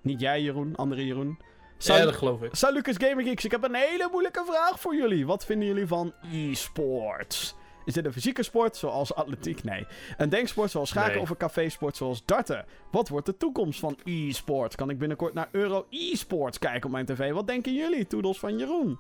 Niet 0.01 0.21
jij 0.21 0.43
Jeroen, 0.43 0.77
andere 0.77 1.07
Jeroen. 1.07 1.39
Zou- 1.79 1.99
Ja, 1.99 2.05
dat 2.05 2.15
geloof 2.15 2.43
ik. 2.43 2.55
Zou 2.57 2.73
Lucas 2.75 2.95
Gamergeeks, 2.99 3.45
ik 3.45 3.51
heb 3.51 3.63
een 3.65 3.75
hele 3.75 4.09
moeilijke 4.11 4.43
vraag 4.47 4.81
voor 4.81 4.95
jullie. 4.95 5.27
Wat 5.27 5.45
vinden 5.45 5.67
jullie 5.69 5.87
van 5.87 6.13
e-sports? 6.33 7.55
Is 7.85 7.93
dit 7.95 8.05
een 8.05 8.13
fysieke 8.13 8.43
sport 8.43 8.77
zoals 8.77 9.15
atletiek? 9.15 9.65
Nee. 9.65 9.87
Een 10.17 10.29
denksport 10.29 10.71
zoals 10.71 10.89
schaken 10.89 11.13
Nee. 11.13 11.21
of 11.21 11.31
een 11.31 11.37
cafésport 11.37 11.97
zoals 11.97 12.25
darten? 12.25 12.65
Wat 12.91 13.09
wordt 13.09 13.27
de 13.27 13.37
toekomst 13.37 13.81
van 13.81 13.99
e-sport? 14.05 14.75
Kan 14.75 14.91
ik 14.91 14.99
binnenkort 14.99 15.35
naar 15.35 15.49
Euro 15.51 15.87
e-sports 15.91 16.59
kijken 16.59 16.85
op 16.85 16.91
mijn 16.91 17.07
tv? 17.07 17.33
Wat 17.33 17.47
denken 17.47 17.75
jullie? 17.75 18.07
Toedels 18.07 18.39
van 18.39 18.59
Jeroen. 18.59 18.99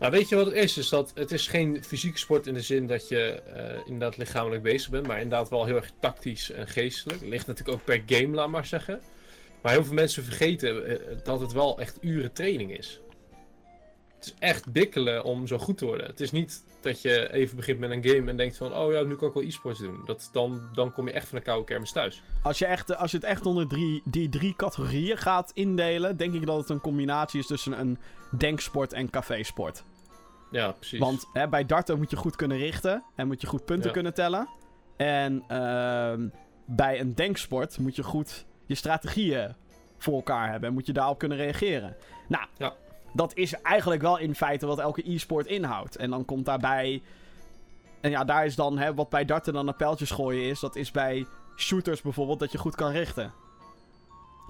Nou, 0.00 0.12
weet 0.12 0.28
je 0.28 0.36
wat 0.36 0.46
het 0.46 0.54
is? 0.54 0.78
is 0.78 0.88
dat 0.88 1.12
het 1.14 1.32
is 1.32 1.46
geen 1.46 1.84
fysieke 1.84 2.18
sport 2.18 2.46
in 2.46 2.54
de 2.54 2.62
zin 2.62 2.86
dat 2.86 3.08
je 3.08 3.42
eh, 3.42 3.78
inderdaad 3.84 4.16
lichamelijk 4.16 4.62
bezig 4.62 4.90
bent, 4.90 5.06
maar 5.06 5.20
inderdaad 5.20 5.48
wel 5.48 5.64
heel 5.64 5.76
erg 5.76 5.90
tactisch 5.98 6.50
en 6.50 6.68
geestelijk. 6.68 7.20
Ligt 7.22 7.46
natuurlijk 7.46 7.78
ook 7.78 7.84
per 7.84 8.02
game, 8.06 8.34
laat 8.34 8.48
maar 8.48 8.66
zeggen. 8.66 9.00
Maar 9.62 9.72
heel 9.72 9.84
veel 9.84 9.94
mensen 9.94 10.24
vergeten 10.24 10.86
eh, 10.86 11.16
dat 11.24 11.40
het 11.40 11.52
wel 11.52 11.78
echt 11.78 11.98
uren 12.00 12.32
training 12.32 12.78
is. 12.78 13.00
Het 14.20 14.28
is 14.28 14.34
echt 14.38 14.72
bikkelen 14.72 15.24
om 15.24 15.46
zo 15.46 15.58
goed 15.58 15.78
te 15.78 15.84
worden. 15.84 16.06
Het 16.06 16.20
is 16.20 16.30
niet 16.30 16.64
dat 16.80 17.02
je 17.02 17.32
even 17.32 17.56
begint 17.56 17.78
met 17.78 17.90
een 17.90 18.04
game 18.04 18.30
en 18.30 18.36
denkt 18.36 18.56
van, 18.56 18.74
oh 18.74 18.92
ja, 18.92 19.02
nu 19.02 19.16
kan 19.16 19.28
ik 19.28 19.34
wel 19.34 19.42
e-sports 19.42 19.78
doen. 19.80 20.02
Dat, 20.04 20.28
dan, 20.32 20.68
dan 20.72 20.92
kom 20.92 21.06
je 21.06 21.12
echt 21.12 21.28
van 21.28 21.38
de 21.38 21.44
koude 21.44 21.64
kermis 21.64 21.92
thuis. 21.92 22.22
Als 22.42 22.58
je, 22.58 22.66
echt, 22.66 22.96
als 22.96 23.10
je 23.10 23.16
het 23.16 23.26
echt 23.26 23.46
onder 23.46 23.68
drie, 23.68 24.02
die 24.04 24.28
drie 24.28 24.54
categorieën 24.56 25.16
gaat 25.16 25.50
indelen, 25.54 26.16
denk 26.16 26.34
ik 26.34 26.46
dat 26.46 26.56
het 26.56 26.68
een 26.68 26.80
combinatie 26.80 27.40
is 27.40 27.46
tussen 27.46 27.80
een 27.80 27.98
denksport 28.38 28.92
en 28.92 29.10
cafésport. 29.10 29.84
Ja, 30.50 30.72
precies. 30.72 30.98
Want 30.98 31.26
hè, 31.32 31.48
bij 31.48 31.66
darten 31.66 31.98
moet 31.98 32.10
je 32.10 32.16
goed 32.16 32.36
kunnen 32.36 32.58
richten 32.58 33.04
en 33.16 33.26
moet 33.26 33.40
je 33.40 33.46
goed 33.46 33.64
punten 33.64 33.86
Ja. 33.86 33.92
kunnen 33.92 34.14
tellen. 34.14 34.48
En 34.96 35.44
ehm, 35.48 36.28
bij 36.66 37.00
een 37.00 37.14
denksport 37.14 37.78
moet 37.78 37.96
je 37.96 38.02
goed 38.02 38.46
je 38.66 38.74
strategieën 38.74 39.54
voor 39.98 40.14
elkaar 40.14 40.50
hebben 40.50 40.68
en 40.68 40.74
moet 40.74 40.86
je 40.86 40.92
daarop 40.92 41.18
kunnen 41.18 41.38
reageren. 41.38 41.96
Nou, 42.28 42.44
Ja. 42.58 42.74
Dat 43.12 43.34
is 43.34 43.52
eigenlijk 43.52 44.02
wel 44.02 44.18
in 44.18 44.34
feite 44.34 44.66
wat 44.66 44.78
elke 44.78 45.12
e-sport 45.12 45.46
inhoudt. 45.46 45.96
En 45.96 46.10
dan 46.10 46.24
komt 46.24 46.44
daarbij. 46.44 47.02
En 48.00 48.10
ja, 48.10 48.24
daar 48.24 48.44
is 48.44 48.54
dan 48.54 48.78
hè, 48.78 48.94
wat 48.94 49.08
bij 49.08 49.24
darten 49.24 49.52
dan 49.52 49.68
een 49.68 49.76
pijltjes 49.76 50.10
gooien 50.10 50.44
is. 50.44 50.60
Dat 50.60 50.76
is 50.76 50.90
bij 50.90 51.26
shooters 51.56 52.02
bijvoorbeeld 52.02 52.38
dat 52.38 52.52
je 52.52 52.58
goed 52.58 52.74
kan 52.74 52.90
richten. 52.90 53.32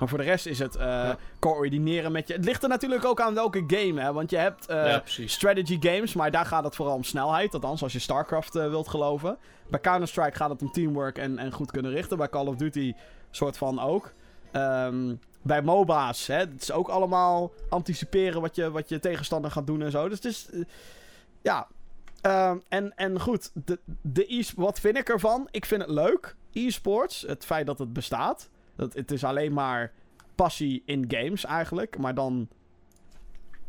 Maar 0.00 0.08
voor 0.08 0.18
de 0.18 0.24
rest 0.24 0.46
is 0.46 0.58
het 0.58 0.76
eh, 0.76 1.10
coördineren 1.38 2.12
met 2.12 2.28
je. 2.28 2.34
Het 2.34 2.44
ligt 2.44 2.62
er 2.62 2.68
natuurlijk 2.68 3.04
ook 3.04 3.20
aan 3.20 3.34
welke 3.34 3.64
game, 3.66 4.00
hè? 4.00 4.12
Want 4.12 4.30
je 4.30 4.36
hebt 4.36 4.66
eh, 4.66 4.86
ja, 4.86 5.02
strategy 5.26 5.78
games, 5.80 6.14
maar 6.14 6.30
daar 6.30 6.46
gaat 6.46 6.64
het 6.64 6.76
vooral 6.76 6.94
om 6.94 7.04
snelheid. 7.04 7.54
Althans, 7.54 7.82
als 7.82 7.92
je 7.92 7.98
StarCraft 7.98 8.56
eh, 8.56 8.68
wilt 8.68 8.88
geloven. 8.88 9.38
Bij 9.68 9.80
Counter-Strike 9.80 10.36
gaat 10.36 10.50
het 10.50 10.62
om 10.62 10.72
teamwork 10.72 11.18
en, 11.18 11.38
en 11.38 11.52
goed 11.52 11.70
kunnen 11.70 11.90
richten. 11.90 12.16
Bij 12.16 12.28
Call 12.28 12.46
of 12.46 12.56
Duty 12.56 12.94
soort 13.30 13.58
van 13.58 13.80
ook. 13.80 14.12
Ehm, 14.50 15.14
bij 15.42 15.62
MOBA's, 15.62 16.26
hè, 16.26 16.36
het 16.36 16.62
is 16.62 16.72
ook 16.72 16.88
allemaal 16.88 17.52
anticiperen 17.68 18.40
wat 18.40 18.56
je, 18.56 18.70
wat 18.70 18.88
je 18.88 19.00
tegenstander 19.00 19.50
gaat 19.50 19.66
doen 19.66 19.82
en 19.82 19.90
zo. 19.90 20.08
Dus 20.08 20.16
het 20.16 20.24
is, 20.24 20.50
eh, 20.50 20.60
ja. 21.42 21.66
Ehm, 22.20 22.58
en, 22.68 22.96
en 22.96 23.20
goed, 23.20 23.50
de, 23.64 23.78
de 24.00 24.34
e 24.34 24.44
wat 24.56 24.80
vind 24.80 24.96
ik 24.96 25.08
ervan? 25.08 25.48
Ik 25.50 25.66
vind 25.66 25.82
het 25.82 25.90
leuk. 25.90 26.36
E-sports, 26.52 27.24
het 27.26 27.44
feit 27.44 27.66
dat 27.66 27.78
het 27.78 27.92
bestaat. 27.92 28.48
Dat, 28.76 28.94
het 28.94 29.10
is 29.10 29.24
alleen 29.24 29.52
maar 29.52 29.92
passie 30.34 30.82
in 30.84 31.04
games 31.08 31.44
eigenlijk. 31.44 31.98
Maar 31.98 32.14
dan 32.14 32.48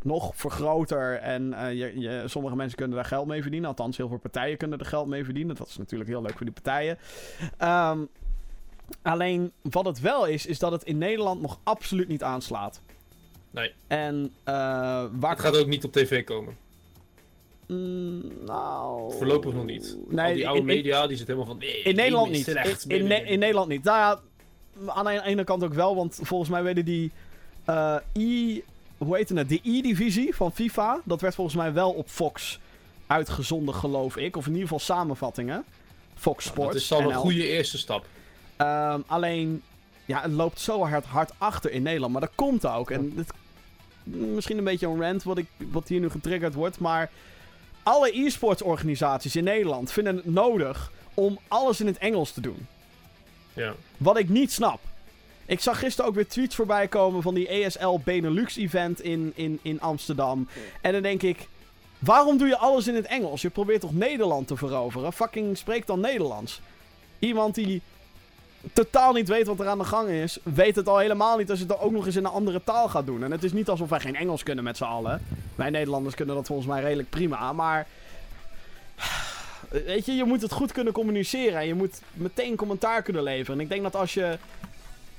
nog 0.03 0.35
vergroter. 0.35 1.15
En 1.15 1.53
eh, 1.53 1.73
je, 1.73 1.99
je, 1.99 2.23
sommige 2.25 2.55
mensen 2.55 2.77
kunnen 2.77 2.95
daar 2.95 3.05
geld 3.05 3.27
mee 3.27 3.41
verdienen. 3.41 3.69
Althans, 3.69 3.97
heel 3.97 4.07
veel 4.07 4.17
partijen 4.17 4.57
kunnen 4.57 4.79
er 4.79 4.85
geld 4.85 5.07
mee 5.07 5.23
verdienen. 5.23 5.55
Dat 5.55 5.67
is 5.67 5.77
natuurlijk 5.77 6.09
heel 6.09 6.21
leuk 6.21 6.37
voor 6.37 6.45
die 6.45 6.61
partijen. 6.61 6.97
Ehm, 7.57 8.05
alleen 9.01 9.51
wat 9.61 9.85
het 9.85 9.99
wel 9.99 10.25
is, 10.25 10.45
is 10.45 10.59
dat 10.59 10.71
het 10.71 10.83
in 10.83 10.97
Nederland 10.97 11.41
nog 11.41 11.59
absoluut 11.63 12.07
niet 12.07 12.23
aanslaat. 12.23 12.81
Nee. 13.51 13.73
En 13.87 14.33
eh, 14.43 14.53
waar 15.11 15.31
Het 15.31 15.39
gaat 15.39 15.57
ook 15.57 15.67
niet 15.67 15.83
op 15.83 15.91
tv 15.91 16.23
komen. 16.23 16.57
Mm, 17.67 18.21
nou... 18.45 19.13
Voorlopig 19.13 19.53
nog 19.53 19.65
niet. 19.65 19.97
Nee, 20.07 20.27
Al 20.27 20.33
die 20.33 20.47
oude 20.47 20.63
media, 20.63 21.07
die 21.07 21.17
zitten 21.17 21.35
helemaal 21.35 21.57
van... 21.57 21.67
Nee, 21.67 21.81
in 21.81 21.95
Nederland 21.95 22.31
niet. 22.31 22.43
Slecht, 22.43 22.89
in, 22.89 23.11
in, 23.11 23.25
in, 23.25 23.39
Nederland 23.39 23.67
niet. 23.67 23.83
Nou 23.83 23.97
ja, 23.97 24.19
aan 24.91 25.05
de 25.05 25.21
ene 25.23 25.43
kant 25.43 25.63
ook 25.63 25.73
wel, 25.73 25.95
want 25.95 26.19
volgens 26.21 26.49
mij 26.49 26.63
weten 26.63 26.85
die... 26.85 27.11
Uh, 27.69 27.95
e... 28.13 28.61
Hoe 28.97 29.15
heet 29.15 29.29
het? 29.29 29.49
De 29.49 29.59
E-divisie 29.63 30.35
van 30.35 30.51
FIFA, 30.51 31.01
dat 31.03 31.21
werd 31.21 31.35
volgens 31.35 31.55
mij 31.55 31.73
wel 31.73 31.91
op 31.91 32.09
Fox 32.09 32.59
uitgezonden, 33.07 33.75
geloof 33.75 34.17
ik. 34.17 34.37
Of 34.37 34.45
in 34.45 34.51
ieder 34.51 34.67
geval 34.67 34.79
samenvattingen. 34.79 35.65
Fox 36.15 36.45
Sports. 36.45 36.57
Nou, 36.57 36.73
dat 36.73 36.81
is 36.81 36.91
al 36.91 37.11
een 37.11 37.17
goede 37.17 37.47
eerste 37.47 37.77
stap. 37.77 38.05
Um, 38.61 39.03
alleen, 39.07 39.61
ja, 40.05 40.21
het 40.21 40.31
loopt 40.31 40.59
zo 40.59 40.85
hard, 40.85 41.05
hard 41.05 41.31
achter 41.37 41.71
in 41.71 41.81
Nederland. 41.81 42.11
Maar 42.11 42.21
dat 42.21 42.35
komt 42.35 42.65
ook. 42.65 42.91
En 42.91 43.15
dit, 43.15 43.31
misschien 44.03 44.57
een 44.57 44.63
beetje 44.63 44.87
een 44.87 45.01
rant 45.01 45.23
wat, 45.23 45.37
ik, 45.37 45.47
wat 45.57 45.87
hier 45.87 45.99
nu 45.99 46.09
getriggerd 46.09 46.53
wordt. 46.53 46.79
Maar 46.79 47.09
alle 47.83 48.17
e-sports 48.17 48.61
organisaties 48.61 49.35
in 49.35 49.43
Nederland 49.43 49.91
vinden 49.91 50.15
het 50.15 50.25
nodig 50.25 50.91
om 51.13 51.39
alles 51.47 51.79
in 51.79 51.87
het 51.87 51.97
Engels 51.97 52.31
te 52.31 52.41
doen. 52.41 52.67
Ja. 53.53 53.73
Wat 53.97 54.17
ik 54.17 54.29
niet 54.29 54.51
snap. 54.51 54.79
Ik 55.45 55.59
zag 55.59 55.79
gisteren 55.79 56.09
ook 56.09 56.15
weer 56.15 56.27
tweets 56.27 56.55
voorbij 56.55 56.87
komen 56.87 57.21
van 57.21 57.33
die 57.33 57.47
ESL 57.47 57.97
Benelux 58.03 58.55
event 58.55 59.01
in, 59.01 59.31
in, 59.35 59.59
in 59.61 59.81
Amsterdam. 59.81 60.47
En 60.81 60.91
dan 60.91 61.01
denk 61.01 61.21
ik, 61.21 61.47
waarom 61.99 62.37
doe 62.37 62.47
je 62.47 62.57
alles 62.57 62.87
in 62.87 62.95
het 62.95 63.05
Engels? 63.05 63.41
Je 63.41 63.49
probeert 63.49 63.81
toch 63.81 63.93
Nederland 63.93 64.47
te 64.47 64.57
veroveren? 64.57 65.13
Fucking 65.13 65.57
spreek 65.57 65.87
dan 65.87 65.99
Nederlands. 65.99 66.61
Iemand 67.19 67.55
die 67.55 67.81
totaal 68.73 69.13
niet 69.13 69.27
weet 69.27 69.47
wat 69.47 69.59
er 69.59 69.67
aan 69.67 69.77
de 69.77 69.83
gang 69.83 70.09
is, 70.09 70.39
weet 70.43 70.75
het 70.75 70.87
al 70.87 70.97
helemaal 70.97 71.37
niet 71.37 71.49
als 71.49 71.59
je 71.59 71.65
het 71.65 71.79
ook 71.79 71.91
nog 71.91 72.05
eens 72.05 72.15
in 72.15 72.25
een 72.25 72.31
andere 72.31 72.61
taal 72.63 72.89
gaat 72.89 73.05
doen. 73.05 73.23
En 73.23 73.31
het 73.31 73.43
is 73.43 73.53
niet 73.53 73.69
alsof 73.69 73.89
wij 73.89 73.99
geen 73.99 74.15
Engels 74.15 74.43
kunnen 74.43 74.63
met 74.63 74.77
z'n 74.77 74.83
allen. 74.83 75.21
Wij 75.55 75.69
Nederlanders 75.69 76.15
kunnen 76.15 76.35
dat 76.35 76.47
volgens 76.47 76.67
mij 76.67 76.81
redelijk 76.81 77.09
prima, 77.09 77.53
maar... 77.53 77.87
Weet 79.69 80.05
je, 80.05 80.11
je 80.11 80.23
moet 80.23 80.41
het 80.41 80.51
goed 80.51 80.71
kunnen 80.71 80.93
communiceren 80.93 81.59
en 81.59 81.67
je 81.67 81.73
moet 81.73 82.01
meteen 82.13 82.55
commentaar 82.55 83.01
kunnen 83.01 83.23
leveren. 83.23 83.55
En 83.55 83.61
ik 83.61 83.69
denk 83.69 83.83
dat 83.83 83.95
als 83.95 84.13
je 84.13 84.37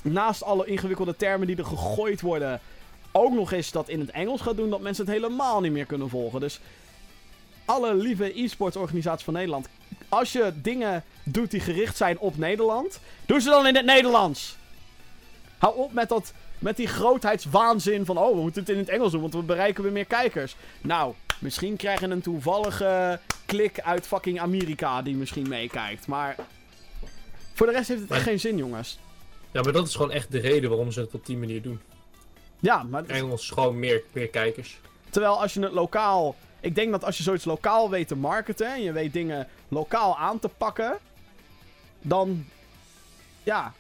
naast 0.02 0.42
alle 0.42 0.66
ingewikkelde 0.66 1.16
termen 1.16 1.46
die 1.46 1.56
er 1.56 1.64
gegooid 1.64 2.20
worden, 2.20 2.60
ook 3.12 3.32
nog 3.32 3.52
eens 3.52 3.70
dat 3.70 3.88
in 3.88 4.00
het 4.00 4.10
Engels 4.10 4.40
gaat 4.40 4.56
doen, 4.56 4.70
dat 4.70 4.80
mensen 4.80 5.04
het 5.04 5.14
helemaal 5.14 5.60
niet 5.60 5.72
meer 5.72 5.84
kunnen 5.84 6.08
volgen. 6.08 6.40
Dus 6.40 6.60
alle 7.64 7.94
lieve 7.94 8.40
e-sports 8.40 8.76
organisaties 8.76 9.24
van 9.24 9.34
Nederland, 9.34 9.68
als 10.08 10.32
je 10.32 10.52
dingen 10.54 11.04
doet 11.22 11.50
die 11.50 11.60
gericht 11.60 11.96
zijn 11.96 12.18
op 12.18 12.36
Nederland, 12.36 13.00
doe 13.26 13.40
ze 13.40 13.48
dan 13.48 13.66
in 13.66 13.76
het 13.76 13.84
Nederlands. 13.84 14.56
Hou 15.58 15.76
op 15.76 15.92
met, 15.92 16.08
dat, 16.08 16.32
met 16.58 16.76
die 16.76 16.86
grootheidswaanzin 16.86 18.04
van, 18.04 18.18
oh, 18.18 18.34
we 18.34 18.40
moeten 18.40 18.60
het 18.60 18.70
in 18.70 18.78
het 18.78 18.88
Engels 18.88 19.12
doen, 19.12 19.20
want 19.20 19.34
we 19.34 19.42
bereiken 19.42 19.82
weer 19.82 19.92
meer 19.92 20.04
kijkers. 20.04 20.56
Nou, 20.80 21.14
misschien 21.38 21.76
krijgen 21.76 22.10
een 22.10 22.20
toevallige 22.20 23.20
klik 23.46 23.80
uit 23.80 24.06
fucking 24.06 24.40
Amerika 24.40 25.02
die 25.02 25.16
misschien 25.16 25.48
meekijkt. 25.48 26.06
Maar 26.06 26.36
voor 27.54 27.66
de 27.66 27.72
rest 27.72 27.88
heeft 27.88 28.00
het 28.00 28.10
echt 28.10 28.22
geen 28.22 28.40
zin, 28.40 28.56
jongens. 28.56 28.98
Ja, 29.50 29.62
maar 29.62 29.72
dat 29.72 29.86
is 29.86 29.94
gewoon 29.94 30.10
echt 30.10 30.32
de 30.32 30.40
reden 30.40 30.70
waarom 30.70 30.92
ze 30.92 31.00
het 31.00 31.14
op 31.14 31.26
die 31.26 31.36
manier 31.36 31.62
doen. 31.62 31.80
Ja, 32.58 32.82
maar... 32.82 33.04
Engels 33.06 33.50
gewoon 33.50 33.78
meer, 33.78 34.02
meer 34.12 34.28
kijkers. 34.28 34.80
Terwijl 35.10 35.40
als 35.40 35.54
je 35.54 35.60
het 35.60 35.72
lokaal... 35.72 36.36
Ik 36.62 36.74
denk 36.74 36.90
dat 36.90 37.04
als 37.04 37.16
je 37.16 37.22
zoiets 37.22 37.44
lokaal 37.44 37.90
weet 37.90 38.08
te 38.08 38.16
marketen... 38.16 38.74
en 38.74 38.82
je 38.82 38.92
weet 38.92 39.12
dingen 39.12 39.48
lokaal 39.68 40.18
aan 40.18 40.38
te 40.38 40.48
pakken... 40.48 40.98
dan... 42.00 42.46
Ja. 43.42 43.72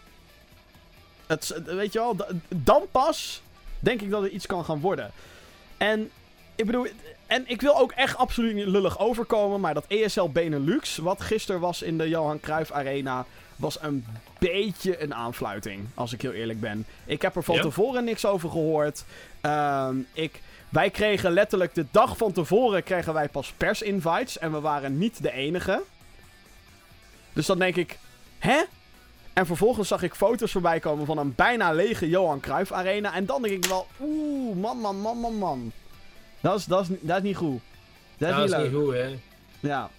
Het, 1.26 1.62
weet 1.64 1.92
je 1.92 1.98
wel, 1.98 2.16
dan 2.48 2.82
pas 2.90 3.42
denk 3.78 4.00
ik 4.00 4.10
dat 4.10 4.22
er 4.22 4.30
iets 4.30 4.46
kan 4.46 4.64
gaan 4.64 4.80
worden. 4.80 5.10
En 5.76 6.10
ik 6.54 6.66
bedoel, 6.66 6.86
en 7.26 7.44
ik 7.46 7.60
wil 7.60 7.78
ook 7.78 7.92
echt 7.92 8.16
absoluut 8.16 8.54
niet 8.54 8.66
lullig 8.66 8.98
overkomen, 8.98 9.60
maar 9.60 9.74
dat 9.74 9.84
ESL 9.88 10.28
Benelux, 10.28 10.96
wat 10.96 11.20
gisteren 11.20 11.60
was 11.60 11.82
in 11.82 11.98
de 11.98 12.08
Johan 12.08 12.40
Cruijff 12.40 12.70
Arena, 12.70 13.26
was 13.56 13.82
een 13.82 14.06
beetje 14.38 15.02
een 15.02 15.14
aanfluiting, 15.14 15.86
als 15.94 16.12
ik 16.12 16.22
heel 16.22 16.32
eerlijk 16.32 16.60
ben. 16.60 16.86
Ik 17.04 17.22
heb 17.22 17.36
er 17.36 17.42
van 17.42 17.60
tevoren 17.60 18.04
niks 18.04 18.26
over 18.26 18.50
gehoord. 18.50 19.04
Ehm, 19.40 19.96
ik, 20.12 20.40
wij 20.72 20.90
kregen 20.90 21.32
letterlijk 21.32 21.74
de 21.74 21.86
dag 21.90 22.16
van 22.16 22.32
tevoren 22.32 22.82
kregen 22.82 23.14
wij 23.14 23.28
pas 23.28 23.52
pers-invites 23.56 24.38
en 24.38 24.52
we 24.52 24.60
waren 24.60 24.98
niet 24.98 25.22
de 25.22 25.32
enige. 25.32 25.82
Dus 27.32 27.46
dan 27.46 27.58
denk 27.58 27.76
ik, 27.76 27.98
hè? 28.38 28.62
En 29.32 29.46
vervolgens 29.46 29.88
zag 29.88 30.02
ik 30.02 30.14
foto's 30.14 30.52
voorbij 30.52 30.80
komen 30.80 31.06
van 31.06 31.18
een 31.18 31.34
bijna 31.34 31.72
lege 31.72 32.08
Johan 32.08 32.40
Cruijff 32.40 32.72
Arena. 32.72 33.14
En 33.14 33.26
dan 33.26 33.42
denk 33.42 33.54
ik 33.54 33.70
wel, 33.70 33.86
oeh, 34.00 34.56
man, 34.56 34.78
man, 34.78 34.96
man, 34.96 35.18
man, 35.18 35.34
man. 35.34 35.72
Dat 36.40 36.58
is, 36.58 36.64
dat 36.64 36.88
is, 36.88 36.96
dat 37.00 37.16
is 37.16 37.22
niet 37.22 37.36
goed. 37.36 37.60
Dat 38.18 38.30
is, 38.30 38.36
niet, 38.36 38.52
is 38.52 38.62
niet 38.62 38.74
goed, 38.74 38.92
hè? 38.92 39.18
Ja. 39.60 39.90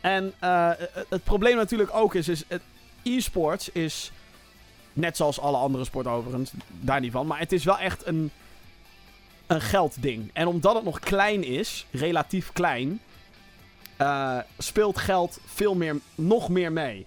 En 0.00 0.32
uh, 0.42 0.70
het 1.08 1.24
probleem 1.24 1.56
natuurlijk 1.56 1.94
ook 1.94 2.14
is, 2.14 2.28
is 2.28 2.44
e-sports 3.02 3.68
is, 3.68 4.12
net 4.92 5.16
zoals 5.16 5.40
alle 5.40 5.56
andere 5.56 5.84
sporten 5.84 6.12
overigens, 6.12 6.50
daar 6.66 7.00
niet 7.00 7.12
van, 7.12 7.26
maar 7.26 7.38
het 7.38 7.52
is 7.52 7.64
wel 7.64 7.78
echt 7.78 8.06
een, 8.06 8.30
een 9.48 9.60
geldding. 9.60 10.30
En 10.32 10.46
omdat 10.46 10.74
het 10.74 10.84
nog 10.84 10.98
klein 10.98 11.44
is, 11.44 11.86
relatief 11.90 12.52
klein, 12.52 13.00
uh, 14.00 14.38
speelt 14.58 14.98
geld 14.98 15.40
veel 15.44 15.74
meer, 15.74 15.96
nog 16.14 16.48
meer 16.48 16.72
mee 16.72 17.06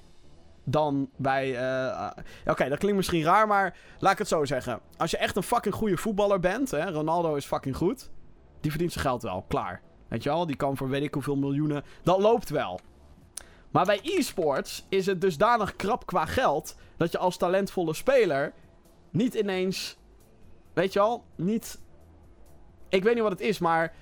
dan 0.64 1.10
bij. 1.16 1.50
Uh, 1.50 2.10
Oké, 2.46 2.70
dat 2.70 2.78
klinkt 2.78 2.98
misschien 2.98 3.24
raar, 3.24 3.48
maar 3.48 3.78
laat 4.00 4.12
ik 4.12 4.18
het 4.18 4.28
zo 4.28 4.46
zeggen. 4.46 4.80
Als 4.98 5.12
je 5.12 5.18
echt 5.18 5.36
een 5.36 5.44
fucking 5.44 5.76
goede 5.76 5.98
voetballer 5.98 6.40
bent, 6.40 6.72
hè, 6.72 6.92
Ronaldo 6.92 7.36
is 7.36 7.46
fucking 7.46 7.76
goed. 7.76 8.10
Die 8.62 8.72
verdient 8.72 8.92
zijn 8.92 9.06
geld 9.06 9.22
wel, 9.22 9.46
klaar. 9.48 9.82
Weet 10.08 10.24
je 10.24 10.30
wel, 10.30 10.46
die 10.46 10.56
kan 10.56 10.78
voor 10.78 10.90
weet 10.90 11.04
ik 11.04 11.14
hoeveel 11.14 11.36
miljoenen. 11.36 11.84
Dat 12.04 12.20
loopt 12.20 12.50
wel. 12.50 12.80
Maar 13.72 13.86
bij 13.86 14.00
e-sports 14.04 14.86
is 14.90 15.06
het 15.06 15.22
dusdanig 15.22 15.76
krap 15.76 16.06
qua 16.06 16.26
geld. 16.26 16.76
dat 16.98 17.12
je 17.12 17.18
als 17.18 17.38
talentvolle 17.38 17.94
speler. 17.94 18.54
niet 19.10 19.34
ineens. 19.34 19.98
Weet 20.74 20.94
je 20.94 21.00
al, 21.00 21.24
niet. 21.36 21.80
Ik 22.92 23.04
weet 23.04 23.14
niet 23.14 23.24
wat 23.24 23.32
het 23.32 23.42
is, 23.42 23.60
maar. 23.60 23.94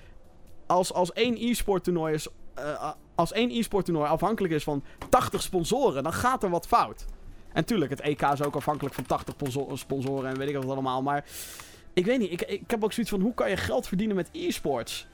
als, 0.65 0.93
als 0.93 1.13
één 1.13 1.35
e-sport 1.37 1.83
toernooi 1.83 2.13
is. 2.13 2.27
Uh, 2.59 2.91
als 3.15 3.31
één 3.31 3.51
e-sport 3.51 3.85
toernooi 3.85 4.09
afhankelijk 4.09 4.53
is 4.53 4.63
van 4.63 4.83
80 5.09 5.41
sponsoren, 5.41 6.03
dan 6.03 6.13
gaat 6.13 6.43
er 6.43 6.49
wat 6.49 6.67
fout. 6.67 7.05
En 7.53 7.65
tuurlijk, 7.65 7.91
het 7.91 8.01
EK 8.01 8.21
is 8.21 8.43
ook 8.43 8.55
afhankelijk 8.55 8.95
van 8.95 9.05
80 9.05 9.35
sponsoren 9.73 10.29
en 10.29 10.37
weet 10.37 10.49
ik 10.49 10.55
wat 10.55 10.65
allemaal. 10.65 11.01
Maar 11.01 11.25
ik 11.93 12.05
weet 12.05 12.19
niet, 12.19 12.31
ik, 12.31 12.41
ik 12.41 12.63
heb 12.67 12.83
ook 12.83 12.93
zoiets 12.93 13.11
van: 13.11 13.21
hoe 13.21 13.33
kan 13.33 13.49
je 13.49 13.57
geld 13.57 13.87
verdienen 13.87 14.15
met 14.15 14.29
e-sports? 14.31 15.07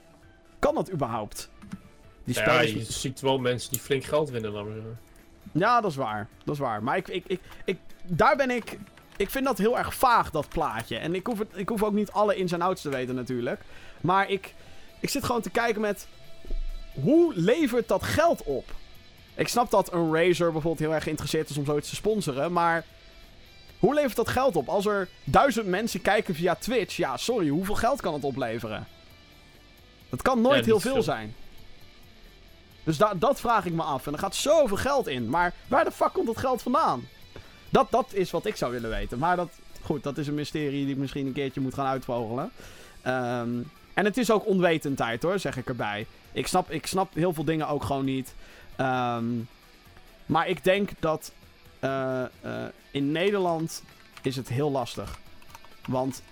Kan 0.58 0.74
dat 0.74 0.92
überhaupt? 0.92 1.50
Die 2.24 2.34
ja, 2.34 2.60
je 2.60 2.84
ziet 2.84 3.20
wel 3.20 3.38
mensen 3.38 3.70
die 3.70 3.80
flink 3.80 4.04
geld 4.04 4.30
winnen, 4.30 4.52
dan 4.52 4.68
Ja, 5.52 5.80
dat 5.80 5.90
is 5.90 5.96
waar. 5.96 6.28
Dat 6.44 6.54
is 6.54 6.60
waar. 6.60 6.82
Maar 6.82 6.96
ik, 6.96 7.08
ik, 7.08 7.24
ik, 7.26 7.40
ik, 7.64 7.78
daar 8.04 8.36
ben 8.36 8.50
ik... 8.50 8.78
Ik 9.16 9.30
vind 9.30 9.44
dat 9.44 9.58
heel 9.58 9.78
erg 9.78 9.94
vaag, 9.94 10.30
dat 10.30 10.48
plaatje. 10.48 10.96
En 10.96 11.14
ik 11.14 11.26
hoef, 11.26 11.38
het, 11.38 11.48
ik 11.54 11.68
hoef 11.68 11.82
ook 11.82 11.92
niet 11.92 12.10
alle 12.10 12.36
ins 12.36 12.52
en 12.52 12.62
outs 12.62 12.82
te 12.82 12.88
weten 12.88 13.14
natuurlijk. 13.14 13.60
Maar 14.00 14.30
ik, 14.30 14.54
ik 15.00 15.08
zit 15.08 15.24
gewoon 15.24 15.42
te 15.42 15.50
kijken 15.50 15.80
met... 15.80 16.06
Hoe 17.02 17.34
levert 17.34 17.88
dat 17.88 18.02
geld 18.02 18.42
op? 18.42 18.74
Ik 19.34 19.48
snap 19.48 19.70
dat 19.70 19.92
een 19.92 20.14
Razer 20.14 20.52
bijvoorbeeld 20.52 20.78
heel 20.78 20.94
erg 20.94 21.02
geïnteresseerd 21.02 21.50
is 21.50 21.56
om 21.56 21.64
zoiets 21.64 21.88
te 21.88 21.94
sponsoren. 21.94 22.52
Maar 22.52 22.84
hoe 23.78 23.94
levert 23.94 24.16
dat 24.16 24.28
geld 24.28 24.56
op? 24.56 24.68
Als 24.68 24.86
er 24.86 25.08
duizend 25.24 25.66
mensen 25.66 26.02
kijken 26.02 26.34
via 26.34 26.54
Twitch, 26.54 26.96
ja, 26.96 27.16
sorry, 27.16 27.48
hoeveel 27.48 27.74
geld 27.74 28.00
kan 28.00 28.14
het 28.14 28.24
opleveren? 28.24 28.86
Dat 30.08 30.22
kan 30.22 30.40
nooit 30.40 30.64
heel 30.64 30.80
veel, 30.80 30.92
veel 30.92 31.02
zijn. 31.02 31.34
Dus 32.84 32.96
dat 33.16 33.40
vraag 33.40 33.64
ik 33.64 33.72
me 33.72 33.82
af. 33.82 34.06
En 34.06 34.12
er 34.12 34.18
gaat 34.18 34.34
zoveel 34.34 34.76
geld 34.76 35.06
in. 35.06 35.28
Maar 35.28 35.52
waar 35.68 35.84
de 35.84 35.92
fuck 35.92 36.12
komt 36.12 36.26
dat 36.26 36.36
geld 36.36 36.62
vandaan? 36.62 37.08
Dat, 37.70 37.90
dat 37.90 38.06
is 38.12 38.30
wat 38.30 38.46
ik 38.46 38.56
zou 38.56 38.72
willen 38.72 38.90
weten. 38.90 39.18
Maar 39.18 39.36
dat, 39.36 39.50
goed, 39.82 40.02
dat 40.02 40.18
is 40.18 40.26
een 40.26 40.34
mysterie 40.34 40.84
die 40.84 40.94
ik 40.94 41.00
misschien 41.00 41.26
een 41.26 41.32
keertje 41.32 41.60
moet 41.60 41.74
gaan 41.74 41.86
uitvogelen. 41.86 42.50
Ehm, 43.02 43.50
en 43.94 44.04
het 44.04 44.16
is 44.16 44.30
ook 44.30 44.46
onwetendheid 44.46 45.22
hoor, 45.22 45.38
zeg 45.38 45.56
ik 45.56 45.68
erbij. 45.68 46.06
Ik 46.32 46.46
snap, 46.46 46.70
ik 46.70 46.86
snap 46.86 47.14
heel 47.14 47.32
veel 47.32 47.44
dingen 47.44 47.68
ook 47.68 47.84
gewoon 47.84 48.04
niet. 48.04 48.34
Ehm, 48.76 49.24
maar 50.26 50.48
ik 50.48 50.64
denk 50.64 50.90
dat 50.98 51.32
uh, 51.80 52.22
uh, 52.44 52.64
in 52.90 53.12
Nederland 53.12 53.82
is 54.22 54.36
het 54.36 54.48
heel 54.48 54.70
lastig. 54.70 55.18
Want 55.86 56.22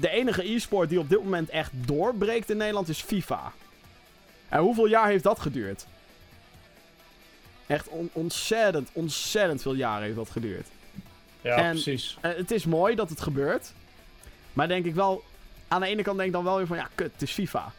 de 0.00 0.08
enige 0.08 0.52
e-sport 0.52 0.88
die 0.88 0.98
op 0.98 1.08
dit 1.08 1.22
moment 1.22 1.48
echt 1.48 1.70
doorbreekt 1.74 2.50
in 2.50 2.56
Nederland 2.56 2.88
is 2.88 3.02
FIFA. 3.02 3.52
En 4.48 4.60
hoeveel 4.60 4.86
jaar 4.86 5.08
heeft 5.08 5.24
dat 5.24 5.38
geduurd? 5.38 5.86
Echt 7.72 7.88
ontzettend, 8.12 8.88
ontzettend 8.92 9.62
veel 9.62 9.74
jaren 9.74 10.02
heeft 10.02 10.16
dat 10.16 10.30
geduurd. 10.30 10.66
Ja, 11.40 11.70
precies. 11.70 12.18
Uh, 12.22 12.32
het 12.36 12.50
is 12.50 12.64
mooi 12.64 12.94
dat 12.94 13.08
het 13.08 13.20
gebeurt. 13.20 13.72
Maar 14.52 14.68
denk 14.68 14.84
ik 14.84 14.94
wel... 14.94 15.24
Aan 15.68 15.80
de 15.80 15.86
ene 15.86 16.02
kant 16.02 16.16
denk 16.16 16.28
ik 16.28 16.34
dan 16.34 16.44
wel 16.44 16.56
weer 16.56 16.66
van... 16.66 16.76
Ja, 16.76 16.88
kut, 16.94 17.12
het 17.12 17.22
is 17.22 17.32
FIFA. 17.32 17.72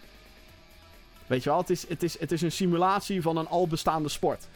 Weet 1.27 1.43
je 1.43 1.49
wel, 1.49 1.59
het 1.59 1.69
is, 1.69 1.87
het 1.87 2.03
is, 2.03 2.19
het 2.19 2.31
is 2.31 2.41
een 2.41 2.51
simulatie 2.51 3.21
van 3.21 3.37
een 3.37 3.47
al 3.47 3.67
bestaande 3.67 4.09
sport. 4.09 4.47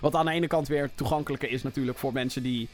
Wat 0.00 0.14
aan 0.14 0.26
de 0.26 0.32
ene 0.32 0.46
kant 0.46 0.68
weer 0.68 0.90
toegankelijker 0.94 1.50
is 1.50 1.62
natuurlijk 1.62 1.98
voor 1.98 2.12
mensen 2.12 2.42
die 2.42 2.68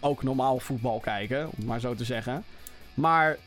ook 0.00 0.22
normaal 0.22 0.58
voetbal 0.58 1.00
kijken, 1.00 1.50
om 1.58 1.64
maar 1.64 1.80
zo 1.80 1.94
te 1.94 2.04
zeggen. 2.04 2.44
Maar 2.94 3.38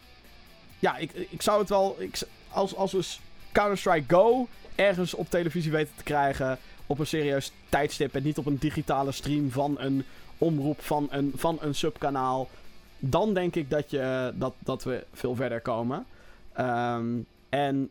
ja, 0.79 0.97
ik, 0.97 1.11
ik 1.13 1.41
zou 1.41 1.59
het 1.59 1.69
wel. 1.69 1.95
Ik, 1.99 2.19
als, 2.49 2.75
als 2.75 2.91
we 2.91 3.05
Counter-Strike 3.51 4.15
Go 4.15 4.47
ergens 4.75 5.13
op 5.13 5.29
televisie 5.29 5.71
weten 5.71 5.93
te 5.95 6.03
krijgen. 6.03 6.59
Op 6.91 6.99
een 6.99 7.07
serieus 7.07 7.51
tijdstip. 7.69 8.15
En 8.15 8.23
niet 8.23 8.37
op 8.37 8.45
een 8.45 8.57
digitale 8.57 9.11
stream 9.11 9.51
van 9.51 9.79
een 9.79 10.05
omroep 10.37 10.81
van 10.81 11.07
een, 11.11 11.31
van 11.35 11.57
een 11.61 11.75
subkanaal. 11.75 12.49
Dan 12.99 13.33
denk 13.33 13.55
ik 13.55 13.69
dat, 13.69 13.89
je, 13.89 14.33
dat, 14.35 14.53
dat 14.59 14.83
we 14.83 15.05
veel 15.13 15.35
verder 15.35 15.61
komen. 15.61 16.05
Ehm, 16.53 17.05
en 17.49 17.89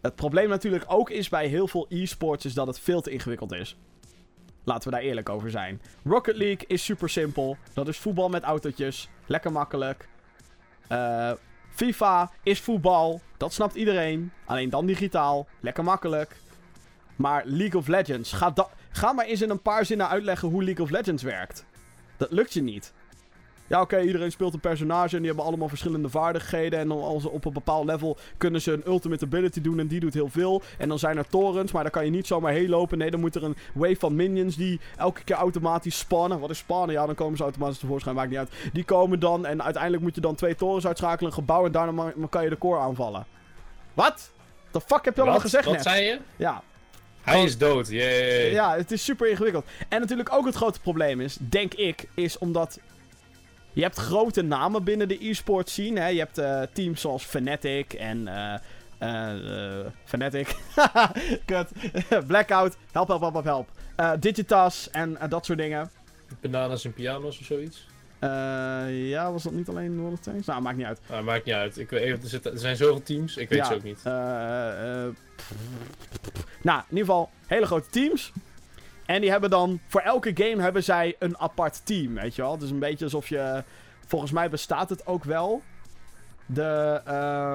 het 0.00 0.14
probleem 0.14 0.48
natuurlijk 0.48 0.84
ook 0.86 1.10
is 1.10 1.28
bij 1.28 1.46
heel 1.46 1.68
veel 1.68 1.86
e-sports 1.88 2.44
is 2.44 2.54
dat 2.54 2.66
het 2.66 2.80
veel 2.80 3.00
te 3.00 3.10
ingewikkeld 3.10 3.52
is. 3.52 3.76
Laten 4.64 4.90
we 4.90 4.96
daar 4.96 5.04
eerlijk 5.04 5.28
over 5.28 5.50
zijn. 5.50 5.80
Rocket 6.04 6.36
League 6.36 6.66
is 6.66 6.84
super 6.84 7.08
simpel. 7.08 7.56
Dat 7.72 7.88
is 7.88 7.98
voetbal 7.98 8.28
met 8.28 8.42
autootjes. 8.42 9.08
Lekker 9.26 9.52
makkelijk. 9.52 10.08
Eh, 10.88 11.32
FIFA 11.70 12.30
is 12.42 12.60
voetbal. 12.60 13.20
Dat 13.36 13.52
snapt 13.52 13.74
iedereen. 13.74 14.32
Alleen 14.44 14.70
dan 14.70 14.86
digitaal. 14.86 15.46
Lekker 15.60 15.84
makkelijk. 15.84 16.36
Maar 17.20 17.42
League 17.44 17.80
of 17.80 17.86
Legends. 17.86 18.32
Ga, 18.32 18.52
ga 18.90 19.12
maar 19.12 19.24
eens 19.24 19.42
in 19.42 19.50
een 19.50 19.62
paar 19.62 19.84
zinnen 19.84 20.08
uitleggen 20.08 20.48
hoe 20.48 20.64
League 20.64 20.84
of 20.84 20.90
Legends 20.90 21.22
werkt. 21.22 21.64
Dat 22.16 22.30
lukt 22.30 22.52
je 22.52 22.62
niet. 22.62 22.92
Ja, 23.66 23.80
oké, 23.80 24.00
iedereen 24.00 24.30
speelt 24.30 24.54
een 24.54 24.60
personage 24.60 25.12
en 25.12 25.18
die 25.18 25.26
hebben 25.26 25.44
allemaal 25.44 25.68
verschillende 25.68 26.08
vaardigheden. 26.08 26.78
En 26.78 26.88
dan 26.88 27.02
als 27.02 27.22
ze 27.22 27.30
op 27.30 27.44
een 27.44 27.52
bepaald 27.52 27.84
level 27.84 28.16
kunnen 28.36 28.60
ze 28.60 28.72
een 28.72 28.82
ultimate 28.86 29.24
ability 29.24 29.60
doen 29.60 29.78
en 29.78 29.86
die 29.86 30.00
doet 30.00 30.14
heel 30.14 30.28
veel. 30.28 30.62
En 30.78 30.88
dan 30.88 30.98
zijn 30.98 31.16
er 31.16 31.28
torens, 31.28 31.72
maar 31.72 31.82
dan 31.82 31.92
kan 31.92 32.04
je 32.04 32.10
niet 32.10 32.26
zomaar 32.26 32.52
heen 32.52 32.68
lopen. 32.68 32.98
Nee, 32.98 33.10
dan 33.10 33.20
moet 33.20 33.34
er 33.34 33.44
een 33.44 33.56
wave 33.74 33.96
van 33.98 34.14
minions 34.16 34.56
die 34.56 34.80
elke 34.96 35.24
keer 35.24 35.36
automatisch 35.36 35.98
spannen. 35.98 36.40
Wat 36.40 36.50
is 36.50 36.58
spannen? 36.58 36.94
Ja, 36.94 37.06
dan 37.06 37.14
komen 37.14 37.36
ze 37.36 37.42
automatisch 37.42 37.78
tevoorschijn, 37.78 38.14
maakt 38.14 38.30
niet 38.30 38.38
uit. 38.38 38.52
Die 38.72 38.84
komen 38.84 39.20
dan 39.20 39.46
en 39.46 39.62
uiteindelijk 39.62 40.02
moet 40.02 40.14
je 40.14 40.20
dan 40.20 40.34
twee 40.34 40.54
torens 40.54 40.86
uitschakelen, 40.86 41.30
een 41.30 41.36
gebouw 41.38 41.66
en 41.66 41.72
daarna 41.72 42.12
kan 42.30 42.42
je 42.42 42.48
de 42.50 42.58
core 42.58 42.80
aanvallen. 42.80 43.26
Wat? 43.94 44.30
The 44.70 44.80
fuck 44.80 45.04
heb 45.04 45.14
je 45.14 45.20
allemaal 45.20 45.40
gezegd 45.40 45.64
Wat 45.64 45.74
net? 45.74 45.82
zei 45.82 46.04
je? 46.04 46.20
Ja. 46.36 46.62
Hij 47.22 47.44
is 47.44 47.58
dood, 47.58 47.88
yay. 47.88 48.50
Ja, 48.50 48.76
het 48.76 48.90
is 48.90 49.04
super 49.04 49.30
ingewikkeld. 49.30 49.64
En 49.88 50.00
natuurlijk 50.00 50.32
ook 50.32 50.46
het 50.46 50.54
grote 50.54 50.80
probleem 50.80 51.20
is, 51.20 51.36
denk 51.40 51.74
ik, 51.74 52.08
is 52.14 52.38
omdat 52.38 52.78
je 53.72 53.82
hebt 53.82 53.98
grote 53.98 54.42
namen 54.42 54.84
binnen 54.84 55.08
de 55.08 55.28
e-sport 55.28 55.68
scene. 55.68 56.00
Hè? 56.00 56.06
Je 56.06 56.18
hebt 56.18 56.38
uh, 56.38 56.62
teams 56.72 57.00
zoals 57.00 57.24
Fnatic 57.24 57.92
en... 57.92 58.18
Uh, 58.20 58.54
uh, 59.02 59.86
Fnatic. 60.04 60.56
Kut. 61.46 61.68
Blackout. 62.26 62.76
Help, 62.92 63.08
help, 63.08 63.20
help, 63.20 63.44
help, 63.44 63.68
help. 63.96 64.20
Digitas 64.20 64.90
en 64.90 65.18
dat 65.28 65.44
soort 65.44 65.58
dingen. 65.58 65.90
Bananas 66.40 66.84
en 66.84 66.92
pianos 66.92 67.38
of 67.38 67.44
zoiets? 67.44 67.86
Ja, 68.90 69.32
was 69.32 69.42
dat 69.42 69.52
niet 69.52 69.68
alleen 69.68 69.98
World 69.98 70.12
of 70.12 70.20
Tanks? 70.20 70.46
Nou, 70.46 70.62
maakt 70.62 70.76
niet 70.76 70.86
uit. 70.86 71.00
Nou, 71.08 71.24
maakt 71.24 71.44
niet 71.44 71.54
uit. 71.54 71.78
Ik 71.78 71.90
weet, 71.90 72.22
er, 72.22 72.28
zitten, 72.28 72.52
er 72.52 72.58
zijn 72.58 72.76
zoveel 72.76 73.02
teams, 73.02 73.36
ik 73.36 73.48
weet 73.48 73.58
ja, 73.58 73.64
ze 73.64 73.74
ook 73.74 73.82
niet. 73.82 74.04
nou, 76.62 76.78
in 76.78 76.84
ieder 76.88 77.04
geval, 77.04 77.30
hele 77.46 77.66
grote 77.66 77.88
teams. 77.90 78.32
En 79.06 79.20
die 79.20 79.30
hebben 79.30 79.50
dan, 79.50 79.80
voor 79.86 80.00
elke 80.00 80.30
game 80.34 80.62
hebben 80.62 80.84
zij 80.84 81.16
een 81.18 81.38
apart 81.38 81.86
team, 81.86 82.14
weet 82.14 82.34
je 82.34 82.42
wel. 82.42 82.58
Dus 82.58 82.70
een 82.70 82.78
beetje 82.78 83.04
alsof 83.04 83.28
je, 83.28 83.64
volgens 84.06 84.32
mij 84.32 84.50
bestaat 84.50 84.90
het 84.90 85.06
ook 85.06 85.24
wel. 85.24 85.62
De, 86.46 87.00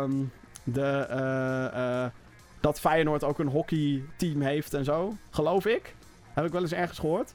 um, 0.03 0.31
de, 0.63 2.11
dat 2.59 2.79
Feyenoord 2.79 3.23
ook 3.23 3.39
een 3.39 3.47
hockeyteam 3.47 4.41
heeft 4.41 4.73
en 4.73 4.83
zo, 4.83 5.15
geloof 5.29 5.65
ik. 5.65 5.95
Heb 6.33 6.45
ik 6.45 6.51
wel 6.51 6.61
eens 6.61 6.71
ergens 6.71 6.99
gehoord. 6.99 7.33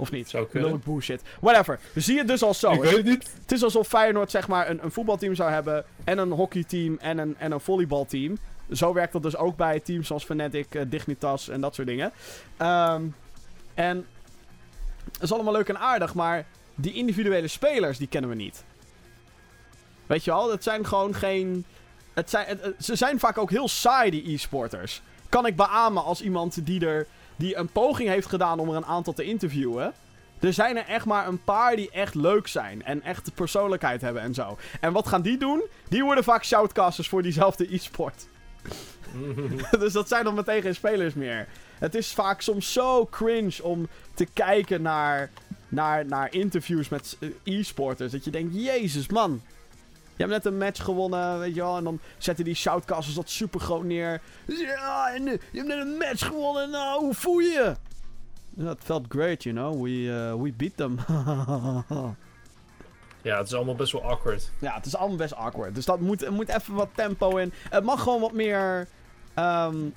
Of 0.00 0.10
niet? 0.10 0.28
Zou 0.28 0.46
kunnen. 0.46 0.82
Bullshit. 0.84 1.22
Whatever. 1.40 1.78
Zie 1.94 2.12
je 2.12 2.18
het 2.18 2.28
dus 2.28 2.42
al 2.42 2.54
zo. 2.54 2.72
Ik 2.72 2.80
weet 2.80 2.96
het 2.96 3.04
niet. 3.04 3.30
Het 3.40 3.52
is 3.52 3.62
alsof 3.62 3.88
Feyenoord 3.88 4.30
zeg 4.30 4.48
maar 4.48 4.70
een, 4.70 4.84
een 4.84 4.90
voetbalteam 4.90 5.34
zou 5.34 5.50
hebben. 5.50 5.84
En 6.04 6.18
een 6.18 6.30
hockeyteam 6.30 6.96
en 7.00 7.18
een, 7.18 7.36
en 7.38 7.52
een 7.52 7.60
volleybalteam. 7.60 8.38
Zo 8.72 8.92
werkt 8.92 9.12
dat 9.12 9.22
dus 9.22 9.36
ook 9.36 9.56
bij 9.56 9.80
teams 9.80 10.06
zoals 10.06 10.24
Fnatic, 10.24 10.74
uh, 10.74 10.82
Dignitas 10.86 11.48
en 11.48 11.60
dat 11.60 11.74
soort 11.74 11.86
dingen. 11.86 12.12
Um, 12.58 13.14
en 13.74 14.06
dat 15.12 15.22
is 15.22 15.32
allemaal 15.32 15.52
leuk 15.52 15.68
en 15.68 15.78
aardig, 15.78 16.14
maar 16.14 16.46
die 16.74 16.92
individuele 16.92 17.48
spelers, 17.48 17.98
die 17.98 18.08
kennen 18.08 18.30
we 18.30 18.36
niet. 18.36 18.64
Weet 20.06 20.24
je 20.24 20.30
wel, 20.30 20.50
het 20.50 20.62
zijn 20.62 20.86
gewoon 20.86 21.14
geen... 21.14 21.64
Het 22.14 22.30
zijn, 22.30 22.46
het, 22.46 22.74
ze 22.84 22.96
zijn 22.96 23.18
vaak 23.18 23.38
ook 23.38 23.50
heel 23.50 23.68
saai, 23.68 24.10
die 24.10 24.32
e-sporters. 24.32 25.02
Kan 25.28 25.46
ik 25.46 25.56
beamen 25.56 26.04
als 26.04 26.22
iemand 26.22 26.66
die 26.66 26.86
er... 26.86 27.06
Die 27.38 27.56
een 27.56 27.68
poging 27.68 28.08
heeft 28.08 28.28
gedaan 28.28 28.58
om 28.58 28.68
er 28.68 28.76
een 28.76 28.84
aantal 28.84 29.12
te 29.12 29.24
interviewen. 29.24 29.92
Er 30.40 30.52
zijn 30.52 30.76
er 30.76 30.86
echt 30.86 31.04
maar 31.04 31.28
een 31.28 31.44
paar 31.44 31.76
die 31.76 31.90
echt 31.90 32.14
leuk 32.14 32.46
zijn. 32.46 32.84
En 32.84 33.02
echt 33.02 33.34
persoonlijkheid 33.34 34.00
hebben 34.00 34.22
en 34.22 34.34
zo. 34.34 34.58
En 34.80 34.92
wat 34.92 35.08
gaan 35.08 35.22
die 35.22 35.38
doen? 35.38 35.62
Die 35.88 36.04
worden 36.04 36.24
vaak 36.24 36.44
shoutcasters 36.44 37.08
voor 37.08 37.22
diezelfde 37.22 37.74
e-sport. 37.74 38.26
dus 39.78 39.92
dat 39.92 40.08
zijn 40.08 40.24
dan 40.24 40.34
meteen 40.34 40.62
geen 40.62 40.74
spelers 40.74 41.14
meer. 41.14 41.48
Het 41.78 41.94
is 41.94 42.12
vaak 42.12 42.40
soms 42.40 42.72
zo 42.72 43.06
cringe 43.06 43.62
om 43.62 43.88
te 44.14 44.26
kijken 44.32 44.82
naar, 44.82 45.30
naar, 45.68 46.06
naar 46.06 46.32
interviews 46.32 46.88
met 46.88 47.18
e-sporters. 47.44 48.12
Dat 48.12 48.24
je 48.24 48.30
denkt, 48.30 48.54
jezus 48.54 49.08
man. 49.08 49.42
Je 50.18 50.24
hebt 50.24 50.30
net 50.30 50.44
een 50.44 50.58
match 50.58 50.84
gewonnen, 50.84 51.38
weet 51.38 51.54
je 51.54 51.60
wel. 51.60 51.76
En 51.76 51.84
dan 51.84 52.00
zetten 52.18 52.44
die 52.44 52.54
shoutcasters 52.54 53.14
dat 53.14 53.30
super 53.30 53.60
groot 53.60 53.84
neer. 53.84 54.20
Ja, 54.46 55.14
en 55.14 55.24
je 55.24 55.38
hebt 55.52 55.68
net 55.68 55.78
een 55.78 55.96
match 55.96 56.26
gewonnen. 56.26 56.70
Nou, 56.70 57.00
hoe 57.00 57.14
voel 57.14 57.38
je? 57.38 57.74
It 58.56 58.78
felt 58.84 59.04
great, 59.08 59.42
you 59.42 59.54
know. 59.54 59.82
We, 59.82 59.90
uh, 59.90 60.42
we 60.42 60.52
beat 60.52 60.76
them. 60.76 60.98
Ja, 63.22 63.38
het 63.38 63.46
is 63.46 63.54
allemaal 63.54 63.74
best 63.74 63.92
wel 63.92 64.02
awkward. 64.02 64.50
Ja, 64.58 64.74
het 64.74 64.86
is 64.86 64.96
allemaal 64.96 65.16
best 65.16 65.34
awkward. 65.34 65.74
Dus 65.74 65.84
dat 65.84 66.00
moet, 66.00 66.30
moet 66.30 66.48
even 66.48 66.74
wat 66.74 66.88
tempo 66.94 67.36
in. 67.36 67.52
Het 67.70 67.84
mag 67.84 68.02
gewoon 68.02 68.20
wat 68.20 68.32
meer. 68.32 68.88
Um, 69.38 69.94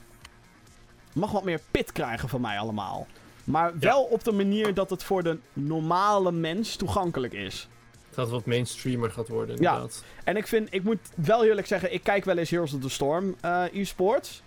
mag 1.14 1.32
wat 1.32 1.44
meer 1.44 1.62
pit 1.72 1.92
krijgen 1.92 2.30
van 2.30 2.42
mij 2.42 2.58
allemaal. 2.60 3.08
Maar 3.44 3.80
wel 3.80 4.04
op 4.04 4.24
de 4.24 4.32
manier 4.32 4.74
dat 4.74 4.90
het 4.90 5.04
voor 5.04 5.24
de 5.24 5.38
normale 5.54 6.32
mens 6.32 6.76
toegankelijk 6.76 7.34
is. 7.34 7.68
Dat 8.16 8.26
het 8.26 8.30
wat 8.30 8.46
mainstreamer 8.46 9.12
gaat 9.12 9.28
worden, 9.28 9.56
inderdaad. 9.56 10.04
Ja. 10.06 10.22
En 10.24 10.38
ik 10.38 10.48
vind, 10.48 10.74
ik 10.74 10.84
moet 10.84 11.00
wel 11.16 11.46
eerlijk 11.46 11.68
zeggen, 11.68 11.94
ik 11.94 12.04
kijk 12.04 12.26
wel 12.26 12.38
eens 12.38 12.50
Heroes 12.50 12.74
of 12.74 12.82
the 12.82 12.90
Storm 12.90 13.36
uh, 13.46 13.64
e-sports. 13.74 14.44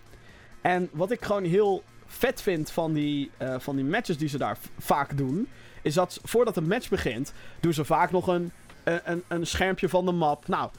En 0.61 0.89
wat 0.93 1.11
ik 1.11 1.25
gewoon 1.25 1.45
heel 1.45 1.83
vet 2.07 2.43
vind 2.43 2.71
van 2.71 2.93
die, 2.93 3.31
uh, 3.43 3.55
van 3.59 3.77
die 3.77 3.85
matches 3.85 4.19
die 4.19 4.29
ze 4.29 4.39
daar 4.39 4.59
vaak 4.79 5.17
doen, 5.17 5.49
is 5.83 5.95
dat 5.95 6.21
voordat 6.23 6.57
een 6.57 6.67
match 6.67 6.89
begint, 6.89 7.33
doen 7.61 7.73
ze 7.73 7.85
vaak 7.85 8.11
nog 8.11 8.27
een 8.27 8.53
een, 8.85 9.23
een 9.29 9.47
schermpje 9.47 9.89
van 9.89 10.05
de 10.05 10.13
map. 10.13 10.49
Nou, 10.49 10.71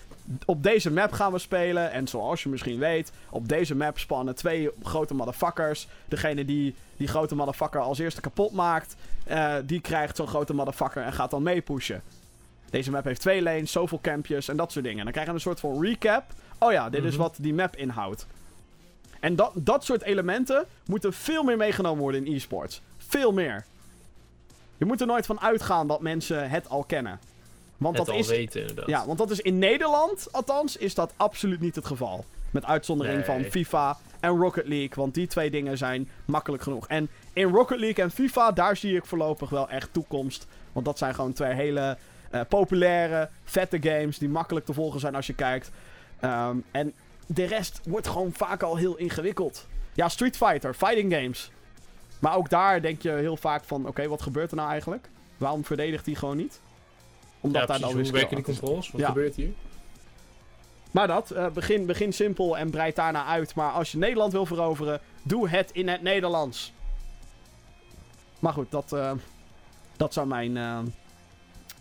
op 0.46 0.64
deze 0.64 0.92
map 0.92 1.12
gaan 1.12 1.32
we 1.32 1.40
spelen. 1.40 1.92
En 1.92 2.08
zoals 2.08 2.44
je 2.44 2.50
misschien 2.50 2.80
weet, 2.80 3.12
op 3.30 3.48
deze 3.48 3.76
map 3.76 4.00
spannen 4.00 4.36
twee 4.36 4.70
grote 4.84 5.14
motherfuckers. 5.14 5.88
Degene 6.08 6.46
die 6.46 6.76
die 6.98 7.08
grote 7.08 7.36
motherfucker 7.36 7.82
als 7.82 8.00
eerste 8.00 8.22
kapot 8.22 8.52
maakt, 8.52 8.96
uh, 9.28 9.56
die 9.66 9.82
krijgt 9.82 10.16
zo'n 10.16 10.28
grote 10.28 10.54
motherfucker 10.54 11.04
en 11.04 11.14
gaat 11.14 11.32
dan 11.32 11.44
meepushen. 11.44 12.02
Deze 12.70 12.92
map 12.92 13.04
heeft 13.04 13.22
twee 13.22 13.42
lanes, 13.42 13.72
zoveel 13.72 14.00
campjes 14.02 14.48
en 14.48 14.58
dat 14.58 14.72
soort 14.72 14.84
dingen. 14.84 15.00
En 15.00 15.04
dan 15.04 15.14
krijg 15.14 15.28
je 15.28 15.34
een 15.34 15.40
soort 15.40 15.60
van 15.60 15.82
recap. 15.84 16.24
Oh 16.60 16.72
ja, 16.72 16.90
dit 16.90 17.04
is 17.04 17.12
Mhm. 17.14 17.22
wat 17.22 17.36
die 17.40 17.54
map 17.54 17.76
inhoudt. 17.76 18.28
En 19.20 19.36
dat, 19.36 19.52
dat 19.56 19.84
soort 19.86 20.02
elementen 20.02 20.66
moeten 20.86 21.14
veel 21.14 21.44
meer 21.44 21.58
meegenomen 21.58 22.02
worden 22.02 22.26
in 22.26 22.34
e-sports. 22.36 22.82
Veel 22.98 23.32
meer. 23.34 23.66
Je 24.78 24.86
moet 24.86 25.02
er 25.02 25.08
nooit 25.08 25.26
van 25.26 25.40
uitgaan 25.40 25.88
dat 25.88 26.02
mensen 26.02 26.50
het 26.50 26.70
al 26.70 26.84
kennen. 26.84 27.20
Want 27.78 27.98
het 27.98 28.06
dat 28.06 28.16
al 28.16 28.22
is, 28.22 28.28
weten, 28.28 28.60
inderdaad. 28.62 28.88
ja, 28.88 29.06
want 29.06 29.18
dat 29.18 29.32
is 29.32 29.40
in 29.42 29.60
Nederland, 29.60 30.28
althans, 30.32 30.78
is 30.78 30.94
dat 30.96 31.14
absoluut 31.18 31.60
niet 31.60 31.76
het 31.76 31.86
geval. 31.86 32.26
Met 32.52 32.66
uitzondering 32.66 33.16
Nee. 33.16 33.26
van 33.26 33.44
FIFA 33.44 33.98
en 34.20 34.30
Rocket 34.38 34.68
League. 34.68 34.92
Want 34.96 35.14
die 35.14 35.28
twee 35.28 35.50
dingen 35.50 35.78
zijn 35.78 36.10
makkelijk 36.26 36.64
genoeg. 36.64 36.88
En 36.88 37.10
in 37.34 37.50
Rocket 37.50 37.80
League 37.80 38.04
en 38.04 38.12
FIFA, 38.12 38.52
daar 38.52 38.78
zie 38.78 38.96
ik 38.96 39.06
voorlopig 39.06 39.50
wel 39.50 39.70
echt 39.70 39.90
toekomst. 39.94 40.48
Want 40.72 40.86
dat 40.86 40.98
zijn 40.98 41.16
gewoon 41.16 41.34
twee 41.34 41.54
hele 41.54 41.98
eh, 42.32 42.42
populaire, 42.50 43.30
vette 43.44 43.78
games. 43.82 44.18
Die 44.18 44.30
makkelijk 44.30 44.66
te 44.66 44.74
volgen 44.74 45.00
zijn 45.00 45.16
als 45.16 45.28
je 45.28 45.34
kijkt. 45.34 45.72
Ehm, 46.20 46.58
en 46.72 46.94
de 47.28 47.46
rest 47.46 47.82
wordt 47.88 48.08
gewoon 48.08 48.34
vaak 48.34 48.64
al 48.64 48.76
heel 48.76 48.96
ingewikkeld. 48.98 49.68
Ja, 49.94 50.10
Street 50.10 50.38
Fighter, 50.38 50.74
fighting 50.74 51.14
games. 51.14 51.52
Maar 52.20 52.36
ook 52.36 52.50
daar 52.50 52.82
denk 52.82 53.02
je 53.02 53.12
heel 53.12 53.38
vaak 53.38 53.64
van: 53.64 53.88
oké, 53.88 54.08
wat 54.08 54.22
gebeurt 54.22 54.52
er 54.52 54.58
nou 54.58 54.70
eigenlijk? 54.70 55.10
Waarom 55.38 55.66
verdedigt 55.66 56.06
hij 56.06 56.16
gewoon 56.16 56.38
niet? 56.38 56.60
Omdat 57.42 57.62
ja, 57.62 57.68
daar 57.68 57.80
dan 57.80 57.92
Hoe 57.94 58.02
weer 58.02 58.12
werken 58.12 58.36
die 58.36 58.46
controls? 58.46 58.92
Wat 58.92 59.02
Ja. 59.02 59.08
gebeurt 59.08 59.36
hier? 59.36 59.50
Maar 60.92 61.08
dat, 61.08 61.32
eh, 61.32 61.48
begin, 61.48 61.86
begin 61.86 62.14
simpel 62.14 62.58
en 62.58 62.70
breid 62.70 62.96
daarna 62.96 63.26
uit. 63.26 63.56
Maar 63.56 63.72
als 63.72 63.92
je 63.92 63.98
Nederland 63.98 64.32
wil 64.32 64.46
veroveren, 64.46 65.00
doe 65.24 65.50
het 65.50 65.72
in 65.72 65.88
het 65.88 66.02
Nederlands. 66.02 66.74
Maar 68.40 68.54
goed, 68.54 68.72
dat, 68.72 68.94
eh, 68.94 69.12
dat 69.98 70.14
zou 70.14 70.28
mijn 70.28 70.58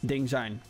ding 0.06 0.28
zijn. 0.28 0.62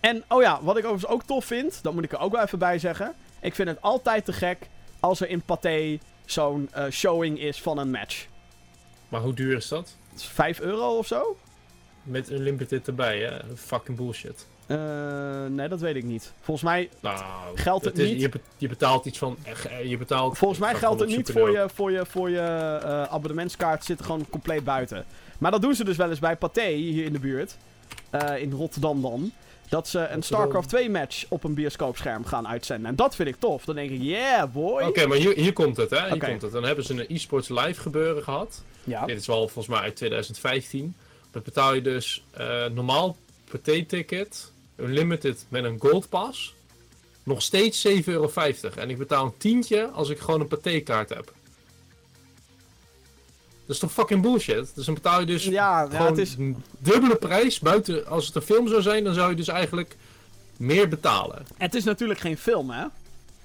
En, 0.00 0.24
oh 0.28 0.42
ja, 0.42 0.58
wat 0.62 0.76
ik 0.76 0.84
overigens 0.84 1.12
ook 1.12 1.22
tof 1.22 1.44
vind, 1.44 1.82
dat 1.82 1.94
moet 1.94 2.04
ik 2.04 2.12
er 2.12 2.18
ook 2.18 2.32
wel 2.32 2.42
even 2.42 2.58
bij 2.58 2.78
zeggen. 2.78 3.14
Ik 3.40 3.54
vind 3.54 3.68
het 3.68 3.82
altijd 3.82 4.24
te 4.24 4.32
gek 4.32 4.68
als 5.00 5.20
er 5.20 5.28
in 5.28 5.42
Pathé 5.42 5.98
zo'n 6.24 6.68
eh, 6.72 6.84
showing 6.90 7.40
is 7.40 7.62
van 7.62 7.78
een 7.78 7.90
match. 7.90 8.26
Maar 9.08 9.20
hoe 9.20 9.34
duur 9.34 9.56
is 9.56 9.68
dat? 9.68 9.96
Het 10.10 10.20
is 10.20 10.26
5 10.26 10.60
euro 10.60 10.96
of 10.96 11.06
zo? 11.06 11.36
Met 12.02 12.30
Unlimited 12.30 12.86
erbij, 12.86 13.18
hè? 13.18 13.56
Fucking 13.56 13.96
bullshit. 13.96 14.46
Uh, 14.66 15.46
nee, 15.46 15.68
dat 15.68 15.80
weet 15.80 15.96
ik 15.96 16.04
niet. 16.04 16.32
Volgens 16.40 16.70
mij 16.70 16.88
nou, 17.00 17.18
geldt 17.54 17.84
het, 17.84 17.96
niet. 17.96 18.30
Je, 18.58 18.68
betaalt 18.68 19.04
iets 19.04 19.18
van. 19.18 19.36
Je 19.84 19.96
betaalt, 19.96 20.38
Volgens 20.38 20.60
mij 20.60 20.74
geldt 20.74 21.00
het 21.00 21.08
niet 21.08 21.30
voor 21.30 21.50
je, 21.50 21.68
voor 21.74 21.90
je, 21.90 22.06
voor 22.06 22.30
je 22.30 22.80
uh, 22.84 23.02
abonnementskaart. 23.02 23.84
Zit 23.84 24.02
gewoon 24.02 24.26
compleet 24.30 24.64
buiten. 24.64 25.04
Maar 25.40 25.50
dat 25.50 25.62
doen 25.62 25.74
ze 25.74 25.84
dus 25.84 25.96
wel 25.96 26.10
eens 26.10 26.18
bij 26.18 26.36
Pathé 26.36 26.68
hier 26.68 27.04
in 27.04 27.12
de 27.12 27.18
buurt. 27.18 27.56
Uh, 28.14 28.42
in 28.42 28.52
Rotterdam 28.52 29.02
dan. 29.02 29.32
Dat 29.68 29.88
ze 29.88 30.08
een 30.08 30.22
StarCraft 30.22 30.68
2 30.68 30.90
match 30.90 31.24
op 31.28 31.44
een 31.44 31.54
bioscoopscherm 31.54 32.24
gaan 32.24 32.48
uitzenden. 32.48 32.90
En 32.90 32.96
dat 32.96 33.14
vind 33.14 33.28
ik 33.28 33.36
tof. 33.38 33.64
Dan 33.64 33.74
denk 33.74 33.90
ik, 33.90 34.02
yeah 34.02 34.52
boy. 34.52 34.82
Oké, 34.82 35.06
maar 35.06 35.16
hier, 35.16 35.34
hier 35.34 35.52
komt 35.52 35.76
het 35.76 35.90
hè. 35.90 36.08
Hier 36.08 36.24
komt 36.28 36.42
het. 36.42 36.52
Dan 36.52 36.64
hebben 36.64 36.84
ze 36.84 36.92
een 36.92 37.08
eSports 37.08 37.48
live 37.48 37.80
gebeuren 37.80 38.22
gehad. 38.22 38.62
Ja. 38.84 39.06
Dit 39.06 39.20
is 39.20 39.26
wel 39.26 39.48
volgens 39.48 39.66
mij 39.66 39.80
uit 39.80 39.96
2015. 39.96 40.94
Dan 41.30 41.42
betaal 41.44 41.74
je 41.74 41.82
dus 41.82 42.24
uh, 42.40 42.66
normaal 42.66 43.16
PT-ticket, 43.44 44.52
unlimited 44.76 45.46
met 45.48 45.64
een 45.64 45.80
gold 45.80 46.08
pass. 46.08 46.54
Nog 47.22 47.42
steeds 47.42 47.88
7,50 47.88 47.92
euro. 48.04 48.30
En 48.76 48.90
ik 48.90 48.98
betaal 48.98 49.24
een 49.24 49.36
tientje 49.36 49.86
als 49.86 50.08
ik 50.08 50.18
gewoon 50.18 50.40
een 50.40 50.48
PT-kaart 50.58 51.08
heb. 51.08 51.32
Dat 53.70 53.82
is 53.82 53.88
toch 53.88 54.06
fucking 54.06 54.22
bullshit? 54.22 54.72
Dus 54.74 54.84
dan 54.84 54.94
betaal 54.94 55.20
je 55.20 55.26
dus 55.26 55.44
ja, 55.44 55.84
gewoon 55.84 56.00
ja, 56.00 56.08
het 56.08 56.18
is... 56.18 56.34
een 56.38 56.62
dubbele 56.78 57.16
prijs. 57.16 57.58
Buiten, 57.58 58.06
als 58.06 58.26
het 58.26 58.34
een 58.34 58.42
film 58.42 58.68
zou 58.68 58.82
zijn, 58.82 59.04
dan 59.04 59.14
zou 59.14 59.30
je 59.30 59.36
dus 59.36 59.48
eigenlijk 59.48 59.96
meer 60.56 60.88
betalen. 60.88 61.46
Het 61.56 61.74
is 61.74 61.84
natuurlijk 61.84 62.20
geen 62.20 62.36
film, 62.38 62.70
hè? 62.70 62.82
Het 62.82 62.92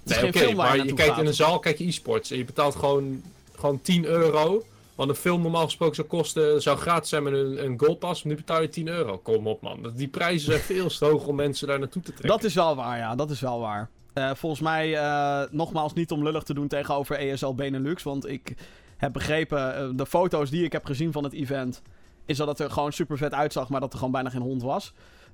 is 0.04 0.16
nee, 0.16 0.28
oké, 0.28 0.56
maar 0.56 0.86
je, 0.86 0.94
kijkt 0.94 1.18
in 1.18 1.26
een 1.26 1.34
zaal, 1.34 1.60
kijk 1.60 1.78
je 1.78 1.88
e-sports. 1.88 2.32
En 2.32 2.38
je 2.38 2.46
betaalt 2.46 2.76
gewoon, 2.76 3.22
gewoon 3.56 3.82
10 3.82 4.06
euro. 4.06 4.66
Want 4.96 5.10
een 5.10 5.16
film 5.16 5.42
normaal 5.42 5.66
gesproken 5.66 5.96
zou 5.96 6.08
kosten, 6.08 6.62
zou 6.62 6.78
gratis 6.78 7.10
zijn 7.10 7.24
met 7.24 7.34
een, 7.34 7.66
een 7.66 7.80
goldpass. 7.80 8.24
Nu 8.24 8.36
betaal 8.36 8.62
je 8.62 8.70
10 8.70 8.88
euro. 8.88 9.18
Kom 9.18 9.48
op 9.48 9.62
man. 9.62 9.92
Die 9.96 10.08
prijzen 10.08 10.52
zijn 10.52 10.60
veel 10.60 10.88
te 10.88 11.06
hoog 11.06 11.26
om 11.26 11.36
mensen 11.36 11.68
daar 11.68 11.80
naartoe 11.80 12.02
te 12.02 12.10
trekken. 12.10 12.30
Dat 12.30 12.44
is 12.44 12.54
wel 12.54 12.76
waar, 12.76 12.98
ja. 12.98 13.16
Dat 13.16 13.30
is 13.30 13.40
wel 13.40 13.60
waar. 13.60 13.90
Uh, 14.14 14.32
volgens 14.34 14.62
mij, 14.62 14.90
uh, 14.90 15.42
nogmaals, 15.52 15.94
niet 15.94 16.12
om 16.12 16.24
lullig 16.24 16.44
te 16.44 16.54
doen 16.54 16.68
tegenover 16.68 17.18
ESL 17.18 17.54
Benelux. 17.54 18.04
Want 18.04 18.28
ik 18.28 18.56
heb 19.06 19.14
begrepen, 19.14 19.90
uh, 19.90 19.98
de 19.98 20.06
foto's 20.06 20.50
die 20.50 20.64
ik 20.64 20.72
heb 20.72 20.86
gezien 20.86 21.12
van 21.12 21.24
het 21.24 21.34
event, 21.34 21.82
is 22.26 22.38
dat 22.38 22.48
het 22.48 22.60
er 22.60 22.72
gewoon 22.72 22.94
super 22.94 23.18
vet 23.18 23.34
uitzag, 23.34 23.70
maar 23.70 23.80
dat 23.80 23.92
er 23.92 23.98
gewoon 23.98 24.14
bijna 24.14 24.30
geen 24.30 24.42
hond 24.42 24.62
was. 24.62 24.94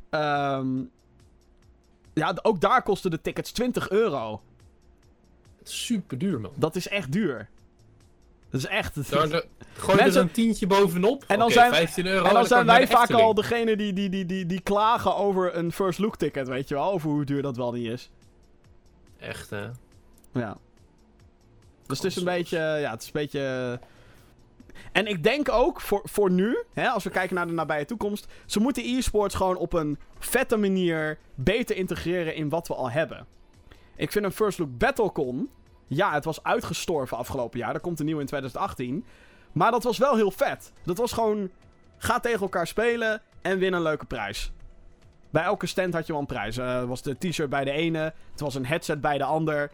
Um, 0.09 0.91
ja, 2.13 2.35
ook 2.41 2.61
daar 2.61 2.83
kosten 2.83 3.11
de 3.11 3.21
tickets 3.21 3.51
20 3.51 3.89
euro. 3.89 4.41
Super 5.63 6.17
duur, 6.17 6.39
man. 6.39 6.51
Dat 6.55 6.75
is 6.75 6.87
echt 6.87 7.11
duur. 7.11 7.49
Dat 8.49 8.59
is 8.61 8.67
echt... 8.67 9.11
Daar, 9.11 9.29
de, 9.29 9.45
gooi 9.77 9.97
Mensen... 9.97 10.21
er 10.21 10.27
een 10.27 10.33
tientje 10.33 10.67
bovenop. 10.67 11.23
En 11.27 11.39
dan 11.39 11.51
okay, 11.51 11.69
zijn, 11.69 11.73
15 11.73 12.05
euro. 12.05 12.25
En 12.25 12.33
dan, 12.33 12.45
zijn 12.45 12.65
wij 12.65 12.87
vaak 12.87 13.11
al 13.11 13.33
degene 13.33 13.75
die, 13.75 13.93
die, 13.93 14.09
die, 14.09 14.25
die, 14.25 14.45
die 14.45 14.61
klagen 14.61 15.15
over 15.15 15.55
een 15.55 15.71
first 15.71 15.99
look 15.99 16.17
ticket, 16.17 16.47
weet 16.47 16.67
je 16.67 16.75
wel? 16.75 16.91
Over 16.91 17.09
hoe 17.09 17.25
duur 17.25 17.41
dat 17.41 17.57
wel 17.57 17.71
niet 17.71 17.87
is. 17.87 18.09
Echt, 19.19 19.49
hè? 19.49 19.67
Ja. 20.33 20.57
Dus 21.91 22.03
het 22.03 22.11
is 22.11 22.17
een 22.17 22.33
beetje... 22.33 22.57
Ja, 22.57 22.91
het 22.91 23.01
is 23.01 23.07
een 23.07 23.13
beetje... 23.13 23.79
En 24.91 25.07
ik 25.07 25.23
denk 25.23 25.49
ook 25.49 25.81
voor, 25.81 26.01
voor 26.03 26.31
nu, 26.31 26.63
hè, 26.73 26.89
als 26.89 27.03
we 27.03 27.09
kijken 27.09 27.35
naar 27.35 27.47
de 27.47 27.53
nabije 27.53 27.85
toekomst, 27.85 28.27
ze 28.45 28.59
moeten 28.59 28.83
e-sports 28.83 29.35
gewoon 29.35 29.55
op 29.57 29.73
een 29.73 29.99
vette 30.19 30.57
manier 30.57 31.17
beter 31.35 31.75
integreren 31.75 32.35
in 32.35 32.49
wat 32.49 32.67
we 32.67 32.75
al 32.75 32.91
hebben. 32.91 33.25
Ik 33.95 34.11
vind 34.11 34.25
een 34.25 34.31
First 34.31 34.59
Look 34.59 34.77
Battlecon, 34.77 35.49
ja, 35.87 36.13
het 36.13 36.25
was 36.25 36.43
uitgestorven 36.43 37.17
afgelopen 37.17 37.59
jaar. 37.59 37.73
Er 37.73 37.79
komt 37.79 37.99
een 37.99 38.05
nieuw 38.05 38.19
in 38.19 38.25
2018. 38.25 39.05
Maar 39.51 39.71
dat 39.71 39.83
was 39.83 39.97
wel 39.97 40.15
heel 40.15 40.31
vet. 40.31 40.71
Dat 40.83 40.97
was 40.97 41.11
gewoon, 41.11 41.49
ga 41.97 42.19
tegen 42.19 42.41
elkaar 42.41 42.67
spelen 42.67 43.21
en 43.41 43.57
win 43.57 43.73
een 43.73 43.81
leuke 43.81 44.05
prijs. 44.05 44.51
Bij 45.29 45.43
elke 45.43 45.65
stand 45.65 45.93
had 45.93 46.05
je 46.05 46.11
wel 46.11 46.21
een 46.21 46.27
prijs. 46.27 46.55
Het 46.55 46.65
uh, 46.65 46.83
was 46.83 47.01
de 47.01 47.17
t-shirt 47.17 47.49
bij 47.49 47.63
de 47.63 47.71
ene, 47.71 48.13
het 48.31 48.39
was 48.39 48.55
een 48.55 48.65
headset 48.65 49.01
bij 49.01 49.17
de 49.17 49.23
ander. 49.23 49.71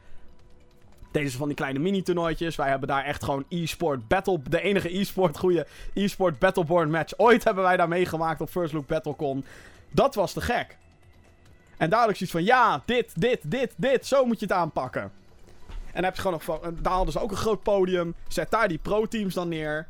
Deze 1.18 1.38
van 1.38 1.48
die 1.48 1.56
kleine 1.56 1.80
mini-toernooitjes. 1.80 2.56
Wij 2.56 2.70
hebben 2.70 2.88
daar 2.88 3.04
echt 3.04 3.24
gewoon 3.24 3.46
e-sport 3.50 4.08
battle... 4.08 4.40
De 4.50 4.62
enige 4.62 5.00
e-sport 5.00 5.38
goede 5.38 5.68
e-sport 5.94 6.40
battleborn 6.40 6.90
match 6.90 7.14
ooit 7.18 7.44
hebben 7.44 7.64
wij 7.64 7.78
daar 7.78 7.88
meegemaakt 7.88 8.42
op 8.42 8.50
First 8.50 8.74
Look 8.74 8.88
Battlecon. 8.88 9.46
Dat 9.92 10.16
was 10.16 10.34
te 10.34 10.42
gek. 10.42 10.78
En 11.78 11.88
ik 11.88 11.94
zoiets 11.94 12.32
van, 12.32 12.44
ja, 12.44 12.82
dit, 12.86 13.22
dit, 13.22 13.52
dit, 13.52 13.74
dit. 13.78 14.06
Zo 14.06 14.26
moet 14.26 14.40
je 14.40 14.46
het 14.46 14.56
aanpakken. 14.56 15.02
En 15.02 15.12
dan 15.94 16.04
heb 16.04 16.16
je 16.16 16.22
gewoon 16.22 16.42
nog 16.46 16.72
daar 16.82 16.94
hadden 16.94 17.14
ze 17.14 17.20
ook 17.20 17.32
een 17.32 17.38
groot 17.38 17.64
podium. 17.64 18.16
Zet 18.28 18.52
daar 18.52 18.68
die 18.68 18.78
pro-teams 18.78 19.34
dan 19.34 19.48
neer. 19.48 19.88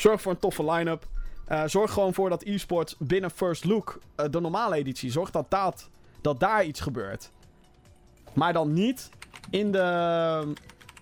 Zorg 0.00 0.20
voor 0.20 0.32
een 0.32 0.38
toffe 0.38 0.70
line-up. 0.70 1.06
Uh, 1.48 1.62
zorg 1.66 1.92
gewoon 1.92 2.14
voor 2.14 2.28
dat 2.28 2.42
e-sport 2.42 2.96
binnen 2.98 3.30
First 3.30 3.64
Look, 3.64 4.00
uh, 4.16 4.26
de 4.30 4.40
normale 4.40 4.76
editie, 4.76 5.10
zorg 5.10 5.30
dat, 5.30 5.50
dat, 5.50 5.88
dat 6.20 6.40
daar 6.40 6.64
iets 6.64 6.80
gebeurt. 6.80 7.30
Maar 8.32 8.52
dan 8.52 8.72
niet 8.72 9.10
in 9.50 9.72
de, 9.72 10.52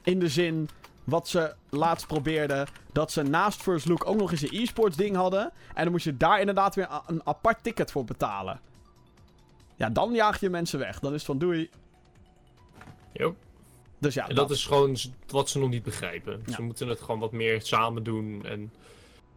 in 0.03 0.19
de 0.19 0.29
zin 0.29 0.69
wat 1.05 1.29
ze 1.29 1.55
laatst 1.69 2.07
probeerden. 2.07 2.67
Dat 2.93 3.13
ze 3.13 3.23
naast 3.23 3.63
First 3.63 3.89
Look 3.89 4.07
ook 4.07 4.17
nog 4.17 4.31
eens 4.31 4.43
een 4.43 4.63
e-sports 4.63 4.97
ding 4.97 5.17
hadden. 5.17 5.53
En 5.75 5.83
dan 5.83 5.93
moest 5.93 6.05
je 6.05 6.17
daar 6.17 6.41
inderdaad 6.41 6.75
weer 6.75 6.89
een 7.07 7.27
apart 7.27 7.63
ticket 7.63 7.91
voor 7.91 8.05
betalen. 8.05 8.61
Ja, 9.77 9.89
dan 9.89 10.13
jaag 10.13 10.41
je 10.41 10.51
mensen 10.51 10.79
weg. 10.79 10.99
Dan 10.99 11.11
is 11.11 11.17
het 11.17 11.27
van 11.27 11.39
doei. 11.39 11.71
Jo. 13.13 13.37
Dus 13.99 14.15
ja. 14.15 14.29
En 14.29 14.35
dat, 14.35 14.49
dat, 14.49 14.57
is 14.57 14.67
gewoon 14.67 14.97
wat 15.27 15.49
ze 15.49 15.59
nog 15.59 15.69
niet 15.69 15.83
begrijpen. 15.83 16.43
Ja. 16.47 16.53
Ze 16.53 16.63
moeten 16.63 16.89
het 16.89 17.01
gewoon 17.01 17.21
wat 17.21 17.33
meer 17.33 17.63
samen 17.63 18.03
doen. 18.03 18.45
En 18.45 18.73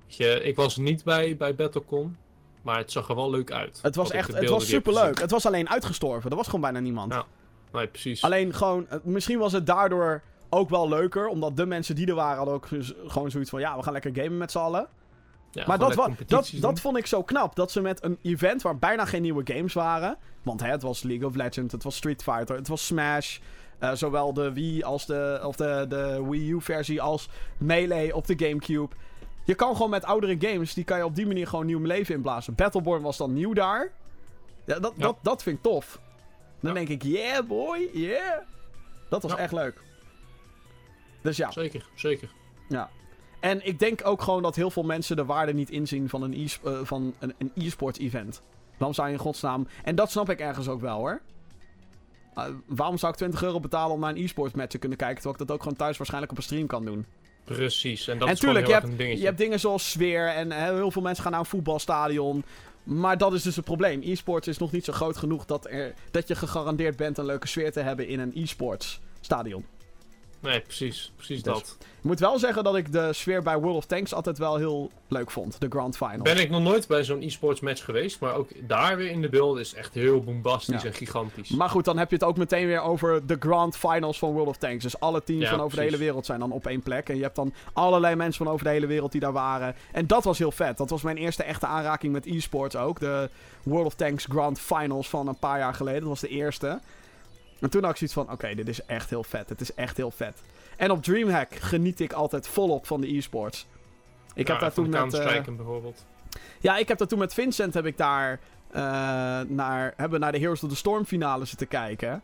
je, 0.08 0.44
ik 0.44 0.56
was 0.56 0.78
niet 0.78 1.04
bij, 1.04 1.38
bij 1.38 1.56
Battlecon. 1.56 2.18
Maar 2.62 2.78
het 2.78 2.92
zag 2.92 3.10
er 3.10 3.16
wel 3.16 3.30
leuk 3.30 3.52
uit. 3.52 3.80
Het 3.82 3.96
was 3.96 4.12
echt, 4.12 4.34
het 4.34 4.50
was 4.50 4.68
superleuk. 4.68 5.20
Het 5.20 5.32
was 5.32 5.46
alleen 5.46 5.70
uitgestorven. 5.70 6.30
Er 6.30 6.36
was 6.36 6.46
gewoon 6.46 6.62
bijna 6.62 6.80
niemand. 6.80 7.14
Ja. 7.14 7.26
Nee, 7.72 7.88
precies. 7.88 8.24
Alleen 8.24 8.54
gewoon, 8.54 8.88
misschien 9.04 9.40
was 9.40 9.52
het 9.52 9.66
daardoor 9.66 10.22
ook 10.50 10.70
wel 10.70 10.90
leuker. 10.90 11.28
Omdat 11.28 11.58
de 11.58 11.66
mensen 11.66 11.96
die 11.96 12.08
er 12.08 12.16
waren 12.16 12.38
hadden 12.38 12.54
ook 12.54 12.68
gewoon 13.08 13.32
zoiets 13.32 13.50
van... 13.50 13.60
Ja, 13.60 13.78
we 13.78 13.84
gaan 13.84 13.94
lekker 13.94 14.16
gamen 14.16 14.38
met 14.38 14.52
z'n 14.52 14.58
allen. 14.58 14.88
Ja, 15.52 15.64
maar 15.68 15.80
dat, 15.80 16.10
dat, 16.28 16.52
dat 16.56 16.80
vond 16.80 16.98
ik 16.98 17.06
zo 17.06 17.24
knap. 17.24 17.56
Dat 17.56 17.72
ze 17.72 17.82
met 17.82 18.04
een 18.04 18.18
event 18.22 18.62
waar 18.62 18.78
bijna 18.78 19.06
geen 19.06 19.22
nieuwe 19.22 19.54
games 19.54 19.74
waren... 19.74 20.18
Want 20.44 20.62
hè, 20.62 20.70
het 20.70 20.82
was 20.82 21.04
League 21.04 21.28
of 21.28 21.36
Legends, 21.36 21.74
het 21.74 21.84
was 21.84 21.96
Street 21.96 22.24
Fighter, 22.24 22.56
het 22.56 22.68
was 22.68 22.86
Smash... 22.86 23.40
Uh, 23.84 23.92
zowel 23.94 24.34
de 24.34 24.54
Wii 24.54 24.84
als 24.84 25.06
de, 25.06 25.42
of 25.44 25.56
de, 25.56 25.86
de 25.90 26.26
Wii 26.30 26.52
U-versie 26.52 27.02
als 27.02 27.30
Melee 27.58 28.16
op 28.16 28.28
de 28.28 28.34
Gamecube. 28.38 28.96
Je 29.44 29.56
kan 29.56 29.76
gewoon 29.76 29.90
met 29.90 30.06
oudere 30.06 30.36
games, 30.40 30.74
die 30.74 30.84
kan 30.84 30.98
je 30.98 31.06
op 31.06 31.16
die 31.16 31.28
manier 31.28 31.48
gewoon 31.48 31.66
nieuw 31.66 31.82
leven 31.82 32.16
inblazen. 32.16 32.56
Battleborn 32.56 33.02
was 33.02 33.18
dan 33.18 33.34
nieuw 33.34 33.54
daar. 33.54 33.92
Ja, 34.66 34.80
dat, 34.80 34.94
ja. 34.96 35.04
Dat, 35.04 35.16
dat 35.22 35.44
vind 35.44 35.58
ik 35.58 35.64
tof. 35.64 36.00
Dan 36.62 36.74
denk 36.74 36.90
ik, 36.90 37.04
yeah 37.04 37.48
boy, 37.48 37.90
yeah. 37.94 38.38
Dat 39.10 39.24
was 39.24 39.36
echt 39.36 39.52
leuk. 39.52 39.82
Dus 41.22 41.38
ja. 41.38 41.52
Zeker, 41.52 41.86
zeker. 41.96 42.30
Ja. 42.70 42.90
En 43.40 43.66
ik 43.66 43.80
denk 43.80 44.08
ook 44.08 44.22
gewoon 44.22 44.42
dat 44.42 44.56
heel 44.56 44.72
veel 44.72 44.84
mensen 44.84 45.16
de 45.16 45.26
waarde 45.26 45.54
niet 45.54 45.70
inzien 45.70 46.10
van 46.10 46.22
een 46.22 46.34
uh, 46.34 46.80
van 46.84 47.14
een, 47.20 47.34
een 47.38 47.52
e-sports 47.56 48.00
event. 48.00 48.42
Waarom 48.78 48.96
zou 48.96 49.08
je 49.08 49.14
in 49.14 49.20
godsnaam... 49.20 49.68
En 49.84 49.96
dat 49.96 50.12
snap 50.12 50.30
ik 50.30 50.40
ergens 50.40 50.68
ook 50.68 50.82
wel 50.82 50.98
hoor. 50.98 51.22
Uh, 52.38 52.46
waarom 52.66 52.98
zou 52.98 53.12
ik 53.12 53.18
20 53.18 53.44
euro 53.44 53.60
betalen 53.60 53.94
om 53.94 54.00
naar 54.00 54.10
een 54.10 54.24
e-sports 54.24 54.54
match 54.54 54.70
te 54.70 54.78
kunnen 54.78 54.98
kijken... 54.98 55.16
terwijl 55.16 55.42
ik 55.42 55.48
dat 55.48 55.56
ook 55.56 55.64
gewoon 55.64 55.78
thuis 55.78 55.98
waarschijnlijk 55.98 56.32
op 56.32 56.38
een 56.38 56.44
stream 56.44 56.68
kan 56.68 56.86
doen? 56.86 57.06
Precies, 57.44 58.08
en 58.08 58.18
dat 58.18 58.28
en 58.28 58.34
is 58.34 58.40
tuurlijk, 58.40 58.68
je 58.68 58.74
hebt, 58.74 58.88
een 58.88 58.98
dingetje. 58.98 59.20
je 59.20 59.26
hebt 59.26 59.38
dingen 59.38 59.60
zoals 59.60 59.92
sfeer 59.92 60.28
en 60.28 60.52
hè, 60.52 60.74
heel 60.74 60.92
veel 60.92 61.02
mensen 61.02 61.24
gaan 61.24 61.32
naar 61.32 61.42
een 61.42 61.48
voetbalstadion. 61.48 62.44
Maar 62.84 63.18
dat 63.18 63.34
is 63.34 63.42
dus 63.42 63.56
het 63.56 63.66
probleem. 63.66 64.02
E-sports 64.04 64.48
is 64.48 64.58
nog 64.58 64.72
niet 64.72 64.86
zo 64.86 64.94
groot 64.94 65.18
genoeg 65.18 65.46
dat, 65.46 65.68
er, 65.70 65.94
dat 66.12 66.28
je 66.28 66.36
gegarandeerd 66.36 66.96
bent 66.96 67.18
een 67.18 67.26
leuke 67.26 67.48
sfeer 67.48 67.72
te 67.72 67.80
hebben 67.80 68.08
in 68.08 68.20
een 68.20 68.32
e-sports 68.36 69.00
stadion. 69.20 69.66
Nee, 70.42 70.60
precies. 70.60 71.12
Precies 71.16 71.44
dus. 71.44 71.54
dat. 71.54 71.78
Ik 71.80 72.08
moet 72.08 72.20
wel 72.20 72.40
zeggen 72.40 72.64
dat 72.64 72.76
ik 72.76 72.92
de 72.92 73.14
sfeer 73.14 73.42
bij 73.42 73.60
World 73.60 73.76
of 73.76 73.86
Tanks 73.86 74.14
altijd 74.14 74.38
wel 74.38 74.58
heel 74.58 74.92
leuk 75.08 75.32
vond. 75.32 75.60
De 75.60 75.68
Grand 75.70 75.98
Final. 75.98 76.22
Ben 76.22 76.38
ik 76.38 76.50
nog 76.50 76.62
nooit 76.62 76.88
bij 76.88 77.04
zo'n 77.04 77.22
e-sports 77.22 77.60
match 77.60 77.84
geweest. 77.84 78.20
Maar 78.20 78.34
ook 78.34 78.50
daar 78.68 78.98
weer 78.98 79.10
in 79.10 79.22
de 79.22 79.30
beeld 79.30 79.58
is 79.58 79.74
echt 79.74 79.94
heel 79.94 80.20
bombastisch 80.20 80.82
ja. 80.82 80.88
en 80.88 80.94
gigantisch. 80.94 81.50
Maar 81.50 81.70
goed, 81.70 81.86
dan 81.86 81.98
heb 81.98 82.10
je 82.10 82.16
het 82.16 82.24
ook 82.24 82.38
meteen 82.38 82.68
weer 82.68 82.82
over 82.82 83.28
de 83.28 83.38
Grand 83.40 83.78
Finals 83.78 84.20
van 84.20 84.32
World 84.32 84.48
of 84.48 84.58
Tanks. 84.58 84.84
Dus 84.84 85.00
alle 85.00 85.24
teams 85.24 85.42
ja, 85.42 85.50
van 85.50 85.60
over 85.60 85.70
precies. 85.70 85.86
de 85.86 85.92
hele 85.92 86.04
wereld 86.04 86.26
zijn 86.26 86.40
dan 86.40 86.52
op 86.52 86.68
één 86.68 86.82
plek. 86.82 87.10
En 87.10 87.16
je 87.16 87.24
hebt 87.24 87.36
dan 87.36 87.54
allerlei 87.74 88.16
mensen 88.16 88.46
van 88.46 88.54
over 88.54 88.66
de 88.66 88.72
hele 88.72 88.88
wereld 88.88 89.12
die 89.12 89.22
daar 89.22 89.34
waren. 89.34 89.76
En 89.92 90.08
dat 90.08 90.24
was 90.24 90.38
heel 90.38 90.52
vet. 90.52 90.78
Dat 90.78 90.90
was 90.90 91.02
mijn 91.02 91.18
eerste 91.18 91.44
echte 91.44 91.66
aanraking 91.66 92.14
met 92.14 92.26
e-sports 92.26 92.76
ook. 92.76 93.00
De 93.00 93.30
World 93.64 93.86
of 93.86 93.96
Tanks 93.96 94.26
Grand 94.30 94.60
Finals 94.60 95.10
van 95.10 95.28
een 95.28 95.40
paar 95.40 95.60
jaar 95.60 95.74
geleden. 95.74 96.00
Dat 96.00 96.10
was 96.10 96.20
de 96.20 96.28
eerste. 96.28 96.80
En 97.62 97.70
toen 97.70 97.82
had 97.82 97.92
ik 97.92 97.98
zoiets 97.98 98.16
van, 98.16 98.24
oké, 98.24 98.34
okay, 98.34 98.56
dit 98.56 98.68
is 98.68 98.86
echt 98.86 99.10
heel 99.10 99.24
vet. 99.24 99.50
Het 99.50 99.62
is 99.62 99.74
echt 99.74 99.98
heel 99.98 100.12
vet. 100.12 100.42
En 100.78 100.92
op 100.92 101.04
Dreamhack 101.04 101.56
geniet 101.56 102.00
ik 102.00 102.14
altijd 102.14 102.48
volop 102.48 102.88
van 102.88 103.02
de 103.02 103.18
e-sports. 103.18 103.68
Ik 104.34 104.48
ja, 104.48 104.52
heb 104.52 104.62
daar 104.62 104.74
toen 104.74 104.90
met... 104.90 105.14
Uh, 105.14 105.56
bijvoorbeeld. 105.56 106.06
Ja, 106.60 106.78
ik 106.78 106.88
heb 106.88 106.98
daar 106.98 107.08
toen 107.08 107.20
met 107.20 107.34
Vincent 107.34 107.74
heb 107.74 107.86
ik 107.86 107.98
daar 107.98 108.40
uh, 108.76 108.82
naar, 109.48 109.94
hebben 109.96 110.20
naar 110.20 110.32
de 110.32 110.40
Heroes 110.40 110.64
of 110.64 110.70
the 110.70 110.76
Storm 110.76 111.06
finale 111.06 111.46
zitten 111.46 111.68
kijken. 111.68 112.22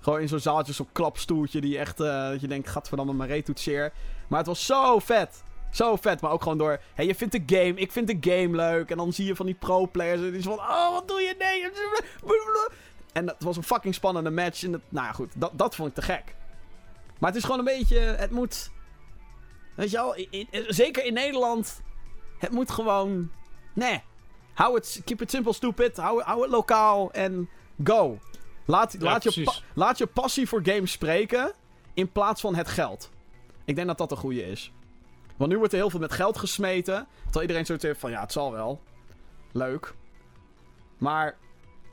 Gewoon 0.00 0.20
in 0.20 0.28
zo'n 0.28 0.38
zaaltje, 0.38 0.72
zo'n 0.72 0.88
klapstoeltje 0.92 1.60
die 1.60 1.78
echt, 1.78 2.00
uh, 2.00 2.28
dat 2.28 2.40
je 2.40 2.48
denkt, 2.48 2.68
gadverdamme, 2.68 3.12
maar 3.12 3.28
reet 3.28 3.50
zeer. 3.54 3.92
Maar 4.28 4.38
het 4.38 4.48
was 4.48 4.66
zo 4.66 4.98
vet. 4.98 5.42
Zo 5.70 5.96
vet, 5.96 6.20
maar 6.20 6.30
ook 6.30 6.42
gewoon 6.42 6.58
door... 6.58 6.80
Hé, 6.94 7.02
je 7.02 7.14
vindt 7.14 7.32
de 7.32 7.56
game, 7.56 7.74
ik 7.74 7.92
vind 7.92 8.06
de 8.06 8.32
game 8.32 8.56
leuk. 8.56 8.90
En 8.90 8.96
dan 8.96 9.12
zie 9.12 9.26
je 9.26 9.36
van 9.36 9.46
die 9.46 9.54
pro-players 9.54 10.20
en 10.20 10.30
die 10.30 10.38
is 10.38 10.44
van... 10.44 10.58
Oh, 10.58 10.92
wat 10.92 11.08
doe 11.08 11.20
je? 11.20 11.34
Nee. 11.38 11.70
En 13.16 13.26
het 13.26 13.42
was 13.42 13.56
een 13.56 13.62
fucking 13.62 13.94
spannende 13.94 14.30
match. 14.30 14.62
En 14.64 14.72
dat, 14.72 14.80
nou 14.88 15.06
ja, 15.06 15.12
goed. 15.12 15.32
Dat, 15.36 15.50
dat 15.54 15.74
vond 15.74 15.88
ik 15.88 15.94
te 15.94 16.02
gek. 16.02 16.34
Maar 17.18 17.30
het 17.30 17.38
is 17.38 17.44
gewoon 17.44 17.58
een 17.58 17.64
beetje... 17.78 17.98
Het 17.98 18.30
moet... 18.30 18.70
Weet 19.74 19.90
je 19.90 19.96
wel, 19.96 20.14
in- 20.14 20.46
in- 20.50 20.64
zeker 20.68 21.04
in 21.04 21.14
Nederland... 21.14 21.80
Het 22.38 22.50
moet 22.50 22.70
gewoon... 22.70 23.30
Nee. 23.72 24.02
Hou 24.54 24.74
het... 24.74 25.00
Keep 25.04 25.20
it 25.20 25.30
simple, 25.30 25.52
stupid. 25.52 25.96
Hou, 25.96 26.22
hou 26.22 26.42
het 26.42 26.50
lokaal 26.50 27.12
en 27.12 27.48
go. 27.84 28.18
Laat, 28.64 28.92
Ja, 28.92 28.98
laat, 29.00 29.22
je 29.34 29.52
laat 29.74 29.98
je 29.98 30.06
passie 30.06 30.48
voor 30.48 30.60
games 30.64 30.92
spreken... 30.92 31.52
In 31.94 32.12
plaats 32.12 32.40
van 32.40 32.54
het 32.54 32.68
geld. 32.68 33.10
Ik 33.64 33.74
denk 33.74 33.86
dat 33.86 33.98
dat 33.98 34.10
een 34.10 34.16
goede 34.16 34.46
is. 34.46 34.72
Want 35.36 35.50
nu 35.50 35.58
wordt 35.58 35.72
er 35.72 35.78
heel 35.78 35.90
veel 35.90 36.00
met 36.00 36.12
geld 36.12 36.38
gesmeten. 36.38 37.06
Terwijl 37.24 37.40
iedereen 37.42 37.66
zoiets 37.66 37.84
heeft 37.84 38.00
van... 38.00 38.10
Ja, 38.10 38.20
het 38.20 38.32
zal 38.32 38.52
wel. 38.52 38.82
Leuk. 39.52 39.94
Maar... 40.98 41.36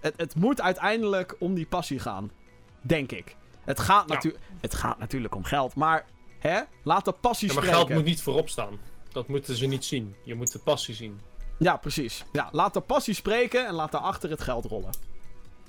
Het, 0.03 0.13
het 0.17 0.35
moet 0.35 0.61
uiteindelijk 0.61 1.35
om 1.39 1.53
die 1.53 1.65
passie 1.65 1.99
gaan. 1.99 2.31
Denk 2.81 3.11
ik. 3.11 3.35
Het 3.63 3.79
gaat, 3.79 4.09
Ja. 4.23 4.31
het 4.61 4.75
gaat 4.75 4.99
natuurlijk 4.99 5.35
om 5.35 5.43
geld. 5.43 5.75
Maar... 5.75 6.05
Hè? 6.39 6.59
Laat 6.83 7.05
de 7.05 7.11
passie 7.11 7.47
Ja, 7.47 7.53
maar 7.53 7.63
spreken. 7.63 7.85
geld 7.87 7.97
moet 7.99 8.07
niet 8.07 8.21
voorop 8.21 8.49
staan. 8.49 8.79
Dat 9.11 9.27
moeten 9.27 9.55
ze 9.55 9.65
niet 9.65 9.85
zien. 9.85 10.15
Je 10.23 10.35
moet 10.35 10.51
de 10.51 10.59
passie 10.59 10.95
zien. 10.95 11.19
Ja, 11.59 11.77
precies. 11.77 12.25
Ja, 12.31 12.49
laat 12.51 12.73
de 12.73 12.79
passie 12.79 13.13
spreken 13.13 13.67
en 13.67 13.73
laat 13.73 13.91
daarachter 13.91 14.29
het 14.29 14.41
geld 14.41 14.65
rollen. 14.65 14.89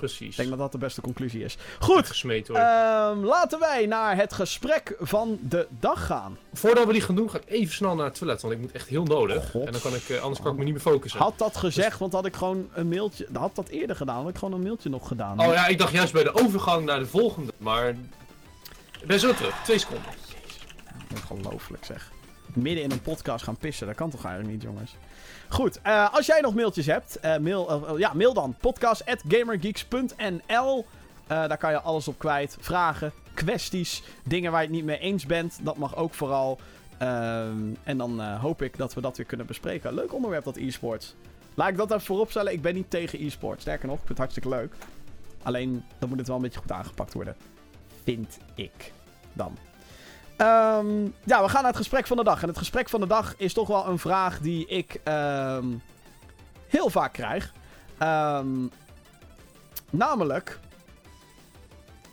Precies. 0.04 0.28
Ik 0.30 0.36
denk 0.36 0.48
dat 0.48 0.58
dat 0.58 0.72
de 0.72 0.78
beste 0.78 1.00
conclusie 1.00 1.44
is. 1.44 1.56
Goed, 1.80 2.06
Gesmeed 2.08 2.48
worden. 2.48 2.66
ehm, 2.66 3.18
laten 3.24 3.58
wij 3.58 3.86
naar 3.86 4.16
het 4.16 4.32
gesprek 4.32 4.96
van 5.00 5.38
de 5.40 5.66
dag 5.80 6.06
gaan. 6.06 6.38
Voordat 6.52 6.86
we 6.86 6.92
die 6.92 7.00
gaan 7.02 7.14
doen, 7.14 7.30
ga 7.30 7.38
ik 7.38 7.44
even 7.46 7.74
snel 7.74 7.94
naar 7.94 8.04
het 8.04 8.14
toilet. 8.18 8.42
Want 8.42 8.54
ik 8.54 8.60
moet 8.60 8.72
echt 8.72 8.88
heel 8.88 9.04
nodig. 9.04 9.50
God. 9.50 9.66
En 9.66 9.72
dan 9.72 9.80
kan 9.80 9.94
ik, 9.94 10.08
eh, 10.08 10.20
anders 10.20 10.40
kan 10.42 10.52
ik 10.52 10.58
me 10.58 10.64
niet 10.64 10.72
meer 10.72 10.82
focussen. 10.82 11.20
Had 11.20 11.38
dat 11.38 11.56
gezegd, 11.56 11.98
want 11.98 12.12
had 12.12 12.26
ik 12.26 12.34
gewoon 12.36 12.68
een 12.74 12.88
mailtje... 12.88 13.26
Had 13.32 13.54
dat 13.54 13.68
eerder 13.68 13.96
gedaan, 13.96 14.16
had 14.16 14.28
ik 14.28 14.38
gewoon 14.38 14.54
een 14.54 14.62
mailtje 14.62 14.88
nog 14.88 15.08
gedaan. 15.08 15.40
Oh 15.40 15.52
ja, 15.52 15.66
ik 15.66 15.78
dacht 15.78 15.92
juist 15.92 16.12
bij 16.12 16.22
de 16.22 16.34
overgang 16.34 16.84
naar 16.84 16.98
de 16.98 17.06
volgende. 17.06 17.52
Maar. 17.56 17.88
Ik 19.00 19.06
ben 19.06 19.20
zo 19.20 19.34
terug. 19.34 19.54
Twee 19.64 19.78
seconden. 19.78 20.10
Ongelooflijk 21.30 21.84
zeg. 21.84 22.12
Midden 22.54 22.82
in 22.84 22.90
een 22.90 23.02
podcast 23.02 23.44
gaan 23.44 23.56
pissen, 23.56 23.86
dat 23.86 23.96
kan 23.96 24.10
toch 24.10 24.24
eigenlijk 24.24 24.54
niet, 24.54 24.62
jongens? 24.62 24.96
Goed, 25.54 25.80
eh, 25.82 26.14
als 26.14 26.26
jij 26.26 26.40
nog 26.40 26.54
mailtjes 26.54 26.86
hebt, 26.86 27.20
eh, 27.20 27.38
mail, 27.38 27.70
eh, 27.70 27.98
ja, 27.98 28.12
mail 28.14 28.34
dan. 28.34 28.56
podcast.gamergeeks.nl 28.60 30.86
Daar 31.26 31.58
kan 31.58 31.70
je 31.70 31.80
alles 31.80 32.08
op 32.08 32.18
kwijt. 32.18 32.56
Vragen, 32.60 33.12
kwesties, 33.34 34.02
dingen 34.24 34.50
waar 34.50 34.60
je 34.60 34.66
het 34.66 34.76
niet 34.76 34.84
mee 34.84 34.98
eens 34.98 35.26
bent. 35.26 35.58
Dat 35.62 35.76
mag 35.76 35.96
ook 35.96 36.14
vooral. 36.14 36.58
Ehm, 36.98 37.58
en 37.82 37.98
dan 37.98 38.20
hoop 38.20 38.62
ik 38.62 38.76
dat 38.76 38.94
we 38.94 39.00
dat 39.00 39.16
weer 39.16 39.26
kunnen 39.26 39.46
bespreken. 39.46 39.94
Leuk 39.94 40.14
onderwerp, 40.14 40.44
dat 40.44 40.56
e-sports. 40.56 41.14
Laat 41.54 41.68
ik 41.68 41.76
dat 41.76 41.90
even 41.90 42.02
vooropstellen. 42.02 42.52
Ik 42.52 42.62
ben 42.62 42.74
niet 42.74 42.90
tegen 42.90 43.26
e-sports. 43.26 43.60
Sterker 43.60 43.86
nog, 43.86 43.98
ik 43.98 44.06
vind 44.06 44.18
het 44.18 44.18
hartstikke 44.18 44.48
leuk. 44.48 44.74
Alleen, 45.42 45.84
dan 45.98 46.08
moet 46.08 46.18
het 46.18 46.26
wel 46.26 46.36
een 46.36 46.42
beetje 46.42 46.60
goed 46.60 46.72
aangepakt 46.72 47.14
worden. 47.14 47.36
Vind 48.02 48.38
ik. 48.54 48.92
Dan. 49.32 49.56
Ehm, 50.36 51.04
ja, 51.24 51.42
we 51.42 51.48
gaan 51.48 51.62
naar 51.62 51.70
het 51.70 51.76
gesprek 51.76 52.06
van 52.06 52.16
de 52.16 52.24
dag. 52.24 52.42
En 52.42 52.48
het 52.48 52.58
gesprek 52.58 52.88
van 52.88 53.00
de 53.00 53.06
dag 53.06 53.34
is 53.36 53.52
toch 53.52 53.68
wel 53.68 53.86
een 53.86 53.98
vraag 53.98 54.38
die 54.40 54.66
ik 54.66 55.00
ehm, 55.04 55.66
heel 56.66 56.90
vaak 56.90 57.12
krijg. 57.12 57.52
Ehm, 57.98 58.66
namelijk 59.90 60.58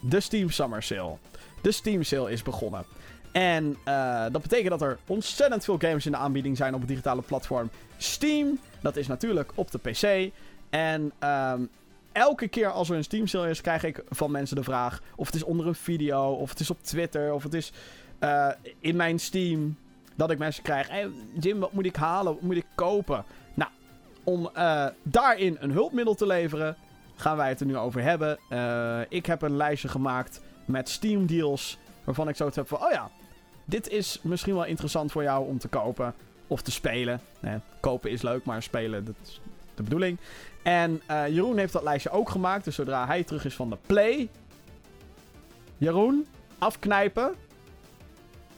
de 0.01 0.19
Steam 0.19 0.49
Summer 0.49 0.83
Sale. 0.83 1.17
De 1.61 1.71
Steam 1.71 2.03
Sale 2.03 2.31
is 2.31 2.43
begonnen. 2.43 2.85
En 3.31 3.77
eh, 3.83 4.25
dat 4.31 4.41
betekent 4.41 4.69
dat 4.69 4.81
er 4.81 4.97
ontzettend 5.07 5.63
veel 5.63 5.77
games 5.77 6.05
in 6.05 6.11
de 6.11 6.17
aanbieding 6.17 6.57
zijn 6.57 6.73
op 6.73 6.79
het 6.79 6.89
digitale 6.89 7.21
platform 7.21 7.69
Steam. 7.97 8.59
Dat 8.81 8.95
is 8.95 9.07
natuurlijk 9.07 9.51
op 9.55 9.71
de 9.71 9.77
PC. 9.77 10.31
En 10.69 11.11
elke 12.11 12.47
keer 12.47 12.71
als 12.71 12.89
er 12.89 12.95
een 12.95 13.03
Steam 13.03 13.27
Sale 13.27 13.49
is, 13.49 13.61
krijg 13.61 13.83
ik 13.83 14.03
van 14.09 14.31
mensen 14.31 14.55
de 14.55 14.63
vraag 14.63 15.01
of 15.15 15.25
het 15.25 15.35
is 15.35 15.43
onder 15.43 15.67
een 15.67 15.75
video, 15.75 16.31
of 16.31 16.49
het 16.49 16.59
is 16.59 16.69
op 16.69 16.83
Twitter, 16.83 17.33
of 17.33 17.43
het 17.43 17.53
is 17.53 17.71
eh, 18.21 18.49
in 18.79 18.95
mijn 18.95 19.19
Steam. 19.19 19.77
Dat 20.15 20.31
ik 20.31 20.37
mensen 20.37 20.63
krijg. 20.63 20.89
Hey, 20.89 21.09
Jim, 21.39 21.59
wat 21.59 21.73
moet 21.73 21.85
ik 21.85 21.95
halen? 21.95 22.33
Wat 22.33 22.41
moet 22.41 22.55
ik 22.55 22.65
kopen? 22.75 23.23
Nou, 23.53 23.71
om 24.23 24.49
eh, 24.53 24.85
daarin 25.03 25.57
een 25.59 25.71
hulpmiddel 25.71 26.13
te 26.13 26.25
leveren, 26.25 26.75
gaan 27.15 27.37
wij 27.37 27.49
het 27.49 27.59
er 27.59 27.65
nu 27.65 27.77
over 27.77 28.01
hebben. 28.01 28.37
Eh, 28.49 28.99
ik 29.09 29.25
heb 29.25 29.41
een 29.41 29.55
lijstje 29.55 29.87
gemaakt 29.87 30.41
met 30.65 30.89
Steam 30.89 31.25
deals. 31.25 31.77
Waarvan 32.03 32.27
ik 32.27 32.35
zoiets 32.35 32.55
heb 32.55 32.67
van: 32.67 32.83
oh 32.83 32.91
ja, 32.91 33.09
dit 33.65 33.89
is 33.89 34.19
misschien 34.23 34.53
wel 34.53 34.65
interessant 34.65 35.11
voor 35.11 35.23
jou 35.23 35.47
om 35.47 35.57
te 35.57 35.67
kopen 35.67 36.13
of 36.47 36.61
te 36.61 36.71
spelen. 36.71 37.21
Kopen 37.79 38.11
is 38.11 38.21
leuk, 38.21 38.45
maar 38.45 38.63
spelen, 38.63 39.05
dat 39.05 39.15
is 39.23 39.41
de 39.75 39.83
bedoeling. 39.83 40.17
En 40.63 41.01
Jeroen 41.07 41.57
heeft 41.57 41.73
dat 41.73 41.83
lijstje 41.83 42.09
ook 42.09 42.29
gemaakt. 42.29 42.63
Dus 42.63 42.75
zodra 42.75 43.05
hij 43.05 43.23
terug 43.23 43.45
is 43.45 43.55
van 43.55 43.69
de 43.69 43.77
play. 43.85 44.29
Jeroen, 45.77 46.27
afknijpen. 46.57 47.35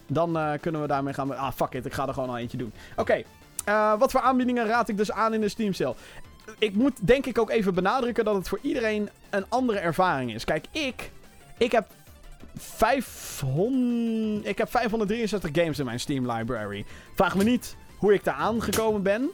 Dan 0.08 0.38
eh, 0.38 0.52
kunnen 0.62 0.82
we 0.82 0.88
daarmee 0.88 1.14
gaan. 1.14 1.38
Ah, 1.38 1.52
fuck 1.52 1.74
it, 1.74 1.86
ik 1.86 1.94
ga 1.94 2.08
er 2.08 2.14
gewoon 2.14 2.30
al 2.30 2.38
eentje 2.38 2.58
doen. 2.58 2.74
Oké, 2.96 3.22
eh, 3.66 4.00
wat 4.00 4.12
voor 4.12 4.22
aanbiedingen 4.22 4.68
raad 4.68 4.90
ik 4.90 4.98
dus 4.98 5.12
aan 5.12 5.34
in 5.34 5.42
de 5.42 5.50
Steam 5.50 5.74
sale? 5.74 5.96
Ik 6.60 6.74
moet 6.74 7.08
denk 7.08 7.26
ik 7.26 7.38
ook 7.38 7.50
even 7.50 7.74
benadrukken 7.74 8.26
dat 8.26 8.36
het 8.36 8.48
voor 8.48 8.60
iedereen 8.62 9.10
een 9.30 9.46
andere 9.50 9.80
ervaring 9.80 10.34
is. 10.34 10.44
Kijk, 10.44 10.66
ik, 10.72 11.12
ik 11.58 11.72
heb 11.72 11.88
500, 12.56 14.48
ik 14.48 14.58
heb 14.58 14.70
563 14.70 15.50
games 15.54 15.80
in 15.80 15.86
mijn 15.86 16.00
Steam 16.00 16.32
library. 16.32 16.86
Vraag 17.16 17.36
me 17.36 17.44
niet 17.44 17.76
hoe 17.98 18.14
ik 18.14 18.24
daar 18.24 18.34
aangekomen 18.34 19.02
ben. 19.02 19.32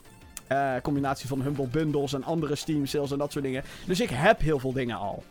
Eh, 0.47 0.73
combinatie 0.83 1.27
van 1.27 1.41
Humble 1.41 1.67
Bundles 1.67 2.13
en 2.13 2.23
andere 2.23 2.55
Steam 2.55 2.85
sales 2.85 3.11
en 3.11 3.17
dat 3.17 3.31
soort 3.31 3.43
dingen. 3.43 3.63
Dus 3.85 3.99
ik 3.99 4.09
heb 4.09 4.39
heel 4.39 4.59
veel 4.59 4.73
dingen 4.73 4.97
al. 4.97 5.23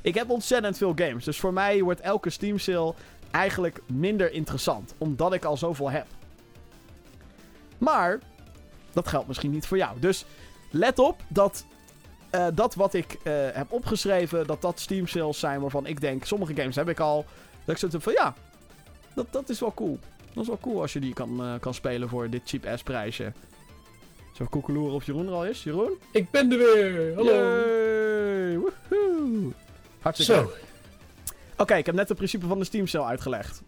Ik 0.00 0.14
heb 0.14 0.30
ontzettend 0.30 0.76
veel 0.76 0.92
games. 0.94 1.24
Dus 1.24 1.38
voor 1.38 1.52
mij 1.52 1.82
wordt 1.82 2.00
elke 2.00 2.30
Steam 2.30 2.58
sale 2.58 2.94
eigenlijk 3.30 3.80
minder 3.86 4.32
interessant. 4.32 4.94
Omdat 4.98 5.32
ik 5.32 5.44
al 5.44 5.56
zoveel 5.56 5.90
heb. 5.90 6.06
Maar 7.78 8.18
dat 8.92 9.08
geldt 9.08 9.28
misschien 9.28 9.50
niet 9.50 9.66
voor 9.66 9.76
jou. 9.76 10.00
Dus 10.00 10.24
let 10.70 10.98
op 10.98 11.22
dat 11.28 11.64
eh, 12.30 12.46
dat 12.54 12.74
wat 12.74 12.94
ik 12.94 13.18
eh, 13.22 13.32
heb 13.52 13.72
opgeschreven, 13.72 14.46
dat 14.46 14.62
dat 14.62 14.80
Steam 14.80 15.06
sales 15.06 15.38
zijn 15.38 15.60
waarvan 15.60 15.86
ik 15.86 16.00
denk, 16.00 16.24
sommige 16.24 16.54
games 16.54 16.76
heb 16.76 16.88
ik 16.88 17.00
al. 17.00 17.24
Dat 17.64 17.74
ik 17.74 17.76
zoiets 17.76 18.04
van 18.04 18.12
ja, 18.12 18.34
dat, 19.14 19.26
dat 19.30 19.48
is 19.48 19.60
wel 19.60 19.74
cool. 19.74 19.98
Dat 20.32 20.42
is 20.42 20.48
wel 20.48 20.58
cool 20.60 20.80
als 20.80 20.92
je 20.92 21.00
die 21.00 21.12
kan, 21.12 21.42
eh, 21.42 21.54
kan 21.60 21.74
spelen 21.74 22.08
voor 22.08 22.30
dit 22.30 22.42
cheap 22.44 22.66
ass 22.66 22.82
prijsje. 22.82 23.32
Zo 24.32 24.46
koekeloeren 24.50 24.94
of 24.94 25.06
Jeroen 25.06 25.26
er 25.26 25.32
al 25.32 25.46
is. 25.46 25.62
Jeroen? 25.62 25.92
Ik 26.10 26.30
ben 26.30 26.52
er 26.52 26.58
weer! 26.58 27.14
Hallo! 27.14 27.32
Yay, 27.32 28.58
woehoe. 28.58 29.52
Hartstikke 30.00 30.32
Zo, 30.32 30.40
leuk. 30.40 30.67
Oké, 31.58 31.74
ik 31.74 31.86
heb 31.86 31.94
net 31.94 32.08
het 32.08 32.16
principe 32.16 32.46
van 32.46 32.58
de 32.58 32.64
Steam 32.64 32.86
sale 32.86 33.04
uitgelegd. 33.06 33.62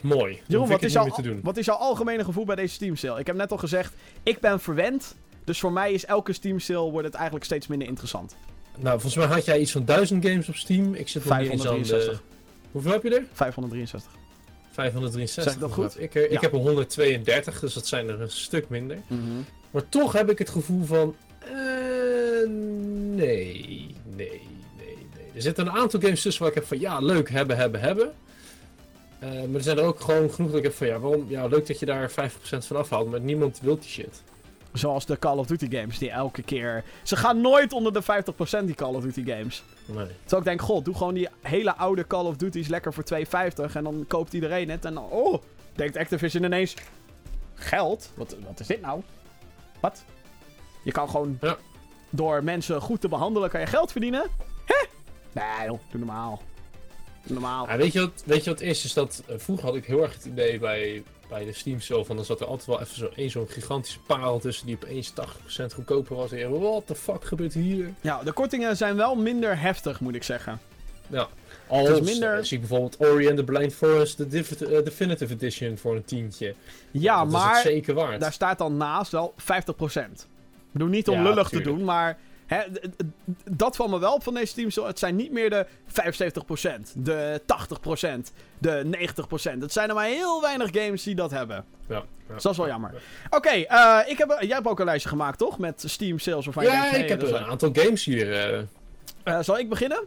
mooi. 0.00 0.40
Jeroen, 0.46 0.68
wat 0.68 0.82
is, 0.82 0.92
jouw, 0.92 1.08
wat 1.42 1.56
is 1.56 1.66
jouw 1.66 1.76
algemene 1.76 2.24
gevoel 2.24 2.44
bij 2.44 2.56
deze 2.56 2.74
Steam 2.74 2.96
sale? 2.96 3.20
Ik 3.20 3.26
heb 3.26 3.36
net 3.36 3.50
al 3.52 3.56
gezegd, 3.58 3.94
ik 4.22 4.40
ben 4.40 4.60
verwend. 4.60 5.14
Dus 5.44 5.60
voor 5.60 5.72
mij 5.72 5.92
is 5.92 6.04
elke 6.04 6.32
Steam 6.32 6.60
sale 6.60 6.90
wordt 6.90 7.06
het 7.06 7.14
eigenlijk 7.14 7.44
steeds 7.44 7.66
minder 7.66 7.88
interessant. 7.88 8.36
Nou, 8.76 9.00
volgens 9.00 9.26
mij 9.26 9.34
had 9.36 9.44
jij 9.44 9.60
iets 9.60 9.72
van 9.72 9.84
1000 9.84 10.26
games 10.26 10.48
op 10.48 10.54
Steam. 10.54 10.94
Ik 10.94 11.08
zit 11.08 11.24
nog 11.24 11.38
niet 11.38 11.50
eens 11.50 11.66
aan 11.66 11.78
de... 11.78 11.84
563. 11.84 12.22
Hoeveel 12.72 12.92
heb 12.92 13.02
je 13.02 13.14
er? 13.14 13.24
563. 13.32 14.12
563. 14.70 15.52
Zeg 15.52 15.60
dat 15.62 15.72
goed? 15.72 16.00
Ik, 16.00 16.12
Ja. 16.14 16.40
heb 16.40 16.52
er 16.52 16.58
132, 16.58 17.60
dus 17.60 17.74
dat 17.74 17.86
zijn 17.86 18.08
er 18.08 18.20
een 18.20 18.30
stuk 18.30 18.68
minder. 18.68 18.98
Maar 19.70 19.88
toch 19.88 20.12
heb 20.12 20.30
ik 20.30 20.38
het 20.38 20.50
gevoel 20.50 20.84
van... 20.84 21.14
eh, 21.38 22.48
nee, 22.48 23.16
nee, 23.16 23.94
nee. 24.16 24.40
Er 25.34 25.42
zitten 25.42 25.66
een 25.66 25.72
aantal 25.72 26.00
games 26.00 26.22
tussen 26.22 26.42
waar 26.42 26.50
ik 26.50 26.58
heb 26.58 26.66
van... 26.66 26.80
Ja, 26.80 26.98
leuk, 26.98 27.30
hebben, 27.30 27.56
hebben, 27.56 27.80
hebben. 27.80 28.12
Eh, 29.18 29.28
maar 29.30 29.54
er 29.54 29.62
zijn 29.62 29.78
er 29.78 29.84
ook 29.84 30.00
gewoon 30.00 30.30
genoeg 30.30 30.50
dat 30.50 30.58
ik 30.58 30.64
heb 30.64 30.74
van... 30.74 30.86
Ja, 30.86 30.98
waarom? 30.98 31.24
Ja, 31.28 31.46
leuk 31.46 31.66
dat 31.66 31.78
je 31.78 31.86
daar 31.86 32.10
5% 32.10 32.14
van 32.48 32.76
afhaalt, 32.76 33.10
maar 33.10 33.20
niemand 33.20 33.60
wil 33.62 33.78
die 33.78 33.88
shit. 33.88 34.22
Zoals 34.72 35.06
de 35.06 35.18
Call 35.18 35.36
of 35.38 35.46
Duty 35.46 35.76
games, 35.76 35.98
die 35.98 36.10
elke 36.10 36.42
keer... 36.42 36.84
Ze 37.02 37.16
gaan 37.16 37.40
nooit 37.40 37.72
onder 37.72 37.92
de 37.92 38.02
50% 38.62 38.64
die 38.64 38.74
Call 38.74 38.94
of 38.94 39.02
Duty 39.02 39.24
games. 39.24 39.62
Nee. 39.86 40.06
Terwijl 40.20 40.40
ik 40.42 40.44
denk, 40.44 40.60
god, 40.62 40.84
doe 40.84 40.94
gewoon 40.94 41.14
die 41.14 41.28
hele 41.42 41.74
oude 41.76 42.06
Call 42.06 42.24
of 42.24 42.36
Duty's 42.36 42.68
lekker 42.68 42.92
voor 42.94 43.04
2,50 43.14 43.72
en 43.74 43.84
dan 43.84 44.04
koopt 44.08 44.32
iedereen 44.32 44.70
het. 44.70 44.84
En 44.84 44.94
dan, 44.94 45.04
oh, 45.04 45.42
denkt 45.74 45.96
Activision 45.96 46.44
ineens, 46.44 46.74
geld? 47.54 48.10
Wat, 48.14 48.36
wat 48.46 48.60
is 48.60 48.66
dit 48.66 48.80
nou? 48.80 49.00
Wat? 49.80 50.04
Je 50.82 50.92
kan 50.92 51.08
gewoon 51.10 51.38
Ja. 51.40 51.56
door 52.10 52.44
mensen 52.44 52.80
goed 52.80 53.00
te 53.00 53.08
behandelen, 53.08 53.50
kan 53.50 53.60
je 53.60 53.66
geld 53.66 53.92
verdienen? 53.92 54.26
Hè? 54.64 54.86
Nee 55.34 55.66
joh, 55.66 55.78
doe 55.90 55.98
normaal. 56.00 56.42
Doe 57.22 57.32
normaal. 57.32 57.66
Ja, 57.68 57.76
weet, 57.76 57.92
je 57.92 58.00
wat, 58.00 58.22
weet 58.26 58.44
je 58.44 58.50
wat 58.50 58.58
het 58.58 58.68
is? 58.68 58.84
Is 58.84 58.92
dat 58.92 59.22
eh, 59.26 59.34
vroeger 59.38 59.64
had 59.66 59.74
ik 59.76 59.84
heel 59.84 60.02
erg 60.02 60.14
het 60.14 60.24
idee 60.24 60.58
bij, 60.58 61.02
bij 61.28 61.44
de 61.44 61.52
Steam 61.52 61.80
Sale 61.80 62.04
van 62.04 62.16
dan 62.16 62.24
zat 62.24 62.40
er 62.40 62.46
altijd 62.46 62.66
wel 62.66 62.80
even 62.80 62.96
zo 62.96 63.10
één 63.16 63.30
zo'n 63.30 63.48
gigantische 63.48 63.98
parel 64.00 64.38
tussen 64.38 64.66
die 64.66 64.76
opeens 64.82 65.12
80% 65.12 65.14
goedkoper 65.74 66.16
was. 66.16 66.32
En 66.32 66.60
what 66.60 66.86
the 66.86 66.94
fuck 66.94 67.24
gebeurt 67.24 67.54
hier? 67.54 67.92
Ja, 68.00 68.22
de 68.22 68.32
kortingen 68.32 68.76
zijn 68.76 68.96
wel 68.96 69.14
minder 69.14 69.60
heftig, 69.60 70.00
moet 70.00 70.14
ik 70.14 70.22
zeggen. 70.22 70.60
Ja. 71.06 71.28
Als, 71.68 71.88
Het 71.88 71.98
is 72.00 72.10
minder- 72.10 72.38
eh, 72.38 72.42
zie 72.44 72.58
ik 72.58 72.68
bijvoorbeeld 72.68 72.96
Ori 73.00 73.28
and 73.28 73.36
the 73.36 73.44
Blind 73.44 73.74
Forest, 73.74 74.16
de 74.16 74.28
Div- 74.28 74.50
eh, 74.60 74.84
Definitive 74.84 75.32
Edition 75.32 75.78
voor 75.78 75.94
een 75.96 76.04
tientje. 76.04 76.54
Ja, 76.90 77.18
dat 77.18 77.26
is 77.26 77.32
maar 77.32 77.54
het 77.54 77.62
zeker 77.62 77.94
waard. 77.94 78.20
daar 78.20 78.32
staat 78.32 78.58
dan 78.58 78.76
naast 78.76 79.12
wel 79.12 79.34
50%. 79.36 80.20
Ik 80.20 80.72
bedoel 80.72 80.88
niet 80.88 81.08
om 81.08 81.16
Ja, 81.16 81.22
lullig 81.22 81.48
te 81.48 81.60
doen, 81.60 81.84
maar 81.84 82.18
hè, 82.46 82.62
dat 83.50 83.76
valt 83.76 83.90
me 83.90 83.98
wel 83.98 84.14
op 84.14 84.22
van 84.22 84.34
deze 84.34 84.54
teams. 84.54 84.74
Het 84.76 84.98
zijn 84.98 85.16
niet 85.16 85.32
meer 85.32 85.50
de 85.50 85.66
75%, 85.86 86.92
de 86.96 87.40
80%, 87.46 88.32
de 88.58 88.84
90%. 88.84 89.58
Het 89.60 89.72
zijn 89.72 89.88
er 89.88 89.94
maar 89.94 90.06
heel 90.06 90.40
weinig 90.40 90.68
games 90.72 91.02
die 91.02 91.14
dat 91.14 91.30
hebben. 91.30 91.64
Ja, 91.88 91.94
ja. 91.94 92.34
Dus 92.34 92.42
dat 92.42 92.52
is 92.52 92.58
wel 92.58 92.66
jammer. 92.66 93.02
Oké, 93.30 93.48
eh, 93.50 93.98
ik 94.06 94.18
heb, 94.18 94.36
jij 94.40 94.54
hebt 94.54 94.66
ook 94.66 94.78
een 94.78 94.84
lijstje 94.84 95.08
gemaakt, 95.08 95.38
toch? 95.38 95.58
Met 95.58 95.82
Steam 95.86 96.18
sales 96.18 96.44
waarvan 96.44 96.64
je 96.64 96.70
Ja, 96.70 96.74
denkt, 96.80 96.90
hey, 96.90 97.00
ik 97.02 97.08
heb 97.08 97.22
een 97.22 97.36
aantal 97.44 97.70
games 97.72 98.04
hier. 98.04 98.32
eh 98.32 98.62
Eh, 99.24 99.38
zal 99.42 99.58
ik 99.58 99.68
beginnen? 99.68 100.04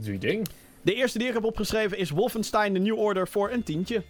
doe 0.00 0.12
je 0.12 0.18
ding. 0.18 0.48
De 0.82 0.94
eerste 0.94 1.18
die 1.18 1.28
ik 1.28 1.34
heb 1.34 1.44
opgeschreven 1.44 1.98
is 1.98 2.10
Wolfenstein 2.10 2.72
The 2.72 2.78
New 2.78 2.98
Order 2.98 3.28
voor 3.28 3.50
een 3.50 3.62
tientje. 3.62 4.02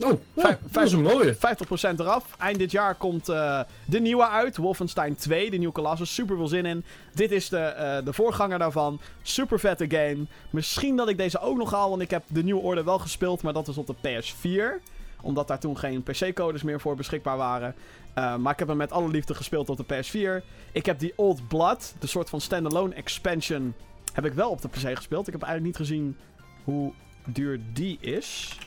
Oh, 0.00 0.10
ja, 0.34 0.42
Vijf- 0.42 0.58
dat 0.70 0.84
is 0.84 0.92
een 0.92 1.02
mooie. 1.02 1.34
50% 1.34 2.00
eraf. 2.00 2.36
Eind 2.38 2.58
dit 2.58 2.70
jaar 2.70 2.94
komt 2.94 3.28
eh, 3.28 3.60
de 3.86 4.00
nieuwe 4.00 4.28
uit. 4.28 4.56
Wolfenstein 4.56 5.14
2, 5.14 5.50
de 5.50 5.56
nieuwe 5.56 5.74
Colossus. 5.74 6.14
Super 6.14 6.36
veel 6.36 6.48
zin 6.48 6.66
in. 6.66 6.84
Dit 7.14 7.30
is 7.32 7.48
de, 7.48 7.58
eh, 7.58 8.04
de 8.04 8.12
voorganger 8.12 8.58
daarvan. 8.58 9.00
Super 9.22 9.58
vette 9.60 9.84
game. 9.88 10.24
Misschien 10.50 10.96
dat 10.96 11.08
ik 11.08 11.16
deze 11.16 11.38
ook 11.40 11.56
nog 11.56 11.70
haal, 11.70 11.88
want 11.90 12.02
ik 12.02 12.10
heb 12.10 12.22
de 12.28 12.42
nieuwe 12.44 12.60
orde 12.62 12.84
wel 12.84 12.98
gespeeld, 12.98 13.42
maar 13.42 13.52
dat 13.52 13.68
is 13.68 13.76
op 13.78 13.86
de 13.86 13.94
PS4. 14.08 14.80
Omdat 15.20 15.48
daar 15.48 15.58
toen 15.58 15.78
geen 15.78 16.02
PC-codes 16.02 16.62
meer 16.62 16.80
voor 16.80 16.96
beschikbaar 16.96 17.36
waren. 17.36 17.74
Eh, 18.14 18.36
maar 18.36 18.52
ik 18.52 18.58
heb 18.58 18.68
hem 18.68 18.76
met 18.76 18.92
alle 18.92 19.08
liefde 19.08 19.34
gespeeld 19.34 19.70
op 19.70 19.76
de 19.76 19.84
PS4. 19.94 20.44
Ik 20.72 20.86
heb 20.86 20.98
die 20.98 21.12
Old 21.16 21.48
Blood, 21.48 21.94
de 21.98 22.06
soort 22.06 22.28
van 22.30 22.40
standalone 22.40 22.94
expansion, 22.94 23.74
heb 24.12 24.24
ik 24.24 24.32
wel 24.32 24.50
op 24.50 24.60
de 24.62 24.68
PC 24.68 24.96
gespeeld. 24.96 25.26
Ik 25.26 25.32
heb 25.32 25.42
eigenlijk 25.42 25.62
niet 25.78 25.88
gezien 25.88 26.16
hoe 26.64 26.92
duur 27.26 27.60
die 27.72 27.98
is. 28.00 28.58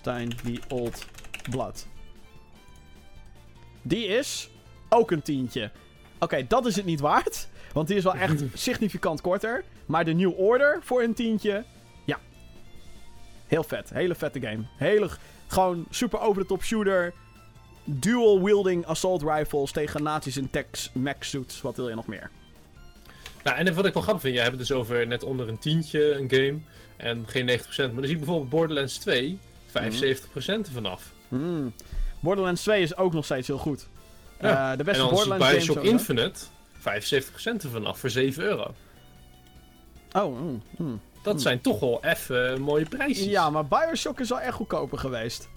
Stein, 0.00 0.32
die 0.42 0.60
Old 0.68 1.06
Blood. 1.50 1.86
Die 3.82 4.06
is 4.06 4.50
ook 4.88 5.10
een 5.10 5.22
tientje. 5.22 5.70
Oké, 6.18 6.46
dat 6.46 6.66
is 6.66 6.76
het 6.76 6.84
niet 6.84 7.00
waard. 7.00 7.48
Want 7.72 7.88
die 7.88 7.96
is 7.96 8.04
wel 8.04 8.14
echt 8.14 8.42
significant 8.54 9.20
korter. 9.20 9.64
Maar 9.86 10.04
de 10.04 10.12
New 10.12 10.38
Order 10.38 10.78
voor 10.82 11.02
een 11.02 11.14
tientje. 11.14 11.64
Ja. 12.04 12.18
Heel 13.46 13.62
vet. 13.62 13.90
Hele 13.90 14.14
vette 14.14 14.40
game. 14.40 14.62
Hele, 14.76 15.10
gewoon 15.46 15.86
super 15.90 16.20
over 16.20 16.42
de 16.42 16.48
top 16.48 16.62
shooter. 16.62 17.12
Dual 17.84 18.42
wielding 18.42 18.86
assault 18.86 19.22
rifles 19.22 19.72
tegen 19.72 20.02
nazi's 20.02 20.36
in 20.36 20.50
techs, 20.50 20.90
mech 20.92 21.16
suits. 21.24 21.60
Wat 21.60 21.76
wil 21.76 21.88
je 21.88 21.94
nog 21.94 22.06
meer? 22.06 22.30
Nou, 23.42 23.56
en 23.56 23.74
wat 23.74 23.86
ik 23.86 23.92
wel 23.92 24.02
grappig 24.02 24.22
vind, 24.22 24.34
jij 24.34 24.44
hebt 24.44 24.58
het 24.58 24.68
dus 24.68 24.76
over 24.76 25.06
net 25.06 25.22
onder 25.22 25.48
een 25.48 25.58
tientje 25.58 26.14
een 26.14 26.30
game. 26.30 26.58
En 26.96 27.24
geen 27.26 27.48
90%. 27.48 27.52
Maar 27.76 27.94
dan 27.94 28.04
zie 28.04 28.10
ik 28.10 28.18
bijvoorbeeld 28.18 28.48
Borderlands 28.50 28.98
2, 28.98 29.38
75% 29.70 30.66
ervan 30.66 30.86
af. 30.86 31.12
Hmm. 31.28 31.74
Borderlands 32.20 32.62
2 32.62 32.82
is 32.82 32.96
ook 32.96 33.12
nog 33.12 33.24
steeds 33.24 33.46
heel 33.46 33.58
goed. 33.58 33.88
Ja. 34.40 34.48
Eh, 34.48 34.78
de 34.78 34.78
En 34.78 34.84
beste 34.84 35.02
ik 35.04 35.10
Borderlands 35.10 35.50
Bioshock. 35.50 35.82
Infinite, 35.84 36.40
75% 36.78 37.64
ervan 37.64 37.86
af 37.86 37.98
voor 37.98 38.10
7 38.10 38.42
euro. 38.44 38.74
Oh, 40.12 40.36
hmm. 40.76 41.00
Dat 41.22 41.32
Hmm. 41.32 41.42
zijn 41.42 41.60
toch 41.60 41.80
wel 41.80 42.04
even 42.04 42.60
mooie 42.60 42.84
prijsjes. 42.84 43.26
Ja, 43.26 43.50
maar 43.50 43.66
Bioshock 43.66 44.20
is 44.20 44.28
wel 44.28 44.40
echt 44.40 44.54
goedkoper 44.54 44.98
geweest. 44.98 45.48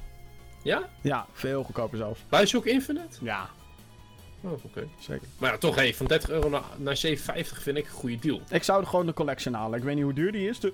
Ja? 0.64 0.90
Ja, 1.02 1.26
veel 1.34 1.64
goedkoper 1.64 1.98
zelfs. 1.98 2.20
Bioshock 2.30 2.66
Infinite? 2.66 3.18
Ja, 3.22 3.50
Oh, 4.46 4.52
oké. 4.66 4.88
zeker. 5.00 5.28
Maar 5.38 5.52
ja, 5.52 5.58
toch, 5.58 5.76
hey, 5.76 5.94
van 5.94 6.06
30 6.06 6.30
euro 6.30 6.50
naar, 6.50 6.62
naar 6.78 6.98
7,50 6.98 7.62
vind 7.62 7.78
ik 7.78 7.86
een 7.86 7.92
goede 7.92 8.20
deal. 8.20 8.42
Ik 8.50 8.64
zou 8.64 8.86
gewoon 8.86 9.06
de 9.06 9.14
collection 9.14 9.54
halen. 9.54 9.78
Ik 9.80 9.84
weet 9.86 9.96
niet 9.96 10.04
hoe 10.04 10.14
duur 10.14 10.32
die 10.32 10.50
is. 10.50 10.60
De... 10.60 10.74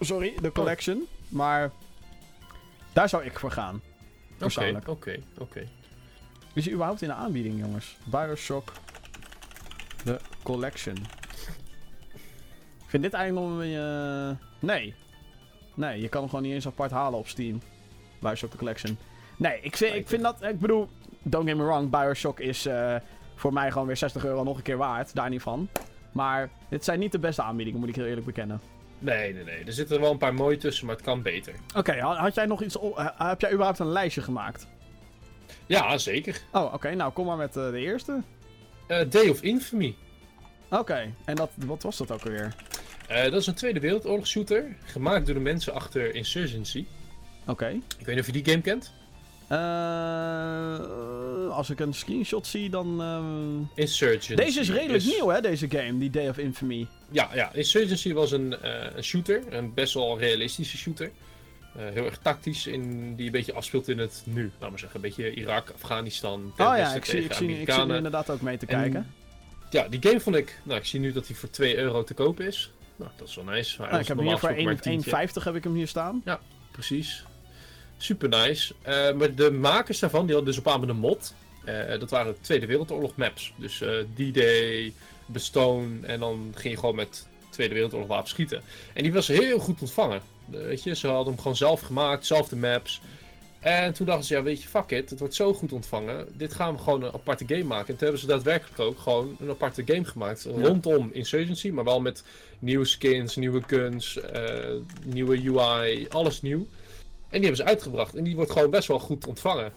Sorry, 0.00 0.34
de 0.42 0.52
collection. 0.52 1.06
Maar 1.28 1.70
daar 2.96 3.08
zou 3.08 3.24
ik 3.24 3.38
voor 3.38 3.50
gaan. 3.50 3.82
Oké, 4.40 4.80
oké, 4.86 5.22
oké. 5.38 5.66
Is 6.52 6.64
die 6.64 6.72
überhaupt 6.72 7.02
in 7.02 7.08
de 7.08 7.14
aanbieding, 7.14 7.60
jongens? 7.60 7.96
Bioshock. 8.04 8.72
De 10.04 10.20
collection. 10.42 10.96
Ik 12.84 12.86
vind 12.86 13.02
dit 13.02 13.12
eigenlijk 13.12 13.46
nog 13.46 13.54
een 13.54 13.58
beetje... 13.58 14.36
Nee. 14.58 14.94
Nee, 15.74 16.00
je 16.00 16.08
kan 16.08 16.20
hem 16.20 16.30
gewoon 16.30 16.44
niet 16.44 16.54
eens 16.54 16.66
apart 16.66 16.90
halen 16.90 17.18
op 17.18 17.28
Steam. 17.28 17.60
Bioshock 18.20 18.50
de 18.50 18.58
collection. 18.58 18.98
Nee, 19.36 19.60
ik 19.60 19.76
vind, 19.76 19.94
ik 19.94 20.08
vind 20.08 20.22
dat... 20.22 20.42
Ik 20.42 20.60
bedoel, 20.60 20.88
don't 21.22 21.48
get 21.48 21.56
me 21.56 21.64
wrong. 21.64 21.90
Bioshock 21.90 22.40
is 22.40 22.66
eh, 22.66 22.96
voor 23.34 23.52
mij 23.52 23.70
gewoon 23.70 23.86
weer 23.86 23.96
60 23.96 24.24
euro 24.24 24.42
nog 24.42 24.56
een 24.56 24.62
keer 24.62 24.76
waard. 24.76 25.14
Daar 25.14 25.30
niet 25.30 25.42
van. 25.42 25.68
Maar 26.12 26.50
dit 26.68 26.84
zijn 26.84 26.98
niet 26.98 27.12
de 27.12 27.18
beste 27.18 27.42
aanbiedingen, 27.42 27.80
moet 27.80 27.88
ik 27.88 27.96
heel 27.96 28.04
eerlijk 28.04 28.26
bekennen. 28.26 28.60
Nee, 28.98 29.34
nee, 29.34 29.44
nee. 29.44 29.64
Er 29.64 29.72
zitten 29.72 30.00
wel 30.00 30.10
een 30.10 30.18
paar 30.18 30.34
mooie 30.34 30.56
tussen, 30.56 30.86
maar 30.86 30.94
het 30.94 31.04
kan 31.04 31.22
beter. 31.22 31.54
Oké, 31.76 31.92
ha- 32.00 32.16
had 32.16 32.34
jij 32.34 32.46
nog 32.46 32.62
iets... 32.62 32.76
op- 32.76 33.12
heb 33.18 33.40
jij 33.40 33.52
überhaupt 33.52 33.78
een 33.78 33.88
lijstje 33.92 34.22
gemaakt? 34.22 34.66
Ja, 35.66 35.98
zeker. 35.98 36.40
Oh, 36.52 36.74
oké. 36.74 36.94
nou, 36.94 37.12
kom 37.12 37.26
maar 37.26 37.36
met 37.36 37.56
eh, 37.56 37.70
de 37.70 37.78
eerste. 37.78 38.22
Eh, 38.86 39.00
Day 39.10 39.28
of 39.28 39.42
Infamy. 39.42 39.94
Oké, 40.70 41.12
en 41.24 41.34
dat, 41.34 41.50
wat 41.66 41.82
was 41.82 41.96
dat 41.96 42.10
ook 42.10 42.22
alweer? 42.24 42.54
Eh, 43.08 43.22
dat 43.22 43.32
is 43.40 43.46
een 43.46 43.54
Tweede 43.54 43.80
Wereldoorlog 43.80 44.26
shooter, 44.26 44.76
gemaakt 44.84 45.26
door 45.26 45.34
de 45.34 45.40
mensen 45.40 45.74
achter 45.74 46.14
Insurgency. 46.14 46.86
Oké. 47.46 47.68
Ik 47.98 48.06
weet 48.06 48.14
niet 48.16 48.18
of 48.18 48.26
je 48.26 48.42
die 48.42 48.44
game 48.44 48.60
kent. 48.62 48.92
Als 51.50 51.70
ik 51.70 51.80
een 51.80 51.94
screenshot 51.94 52.46
zie, 52.46 52.70
dan. 52.70 53.00
ehm, 53.02 53.80
Insurgency. 53.80 54.34
Deze 54.34 54.60
is 54.60 54.70
redelijk 54.70 55.04
is- 55.04 55.16
nieuw, 55.16 55.28
hè, 55.28 55.40
deze 55.40 55.70
game, 55.70 55.98
die 55.98 56.10
Day 56.10 56.28
of 56.28 56.38
Infamy. 56.38 56.86
Ja, 57.10 57.30
ja, 57.34 57.52
Insurgency 57.52 58.12
was 58.12 58.32
een, 58.32 58.60
eh, 58.60 58.96
een 58.96 59.04
shooter, 59.04 59.52
een 59.52 59.74
best 59.74 59.94
wel 59.94 60.18
realistische 60.18 60.76
shooter. 60.76 61.10
Eh, 61.76 61.82
heel 61.92 62.04
erg 62.04 62.18
tactisch, 62.18 62.66
in, 62.66 63.14
die 63.14 63.26
een 63.26 63.32
beetje 63.32 63.52
afspeelt 63.52 63.88
in 63.88 63.98
het 63.98 64.22
nu. 64.24 64.50
Laten 64.58 64.72
we 64.72 64.78
zeggen, 64.78 64.96
een 64.96 65.06
beetje 65.06 65.34
Irak, 65.34 65.70
Afghanistan. 65.70 66.52
Oh 66.56 66.56
ja, 66.56 66.94
ik 66.94 67.04
zie, 67.04 67.24
ik, 67.24 67.32
zie, 67.32 67.60
ik 67.60 67.72
zie 67.72 67.82
inderdaad 67.82 68.30
ook 68.30 68.40
mee 68.40 68.56
te 68.56 68.66
En 68.66 68.80
kijken. 68.80 69.14
Ja, 69.70 69.88
die 69.88 70.02
game 70.02 70.20
vond 70.20 70.36
ik... 70.36 70.58
Nou, 70.62 70.78
ik 70.78 70.86
zie 70.86 71.00
nu 71.00 71.12
dat 71.12 71.26
hij 71.26 71.36
voor 71.36 71.50
2 71.50 71.76
euro 71.76 72.04
te 72.04 72.14
koop 72.14 72.40
is. 72.40 72.70
Nou, 72.96 73.10
dat 73.16 73.28
is 73.28 73.34
wel 73.34 73.44
nice. 73.44 73.78
Was 73.78 74.00
ik 74.00 74.08
heb 74.08 74.16
hem 74.16 74.26
hier 74.26 74.38
voor 74.38 74.48
gesproken 74.48 74.64
maar 74.64 74.84
1 74.84 74.94
een 74.94 75.02
tientje. 75.02 75.40
1,50 75.40 75.44
heb 75.44 75.54
ik 75.54 75.64
hem 75.64 75.74
hier 75.74 75.88
staan. 75.88 76.22
Precies. 76.70 77.24
Super 77.96 78.28
nice. 78.28 78.74
Eh, 78.82 79.12
maar 79.12 79.34
de 79.34 79.50
makers 79.50 79.98
daarvan, 79.98 80.26
die 80.26 80.34
hadden 80.34 80.54
dus 80.54 80.64
op 80.64 80.82
een 80.82 80.96
mod. 80.96 81.34
Dat 81.98 82.10
waren 82.10 82.40
Tweede 82.40 82.66
Wereldoorlog 82.66 83.16
maps. 83.16 83.52
Dus 83.56 83.82
D-Day, 84.14 84.92
Bestone. 85.26 86.06
En 86.06 86.20
dan 86.20 86.52
ging 86.54 86.74
je 86.74 86.80
gewoon 86.80 86.94
met 86.94 87.26
Tweede 87.50 87.74
Wereldoorlog 87.74 88.08
wapens 88.08 88.30
schieten. 88.30 88.62
En 88.92 89.02
die 89.02 89.12
was 89.12 89.28
heel 89.28 89.58
goed 89.58 89.80
ontvangen. 89.80 90.20
Eh, 90.52 90.60
weet 90.60 90.82
je, 90.82 90.96
ze 90.96 91.06
hadden 91.06 91.26
hem 91.26 91.42
gewoon 91.42 91.56
zelf 91.56 91.80
gemaakt, 91.80 92.26
zelf 92.26 92.48
de 92.48 92.56
maps. 92.56 93.00
En 93.60 93.92
toen 93.92 94.06
dachten 94.06 94.24
ze, 94.24 94.34
ja 94.34 94.42
weet 94.42 94.62
je, 94.62 94.68
fuck 94.68 94.90
it, 94.90 95.10
het 95.10 95.18
wordt 95.18 95.34
zo 95.34 95.54
goed 95.54 95.72
ontvangen. 95.72 96.26
Dit 96.32 96.54
gaan 96.54 96.74
we 96.74 96.82
gewoon 96.82 97.02
een 97.02 97.12
aparte 97.12 97.44
game 97.46 97.64
maken. 97.64 97.86
En 97.88 97.94
toen 97.94 98.02
hebben 98.02 98.18
ze 98.18 98.26
daadwerkelijk 98.26 98.80
ook 98.80 98.98
gewoon 98.98 99.36
een 99.40 99.50
aparte 99.50 99.82
game 99.86 100.04
gemaakt. 100.04 100.44
Rondom 100.44 101.10
Insurgency, 101.12 101.70
maar 101.70 101.84
wel 101.84 102.00
met 102.00 102.24
nieuwe 102.58 102.84
skins, 102.84 103.36
nieuwe 103.36 103.62
guns, 103.66 104.20
eh, 104.20 104.70
nieuwe 105.04 105.50
UI, 105.50 106.06
alles 106.08 106.42
nieuw. 106.42 106.66
En 107.28 107.42
die 107.42 107.48
hebben 107.48 107.56
ze 107.56 107.64
uitgebracht. 107.64 108.14
En 108.14 108.24
die 108.24 108.34
wordt 108.34 108.50
gewoon 108.50 108.70
best 108.70 108.88
wel 108.88 108.98
goed 108.98 109.26
ontvangen. 109.26 109.72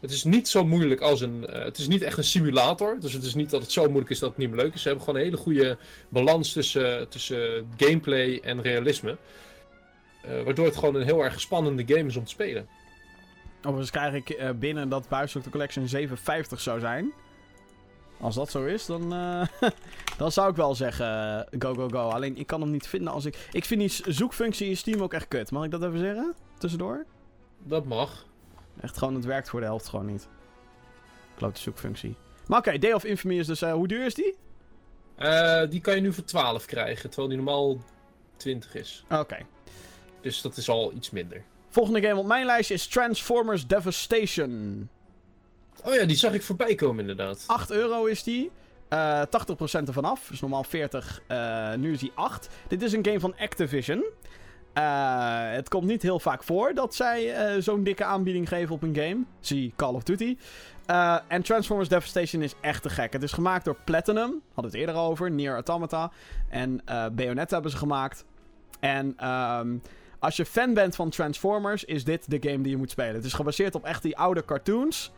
Het 0.00 0.10
is 0.10 0.24
niet 0.24 0.48
zo 0.48 0.64
moeilijk 0.64 1.00
als 1.00 1.20
een. 1.20 1.46
eh, 1.46 1.64
het 1.64 1.78
is 1.78 1.88
niet 1.88 2.02
echt 2.02 2.18
een 2.18 2.24
simulator. 2.24 2.96
Dus 3.00 3.12
het 3.12 3.22
is 3.22 3.34
niet 3.34 3.50
dat 3.50 3.62
het 3.62 3.72
zo 3.72 3.84
moeilijk 3.84 4.10
is 4.10 4.18
dat 4.18 4.28
het 4.28 4.38
niet 4.38 4.48
meer 4.50 4.62
leuk 4.64 4.74
is. 4.74 4.82
Ze 4.82 4.88
hebben 4.88 5.06
gewoon 5.06 5.20
een 5.20 5.26
hele 5.26 5.42
goede 5.42 5.78
balans 6.08 6.52
tussen, 6.52 7.08
tussen 7.08 7.68
gameplay 7.76 8.40
en 8.42 8.62
realisme. 8.62 9.16
Eh, 10.22 10.42
waardoor 10.42 10.66
het 10.66 10.76
gewoon 10.76 10.94
een 10.94 11.02
heel 11.02 11.24
erg 11.24 11.40
spannende 11.40 11.84
game 11.86 12.08
is 12.08 12.16
om 12.16 12.24
te 12.24 12.30
spelen. 12.30 12.68
Overigens 13.58 13.90
krijg 13.90 14.14
ik 14.14 14.30
eh, 14.30 14.50
binnen 14.50 14.88
dat 14.88 15.08
Bioshock 15.08 15.44
de 15.44 15.50
Collection 15.50 15.86
7,50 15.88 16.56
zou 16.56 16.80
zijn. 16.80 17.12
Als 18.20 18.34
dat 18.34 18.50
zo 18.50 18.64
is, 18.64 18.86
dan, 18.86 19.08
dan 20.18 20.32
zou 20.32 20.50
ik 20.50 20.56
wel 20.56 20.74
zeggen 20.74 21.06
go, 21.58 21.74
go, 21.74 21.88
go. 21.88 21.98
Alleen 22.08 22.36
ik 22.36 22.46
kan 22.46 22.60
hem 22.60 22.70
niet 22.70 22.86
vinden 22.86 23.12
als 23.12 23.24
ik... 23.24 23.48
Ik 23.52 23.64
vind 23.64 23.80
die 23.80 24.14
zoekfunctie 24.14 24.68
in 24.68 24.76
Steam 24.76 25.02
ook 25.02 25.12
echt 25.12 25.28
kut. 25.28 25.50
Mag 25.50 25.64
ik 25.64 25.70
dat 25.70 25.82
even 25.82 25.98
zeggen? 25.98 26.34
Tussendoor? 26.58 27.04
Dat 27.64 27.84
mag. 27.84 28.26
Echt 28.80 28.98
gewoon, 28.98 29.14
het 29.14 29.24
werkt 29.24 29.48
voor 29.48 29.60
de 29.60 29.66
helft 29.66 29.86
gewoon 29.88 30.06
niet. 30.06 30.28
Klote 31.36 31.60
zoekfunctie. 31.60 32.16
Maar 32.46 32.58
oké, 32.58 32.78
Day 32.78 32.92
of 32.92 33.04
Infamy 33.04 33.38
is 33.38 33.46
dus... 33.46 33.62
eh, 33.62 33.72
hoe 33.72 33.88
duur 33.88 34.04
is 34.06 34.14
die? 34.14 34.34
Eh, 35.16 35.62
die 35.70 35.80
kan 35.80 35.94
je 35.94 36.00
nu 36.00 36.12
voor 36.12 36.24
12 36.24 36.64
krijgen, 36.66 37.10
terwijl 37.10 37.28
die 37.28 37.36
normaal 37.36 37.78
20 38.36 38.74
is. 38.74 39.04
Oké. 39.10 39.36
Dus 40.20 40.40
dat 40.40 40.56
is 40.56 40.68
al 40.68 40.92
iets 40.92 41.10
minder. 41.10 41.42
Volgende 41.68 42.00
game 42.00 42.20
op 42.20 42.26
mijn 42.26 42.46
lijstje 42.46 42.74
is 42.74 42.86
Transformers 42.86 43.66
Devastation. 43.66 44.88
Oh 45.84 45.94
ja, 45.94 46.04
die 46.04 46.16
zag 46.16 46.32
ik 46.32 46.42
voorbij 46.42 46.74
komen 46.74 47.00
inderdaad. 47.00 47.44
8 47.46 47.70
euro 47.70 48.04
is 48.04 48.22
die. 48.22 48.50
Eh 48.88 49.22
80% 49.22 49.26
ervan 49.86 50.04
af. 50.04 50.26
Dus 50.30 50.40
normaal 50.40 50.64
40. 50.64 51.22
eh, 51.26 51.74
nu 51.74 51.92
is 51.92 51.98
die 51.98 52.12
8. 52.14 52.48
Dit 52.68 52.82
is 52.82 52.92
een 52.92 53.04
game 53.04 53.20
van 53.20 53.34
Activision. 53.38 54.04
Eh, 54.72 55.50
het 55.50 55.68
komt 55.68 55.86
niet 55.86 56.02
heel 56.02 56.20
vaak 56.20 56.42
voor 56.42 56.74
dat 56.74 56.94
zij 56.94 57.34
eh, 57.34 57.62
zo'n 57.62 57.82
dikke 57.82 58.04
aanbieding 58.04 58.48
geven 58.48 58.74
op 58.74 58.82
een 58.82 58.94
game. 58.94 59.24
Zie 59.40 59.72
Call 59.76 59.94
of 59.94 60.02
Duty. 60.02 60.36
Eh, 60.86 61.18
en 61.28 61.42
Transformers 61.42 61.88
Devastation 61.88 62.42
is 62.42 62.54
echt 62.60 62.82
te 62.82 62.90
gek. 62.90 63.12
Het 63.12 63.22
is 63.22 63.32
gemaakt 63.32 63.64
door 63.64 63.76
Platinum. 63.84 64.42
Hadden 64.54 64.72
we 64.72 64.78
het 64.78 64.88
eerder 64.88 64.94
over. 64.94 65.30
Nier 65.30 65.52
Automata. 65.52 66.10
En 66.48 66.82
Bayonetta 67.12 67.52
hebben 67.52 67.70
ze 67.70 67.76
gemaakt. 67.76 68.24
En 68.80 69.14
ehm, 69.16 69.76
als 70.18 70.36
je 70.36 70.44
fan 70.44 70.74
bent 70.74 70.96
van 70.96 71.10
Transformers, 71.10 71.84
is 71.84 72.04
dit 72.04 72.30
de 72.30 72.48
game 72.48 72.62
die 72.62 72.70
je 72.70 72.76
moet 72.76 72.90
spelen. 72.90 73.14
Het 73.14 73.24
is 73.24 73.32
gebaseerd 73.32 73.74
op 73.74 73.84
echt 73.84 74.02
die 74.02 74.16
oude 74.16 74.44
cartoons. 74.44 75.12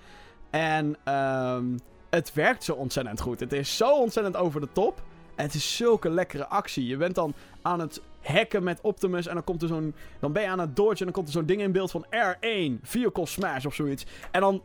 En 0.51 0.97
ehm, 1.05 1.65
het 2.11 2.33
werkt 2.33 2.65
zo 2.65 2.73
ontzettend 2.73 3.21
goed. 3.21 3.41
Het 3.41 3.53
is 3.53 3.77
zo 3.77 3.99
ontzettend 3.99 4.37
over 4.37 4.61
de 4.61 4.69
top. 4.73 5.03
En 5.35 5.45
het 5.45 5.55
is 5.55 5.77
zulke 5.77 6.11
lekkere 6.11 6.47
actie. 6.47 6.87
Je 6.87 6.97
bent 6.97 7.15
dan 7.15 7.35
aan 7.63 7.81
het 7.81 8.01
hacken 8.23 8.63
met 8.63 8.81
Optimus. 8.81 9.27
En 9.27 9.35
dan 9.35 9.45
komt 9.45 9.63
er 9.63 9.69
zo'n. 9.69 9.95
Dan 10.21 10.33
ben 10.33 10.43
je 10.43 10.49
aan 10.49 10.59
het 10.59 10.77
dodge. 10.77 10.99
En 10.99 11.05
dan 11.05 11.13
komt 11.13 11.27
er 11.27 11.33
zo'n 11.33 11.47
ding 11.47 11.61
in 11.61 11.73
beeld 11.73 11.91
van 11.91 12.07
R1. 12.07 12.81
Vehicle 12.83 13.27
Smash 13.27 13.65
of 13.65 13.75
zoiets. 13.75 14.07
En 14.31 14.41
dan 14.41 14.63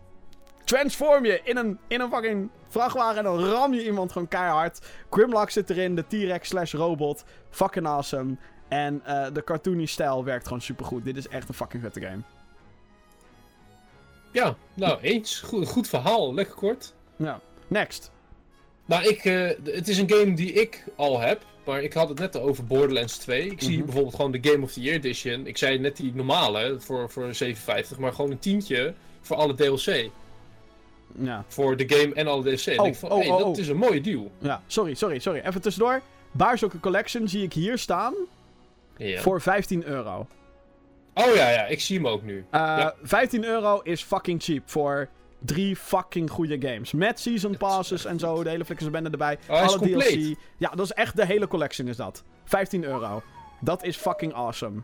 transform 0.64 1.26
je 1.26 1.42
in 1.44 1.58
een, 1.58 1.80
in 1.88 2.02
een 2.02 2.10
fucking 2.10 2.50
vrachtwagen. 2.68 3.18
En 3.18 3.24
dan 3.24 3.44
ram 3.44 3.74
je 3.74 3.86
iemand 3.86 4.12
gewoon 4.12 4.28
keihard. 4.28 4.86
Grimlock 5.10 5.50
zit 5.50 5.70
erin. 5.70 5.96
De 5.96 6.08
T-Rex 6.08 6.48
slash 6.48 6.74
robot. 6.74 7.24
Fucking 7.50 7.88
awesome. 7.88 8.38
En 8.68 9.02
eh, 9.06 9.34
de 9.34 9.44
cartoony 9.44 9.86
stijl 9.86 10.24
werkt 10.24 10.46
gewoon 10.46 10.62
supergoed. 10.62 11.06
Dit 11.06 11.18
is 11.18 11.28
echt 11.28 11.50
een 11.50 11.56
fucking 11.56 11.84
vette 11.84 12.02
game. 12.02 12.22
Ja, 14.32 14.56
nou 14.74 15.00
eens. 15.02 15.40
Goed, 15.40 15.68
goed 15.68 15.88
verhaal. 15.88 16.34
Lekker 16.34 16.56
kort. 16.56 16.94
Ja. 17.16 17.40
Next. 17.68 18.12
Nou, 18.86 19.04
ik, 19.04 19.26
eh, 19.26 19.50
het 19.74 19.88
is 19.88 19.98
een 19.98 20.10
game 20.10 20.34
die 20.34 20.54
ik 20.54 20.84
al 20.96 21.20
heb. 21.20 21.42
Maar 21.66 21.82
ik 21.84 21.94
had 21.94 22.10
het 22.10 22.20
net 22.20 22.40
over 22.40 22.66
Borderlands 22.66 23.18
2. 23.18 23.46
Ik 23.52 23.62
zie 23.62 23.76
Mhm. 23.78 23.84
bijvoorbeeld 23.86 24.16
gewoon 24.16 24.32
de 24.32 24.40
Game 24.42 24.64
of 24.64 24.72
the 24.74 24.82
Year 24.82 24.96
Edition. 24.98 25.48
Ik 25.48 25.58
zei 25.58 25.80
net 25.80 25.98
die 25.98 26.12
normale 26.16 26.76
voor, 26.80 27.10
voor 27.10 27.34
7,50. 27.34 27.98
Maar 28.00 28.14
gewoon 28.14 28.32
een 28.32 28.40
tientje 28.40 28.94
voor 29.22 29.36
alle 29.36 29.54
DLC. 29.56 30.10
Ja. 31.20 31.44
Voor 31.48 31.78
de 31.78 31.84
game 31.88 32.14
en 32.14 32.28
alle 32.28 32.44
DLC. 32.44 32.66
En 32.66 32.80
Oh, 32.80 32.88
ik 32.88 32.96
van, 32.96 33.12
oh, 33.12 33.18
hey, 33.20 33.30
oh, 33.30 33.38
dat 33.38 33.48
oh. 33.48 33.58
is 33.58 33.68
een 33.68 33.78
mooie 33.78 34.02
deal. 34.02 34.32
Ja. 34.40 34.62
Sorry, 34.68 34.94
sorry, 34.94 35.20
sorry. 35.20 35.40
Even 35.46 35.62
tussendoor. 35.62 36.02
Bioshock 36.32 36.72
Collection 36.82 37.28
zie 37.28 37.44
ik 37.44 37.54
hier 37.54 37.78
staan. 37.78 38.14
Ja. 38.98 39.22
Voor 39.22 39.42
15 39.42 39.84
euro. 39.86 40.28
Oh 41.14 41.36
ja, 41.36 41.50
ja, 41.50 41.66
ik 41.66 41.82
zie 41.82 41.96
hem 41.98 42.08
ook 42.08 42.24
nu. 42.24 42.38
Eh, 42.38 42.60
Ja. 42.62 42.96
15 43.04 43.44
euro 43.46 43.80
is 43.84 44.04
fucking 44.04 44.44
cheap 44.44 44.70
voor 44.70 45.10
drie 45.46 45.76
fucking 45.76 46.30
goede 46.30 46.58
games. 46.60 46.92
Met 46.92 47.20
season 47.20 47.58
passes 47.58 48.06
en 48.06 48.20
zo, 48.20 48.44
de 48.44 48.50
hele 48.50 48.66
flikkers 48.66 48.90
bende 48.90 49.10
erbij. 49.10 49.38
Oh, 49.50 49.62
alle. 49.62 49.78
DLC. 49.78 50.36
Ja, 50.58 50.70
dat 50.70 50.86
is 50.86 50.92
echt 50.92 51.16
de 51.16 51.26
hele 51.26 51.48
collection 51.48 51.88
is 51.88 51.96
dat. 51.96 52.24
15 52.44 52.84
euro. 52.84 53.24
Dat 53.60 53.84
is 53.84 53.98
fucking 53.98 54.34
awesome. 54.34 54.82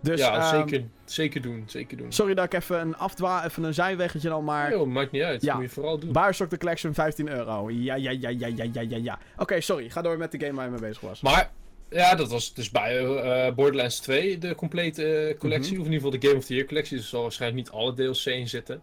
Dus, 0.00 0.20
ja, 0.20 0.52
ehm, 0.52 0.68
zeker, 0.68 0.86
zeker 1.04 1.42
doen, 1.42 1.64
zeker 1.66 1.96
doen. 1.96 2.12
Sorry 2.12 2.34
dat 2.34 2.44
ik 2.44 2.54
even 2.54 2.80
een 2.80 2.96
afdwa, 2.96 3.44
even 3.44 3.64
een 3.64 3.74
zijweggetje 3.74 4.28
dan, 4.28 4.44
maar... 4.44 4.70
Yo, 4.70 4.86
maakt 4.86 5.12
niet 5.12 5.22
uit. 5.22 5.42
Ja. 5.42 5.54
Moet 5.54 5.62
je 5.62 5.68
vooral 5.70 5.98
doen. 5.98 6.12
Bioshock 6.12 6.48
The 6.48 6.58
Collection 6.58 6.94
15 6.94 7.28
euro. 7.28 7.70
Ja, 7.70 7.94
ja, 7.94 8.10
ja, 8.10 8.28
ja, 8.28 8.46
ja, 8.46 8.64
ja, 8.72 8.80
ja, 8.80 8.96
ja. 8.96 9.18
Oké, 9.36 9.60
sorry. 9.60 9.90
Ga 9.90 10.02
door 10.02 10.18
met 10.18 10.32
de 10.32 10.38
game 10.40 10.52
waar 10.52 10.64
je 10.64 10.70
mee 10.70 10.80
bezig 10.80 11.00
was. 11.00 11.20
Maar 11.20 11.50
ja, 11.90 12.14
dat 12.14 12.30
was 12.30 12.54
dus 12.54 12.70
bij 12.70 12.98
eh, 12.98 13.54
Borderlands 13.54 14.00
2 14.00 14.38
de 14.38 14.54
complete 14.54 15.04
eh, 15.04 15.38
collectie. 15.38 15.72
Mhm. 15.72 15.80
Of 15.80 15.86
in 15.86 15.92
ieder 15.92 16.06
geval 16.06 16.20
de 16.20 16.26
Game 16.26 16.38
of 16.38 16.44
the 16.44 16.54
Year 16.54 16.66
collectie. 16.66 16.96
Dus 16.96 17.04
er 17.04 17.10
zal 17.10 17.22
waarschijnlijk 17.22 17.62
niet 17.62 17.74
alle 17.74 17.94
DLC 17.94 18.24
in 18.24 18.48
zitten. 18.48 18.80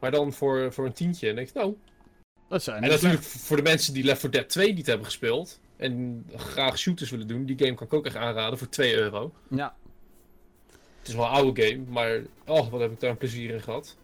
Maar 0.00 0.10
dan 0.10 0.32
voor, 0.32 0.72
voor 0.72 0.86
een 0.86 0.92
tientje. 0.92 1.28
En 1.28 1.34
denk 1.34 1.48
ik, 1.48 1.54
nou. 1.54 1.76
Dat 2.48 2.66
uh, 2.66 2.74
En 2.74 2.88
natuurlijk 2.88 3.22
voor 3.22 3.56
de 3.56 3.62
mensen 3.62 3.94
die 3.94 4.04
Left 4.04 4.20
4 4.20 4.30
Dead 4.30 4.48
2 4.48 4.72
niet 4.72 4.86
hebben 4.86 5.06
gespeeld. 5.06 5.60
En 5.76 6.26
graag 6.36 6.78
shooters 6.78 7.10
willen 7.10 7.26
doen. 7.26 7.44
Die 7.44 7.58
game 7.58 7.74
kan 7.74 7.86
ik 7.86 7.92
ook 7.92 8.06
echt 8.06 8.16
aanraden 8.16 8.58
voor 8.58 8.68
2 8.68 8.94
euro. 8.94 9.32
Ja. 9.48 9.74
Het 10.98 11.08
is 11.08 11.14
wel 11.14 11.24
een 11.24 11.30
oude 11.30 11.62
game. 11.62 11.82
Maar 11.88 12.20
oh, 12.46 12.68
wat 12.70 12.80
heb 12.80 12.92
ik 12.92 13.00
daar 13.00 13.10
een 13.10 13.16
plezier 13.16 13.50
in 13.50 13.62
gehad. 13.62 13.96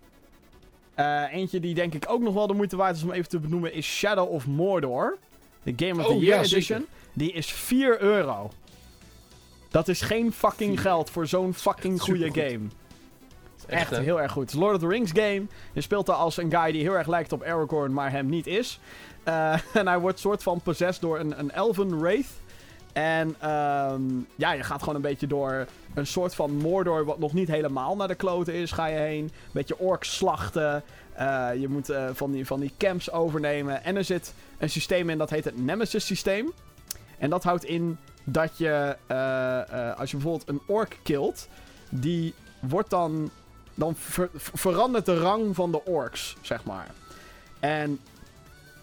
Eh, 0.95 1.33
eentje 1.33 1.61
die 1.61 1.75
denk 1.75 1.95
ik 1.95 2.05
ook 2.09 2.21
nog 2.21 2.35
wel 2.35 2.47
de 2.47 2.55
moeite 2.55 2.77
waard 2.77 2.97
is 2.97 3.03
om 3.03 3.11
even 3.11 3.29
te 3.29 3.39
benoemen 3.39 3.73
is 3.73 3.87
Shadow 3.87 4.31
of 4.31 4.47
Mordor. 4.47 5.19
De 5.63 5.73
Game 5.77 6.01
of 6.01 6.07
Oh, 6.07 6.13
the 6.13 6.25
Year 6.25 6.39
ja, 6.39 6.45
zeker. 6.45 6.57
Edition. 6.57 6.87
Die 7.13 7.33
is 7.33 7.53
4 7.53 8.01
euro. 8.01 8.51
Dat 9.71 9.89
is 9.89 10.01
geen 10.01 10.33
fucking 10.33 10.81
geld 10.81 11.11
voor 11.11 11.27
zo'n 11.27 11.55
fucking 11.55 12.01
goede 12.01 12.31
game. 12.33 12.69
Echt, 13.67 13.97
heel 13.97 14.21
erg 14.21 14.33
goed. 14.33 14.55
Lord 14.55 14.75
of 14.75 14.81
the 14.81 14.89
Rings 14.89 15.11
game. 15.11 15.43
Je 15.73 15.81
speelt 15.81 16.07
daar 16.07 16.17
als 16.17 16.37
een 16.37 16.51
guy 16.51 16.73
die 16.73 16.83
heel 16.83 16.97
erg 16.97 17.07
lijkt 17.07 17.33
op 17.33 17.43
Aragorn, 17.43 17.93
maar 17.93 18.11
hem 18.11 18.27
niet 18.27 18.47
is. 18.47 18.81
Eh, 19.23 19.53
en 19.73 19.87
hij 19.87 19.99
wordt 19.99 20.19
soort 20.19 20.43
van 20.43 20.61
possessed 20.61 21.03
door 21.03 21.19
een, 21.19 21.39
een 21.39 21.51
elven 21.51 22.01
wraith. 22.01 22.29
En 22.93 23.35
ehm, 23.41 24.03
ja, 24.37 24.53
je 24.53 24.63
gaat 24.63 24.81
gewoon 24.81 24.95
een 24.95 25.01
beetje 25.01 25.27
door 25.27 25.67
een 25.95 26.07
soort 26.07 26.35
van 26.35 26.57
Mordor, 26.57 27.05
wat 27.05 27.19
nog 27.19 27.33
niet 27.33 27.49
helemaal 27.49 27.97
naar 27.97 28.09
de 28.09 28.15
kloten 28.15 28.55
is, 28.55 28.73
ga 28.73 28.87
je 28.87 28.99
heen. 28.99 29.25
Een 29.25 29.31
beetje 29.53 29.79
orks 29.79 30.17
slachten. 30.17 30.83
Eh, 31.13 31.49
je 31.59 31.69
moet 31.69 31.91
eh, 31.91 32.09
van, 32.13 32.31
die, 32.31 32.47
van 32.47 32.61
die 32.61 32.73
camps 32.79 33.11
overnemen. 33.11 33.85
En 33.85 33.97
er 33.97 34.05
zit 34.05 34.35
een 34.59 34.71
systeem 34.71 35.11
in 35.11 35.19
dat 35.19 35.31
heet 35.31 35.45
het 35.45 35.65
Nemesis 35.65 36.07
systeem. 36.07 36.53
En 37.19 37.31
dat 37.31 37.45
houdt 37.45 37.65
in 37.65 37.99
dat 38.25 38.59
je, 38.59 38.97
als 39.97 40.11
je 40.11 40.17
bijvoorbeeld 40.17 40.49
een 40.49 40.61
ork 40.67 40.99
killt, 41.03 41.49
die 41.89 42.35
wordt 42.61 42.91
dan 42.91 43.31
dan 43.77 43.95
ver- 43.97 44.31
ver- 44.35 44.59
verandert 44.59 45.07
de 45.07 45.19
rang 45.19 45.55
van 45.55 45.71
de 45.71 45.85
orks, 45.85 46.37
zeg 46.41 46.65
maar. 46.65 46.91
En 47.61 48.01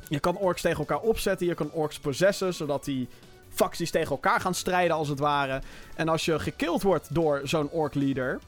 je 0.07 0.19
kan 0.19 0.37
orks 0.37 0.61
tegen 0.61 0.79
elkaar 0.79 0.99
opzetten, 0.99 1.47
je 1.47 1.53
kan 1.53 1.71
orks 1.71 1.99
possessen, 1.99 2.53
zodat 2.53 2.85
die 2.85 3.07
facties 3.49 3.91
tegen 3.91 4.11
elkaar 4.11 4.39
gaan 4.39 4.53
strijden, 4.53 4.95
als 4.95 5.07
het 5.07 5.19
ware. 5.19 5.61
En 5.95 6.09
als 6.09 6.25
je 6.25 6.39
gekild 6.39 6.81
wordt 6.81 7.13
door 7.13 7.41
zo'n 7.43 7.69
ork-leader, 7.69 8.39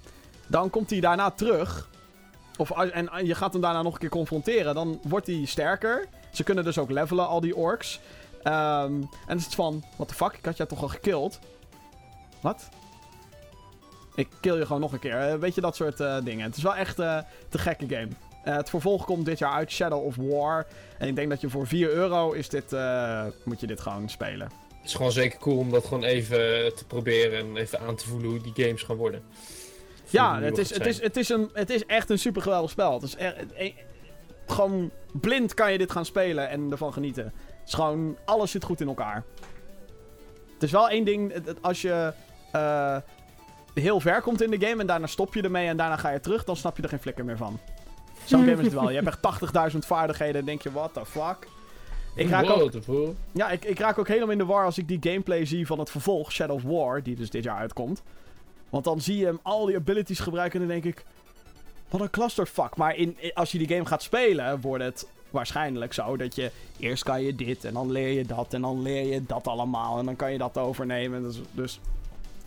dan 0.47 0.69
komt 0.69 0.89
hij 0.89 0.99
daarna 0.99 1.31
terug. 1.31 1.89
Of, 2.57 2.71
en 2.71 3.25
je 3.25 3.35
gaat 3.35 3.51
hem 3.51 3.61
daarna 3.61 3.81
nog 3.81 3.93
een 3.93 3.99
keer 3.99 4.09
confronteren, 4.09 4.75
dan 4.75 4.99
wordt 5.03 5.27
hij 5.27 5.45
sterker. 5.45 6.07
Ze 6.31 6.43
kunnen 6.43 6.63
dus 6.63 6.77
ook 6.77 6.89
levelen, 6.89 7.27
al 7.27 7.39
die 7.41 7.55
orks. 7.55 7.99
Ehm, 8.43 8.93
en 8.93 9.09
dan 9.27 9.37
is 9.37 9.45
het 9.45 9.55
van, 9.55 9.83
what 9.95 10.07
the 10.07 10.13
fuck, 10.13 10.33
ik 10.33 10.45
had 10.45 10.57
jou 10.57 10.69
toch 10.69 10.81
al 10.81 10.87
gekild? 10.87 11.39
Wat? 12.41 12.69
Ik 14.15 14.27
kill 14.39 14.57
je 14.57 14.65
gewoon 14.65 14.81
nog 14.81 14.93
een 14.93 14.99
keer. 14.99 15.17
Eh, 15.17 15.35
weet 15.35 15.55
je, 15.55 15.61
dat 15.61 15.75
soort 15.75 15.99
eh, 15.99 16.17
dingen. 16.23 16.45
Het 16.45 16.57
is 16.57 16.63
wel 16.63 16.75
echt 16.75 16.99
eh 16.99 17.19
te 17.49 17.57
gekke 17.57 17.87
game. 17.87 18.07
Het 18.43 18.69
vervolg 18.69 19.05
komt 19.05 19.25
dit 19.25 19.39
jaar 19.39 19.51
uit, 19.51 19.71
Shadow 19.71 20.05
of 20.05 20.15
War. 20.15 20.65
En 20.97 21.07
ik 21.07 21.15
denk 21.15 21.29
dat 21.29 21.41
je 21.41 21.49
voor 21.49 21.67
4 21.67 21.89
euro 21.89 22.31
is 22.31 22.49
dit, 22.49 22.71
moet 23.43 23.59
je 23.59 23.67
dit 23.67 23.81
gewoon 23.81 24.09
spelen. 24.09 24.47
Het 24.77 24.85
is 24.85 24.93
gewoon 24.93 25.11
zeker 25.11 25.39
cool 25.39 25.57
om 25.57 25.71
dat 25.71 25.85
gewoon 25.85 26.03
even 26.03 26.37
te 26.75 26.85
proberen. 26.87 27.39
En 27.39 27.57
even 27.57 27.79
aan 27.79 27.95
te 27.95 28.07
voelen 28.07 28.29
hoe 28.29 28.41
die 28.41 28.65
games 28.65 28.83
gaan 28.83 28.95
worden. 28.95 29.21
Ja, 30.09 30.41
het 30.41 30.57
is, 30.57 30.73
het, 30.73 30.85
is, 30.85 31.01
het, 31.01 31.17
is 31.17 31.29
een, 31.29 31.49
het 31.53 31.69
is 31.69 31.85
echt 31.85 32.09
een 32.09 32.19
super 32.19 32.41
geweldig 32.41 32.71
spel. 32.71 32.93
Het 32.93 33.03
is 33.03 33.15
echt, 33.15 33.53
eh, 33.53 33.73
gewoon 34.47 34.91
blind 35.11 35.53
kan 35.53 35.71
je 35.71 35.77
dit 35.77 35.91
gaan 35.91 36.05
spelen 36.05 36.49
en 36.49 36.71
ervan 36.71 36.93
genieten. 36.93 37.23
Het 37.23 37.67
is 37.67 37.73
gewoon, 37.73 38.17
alles 38.25 38.51
zit 38.51 38.63
goed 38.63 38.81
in 38.81 38.87
elkaar. 38.87 39.23
Het 40.53 40.63
is 40.63 40.71
wel 40.71 40.89
één 40.89 41.05
ding, 41.05 41.33
als 41.61 41.81
je 41.81 42.13
heel 43.81 43.99
ver 43.99 44.21
komt 44.21 44.41
in 44.41 44.51
de 44.51 44.65
game 44.67 44.81
en 44.81 44.87
daarna 44.87 45.07
stop 45.07 45.33
je 45.33 45.41
ermee 45.41 45.67
en 45.67 45.77
daarna 45.77 45.95
ga 45.97 46.09
je 46.09 46.19
terug, 46.19 46.43
dan 46.43 46.55
snap 46.55 46.77
je 46.77 46.83
er 46.83 46.89
geen 46.89 46.99
flikker 46.99 47.25
meer 47.25 47.37
van. 47.37 47.59
Zo'n 48.25 48.39
game 48.39 48.51
is 48.57 48.63
het 48.63 48.73
wel. 48.73 48.89
Je 48.89 49.01
hebt 49.01 49.07
echt 49.51 49.71
80.000 49.73 49.77
vaardigheden 49.79 50.39
en 50.39 50.45
denk 50.45 50.61
je, 50.61 50.71
what 50.71 50.93
the 50.93 51.05
fuck? 51.05 51.47
Ik 52.15 52.29
raak, 52.29 52.43
ook, 52.61 52.71
ja, 53.31 53.49
ik, 53.49 53.65
ik 53.65 53.79
raak 53.79 53.97
ook 53.99 54.07
helemaal 54.07 54.29
in 54.31 54.37
de 54.37 54.45
war 54.45 54.65
als 54.65 54.77
ik 54.77 54.87
die 54.87 54.97
gameplay 55.01 55.45
zie 55.45 55.67
van 55.67 55.79
het 55.79 55.89
vervolg, 55.89 56.31
Shadow 56.31 56.55
of 56.55 56.63
War, 56.63 57.03
die 57.03 57.15
dus 57.15 57.29
dit 57.29 57.43
jaar 57.43 57.57
uitkomt. 57.57 58.01
Want 58.69 58.83
dan 58.83 59.01
zie 59.01 59.17
je 59.17 59.25
hem 59.25 59.39
al 59.41 59.65
die 59.65 59.75
abilities 59.75 60.19
gebruiken 60.19 60.61
en 60.61 60.67
dan 60.67 60.79
denk 60.81 60.95
ik, 60.97 61.05
wat 61.89 62.01
een 62.01 62.09
clusterfuck. 62.09 62.75
Maar 62.75 62.95
in, 62.95 63.15
in- 63.19 63.33
als 63.33 63.51
je 63.51 63.57
die 63.57 63.67
game 63.67 63.85
gaat 63.85 64.01
spelen, 64.03 64.61
wordt 64.61 64.83
het 64.83 65.07
waarschijnlijk 65.29 65.93
zo 65.93 66.17
dat 66.17 66.35
je 66.35 66.51
eerst 66.79 67.03
kan 67.03 67.21
je 67.23 67.35
dit 67.35 67.63
en 67.65 67.73
dan 67.73 67.91
leer 67.91 68.07
je 68.11 68.25
dat 68.25 68.53
en 68.53 68.61
dan 68.61 68.81
leer 68.81 69.13
je 69.13 69.23
dat 69.25 69.47
allemaal 69.47 69.99
en 69.99 70.05
dan 70.05 70.15
kan 70.15 70.31
je 70.31 70.37
dat 70.37 70.57
overnemen. 70.57 71.21
Dus, 71.21 71.39
dus 71.51 71.79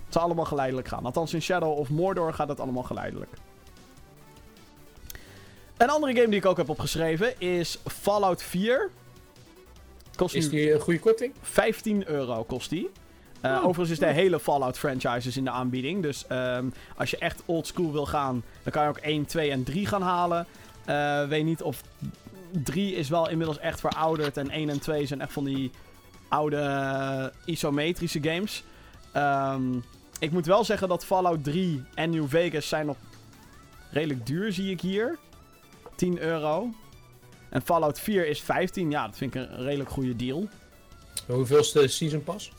het 0.09 0.17
zal 0.17 0.27
allemaal 0.27 0.45
geleidelijk 0.45 0.89
gaan. 0.89 1.05
Althans 1.05 1.35
in 1.35 1.43
Shadow 1.43 1.79
of 1.79 1.89
Mordor 1.89 2.35
gaat 2.35 2.49
het 2.49 2.61
allemaal 2.61 2.83
geleidelijk. 2.83 3.31
Een 5.77 5.91
andere 5.91 6.15
game 6.15 6.29
die 6.29 6.39
ik 6.39 6.47
ook 6.47 6.57
heb 6.57 6.69
opgeschreven 6.69 7.41
is 7.41 7.79
Fallout 7.85 8.43
4. 8.43 8.91
Kost 10.17 10.35
Is 10.35 10.51
die 10.51 10.73
een 10.75 10.81
goede 10.81 11.01
korting? 11.01 11.33
15 11.43 12.09
euro 12.09 12.45
kost 12.45 12.71
die. 12.71 12.91
Eh, 13.41 13.51
Oh, 13.51 13.57
overigens 13.57 13.91
is 13.91 13.99
de 13.99 14.07
hele 14.13 14.41
Fallout 14.41 14.79
franchise 14.79 15.39
in 15.39 15.45
de 15.45 15.51
aanbieding. 15.51 16.03
Dus 16.03 16.27
ehm, 16.27 16.67
als 16.97 17.11
je 17.11 17.19
echt 17.19 17.43
old 17.47 17.67
school 17.67 17.93
wil 17.93 18.07
gaan, 18.07 18.43
dan 18.63 18.73
kan 18.73 18.83
je 18.83 18.89
ook 18.89 18.97
1, 18.97 19.25
2 19.25 19.51
en 19.51 19.63
3 19.63 19.87
gaan 19.87 20.03
halen. 20.03 20.47
Eh, 20.85 21.27
weet 21.27 21.45
niet 21.45 21.63
of 21.63 21.83
3 22.51 22.95
is 22.95 23.09
wel 23.09 23.29
inmiddels 23.29 23.59
echt 23.59 23.81
verouderd. 23.81 24.37
En 24.37 24.51
1 24.51 24.69
en 24.69 24.81
2 24.81 25.07
zijn 25.07 25.21
echt 25.21 25.33
van 25.33 25.45
die 25.45 25.71
oude 26.29 26.57
eh, 26.57 27.25
isometrische 27.45 28.23
games. 28.23 28.65
Ehm, 29.13 29.63
ik 30.19 30.31
moet 30.32 30.47
wel 30.47 30.65
zeggen 30.65 30.89
dat 30.89 31.05
Fallout 31.05 31.45
3 31.45 31.85
en 31.95 32.11
New 32.11 32.28
Vegas 32.28 32.69
zijn 32.69 32.86
nog 32.86 32.97
redelijk 33.90 34.27
duur, 34.27 34.53
zie 34.53 34.70
ik 34.70 34.81
hier. 34.81 35.19
10 35.95 36.19
euro. 36.19 36.70
En 37.49 37.62
Fallout 37.62 38.01
4 38.01 38.27
is 38.27 38.40
15. 38.40 38.90
Ja, 38.90 39.07
dat 39.07 39.16
vind 39.16 39.35
ik 39.35 39.40
een 39.40 39.57
redelijk 39.57 39.90
goede 39.90 40.16
deal. 40.16 40.49
Hoeveel 41.27 41.59
is 41.59 41.73
de 41.73 41.89
Season 41.89 42.24
Pass? 42.24 42.53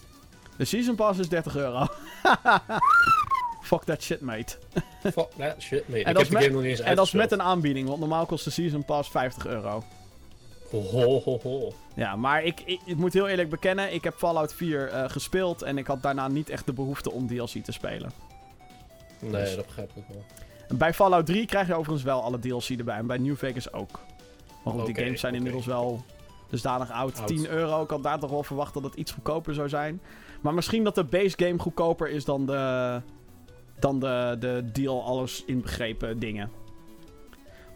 De 0.57 0.65
Season 0.65 0.95
Pass 0.95 1.19
is 1.19 1.29
30 1.29 1.55
euro. 1.55 1.87
Fuck 3.61 3.83
that 3.83 4.01
shit, 4.03 4.21
mate. 4.21 4.57
Fuck 5.01 5.29
that 5.37 5.61
shit. 5.61 5.83
En 5.87 5.95
ik 5.95 6.05
dat 6.05 6.15
heb 6.15 6.21
is 6.21 6.27
de 6.27 6.33
met- 6.33 6.43
game 6.43 6.53
nog 6.53 6.61
niet 6.61 6.71
eens 6.71 6.79
En 6.79 6.95
dat 6.95 7.05
is 7.05 7.11
met 7.11 7.31
een 7.31 7.41
aanbieding, 7.41 7.87
want 7.87 7.99
normaal 7.99 8.25
kost 8.25 8.43
de 8.43 8.49
Season 8.49 8.85
Pass 8.85 9.09
50 9.09 9.45
euro. 9.47 9.83
Ho, 10.71 11.21
ho, 11.23 11.39
ho. 11.43 11.71
Ja, 11.95 12.15
maar 12.15 12.43
ik, 12.43 12.61
ik, 12.65 12.79
ik 12.85 12.95
moet 12.95 13.13
heel 13.13 13.27
eerlijk 13.27 13.49
bekennen, 13.49 13.93
ik 13.93 14.03
heb 14.03 14.13
Fallout 14.13 14.53
4 14.53 14.87
eh, 14.87 15.09
gespeeld 15.09 15.61
en 15.61 15.77
ik 15.77 15.87
had 15.87 16.01
daarna 16.03 16.27
niet 16.27 16.49
echt 16.49 16.65
de 16.65 16.73
behoefte 16.73 17.11
om 17.11 17.27
DLC 17.27 17.63
te 17.63 17.71
spelen. 17.71 18.11
Nee, 19.19 19.31
Dus- 19.31 19.55
dat 19.55 19.65
begrijp 19.65 19.91
ik 19.95 20.03
wel. 20.07 20.23
Bij 20.77 20.93
Fallout 20.93 21.25
3 21.25 21.45
krijg 21.45 21.67
je 21.67 21.73
overigens 21.73 22.03
wel 22.03 22.21
alle 22.21 22.39
DLC 22.39 22.69
erbij 22.69 22.97
en 22.97 23.07
bij 23.07 23.17
New 23.17 23.35
Vegas 23.35 23.73
ook. 23.73 23.99
Maar 24.63 24.73
goed, 24.73 24.85
die 24.85 24.95
games 24.95 25.19
zijn 25.19 25.35
inmiddels 25.35 25.65
wel 25.65 26.03
dusdanig 26.49 26.91
oud. 26.91 27.17
Oud. 27.17 27.27
10 27.27 27.47
euro, 27.47 27.83
ik 27.83 27.89
had 27.89 28.03
daar 28.03 28.19
toch 28.19 28.29
wel 28.29 28.43
verwacht 28.43 28.73
dat 28.73 28.83
het 28.83 28.93
iets 28.93 29.11
goedkoper 29.11 29.53
zou 29.53 29.69
zijn. 29.69 30.01
Maar 30.41 30.53
misschien 30.53 30.83
dat 30.83 30.95
de 30.95 31.03
base 31.03 31.35
game 31.37 31.59
goedkoper 31.59 32.09
is 32.09 32.25
dan 32.25 32.45
de, 32.45 33.01
dan 33.79 33.99
de, 33.99 34.35
de 34.39 34.69
deal 34.73 35.03
alles 35.03 35.43
inbegrepen 35.45 36.19
dingen. 36.19 36.51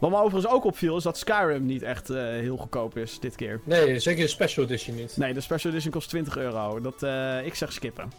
Wat 0.04 0.12
me 0.12 0.18
overigens 0.18 0.52
ook 0.52 0.64
opviel 0.64 0.96
is 0.96 1.02
dat 1.02 1.18
Skyrim 1.18 1.66
niet 1.66 1.82
echt 1.82 2.10
eh, 2.10 2.22
heel 2.22 2.56
goedkoop 2.56 2.96
is 2.96 3.20
dit 3.20 3.36
keer. 3.36 3.60
Nee, 3.64 3.98
zeker 3.98 4.22
de 4.22 4.28
special 4.30 4.64
edition 4.64 4.96
niet. 4.96 5.16
Nee, 5.16 5.34
de 5.34 5.40
special 5.40 5.72
edition 5.72 5.92
kost 5.92 6.08
20 6.08 6.36
euro. 6.36 6.80
Dat, 6.80 7.02
eh, 7.02 7.46
ik 7.46 7.54
zeg 7.54 7.72
skippen. 7.72 8.12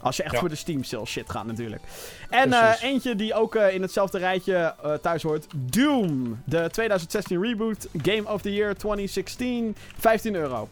Als 0.00 0.16
je 0.16 0.22
echt 0.22 0.32
Ja. 0.32 0.38
voor 0.38 0.48
de 0.48 0.54
Steam 0.54 0.84
sale 0.84 1.06
shit 1.06 1.30
gaat 1.30 1.46
natuurlijk. 1.46 1.82
En 2.30 2.52
eh, 2.52 2.72
eentje 2.82 3.16
die 3.16 3.34
ook 3.34 3.54
in 3.54 3.82
hetzelfde 3.82 4.18
rijtje 4.18 4.74
thuis 5.02 5.22
hoort. 5.22 5.46
Doom. 5.56 6.42
De 6.44 6.68
2016 6.72 7.42
reboot. 7.42 7.88
Game 8.02 8.28
of 8.28 8.42
the 8.42 8.52
Year 8.54 8.74
2016. 8.76 9.76
15 9.98 10.34
euro. 10.34 10.68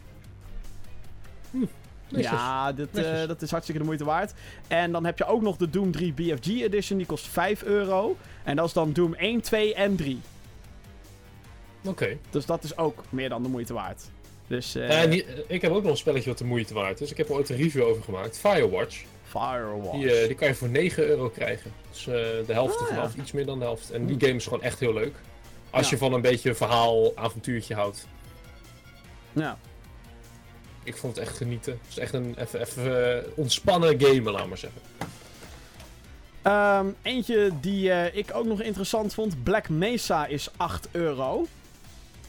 Ja, 2.10 2.72
dit, 2.72 2.96
eh, 2.98 3.26
dat 3.26 3.42
is 3.42 3.50
hartstikke 3.50 3.80
de 3.80 3.86
moeite 3.86 4.04
waard. 4.04 4.32
En 4.68 4.92
dan 4.92 5.04
heb 5.04 5.18
je 5.18 5.24
ook 5.26 5.42
nog 5.42 5.56
de 5.56 5.70
Doom 5.70 5.90
3 5.92 6.12
BFG 6.12 6.46
edition. 6.46 6.98
Die 6.98 7.06
kost 7.06 7.28
5 7.28 7.62
euro. 7.62 8.16
En 8.44 8.56
dat 8.56 8.66
is 8.66 8.72
dan 8.72 8.92
Doom 8.92 9.14
1, 9.18 9.40
2 9.40 9.74
en 9.74 9.96
3. 9.96 10.20
Oké. 11.84 12.16
Dus 12.30 12.46
dat 12.46 12.64
is 12.64 12.76
ook 12.76 13.02
meer 13.08 13.28
dan 13.28 13.42
de 13.42 13.48
moeite 13.48 13.72
waard. 13.72 14.02
Dus 14.46 14.74
eh 14.74 15.02
Eh, 15.04 15.22
ik 15.46 15.62
heb 15.62 15.72
ook 15.72 15.82
nog 15.82 15.90
een 15.90 15.96
spelletje 15.96 16.28
wat 16.28 16.38
de 16.38 16.44
moeite 16.44 16.74
waard 16.74 17.00
is. 17.00 17.10
Ik 17.10 17.16
heb 17.16 17.28
er 17.28 17.34
ooit 17.34 17.48
een 17.48 17.56
review 17.56 17.82
over 17.82 18.02
gemaakt. 18.02 18.38
Firewatch. 18.38 19.02
Firewatch. 19.24 19.98
Die, 19.98 20.26
die 20.26 20.34
kan 20.36 20.48
je 20.48 20.54
voor 20.54 20.68
9 20.68 21.06
euro 21.06 21.28
krijgen. 21.28 21.72
Dus 21.90 22.04
de 22.04 22.44
helft 22.46 22.80
Ah, 22.80 22.88
ja. 22.90 22.96
af, 22.96 23.14
iets 23.16 23.32
meer 23.32 23.46
dan 23.46 23.58
de 23.58 23.64
helft. 23.64 23.90
En 23.90 24.06
die 24.06 24.16
Hm. 24.16 24.20
game 24.24 24.34
is 24.34 24.44
gewoon 24.44 24.62
echt 24.62 24.80
heel 24.80 24.92
leuk. 24.92 25.14
Als 25.70 25.84
Ja. 25.84 25.90
je 25.90 25.96
van 25.98 26.12
een 26.12 26.20
beetje 26.20 26.54
verhaal, 26.54 27.12
avontuurtje 27.16 27.74
houdt. 27.74 28.06
Ja. 29.32 29.58
Ik 30.82 30.96
vond 30.96 31.16
het 31.16 31.26
echt 31.26 31.36
genieten. 31.36 31.72
Het 31.72 31.90
is 31.90 31.98
echt 31.98 32.14
een 32.14 32.34
even, 32.38 32.60
even 32.60 33.16
eh, 33.16 33.28
ontspannen 33.34 34.00
game, 34.00 34.30
laat 34.30 34.48
maar 34.48 34.58
zeggen. 34.58 34.80
Ehm, 36.42 36.86
eentje 37.02 37.50
die 37.60 37.92
eh, 37.92 38.16
ik 38.16 38.34
ook 38.34 38.46
nog 38.46 38.62
interessant 38.62 39.14
vond. 39.14 39.42
Black 39.42 39.68
Mesa 39.68 40.26
is 40.26 40.48
8 40.56 40.88
euro. 40.90 41.46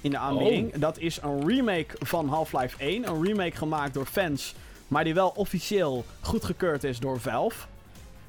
In 0.01 0.11
de 0.11 0.17
aanbieding. 0.17 0.73
Dat 0.73 0.97
is 0.97 1.21
een 1.21 1.47
remake 1.47 1.95
van 1.99 2.27
Half-Life 2.27 2.77
1. 2.77 3.07
Een 3.07 3.25
remake 3.25 3.55
gemaakt 3.55 3.93
door 3.93 4.05
fans. 4.05 4.55
Maar 4.87 5.03
die 5.03 5.13
wel 5.13 5.29
officieel 5.35 6.05
goedgekeurd 6.19 6.83
is 6.83 6.99
door 6.99 7.19
Valve. 7.19 7.65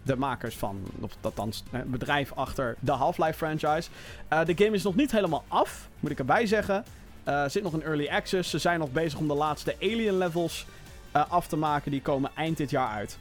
De 0.02 0.16
makers 0.16 0.54
van, 0.56 0.80
of 1.00 1.12
althans, 1.20 1.62
het 1.70 1.90
bedrijf 1.90 2.32
achter 2.34 2.76
de 2.80 2.92
Half-Life 2.92 3.32
franchise. 3.32 3.88
Eh, 4.28 4.44
de 4.44 4.54
game 4.56 4.76
is 4.76 4.82
nog 4.82 4.94
niet 4.94 5.12
helemaal 5.12 5.44
af, 5.48 5.88
moet 6.00 6.10
ik 6.10 6.18
erbij 6.18 6.46
zeggen. 6.46 6.84
Eh 7.24 7.44
zit 7.46 7.62
nog 7.62 7.72
in 7.72 7.82
early 7.82 8.08
access. 8.08 8.50
Ze 8.50 8.58
zijn 8.58 8.78
nog 8.78 8.92
bezig 8.92 9.18
om 9.18 9.28
de 9.28 9.34
laatste 9.34 9.76
alien 9.80 10.18
levels 10.18 10.66
eh, 11.12 11.30
af 11.30 11.46
te 11.46 11.56
maken. 11.56 11.90
Die 11.90 12.02
komen 12.02 12.30
eind 12.34 12.56
dit 12.56 12.70
jaar 12.70 12.88
uit. 12.88 13.18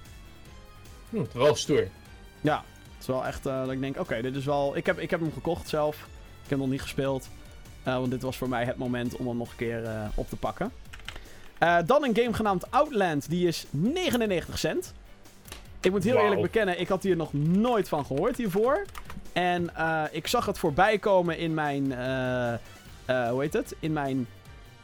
Hm, 1.10 1.24
wel 1.34 1.56
stoer. 1.56 1.88
Ja, 2.42 2.64
het 2.92 3.02
is 3.02 3.08
wel 3.08 3.26
echt 3.26 3.46
eh, 3.46 3.62
dat 3.62 3.72
ik 3.72 3.80
denk, 3.80 4.00
oké, 4.00 4.22
dit 4.22 4.36
is 4.36 4.46
wel... 4.46 4.76
Ik 4.76 4.86
heb, 4.86 5.00
ik 5.00 5.10
heb 5.10 5.20
hem 5.20 5.34
gekocht 5.34 5.70
zelf. 5.70 5.96
Ik 5.96 6.50
heb 6.50 6.50
hem 6.50 6.60
nog 6.60 6.70
niet 6.70 6.82
gespeeld. 6.82 7.30
Want 7.84 8.12
dit 8.12 8.22
was 8.22 8.38
voor 8.38 8.50
mij 8.50 8.66
het 8.66 8.78
moment 8.78 9.16
om 9.16 9.28
hem 9.28 9.38
nog 9.38 9.50
een 9.50 9.56
keer 9.56 9.84
op 10.16 10.30
te 10.30 10.36
pakken. 10.36 10.72
Dan 11.86 12.04
een 12.04 12.16
game 12.16 12.34
genaamd 12.34 12.72
Outland. 12.72 13.30
Die 13.30 13.48
is 13.48 13.66
99 13.70 14.58
cent. 14.58 14.94
Ik 15.82 15.92
moet 15.92 16.04
heel 16.04 16.18
eerlijk 16.18 16.42
bekennen, 16.42 16.80
ik 16.80 16.88
had 16.88 17.04
hier 17.04 17.16
nog 17.16 17.34
nooit 17.34 17.90
van 17.90 18.06
gehoord 18.06 18.38
hiervoor. 18.38 18.86
En 19.34 19.72
ik 20.12 20.28
zag 20.28 20.46
het 20.46 20.58
voorbij 20.58 20.98
komen 20.98 21.38
in 21.38 21.54
mijn... 21.54 21.94
eh, 23.06 23.24
eh, 23.26 23.30
hoe 23.30 23.42
heet 23.42 23.54
het? 23.54 23.76
In 23.80 23.94
mijn... 23.94 24.28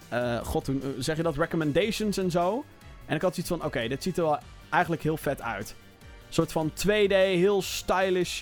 eh, 0.09 0.37
God, 0.37 0.67
hoe 0.67 0.79
zeg 0.99 1.17
je 1.17 1.23
dat? 1.23 1.37
Recommendations 1.37 2.17
en 2.17 2.31
zo. 2.31 2.65
En 3.05 3.15
ik 3.15 3.21
had 3.21 3.33
zoiets 3.35 3.51
van, 3.51 3.63
oké, 3.63 3.87
dit 3.87 4.03
ziet 4.03 4.17
er 4.17 4.23
wel 4.23 4.39
eigenlijk 4.69 5.03
heel 5.03 5.17
vet 5.17 5.41
uit. 5.41 5.75
Een 5.99 6.33
soort 6.33 6.51
van 6.51 6.71
2D, 6.71 7.13
heel 7.13 7.61
stylish 7.61 8.41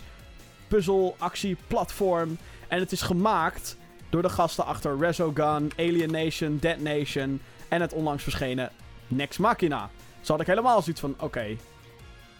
puzzel, 0.68 1.16
actie, 1.18 1.58
platform. 1.68 2.38
En 2.68 2.80
het 2.80 2.92
is 2.92 3.02
gemaakt 3.02 3.78
door 4.10 4.22
de 4.22 4.30
gasten 4.30 4.66
achter 4.66 4.98
Resogun, 5.00 5.72
Alien 5.78 6.12
Nation, 6.12 6.58
Dead 6.62 6.80
Nation 6.80 7.42
en 7.68 7.82
het 7.82 7.94
onlangs 7.94 8.24
verschenen 8.24 8.72
Nex 9.08 9.38
Machina. 9.38 9.90
Zo 10.22 10.32
had 10.32 10.42
ik 10.42 10.48
helemaal 10.48 10.82
zoiets 10.82 11.02
van, 11.02 11.16
oké, 11.20 11.46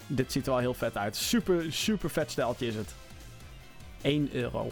dit 0.06 0.32
ziet 0.32 0.46
er 0.46 0.52
wel 0.52 0.60
heel 0.60 0.74
vet 0.74 0.96
uit. 0.96 1.16
Super, 1.16 1.72
super 1.72 2.10
vet 2.10 2.30
steltje 2.30 2.66
is 2.66 2.74
het. 2.74 2.94
1 4.02 4.28
euro. 4.32 4.70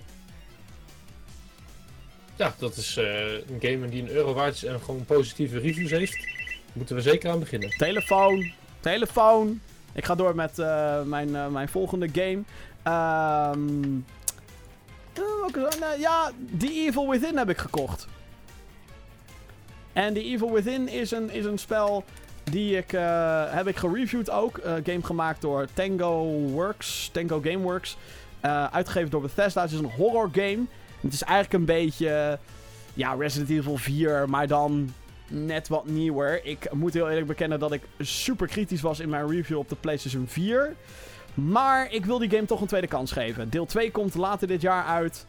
Ja, 2.37 2.55
dat 2.59 2.77
is 2.77 2.97
eh, 2.97 3.33
een 3.33 3.59
game 3.61 3.89
die 3.89 4.03
een 4.03 4.11
euro 4.11 4.33
waard 4.33 4.55
is 4.55 4.65
en 4.65 4.81
gewoon 4.81 5.05
positieve 5.05 5.59
reviews 5.59 5.91
heeft. 5.91 6.27
Moeten 6.73 6.97
we 6.97 7.03
zeker 7.03 7.31
aan 7.31 7.39
beginnen. 7.39 7.71
Telefoon, 7.71 8.53
telefoon. 8.81 9.61
Ik 9.93 10.05
ga 10.05 10.15
door 10.15 10.35
met 10.35 10.59
eh, 10.59 11.03
mijn, 11.03 11.37
eh, 11.37 11.47
mijn 11.47 11.69
volgende 11.69 12.09
game. 12.13 12.43
Ehm 12.83 13.99
ja, 15.99 16.33
The 16.59 16.71
Evil 16.71 17.09
Within 17.09 17.37
heb 17.37 17.49
ik 17.49 17.59
gekocht. 17.59 18.07
En 19.93 20.15
The 20.15 20.23
Evil 20.23 20.53
Within 20.53 20.89
is 20.89 21.11
een, 21.11 21.31
is 21.31 21.45
een 21.45 21.59
spel 21.59 22.05
die 22.45 22.77
ik 22.77 22.91
heb 23.51 23.67
ik 23.67 23.77
gereviewd 23.77 24.31
ook. 24.31 24.61
Een 24.63 24.85
game 24.85 25.03
gemaakt 25.03 25.41
door 25.41 25.67
Tango 25.75 26.25
Works, 26.33 27.09
Tango 27.13 27.41
Gameworks. 27.41 27.97
Eh 28.41 28.67
uitgegeven 28.73 29.11
door 29.11 29.21
Bethesda. 29.21 29.63
Het 29.63 29.73
is 29.73 29.79
een 29.79 29.91
horror 29.97 30.29
game. 30.33 30.67
Het 31.05 31.13
is 31.13 31.23
eigenlijk 31.23 31.55
een 31.55 31.65
beetje 31.65 32.39
ja, 32.95 33.15
Resident 33.15 33.51
Evil 33.51 33.77
4, 33.77 34.29
maar 34.29 34.47
dan 34.47 34.93
net 35.29 35.69
wat 35.69 35.87
nieuwer. 35.87 36.45
Ik 36.45 36.73
moet 36.73 36.95
heel 36.95 37.09
eerlijk 37.09 37.27
bekennen 37.27 37.59
dat 37.59 37.73
ik 37.73 37.83
super 37.99 38.47
kritisch 38.47 38.81
was 38.81 39.01
in 39.01 39.09
mijn 39.09 39.31
review 39.31 39.59
op 39.59 39.69
de 39.69 39.77
PlayStation 39.77 40.27
4. 40.29 40.75
Maar 41.35 41.93
ik 41.93 42.05
wil 42.05 42.19
die 42.19 42.31
game 42.31 42.45
toch 42.45 42.61
een 42.61 42.67
tweede 42.67 42.87
kans 42.87 43.13
geven. 43.13 43.51
Deel 43.51 43.67
2 43.67 43.91
komt 43.91 44.15
later 44.15 44.49
dit 44.49 44.61
jaar 44.61 44.85
uit. 44.85 45.25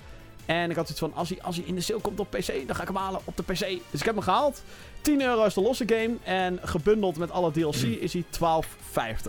En 0.46 0.70
ik 0.70 0.76
had 0.76 0.88
zoiets 0.88 1.00
van, 1.00 1.14
als 1.14 1.30
hij, 1.30 1.42
als 1.42 1.56
hij 1.56 1.66
in 1.66 1.76
de 1.76 1.82
sale 1.82 2.02
komt 2.02 2.20
op 2.20 2.30
PC, 2.30 2.68
dan 2.68 2.76
ga 2.76 2.82
ik 2.82 2.88
hem 2.88 2.98
halen 2.98 3.20
op 3.24 3.38
de 3.38 3.44
PC. 3.44 3.60
Dus 3.92 4.00
ik 4.00 4.06
heb 4.06 4.16
hem 4.16 4.24
gehaald. 4.24 4.64
10 5.02 5.22
euro 5.22 5.46
is 5.46 5.54
de 5.54 5.62
losse 5.62 5.84
game. 5.88 6.16
En 6.24 6.60
gebundeld 6.64 7.18
met 7.18 7.32
alle 7.32 7.52
DLC 7.52 7.76
is 7.76 8.14
hij 8.14 8.24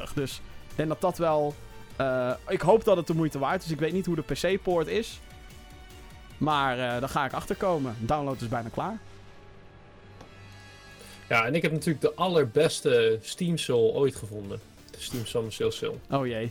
12,50. 0.08 0.12
Dus 0.14 0.40
ik 0.70 0.76
denk 0.76 0.88
dat 0.88 1.00
dat 1.00 1.18
wel... 1.18 1.54
eh, 1.96 2.30
ik 2.48 2.60
hoop 2.60 2.84
dat 2.84 2.96
het 2.96 3.06
de 3.06 3.14
moeite 3.14 3.38
waard 3.38 3.64
is. 3.64 3.70
Ik 3.70 3.78
weet 3.78 3.92
niet 3.92 4.06
hoe 4.06 4.16
de 4.16 4.22
PC-poort 4.22 4.86
is. 4.86 5.20
Maar 6.38 6.78
eh 6.78 7.00
daar 7.00 7.08
ga 7.08 7.24
ik 7.24 7.32
achter 7.32 7.56
komen. 7.56 7.96
Download 7.98 8.40
is 8.40 8.48
bijna 8.48 8.68
klaar. 8.68 8.98
Ja, 11.28 11.44
en 11.46 11.54
ik 11.54 11.62
heb 11.62 11.72
natuurlijk 11.72 12.00
de 12.00 12.14
allerbeste 12.14 13.18
Steam 13.22 13.58
Sale 13.58 13.78
ooit 13.92 14.16
gevonden. 14.16 14.60
De 14.90 14.96
Steam 15.00 15.26
Summer 15.26 15.52
Sale 15.52 15.70
Sale. 15.70 15.94
Oh 16.10 16.26
jee. 16.26 16.50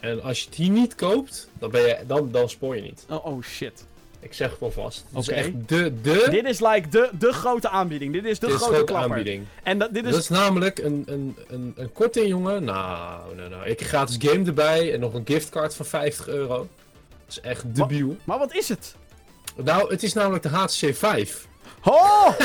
En 0.00 0.22
als 0.22 0.42
je 0.42 0.50
die 0.50 0.70
niet 0.70 0.94
koopt, 0.94 1.48
dan, 1.58 1.70
ben 1.70 1.80
je, 1.80 1.98
dan, 2.06 2.30
dan 2.30 2.48
spoor 2.48 2.76
je 2.76 2.82
niet. 2.82 3.04
Oh, 3.08 3.26
oh 3.26 3.42
shit. 3.42 3.84
Ik 4.20 4.34
zeg 4.34 4.50
het 4.50 4.60
wel 4.60 4.70
vast. 4.70 5.04
Oké. 5.10 5.18
is 5.18 5.28
echt 5.28 5.50
de, 5.66 6.00
de, 6.00 6.26
Dit 6.30 6.44
is 6.44 6.60
like 6.60 6.88
de, 6.88 7.10
de 7.18 7.32
grote 7.32 7.68
aanbieding. 7.68 8.12
Dit 8.12 8.24
is 8.24 8.38
de 8.38 8.46
dit 8.46 8.54
is 8.54 8.60
grote 8.60 8.74
grote 8.74 8.92
klapper. 8.92 9.16
aanbieding. 9.16 9.46
En 9.62 9.78
dat, 9.78 9.94
dit 9.94 10.04
is... 10.04 10.10
Dat 10.12 10.20
is 10.20 10.28
namelijk 10.28 10.78
een, 10.78 11.02
een, 11.06 11.36
een, 11.48 11.72
een 11.76 11.92
korting, 11.92 12.28
jongen. 12.28 12.64
Nou, 12.64 13.36
nou, 13.36 13.48
nou. 13.48 13.66
Ik 13.66 13.78
heb 13.78 13.88
gratis 13.88 14.16
game 14.18 14.46
erbij 14.46 14.94
en 14.94 15.00
nog 15.00 15.14
een 15.14 15.26
giftcard 15.26 15.74
van 15.74 15.86
50 15.86 16.28
euro. 16.28 16.68
Dat 17.34 17.44
is 17.44 17.50
echt 17.50 17.74
debiel. 17.74 18.16
Maar 18.24 18.38
wat 18.38 18.54
is 18.54 18.68
het? 18.68 18.94
Nou, 19.56 19.90
het 19.90 20.02
is 20.02 20.12
namelijk 20.12 20.42
de 20.42 20.48
HTC 20.48 20.96
5. 20.96 21.46
Oh! 21.82 22.38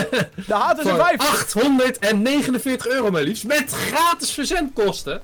De 0.48 0.53
HTC 0.53 0.82
Voor 0.82 0.95
5! 0.95 1.20
849 1.20 2.88
euro, 2.88 3.12
mijn 3.12 3.26
liefst. 3.26 3.44
Met 3.44 3.72
gratis 3.72 4.32
verzendkosten. 4.32 5.22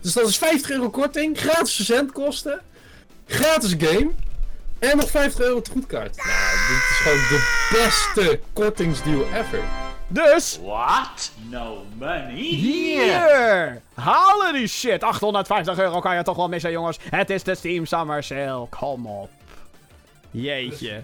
Dus 0.00 0.12
dat 0.12 0.28
is 0.28 0.38
50 0.38 0.70
euro 0.70 0.90
korting, 0.90 1.38
gratis 1.40 1.74
verzendkosten, 1.74 2.60
gratis 3.26 3.74
game 3.78 4.10
en 4.78 4.96
nog 4.96 5.10
50 5.10 5.40
euro 5.40 5.62
goedkaart. 5.70 6.16
Nou, 6.16 6.56
dit 6.68 6.90
is 6.90 6.96
gewoon 6.96 7.18
de 7.18 7.68
beste 7.70 8.40
kortingsdeal 8.52 9.26
ever. 9.34 9.83
Dus... 10.08 10.58
What? 10.62 11.32
No 11.50 11.84
money? 11.98 12.34
Hier! 12.34 13.82
Halen 13.94 14.52
die 14.52 14.66
shit! 14.66 15.02
850 15.02 15.78
euro 15.78 16.00
kan 16.00 16.16
je 16.16 16.22
toch 16.22 16.36
wel 16.36 16.48
missen, 16.48 16.70
jongens. 16.70 16.98
Het 17.10 17.30
is 17.30 17.42
de 17.42 17.54
Steam 17.54 17.86
Summer 17.86 18.22
Sale. 18.22 18.66
Kom 18.68 19.06
op. 19.06 19.30
Jeetje. 20.30 21.02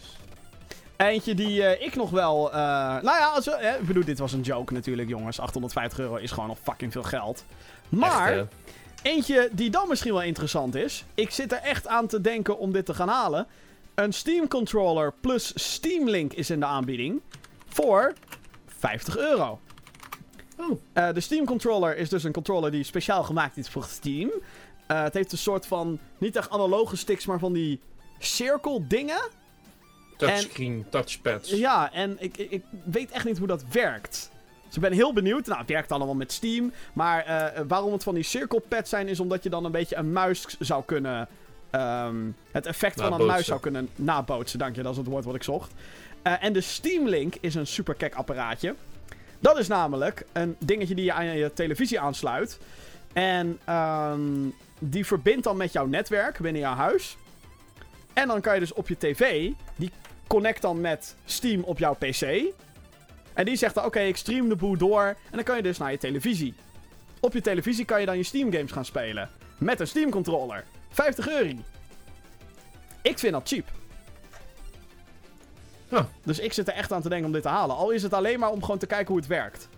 Eentje 0.96 1.34
die 1.34 1.64
eh, 1.64 1.86
ik 1.86 1.96
nog 1.96 2.10
wel... 2.10 2.52
eh, 2.52 2.58
nou 3.02 3.18
ja, 3.18 3.26
als 3.26 3.44
we, 3.44 3.52
eh, 3.52 3.80
ik 3.80 3.86
bedoel, 3.86 4.04
dit 4.04 4.18
was 4.18 4.32
een 4.32 4.40
joke 4.40 4.72
natuurlijk, 4.72 5.08
jongens. 5.08 5.40
850 5.40 5.98
euro 5.98 6.16
is 6.16 6.30
gewoon 6.30 6.48
nog 6.48 6.58
fucking 6.62 6.92
veel 6.92 7.02
geld. 7.02 7.44
Maar... 7.88 8.38
Echt? 8.38 8.46
Eentje 9.02 9.48
die 9.52 9.70
dan 9.70 9.88
misschien 9.88 10.12
wel 10.12 10.22
interessant 10.22 10.74
is. 10.74 11.04
Ik 11.14 11.30
zit 11.30 11.52
er 11.52 11.58
echt 11.58 11.86
aan 11.86 12.06
te 12.06 12.20
denken 12.20 12.58
om 12.58 12.72
dit 12.72 12.86
te 12.86 12.94
gaan 12.94 13.08
halen. 13.08 13.46
Een 13.94 14.12
Steam 14.12 14.48
controller 14.48 15.12
plus 15.20 15.52
Steam 15.54 16.08
Link 16.08 16.32
is 16.32 16.50
in 16.50 16.60
de 16.60 16.66
aanbieding. 16.66 17.20
voor 17.68 18.12
50 18.80 19.16
euro. 19.16 19.60
Oh. 20.56 20.80
Eh, 20.92 21.12
de 21.12 21.20
Steam 21.20 21.44
controller 21.44 21.96
is 21.96 22.08
dus 22.08 22.24
een 22.24 22.32
controller 22.32 22.70
die 22.70 22.84
speciaal 22.84 23.22
gemaakt 23.22 23.56
is 23.56 23.68
voor 23.68 23.84
Steam. 23.84 24.30
Eh, 24.86 25.02
het 25.02 25.14
heeft 25.14 25.32
een 25.32 25.38
soort 25.38 25.66
van, 25.66 25.98
niet 26.18 26.36
echt 26.36 26.50
analoge 26.50 26.96
sticks, 26.96 27.26
maar 27.26 27.38
van 27.38 27.52
die 27.52 27.80
cirkel 28.18 28.84
dingen. 28.88 29.20
Touchscreen, 30.16 30.86
touchpads. 30.88 31.50
Ja, 31.50 31.92
en 31.92 32.16
ik, 32.18 32.36
ik, 32.36 32.50
ik 32.50 32.62
weet 32.84 33.10
echt 33.10 33.24
niet 33.24 33.38
hoe 33.38 33.46
dat 33.46 33.64
werkt. 33.72 34.30
Dus 34.66 34.74
ik 34.76 34.80
ben 34.80 34.92
heel 34.92 35.12
benieuwd. 35.12 35.46
Nou, 35.46 35.58
het 35.58 35.68
werkt 35.68 35.92
allemaal 35.92 36.14
met 36.14 36.32
Steam. 36.32 36.72
Maar 36.92 37.24
eh, 37.24 37.62
waarom 37.68 37.92
het 37.92 38.02
van 38.02 38.14
die 38.14 38.22
cirkelpads 38.22 38.90
zijn, 38.90 39.08
is 39.08 39.20
omdat 39.20 39.42
je 39.42 39.50
dan 39.50 39.64
een 39.64 39.72
beetje 39.72 39.96
een 39.96 40.12
muis 40.12 40.56
zou 40.58 40.84
kunnen. 40.84 41.28
ehm, 41.70 42.16
het 42.50 42.66
effect 42.66 43.00
van 43.00 43.20
een 43.20 43.26
muis 43.26 43.46
zou 43.46 43.60
kunnen 43.60 43.88
nabootsen. 43.96 44.58
Dank 44.58 44.76
je, 44.76 44.82
dat 44.82 44.92
is 44.92 44.98
het 44.98 45.06
woord 45.06 45.24
wat 45.24 45.34
ik 45.34 45.42
zocht. 45.42 45.72
Eh, 46.22 46.44
en 46.44 46.52
de 46.52 46.60
Steam 46.60 47.08
Link 47.08 47.34
is 47.40 47.54
een 47.54 47.66
super 47.66 47.94
kek 47.94 48.14
apparaatje. 48.14 48.74
Dat 49.38 49.58
is 49.58 49.68
namelijk 49.68 50.24
een 50.32 50.56
dingetje 50.58 50.94
die 50.94 51.04
je 51.04 51.12
aan 51.12 51.24
je 51.24 51.52
televisie 51.52 52.00
aansluit. 52.00 52.58
En 53.12 53.58
ehm, 53.64 54.48
die 54.78 55.06
verbindt 55.06 55.44
dan 55.44 55.56
met 55.56 55.72
jouw 55.72 55.86
netwerk 55.86 56.38
binnen 56.38 56.62
jouw 56.62 56.74
huis. 56.74 57.16
En 58.12 58.28
dan 58.28 58.40
kan 58.40 58.54
je 58.54 58.60
dus 58.60 58.72
op 58.72 58.88
je 58.88 58.98
tv, 58.98 59.50
die 59.76 59.90
connect 60.26 60.62
dan 60.62 60.80
met 60.80 61.16
Steam 61.24 61.62
op 61.62 61.78
jouw 61.78 61.94
PC. 61.94 62.52
En 63.32 63.44
die 63.44 63.56
zegt 63.56 63.74
dan, 63.74 63.84
oké, 63.84 64.00
ik 64.00 64.16
stream 64.16 64.48
de 64.48 64.56
boel 64.56 64.76
door. 64.76 65.02
En 65.04 65.16
dan 65.30 65.42
kan 65.42 65.56
je 65.56 65.62
dus 65.62 65.78
naar 65.78 65.90
je 65.90 65.98
televisie. 65.98 66.54
Op 67.20 67.32
je 67.32 67.40
televisie 67.40 67.84
kan 67.84 68.00
je 68.00 68.06
dan 68.06 68.16
je 68.16 68.22
Steam 68.22 68.52
games 68.52 68.72
gaan 68.72 68.84
spelen. 68.84 69.30
Met 69.58 69.80
een 69.80 69.86
Steam 69.86 70.10
controller. 70.10 70.64
50 70.90 71.28
euro. 71.28 71.50
Ik 73.02 73.18
vind 73.18 73.32
dat 73.32 73.48
cheap. 73.48 73.79
Ja. 75.90 76.08
Dus 76.24 76.38
ik 76.38 76.52
zit 76.52 76.68
er 76.68 76.74
echt 76.74 76.92
aan 76.92 77.02
te 77.02 77.08
denken 77.08 77.26
om 77.26 77.32
dit 77.32 77.42
te 77.42 77.48
halen. 77.48 77.76
Al 77.76 77.90
is 77.90 78.02
het 78.02 78.14
alleen 78.14 78.38
maar 78.38 78.50
om 78.50 78.62
gewoon 78.62 78.78
te 78.78 78.86
kijken 78.86 79.06
hoe 79.06 79.16
het 79.16 79.26
werkt. 79.26 79.68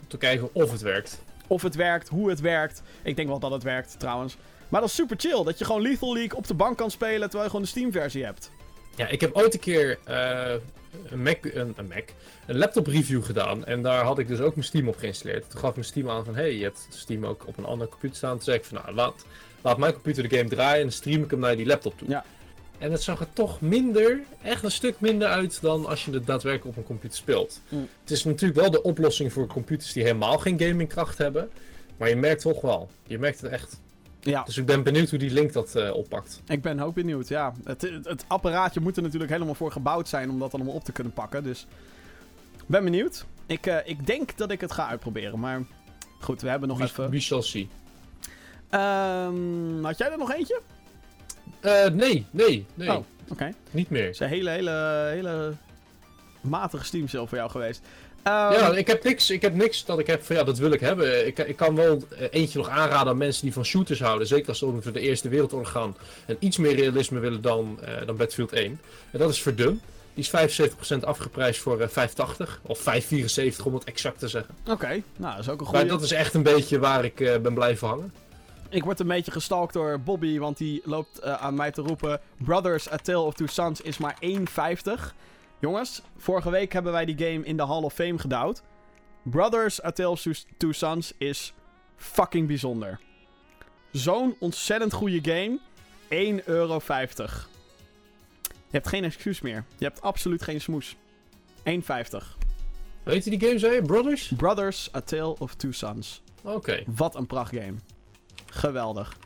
Om 0.00 0.08
te 0.08 0.18
kijken 0.18 0.48
of 0.52 0.70
het 0.70 0.80
werkt. 0.80 1.22
Of 1.46 1.62
het 1.62 1.74
werkt, 1.74 2.08
hoe 2.08 2.28
het 2.28 2.40
werkt. 2.40 2.82
Ik 3.02 3.16
denk 3.16 3.28
wel 3.28 3.38
dat 3.38 3.50
het 3.50 3.62
werkt 3.62 3.98
trouwens. 3.98 4.36
Maar 4.68 4.80
dat 4.80 4.90
is 4.90 4.96
super 4.96 5.16
chill. 5.18 5.44
Dat 5.44 5.58
je 5.58 5.64
gewoon 5.64 5.82
Lethal 5.82 6.14
League 6.14 6.36
op 6.36 6.46
de 6.46 6.54
bank 6.54 6.76
kan 6.76 6.90
spelen 6.90 7.20
terwijl 7.20 7.42
je 7.42 7.48
gewoon 7.50 7.62
de 7.62 7.68
Steam 7.68 7.92
versie 7.92 8.24
hebt. 8.24 8.50
Ja, 8.96 9.08
ik 9.08 9.20
heb 9.20 9.34
ooit 9.34 9.54
een 9.54 9.60
keer 9.60 9.98
eh, 10.04 10.54
een, 11.10 11.22
Mac, 11.22 11.44
een, 11.44 11.72
een 11.76 11.86
Mac, 11.86 12.08
een 12.46 12.58
laptop 12.58 12.86
review 12.86 13.24
gedaan. 13.24 13.64
En 13.64 13.82
daar 13.82 14.04
had 14.04 14.18
ik 14.18 14.28
dus 14.28 14.40
ook 14.40 14.54
mijn 14.54 14.66
Steam 14.66 14.88
op 14.88 14.96
geïnstalleerd. 14.96 15.50
Toen 15.50 15.60
gaf 15.60 15.74
mijn 15.74 15.86
Steam 15.86 16.10
aan 16.10 16.24
van, 16.24 16.34
hey, 16.34 16.56
je 16.56 16.62
hebt 16.62 16.86
Steam 16.90 17.26
ook 17.26 17.46
op 17.46 17.58
een 17.58 17.64
andere 17.64 17.90
computer 17.90 18.16
staan. 18.16 18.34
Toen 18.34 18.42
zei 18.42 18.56
ik 18.56 18.64
van, 18.64 18.78
nou, 18.82 18.94
laat, 18.94 19.24
laat 19.62 19.78
mijn 19.78 19.92
computer 19.92 20.28
de 20.28 20.36
game 20.36 20.48
draaien 20.48 20.76
en 20.76 20.82
dan 20.82 20.92
stream 20.92 21.22
ik 21.22 21.30
hem 21.30 21.40
naar 21.40 21.56
die 21.56 21.66
laptop 21.66 21.98
toe. 21.98 22.08
Ja. 22.08 22.24
En 22.82 22.92
het 22.92 23.02
zag 23.02 23.20
er 23.20 23.32
toch 23.32 23.60
minder, 23.60 24.20
echt 24.42 24.62
een 24.64 24.70
stuk 24.70 25.00
minder 25.00 25.28
uit 25.28 25.60
dan 25.60 25.86
als 25.86 26.04
je 26.04 26.10
het 26.12 26.26
daadwerkelijk 26.26 26.70
op 26.70 26.76
een 26.76 26.88
computer 26.88 27.18
speelt. 27.18 27.60
Mm. 27.68 27.88
Het 28.00 28.10
is 28.10 28.24
natuurlijk 28.24 28.60
wel 28.60 28.70
de 28.70 28.82
oplossing 28.82 29.32
voor 29.32 29.46
computers 29.46 29.92
die 29.92 30.02
helemaal 30.02 30.38
geen 30.38 30.60
gamingkracht 30.60 31.18
hebben. 31.18 31.50
Maar 31.96 32.08
je 32.08 32.16
merkt 32.16 32.42
toch 32.42 32.60
wel, 32.60 32.88
je 33.06 33.18
merkt 33.18 33.40
het 33.40 33.50
echt. 33.50 33.80
Ja, 34.20 34.42
Dus 34.42 34.56
ik 34.56 34.66
ben 34.66 34.82
benieuwd 34.82 35.10
hoe 35.10 35.18
die 35.18 35.30
link 35.30 35.52
dat 35.52 35.74
eh, 35.74 35.94
oppakt. 35.94 36.40
ik 36.48 36.62
ben 36.62 36.80
ook 36.80 36.94
benieuwd. 36.94 37.28
Ja, 37.28 37.52
het, 37.64 37.82
het, 37.82 38.04
het 38.04 38.24
apparaatje 38.26 38.80
moet 38.80 38.96
er 38.96 39.02
natuurlijk 39.02 39.32
helemaal 39.32 39.54
voor 39.54 39.72
gebouwd 39.72 40.08
zijn 40.08 40.30
om 40.30 40.38
dat 40.38 40.54
allemaal 40.54 40.74
op 40.74 40.84
te 40.84 40.92
kunnen 40.92 41.12
pakken. 41.12 41.42
Dus 41.42 41.66
ben 42.66 42.84
benieuwd. 42.84 43.24
Ik, 43.46 43.66
eh, 43.66 43.76
ik 43.84 44.06
denk 44.06 44.36
dat 44.36 44.50
ik 44.50 44.60
het 44.60 44.72
ga 44.72 44.86
uitproberen. 44.88 45.38
Maar 45.40 45.62
goed, 46.20 46.40
we 46.42 46.48
hebben 46.48 46.68
nog 46.68 46.78
We, 46.78 46.84
even. 46.84 47.10
we 47.10 47.20
shall 47.20 47.42
see. 47.42 47.68
Had 49.82 49.98
jij 49.98 50.10
er 50.10 50.18
nog 50.18 50.32
eentje? 50.32 50.60
Eh, 51.62 51.86
nee, 51.92 52.26
nee, 52.30 52.66
nee. 52.74 52.90
Oh, 52.90 53.04
oké. 53.28 53.52
Niet 53.70 53.90
meer. 53.90 54.04
Het 54.04 54.12
is 54.14 54.20
een 54.20 54.28
hele, 54.28 54.50
hele, 54.50 55.06
hele 55.12 55.52
matige 56.40 56.84
Steam 56.84 57.08
sale 57.08 57.26
voor 57.26 57.38
jou 57.38 57.50
geweest. 57.50 57.80
Ehm, 58.22 58.52
Ja, 58.52 58.72
ik 58.76 58.86
heb 58.86 59.04
niks, 59.04 59.30
ik 59.30 59.42
heb 59.42 59.54
niks 59.54 59.84
dat 59.84 59.98
ik 59.98 60.06
heb 60.06 60.22
van 60.24 60.36
ja, 60.36 60.44
dat 60.44 60.58
wil 60.58 60.72
ik 60.72 60.80
hebben. 60.80 61.26
Ik, 61.26 61.38
ik 61.38 61.56
kan 61.56 61.74
wel 61.74 61.98
eh, 62.18 62.26
eentje 62.30 62.58
nog 62.58 62.68
aanraden 62.68 63.08
aan 63.12 63.16
mensen 63.16 63.42
die 63.42 63.52
van 63.52 63.64
shooters 63.64 64.00
houden. 64.00 64.26
Zeker 64.26 64.48
als 64.48 64.58
ze 64.58 64.66
over 64.66 64.92
de 64.92 65.00
Eerste 65.00 65.28
Wereldoorlog 65.28 65.70
gaan. 65.70 65.96
En 66.26 66.36
iets 66.38 66.56
meer 66.56 66.74
realisme 66.74 67.18
willen 67.18 67.40
dan, 67.40 67.78
eh, 67.84 68.06
dan 68.06 68.16
Battlefield 68.16 68.52
1. 68.52 68.80
En 69.10 69.18
dat 69.18 69.30
is 69.30 69.42
Verdun. 69.42 69.80
Die 70.14 70.24
is 70.24 70.28
75% 70.28 71.04
afgeprijsd 71.04 71.60
voor 71.60 71.80
eh, 71.80 71.88
580. 71.88 72.60
Of 72.62 72.78
574 72.78 73.64
om 73.66 73.74
het 73.74 73.84
exact 73.84 74.18
te 74.18 74.28
zeggen. 74.28 74.54
Oké, 74.70 75.02
nou 75.16 75.36
dat 75.36 75.38
is 75.44 75.48
ook 75.48 75.60
een 75.60 75.66
Maar 75.66 75.74
goede. 75.80 75.94
dat 75.94 76.02
is 76.02 76.12
echt 76.12 76.34
een 76.34 76.42
beetje 76.42 76.78
waar 76.78 77.04
ik 77.04 77.20
eh, 77.20 77.36
ben 77.38 77.54
blijven 77.54 77.88
hangen. 77.88 78.12
Ik 78.72 78.84
word 78.84 79.00
een 79.00 79.06
beetje 79.06 79.30
gestalkt 79.30 79.72
door 79.72 80.00
Bobby, 80.00 80.38
want 80.38 80.56
die 80.58 80.80
loopt 80.84 81.18
eh, 81.18 81.32
aan 81.34 81.54
mij 81.54 81.70
te 81.70 81.82
roepen... 81.82 82.20
Brothers, 82.36 82.92
A 82.92 82.96
Tale 82.96 83.18
of 83.18 83.34
Two 83.34 83.46
Sons 83.46 83.80
is 83.80 83.98
maar 83.98 84.16
1,50. 84.24 85.14
Jongens, 85.58 86.02
vorige 86.16 86.50
week 86.50 86.72
hebben 86.72 86.92
wij 86.92 87.04
die 87.04 87.18
game 87.18 87.44
in 87.44 87.56
de 87.56 87.66
Hall 87.66 87.82
of 87.82 87.94
Fame 87.94 88.18
gedouwd. 88.18 88.62
Brothers, 89.22 89.84
A 89.84 89.90
Tale 89.90 90.08
of 90.08 90.26
Two- 90.56 90.72
Sons 90.72 91.12
is 91.18 91.54
fucking 91.96 92.46
bijzonder. 92.46 93.00
Zo'n 93.90 94.36
ontzettend 94.38 94.92
goede 94.92 95.20
game. 95.22 95.58
1,50 96.40 96.44
euro. 96.44 96.80
Je 98.46 98.78
hebt 98.78 98.88
geen 98.88 99.04
excuus 99.04 99.40
meer. 99.40 99.64
Je 99.78 99.84
hebt 99.84 100.02
absoluut 100.02 100.42
geen 100.42 100.60
smoes. 100.60 100.96
1,50. 101.58 101.62
Weet 103.02 103.24
je 103.24 103.30
die 103.30 103.40
game, 103.40 103.58
zei 103.58 103.74
je? 103.74 103.82
Brothers? 103.82 104.32
Brothers, 104.36 104.88
A 104.96 105.00
Tale 105.00 105.38
of 105.38 105.54
Two 105.54 105.72
Sons. 105.72 106.22
Oké. 106.42 106.82
Wat 106.86 107.14
een 107.14 107.26
prachtgame. 107.26 107.74
Geweldig. 108.54 109.16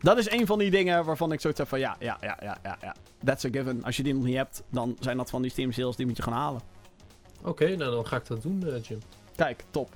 Dat 0.00 0.18
is 0.18 0.30
een 0.30 0.46
van 0.46 0.58
die 0.58 0.70
dingen 0.70 1.04
waarvan 1.04 1.32
ik 1.32 1.40
zoiets 1.40 1.58
heb 1.58 1.68
van 1.68 1.78
ja, 1.78 1.96
ja, 1.98 2.16
ja, 2.20 2.38
ja, 2.42 2.58
ja, 2.62 2.78
ja. 2.80 2.94
That's 3.24 3.44
a 3.44 3.48
given. 3.52 3.84
Als 3.84 3.96
je 3.96 4.02
die 4.02 4.14
nog 4.14 4.24
niet 4.24 4.36
hebt, 4.36 4.62
dan 4.70 4.96
zijn 5.00 5.16
dat 5.16 5.30
van 5.30 5.42
die 5.42 5.50
Steam 5.50 5.72
sales 5.72 5.96
die 5.96 6.06
moet 6.06 6.16
je 6.16 6.22
gaan 6.22 6.32
halen. 6.32 6.60
Oké, 7.42 7.76
nou 7.76 7.90
dan 7.90 8.06
ga 8.06 8.16
ik 8.16 8.26
dat 8.26 8.42
doen, 8.42 8.66
eh, 8.66 8.82
Jim. 8.82 8.98
Kijk, 9.36 9.64
top. 9.70 9.88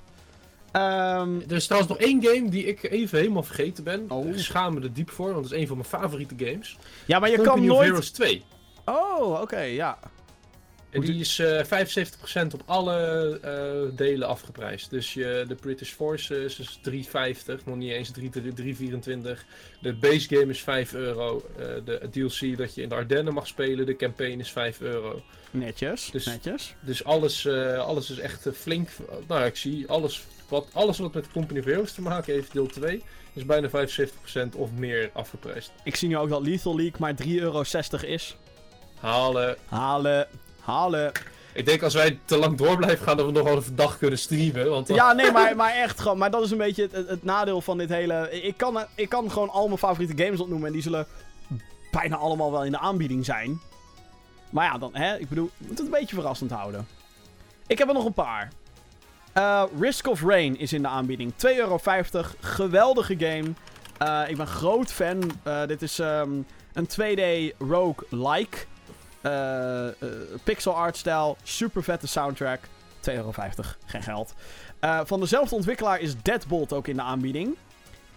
Ehm, 0.71 1.39
Er 1.47 1.55
is 1.55 1.65
trouwens 1.65 1.93
nog 1.93 2.01
één 2.01 2.23
game 2.23 2.49
die 2.49 2.65
ik 2.65 2.83
even 2.83 3.19
helemaal 3.19 3.43
vergeten 3.43 3.83
ben. 3.83 4.05
Oh. 4.09 4.27
Ik 4.27 4.39
schaam 4.39 4.73
me 4.73 4.81
er 4.81 4.93
diep 4.93 5.09
voor, 5.09 5.33
want 5.33 5.43
het 5.43 5.53
is 5.53 5.59
een 5.59 5.67
van 5.67 5.77
mijn 5.77 5.89
favoriete 5.89 6.35
games. 6.37 6.77
ja, 7.05 7.19
maar 7.19 7.29
je 7.29 7.35
kan 7.35 7.45
Company 7.45 7.67
nooit... 7.67 7.87
Heroes 7.87 8.09
2. 8.11 8.43
Oh, 8.85 9.41
oké, 9.41 9.59
ja. 9.59 9.99
Die 11.05 11.19
is 11.19 11.39
eh 11.39 11.63
75% 11.63 12.53
op 12.53 12.61
alle 12.65 13.39
eh, 13.41 13.97
delen 13.97 14.27
afgeprijsd. 14.27 14.89
Dus 14.89 15.13
je, 15.13 15.45
de 15.47 15.55
British 15.55 15.91
Forces 15.91 16.59
is 16.59 16.79
3,50, 16.89 17.63
nog 17.65 17.75
niet 17.75 17.91
eens 17.91 18.11
3 18.11 18.29
3,24. 18.29 19.45
De 19.81 19.93
base 19.93 20.27
game 20.27 20.49
is 20.51 20.61
5 20.61 20.93
euro. 20.93 21.49
Eh, 21.57 21.65
de 21.85 22.07
DLC 22.11 22.57
dat 22.57 22.75
je 22.75 22.81
in 22.81 22.89
de 22.89 22.95
Ardennen 22.95 23.33
mag 23.33 23.47
spelen, 23.47 23.85
de 23.85 23.95
campaign 23.95 24.39
is 24.39 24.51
5 24.51 24.81
euro. 24.81 25.21
Netjes, 25.51 26.09
Dus- 26.11 26.25
netjes. 26.25 26.75
Dus 26.79 27.03
alles, 27.03 27.45
eh, 27.45 27.77
alles 27.79 28.09
is 28.09 28.19
echt 28.19 28.45
eh, 28.45 28.53
flink. 28.53 28.89
Nou, 29.27 29.45
ik 29.45 29.55
zie 29.55 29.87
alles 29.87 30.23
wat, 30.47 30.67
alles 30.73 30.97
wat 30.97 31.13
met 31.13 31.31
Company 31.31 31.59
of 31.59 31.65
Heroes 31.65 31.91
te 31.91 32.01
maken 32.01 32.33
heeft, 32.33 32.53
deel 32.53 32.67
2, 32.67 33.03
is 33.33 33.45
bijna 33.45 33.69
75% 33.69 34.55
of 34.55 34.71
meer 34.71 35.09
afgeprijsd. 35.13 35.71
Ik 35.83 35.95
zie 35.95 36.07
nu 36.07 36.17
ook 36.17 36.29
dat 36.29 36.41
Lethal 36.41 36.75
League 36.75 36.99
maar 36.99 37.15
3,60 37.15 37.29
euro 37.41 37.61
is. 38.01 38.37
Halen. 38.99 39.57
Halen, 39.65 40.27
halen. 40.67 41.11
Ik 41.53 41.65
denk 41.65 41.83
als 41.83 41.93
wij 41.93 42.19
te 42.25 42.37
lang 42.37 42.57
door 42.57 42.77
blijven 42.77 43.05
gaan, 43.05 43.17
dat 43.17 43.25
we 43.25 43.31
nog 43.31 43.43
wel 43.43 43.55
een 43.55 43.75
dag 43.75 43.97
kunnen 43.97 44.19
streamen. 44.19 44.69
Want 44.69 44.87
Ja, 44.87 45.13
nee, 45.13 45.31
maar, 45.31 45.55
maar 45.55 45.71
echt 45.71 45.99
gewoon. 45.99 46.17
Maar 46.17 46.31
dat 46.31 46.43
is 46.43 46.51
een 46.51 46.57
beetje 46.57 46.81
het, 46.81 46.91
het, 46.91 47.07
het 47.07 47.23
nadeel 47.23 47.61
van 47.61 47.77
dit 47.77 47.89
hele. 47.89 48.41
Ik 48.41 48.57
kan, 48.57 48.85
ik 48.95 49.09
kan 49.09 49.31
gewoon 49.31 49.49
al 49.49 49.67
mijn 49.67 49.79
favoriete 49.79 50.23
games 50.23 50.39
opnoemen. 50.39 50.67
En 50.67 50.73
die 50.73 50.81
zullen 50.81 51.07
bijna 51.91 52.15
allemaal 52.15 52.51
wel 52.51 52.65
in 52.65 52.71
de 52.71 52.79
aanbieding 52.79 53.25
zijn. 53.25 53.59
Maar 54.49 54.65
ja, 54.65 54.77
dan, 54.77 54.95
hè, 54.95 55.17
ik 55.17 55.29
bedoel, 55.29 55.49
moet 55.57 55.69
het 55.69 55.79
een 55.79 55.89
beetje 55.89 56.15
verrassend 56.15 56.51
houden. 56.51 56.87
Ik 57.67 57.77
heb 57.77 57.87
er 57.87 57.93
nog 57.93 58.05
een 58.05 58.13
paar. 58.13 58.49
Eh, 59.33 59.63
Risk 59.79 60.07
of 60.07 60.21
Rain 60.21 60.59
is 60.59 60.73
in 60.73 60.81
de 60.81 60.87
aanbieding. 60.87 61.33
2,50 61.33 61.57
euro. 61.57 61.79
Geweldige 62.39 63.15
game. 63.17 63.53
Eh, 63.97 64.29
ik 64.29 64.37
ben 64.37 64.47
groot 64.47 64.91
fan. 64.91 65.31
Eh, 65.43 65.65
dit 65.65 65.81
is 65.81 65.99
ehm, 65.99 66.29
een 66.73 66.87
2D 66.87 67.55
rogue-like. 67.57 68.57
Eh, 69.27 69.87
eh, 69.87 69.93
pixel 70.43 70.75
art 70.75 70.97
stijl. 70.97 71.37
Super 71.43 71.83
vette 71.83 72.07
soundtrack. 72.07 72.59
2,50 72.99 73.15
euro. 73.15 73.31
Geen 73.85 74.03
geld. 74.03 74.33
Eh, 74.79 74.99
van 75.03 75.19
dezelfde 75.19 75.55
ontwikkelaar 75.55 75.99
is 75.99 76.21
Deadbolt 76.21 76.73
ook 76.73 76.87
in 76.87 76.95
de 76.95 77.01
aanbieding. 77.01 77.55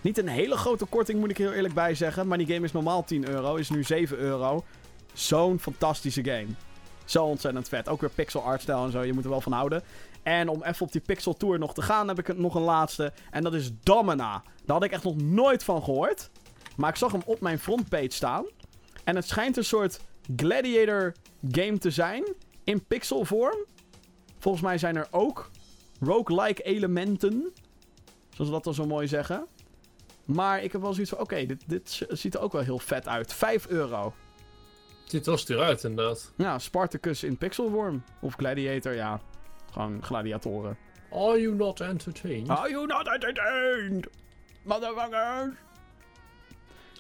Niet 0.01 0.19
een 0.19 0.28
hele 0.28 0.57
grote 0.57 0.85
korting, 0.85 1.20
moet 1.20 1.31
ik 1.31 1.39
heel 1.39 1.53
eerlijk 1.53 1.74
bij 1.74 1.95
zeggen. 1.95 2.27
Maar 2.27 2.39
die 2.39 2.47
game 2.47 2.65
is 2.65 2.73
normaal 2.73 3.05
10 3.05 3.28
euro. 3.28 3.55
Is 3.55 3.70
nu 3.70 3.85
7 3.85 4.19
euro. 4.19 4.65
Zo'n 5.12 5.61
fantastische 5.61 6.24
game. 6.24 6.47
Zo 7.05 7.24
ontzettend 7.24 7.69
vet. 7.69 7.89
Ook 7.89 8.01
weer 8.01 8.11
pixel 8.11 8.43
art 8.43 8.62
stijl 8.62 8.85
en 8.85 8.91
zo. 8.91 9.03
Je 9.03 9.12
moet 9.12 9.24
er 9.24 9.31
wel 9.31 9.41
van 9.41 9.53
houden. 9.53 9.82
En 10.23 10.49
om 10.49 10.62
even 10.62 10.87
op 10.87 10.93
die 10.93 11.01
Pixel 11.01 11.35
Tour 11.35 11.59
nog 11.59 11.74
te 11.74 11.82
gaan, 11.82 12.09
heb 12.09 12.19
ik 12.19 12.37
nog 12.37 12.55
een 12.55 12.62
laatste. 12.62 13.12
En 13.31 13.43
dat 13.43 13.55
is 13.55 13.70
Domina. 13.82 14.43
Daar 14.65 14.77
had 14.77 14.85
ik 14.85 14.93
echt 14.93 15.05
nog 15.05 15.16
nooit 15.16 15.65
van 15.65 15.82
gehoord. 15.82 16.31
Maar 16.77 16.91
ik 16.91 16.97
zag 16.97 17.12
hem 17.12 17.23
op 17.24 17.41
mijn 17.41 17.59
frontpage 17.59 18.11
staan. 18.11 18.45
En 19.05 19.16
het 19.16 19.28
schijnt 19.28 19.57
een 19.57 19.65
soort 19.65 20.01
gladiator 20.36 21.14
game 21.51 21.78
te 21.78 21.90
zijn. 21.90 22.34
In 22.64 22.84
pixelvorm. 22.84 23.66
Volgens 24.38 24.64
mij 24.64 24.78
zijn 24.78 24.97
er 24.97 25.09
ook 25.10 25.51
roguelike 26.01 26.62
elementen. 26.62 27.52
Zoals 28.30 28.51
we 28.51 28.56
dat 28.56 28.64
dan 28.64 28.74
zo 28.74 28.86
mooi 28.86 29.09
zeggen. 29.09 29.47
Maar 30.24 30.62
ik 30.62 30.72
heb 30.72 30.80
wel 30.80 30.92
zoiets 30.92 31.10
van, 31.10 31.20
oké, 31.20 31.47
dit, 31.47 31.62
dit 31.66 32.06
ziet 32.09 32.34
er 32.34 32.40
ook 32.40 32.52
wel 32.52 32.62
heel 32.62 32.78
vet 32.78 33.09
uit. 33.09 33.32
5 33.32 33.68
euro. 33.68 34.14
Ziet 35.05 35.20
er 35.20 35.28
wel 35.28 35.38
stuur 35.38 35.60
uit, 35.60 35.84
inderdaad. 35.84 36.32
Ja, 36.36 36.59
Spartacus 36.59 37.22
in 37.22 37.38
pixelvorm. 37.38 38.05
Of 38.20 38.34
Gladiator, 38.34 38.94
ja. 38.94 39.20
Gewoon 39.72 40.02
gladiatoren. 40.02 40.76
Are 41.10 41.40
you 41.40 41.55
not 41.55 41.80
entertained? 41.80 42.48
Are 42.48 42.70
you 42.70 42.86
not 42.86 43.06
entertained? 43.06 44.09
Motherfuckers! 44.62 45.55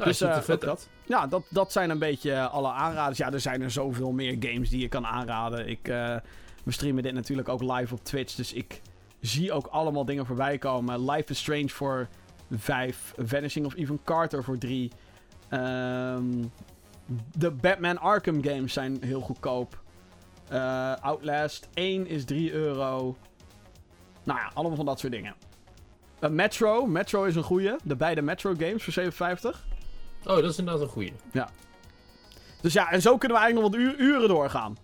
Dus, 0.04 0.20
er 0.20 0.30
eh, 0.30 0.40
vet 0.40 0.64
uit. 0.64 0.88
Ja, 1.04 1.26
dat, 1.26 1.42
dat 1.48 1.72
zijn 1.72 1.90
een 1.90 1.98
beetje 1.98 2.40
alle 2.40 2.70
aanraders. 2.70 3.18
Ja, 3.18 3.32
er 3.32 3.40
zijn 3.40 3.62
er 3.62 3.70
zoveel 3.70 4.12
meer 4.12 4.36
games 4.40 4.70
die 4.70 4.80
je 4.80 4.88
kan 4.88 5.06
aanraden. 5.06 5.68
Ik, 5.68 5.88
eh, 5.88 6.16
we 6.64 6.72
streamen 6.72 7.02
dit 7.02 7.14
natuurlijk 7.14 7.48
ook 7.48 7.62
live 7.62 7.94
op 7.94 8.04
Twitch. 8.04 8.34
Dus 8.34 8.52
ik 8.52 8.80
zie 9.20 9.52
ook 9.52 9.66
allemaal 9.66 10.04
dingen 10.04 10.26
voorbij 10.26 10.58
komen. 10.58 11.10
Life 11.10 11.30
is 11.30 11.38
Strange 11.38 11.68
voor 11.68 12.08
5. 12.50 13.14
Vanishing 13.18 13.66
of 13.66 13.74
Even 13.74 14.00
Carter 14.04 14.44
voor 14.44 14.58
3. 14.58 14.90
de 17.36 17.50
Batman 17.50 17.98
Arkham 17.98 18.44
games 18.44 18.72
zijn 18.72 18.98
heel 19.00 19.20
goedkoop. 19.20 19.80
Eh, 20.50 20.92
Outlast 21.00 21.68
1 21.74 22.06
is 22.06 22.24
3 22.24 22.52
euro. 22.52 23.16
Nou 24.22 24.38
ja, 24.38 24.50
allemaal 24.54 24.76
van 24.76 24.86
dat 24.86 24.98
soort 24.98 25.12
dingen. 25.12 25.34
Eh, 26.18 26.30
Metro. 26.30 26.86
Metro 26.86 27.24
is 27.24 27.36
een 27.36 27.42
goeie. 27.42 27.76
De 27.82 27.96
beide 27.96 28.22
Metro 28.22 28.54
games 28.58 28.84
voor 28.84 28.92
7,50. 28.92 29.66
Oh, 30.24 30.34
dat 30.34 30.44
is 30.44 30.58
inderdaad 30.58 30.82
een 30.82 30.88
goeie. 30.88 31.12
Dus 32.60 32.72
ja, 32.72 32.90
en 32.90 33.02
zo 33.02 33.18
kunnen 33.18 33.38
we 33.38 33.42
eigenlijk 33.42 33.74
nog 33.74 33.86
wat 33.86 33.98
uren 34.00 34.28
doorgaan. 34.28 34.76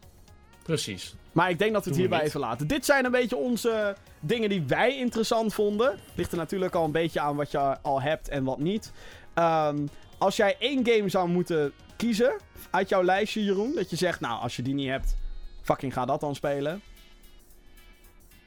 Precies. 0.63 1.15
Maar 1.33 1.51
ik 1.51 1.59
denk 1.59 1.73
dat 1.73 1.85
we 1.85 1.91
het 1.91 1.99
Doen 1.99 2.09
hierbij 2.09 2.27
even 2.27 2.41
laten. 2.41 2.67
Dit 2.67 2.85
zijn 2.85 3.05
een 3.05 3.11
beetje 3.11 3.37
onze 3.37 3.97
dingen 4.21 4.49
die 4.49 4.63
wij 4.67 4.97
interessant 4.97 5.55
vonden. 5.55 5.99
Ligt 6.15 6.33
er 6.33 6.39
natuurlijk 6.39 6.75
al 6.75 6.85
een 6.85 6.93
beetje 6.93 7.21
aan 7.21 7.37
wat 7.37 7.51
je 7.51 7.81
al 7.83 8.03
hebt 8.03 8.29
en 8.29 8.45
wat 8.45 8.59
niet. 8.59 8.93
Ehm, 9.35 9.87
als 10.19 10.37
jij 10.37 10.57
één 10.59 10.87
game 10.87 11.09
zou 11.09 11.29
moeten 11.29 11.73
kiezen 11.97 12.37
uit 12.71 12.89
jouw 12.89 13.03
lijstje, 13.03 13.45
Jeroen. 13.45 13.75
Dat 13.75 13.91
je 13.91 13.97
zegt, 13.97 14.21
nou, 14.21 14.41
als 14.41 14.57
je 14.57 14.63
die 14.63 14.75
niet 14.75 14.89
hebt, 14.89 15.17
fucking 15.63 15.93
ga 15.93 16.05
dat 16.05 16.21
dan 16.21 16.35
spelen. 16.35 16.83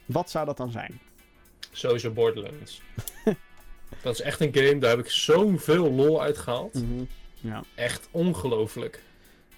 Wat 0.05 0.29
zou 0.29 0.45
dat 0.45 0.57
dan 0.57 0.71
zijn? 0.71 0.99
Sowieso 1.71 2.11
Borderlands. 2.11 2.81
dat 4.01 4.13
is 4.13 4.21
echt 4.21 4.39
een 4.39 4.53
game, 4.53 4.77
daar 4.77 4.89
heb 4.89 4.99
ik 4.99 5.11
zoveel 5.11 5.91
lol 5.91 6.21
uit 6.21 6.37
gehaald. 6.37 6.81
Ja. 7.33 7.63
Echt 7.75 8.07
ongelooflijk. 8.11 9.03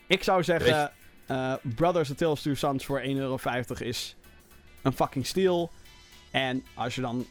Ik 0.08 0.24
zou 0.24 0.44
zeggen, 0.44 0.92
eh, 1.26 1.54
Brothers 1.76 2.10
of 2.10 2.16
Two 2.40 2.54
Sons 2.54 2.86
voor 2.86 3.00
1,50 3.02 3.18
euro 3.18 3.38
is 3.80 4.16
een 4.82 4.94
fucking 4.94 5.26
steal. 5.26 5.72
En 6.32 6.66
als 6.74 6.96
je 6.96 7.02
dan 7.02 7.26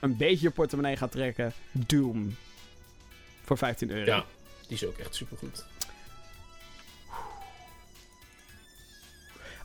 een 0.00 0.16
beetje 0.16 0.46
je 0.46 0.50
portemonnee 0.50 0.96
gaat 0.96 1.10
trekken, 1.10 1.52
Doom. 1.72 2.36
Voor 3.44 3.58
15 3.58 3.90
euro. 3.90 4.04
Ja, 4.04 4.24
die 4.66 4.76
is 4.76 4.86
ook 4.86 4.98
echt 4.98 5.14
supergoed. 5.14 5.66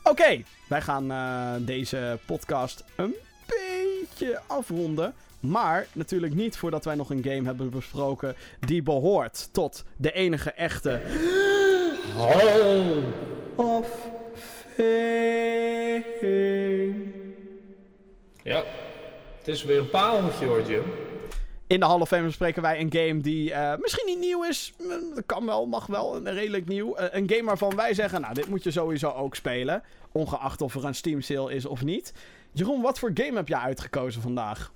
Oké, 0.02 0.42
wij 0.68 0.82
gaan 0.82 1.10
eh, 1.10 1.66
deze 1.66 2.18
podcast 2.26 2.84
een 2.96 3.14
beetje 3.46 4.40
afronden. 4.46 5.14
Maar 5.42 5.86
natuurlijk 5.92 6.34
niet 6.34 6.56
voordat 6.56 6.84
wij 6.84 6.94
nog 6.94 7.10
een 7.10 7.22
game 7.22 7.44
hebben 7.44 7.70
besproken 7.70 8.34
die 8.60 8.82
behoort 8.82 9.48
tot 9.52 9.84
de 9.96 10.12
enige 10.12 10.50
echte 10.50 11.00
of 13.56 13.86
Fame. 14.74 16.04
Ja, 18.42 18.62
het 19.38 19.48
is 19.48 19.64
weer 19.64 19.78
een 19.78 19.90
pareltje 19.90 20.46
hoor, 20.46 20.62
Jim. 20.62 20.82
In 21.66 21.80
de 21.80 21.86
Hall 21.86 22.00
of 22.00 22.08
Fame 22.08 22.24
bespreken 22.26 22.62
wij 22.62 22.80
een 22.80 22.92
game 22.92 23.20
die 23.20 23.52
eh, 23.52 23.78
misschien 23.78 24.06
niet 24.06 24.18
nieuw 24.18 24.44
is. 24.44 24.72
Mm, 24.78 25.14
Dat 25.14 25.26
kan 25.26 25.46
wel, 25.46 25.66
mag 25.66 25.86
wel. 25.86 26.22
Redelijk 26.24 26.68
nieuw. 26.68 26.94
Eh, 26.94 27.20
een 27.20 27.30
game 27.30 27.44
waarvan 27.44 27.76
wij 27.76 27.94
zeggen, 27.94 28.20
nou, 28.20 28.34
dit 28.34 28.48
moet 28.48 28.62
je 28.62 28.70
sowieso 28.70 29.10
ook 29.10 29.34
spelen. 29.34 29.82
Ongeacht 30.12 30.60
of 30.60 30.74
er 30.74 30.84
een 30.84 30.94
Steam 30.94 31.20
sale 31.20 31.54
is 31.54 31.66
of 31.66 31.84
niet. 31.84 32.12
Jeroen, 32.52 32.82
wat 32.82 32.98
voor 32.98 33.10
game 33.14 33.36
heb 33.36 33.48
jij 33.48 33.58
uitgekozen 33.58 34.22
vandaag? 34.22 34.72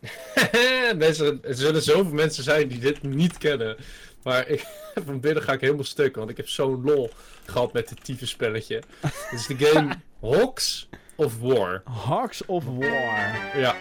mensen, 0.96 1.38
er 1.42 1.54
zullen 1.54 1.82
zoveel 1.82 2.12
mensen 2.12 2.42
zijn 2.42 2.68
die 2.68 2.78
dit 2.78 3.02
niet 3.02 3.38
kennen. 3.38 3.76
Maar 4.22 4.48
ik, 4.48 4.66
van 5.06 5.20
binnen 5.20 5.42
ga 5.42 5.52
ik 5.52 5.60
helemaal 5.60 5.84
stuk, 5.84 6.16
want 6.16 6.30
ik 6.30 6.36
heb 6.36 6.48
zo'n 6.48 6.82
lol 6.82 7.10
gehad 7.46 7.72
met 7.72 7.88
dit 7.88 8.04
type 8.04 8.26
spelletje. 8.26 8.82
Het 9.00 9.32
is 9.40 9.46
de 9.46 9.56
game 9.56 9.94
Hawks 10.20 10.88
of 11.14 11.40
War. 11.40 11.82
Hearts 12.06 12.46
of 12.46 12.64
War. 12.64 13.58
Ja. 13.58 13.76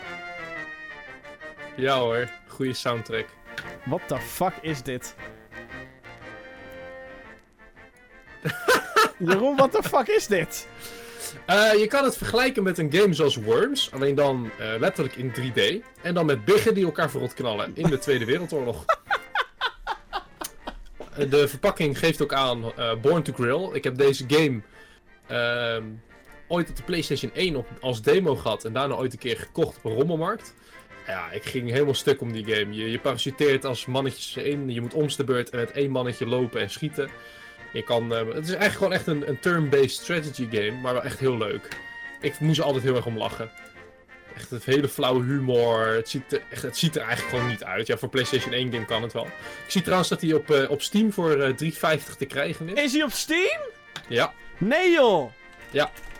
Ja 1.76 1.98
hoor, 2.00 2.30
goede 2.48 2.74
soundtrack. 2.74 3.26
What 3.86 4.02
the 4.08 4.18
fuck 4.18 4.54
is 4.62 4.84
dit? 4.84 5.16
Jeroen, 9.20 9.56
what 9.56 9.72
the 9.72 9.84
fuck 9.84 10.08
is 10.08 10.28
dit? 10.28 10.68
Eh, 11.48 11.80
je 11.80 11.88
kan 11.88 12.04
het 12.04 12.18
vergelijken 12.18 12.64
met 12.64 12.78
een 12.78 12.94
game 12.94 13.14
zoals 13.14 13.36
Worms, 13.36 13.92
alleen 13.94 14.16
dan 14.16 14.52
eh, 14.60 14.80
letterlijk 14.80 15.16
in 15.16 15.32
3D. 15.32 15.86
En 16.02 16.14
dan 16.14 16.26
met 16.26 16.46
biggen 16.46 16.74
die 16.74 16.86
elkaar 16.86 17.10
verrot 17.10 17.34
knallen 17.34 17.72
in 17.74 17.90
de 17.90 17.98
Tweede 17.98 18.26
Wereldoorlog. 18.26 18.86
Eh, 21.14 21.30
de 21.30 21.48
verpakking 21.48 22.00
geeft 22.00 22.22
ook 22.22 22.34
aan 22.34 22.74
Born 23.02 23.24
to 23.24 23.34
Grill. 23.34 23.70
Ik 23.74 23.84
heb 23.84 23.98
deze 23.98 24.26
game 24.28 24.62
ehm, 25.28 25.84
ooit 26.48 26.70
op 26.70 26.76
de 26.76 26.84
PlayStation 26.84 27.32
1 27.34 27.56
op, 27.56 27.68
als 27.82 28.02
demo 28.02 28.36
gehad 28.36 28.66
en 28.66 28.74
daarna 28.74 28.96
ooit 28.96 29.14
een 29.14 29.20
keer 29.20 29.38
gekocht 29.38 29.78
op 29.78 29.86
een 29.86 29.98
rommelmarkt. 29.98 30.54
Ja, 31.08 31.32
ik 31.32 31.44
ging 31.44 31.70
helemaal 31.72 31.94
stuk 31.94 32.22
om 32.22 32.32
die 32.32 32.56
game. 32.56 32.74
Je, 32.74 32.92
je 32.92 33.00
parachuteert 33.00 33.66
als 33.66 33.86
mannetjes 33.86 34.44
in, 34.44 34.70
je 34.70 34.82
moet 34.82 34.94
om 34.94 35.08
de 35.18 35.24
beurt 35.24 35.52
met 35.52 35.72
één 35.72 35.92
mannetje 35.92 36.26
lopen 36.26 36.62
en 36.62 36.70
schieten. 36.70 37.10
Je 37.78 37.84
kan, 37.84 38.14
eh, 38.14 38.18
het 38.18 38.48
is 38.48 38.54
eigenlijk 38.54 38.74
gewoon 38.74 38.94
echt 38.94 39.08
een, 39.08 39.30
een 39.30 39.40
turn-based 39.40 39.92
strategy 39.92 40.48
game, 40.52 40.72
maar 40.72 40.94
wel 40.94 41.04
echt 41.04 41.20
heel 41.20 41.38
leuk. 41.38 41.68
Ik 42.22 42.40
moest 42.40 42.60
er 42.60 42.66
altijd 42.66 42.84
heel 42.84 42.96
erg 42.96 43.06
om 43.06 43.18
lachen. 43.18 43.52
Echt 44.36 44.50
het 44.50 44.66
hele 44.66 44.88
flauwe 44.88 45.24
humor. 45.24 45.88
Het 45.88 46.10
ziet, 46.10 46.34
er, 46.34 46.42
echt, 46.50 46.62
het 46.62 46.78
ziet 46.78 46.96
er 46.96 47.02
eigenlijk 47.02 47.30
gewoon 47.30 47.50
niet 47.50 47.64
uit. 47.64 47.88
Ja, 47.88 47.98
voor 47.98 48.10
PlayStation 48.10 48.54
1 48.54 48.72
game 48.72 48.86
kan 48.86 49.02
het 49.02 49.14
wel. 49.14 49.26
Ik 49.26 49.72
zie 49.72 49.82
trouwens 49.82 50.10
dat 50.10 50.22
hij 50.22 50.34
op, 50.34 50.52
eh, 50.52 50.70
op 50.70 50.82
Steam 50.82 51.14
voor 51.14 51.32
eh 51.32 51.56
3,50 51.56 52.16
te 52.18 52.26
krijgen 52.26 52.70
is. 52.70 52.84
Is 52.84 52.94
hij 52.94 53.04
op 53.04 53.12
Steam? 53.12 53.62
Ja, 54.08 54.34
Nee 54.58 54.92
joh! 54.92 55.32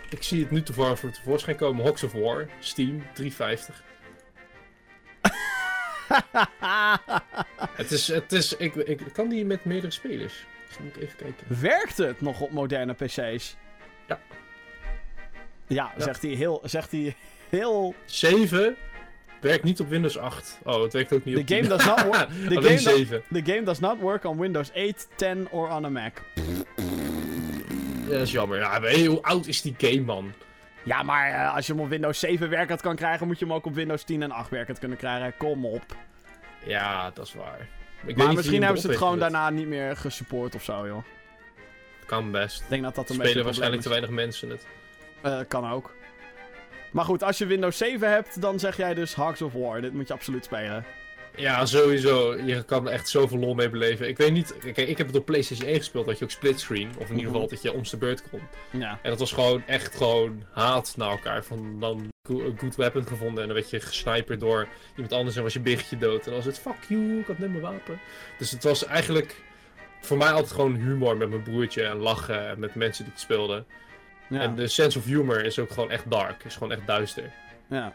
ik 0.08 0.22
zie 0.22 0.40
het 0.40 0.50
nu 0.50 0.62
tevoorschijn, 0.62 0.98
voor 0.98 1.10
tevoorschijn 1.10 1.56
komen. 1.56 1.84
Hawks 1.84 2.02
of 2.02 2.12
War, 2.12 2.48
Steam, 2.60 3.02
3,50. 3.22 3.26
Het 7.72 7.90
is, 7.90 8.08
het 8.08 8.32
is, 8.32 8.56
ik, 8.56 8.74
ik 8.74 9.00
kan 9.12 9.28
die 9.28 9.44
met 9.44 9.64
meerdere 9.64 9.92
spelers. 9.92 10.34
Dus 10.68 10.78
moet 10.78 10.96
ik 10.96 11.02
even 11.02 11.16
kijken. 11.16 11.60
Werkt 11.60 11.96
het 11.96 12.20
nog 12.20 12.40
op 12.40 12.50
moderne 12.50 12.92
PC's? 12.92 13.56
Ja. 14.06 14.18
Ja, 15.66 15.92
Ja. 15.96 16.04
zegt 16.04 16.22
hij 16.22 16.30
heel, 16.30 16.60
zegt 16.64 16.90
hij 16.90 17.16
heel 17.48 17.94
7 18.04 18.76
werkt 19.40 19.64
niet 19.64 19.80
op 19.80 19.88
Windows 19.88 20.18
8. 20.18 20.58
Oh, 20.64 20.82
het 20.82 20.92
werkt 20.92 21.12
ook 21.12 21.24
niet 21.24 21.34
The 21.34 21.40
op 21.40 21.48
game 21.48 21.60
10. 21.60 21.68
does 21.68 21.84
not 21.84 22.02
work. 22.04 22.28
The 22.48 22.56
Alleen 22.56 22.78
game, 22.78 22.96
do- 22.96 22.96
7. 22.96 23.22
the 23.32 23.52
game 23.52 23.62
does 23.62 23.78
not 23.78 23.98
work 24.00 24.24
on 24.24 24.38
Windows 24.38 24.72
8, 24.74 25.08
10 25.14 25.48
or 25.50 25.68
on 25.70 25.84
a 25.84 25.88
Mac. 25.88 26.22
Ja, 28.06 28.14
dat 28.14 28.20
is 28.20 28.32
jammer. 28.32 28.58
Ja, 28.58 28.78
maar 28.78 28.94
hoe 28.94 29.22
oud 29.22 29.46
is 29.46 29.62
die 29.62 29.74
game, 29.78 30.00
man? 30.00 30.32
Ja, 30.82 31.02
maar 31.02 31.30
eh, 31.30 31.54
als 31.54 31.66
je 31.66 31.72
hem 31.72 31.82
op 31.82 31.88
Windows 31.88 32.18
7 32.20 32.48
werkend 32.50 32.80
kan 32.80 32.96
krijgen, 32.96 33.26
moet 33.26 33.38
je 33.38 33.44
hem 33.44 33.54
ook 33.54 33.66
op 33.66 33.74
Windows 33.74 34.02
10 34.02 34.22
en 34.22 34.30
8 34.30 34.50
werkend 34.50 34.78
kunnen 34.78 34.98
krijgen. 34.98 35.36
Kom 35.36 35.66
op. 35.66 35.82
Ja, 36.64 37.10
dat 37.14 37.26
is 37.26 37.34
waar. 37.34 37.66
Ik 38.06 38.16
maar 38.16 38.34
misschien 38.34 38.62
hebben 38.62 38.80
ze 38.80 38.88
het 38.88 38.96
gewoon 38.96 39.18
daarna 39.18 39.50
niet 39.50 39.66
meer 39.66 39.96
gesupport 39.96 40.54
of 40.54 40.64
zo, 40.64 40.86
joh. 40.86 41.04
Kan 42.06 42.30
best. 42.30 42.60
Ik 42.60 42.68
denk 42.68 42.82
dat 42.82 42.94
dat 42.94 43.08
een 43.08 43.14
spelen 43.14 43.44
waarschijnlijk 43.44 43.82
te 43.82 43.88
weinig 43.88 44.10
mensen 44.10 44.50
het. 44.50 44.66
Eh, 45.20 45.40
kan 45.48 45.70
ook. 45.70 45.94
Maar 46.90 47.04
goed, 47.04 47.22
als 47.22 47.38
je 47.38 47.46
Windows 47.46 47.76
7 47.78 48.10
hebt, 48.10 48.40
dan 48.40 48.58
zeg 48.58 48.76
jij 48.76 48.94
dus 48.94 49.14
Hearts 49.14 49.42
of 49.42 49.52
War. 49.52 49.80
Dit 49.80 49.92
moet 49.92 50.08
je 50.08 50.14
absoluut 50.14 50.44
spelen. 50.44 50.84
Ja, 51.38 51.66
sowieso. 51.66 52.36
Je 52.36 52.62
kan 52.64 52.86
er 52.86 52.92
echt 52.92 53.08
zoveel 53.08 53.38
lol 53.38 53.54
mee 53.54 53.68
beleven. 53.70 54.08
Ik 54.08 54.16
weet 54.16 54.32
niet... 54.32 54.54
Kijk, 54.58 54.76
ik 54.76 54.98
heb 54.98 55.06
het 55.06 55.16
op 55.16 55.24
PlayStation 55.24 55.68
1 55.68 55.76
gespeeld, 55.78 56.06
dat 56.06 56.18
je 56.18 56.24
ook 56.24 56.30
splitscreen. 56.30 56.88
Of 56.98 57.08
in 57.08 57.14
ieder 57.16 57.24
geval 57.26 57.40
Mhm. 57.40 57.50
dat 57.50 57.62
je 57.62 57.72
om 57.72 57.82
de 57.82 57.96
beurt 57.96 58.30
kon. 58.30 58.40
Ja. 58.70 58.98
En 59.02 59.10
dat 59.10 59.18
was 59.18 59.32
gewoon 59.32 59.62
echt 59.66 59.96
gewoon 59.96 60.42
haat 60.52 60.94
naar 60.96 61.10
elkaar. 61.10 61.44
Van 61.44 61.80
dan 61.80 62.10
een 62.28 62.54
good 62.58 62.76
weapon 62.76 63.06
gevonden 63.06 63.40
en 63.40 63.46
dan 63.48 63.56
werd 63.56 63.70
je 63.70 63.80
gesniperd 63.80 64.40
door 64.40 64.68
iemand 64.94 65.12
anders 65.12 65.36
en 65.36 65.42
was 65.42 65.52
je 65.52 65.60
biggetje 65.60 65.98
dood. 65.98 66.18
En 66.18 66.24
dan 66.24 66.34
was 66.34 66.44
het 66.44 66.58
fuck 66.58 66.76
you, 66.88 67.18
ik 67.18 67.26
had 67.26 67.38
net 67.38 67.48
mijn 67.50 67.60
wapen. 67.62 67.98
Dus 68.38 68.50
het 68.50 68.62
was 68.64 68.84
eigenlijk 68.86 69.34
voor 70.00 70.16
mij 70.16 70.30
altijd 70.30 70.52
gewoon 70.52 70.74
humor 70.74 71.16
met 71.16 71.28
mijn 71.30 71.42
broertje 71.42 71.82
en 71.82 71.96
lachen 71.96 72.48
en 72.48 72.60
met 72.60 72.74
mensen 72.74 73.04
die 73.04 73.12
ik 73.12 73.18
speelde. 73.18 73.64
Ja. 74.28 74.40
En 74.40 74.54
de 74.54 74.68
sense 74.68 74.98
of 74.98 75.04
humor 75.04 75.44
is 75.44 75.58
ook 75.58 75.70
gewoon 75.70 75.90
echt 75.90 76.10
dark, 76.10 76.44
is 76.44 76.54
gewoon 76.54 76.72
echt 76.72 76.86
duister. 76.86 77.30
ja. 77.68 77.92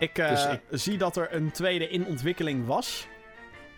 Ik, 0.00 0.18
eh, 0.18 0.28
Dus 0.28 0.44
ik- 0.46 0.60
zie 0.70 0.98
dat 0.98 1.16
er 1.16 1.34
een 1.34 1.50
tweede 1.50 1.88
in 1.88 2.06
ontwikkeling 2.06 2.66
was. 2.66 3.06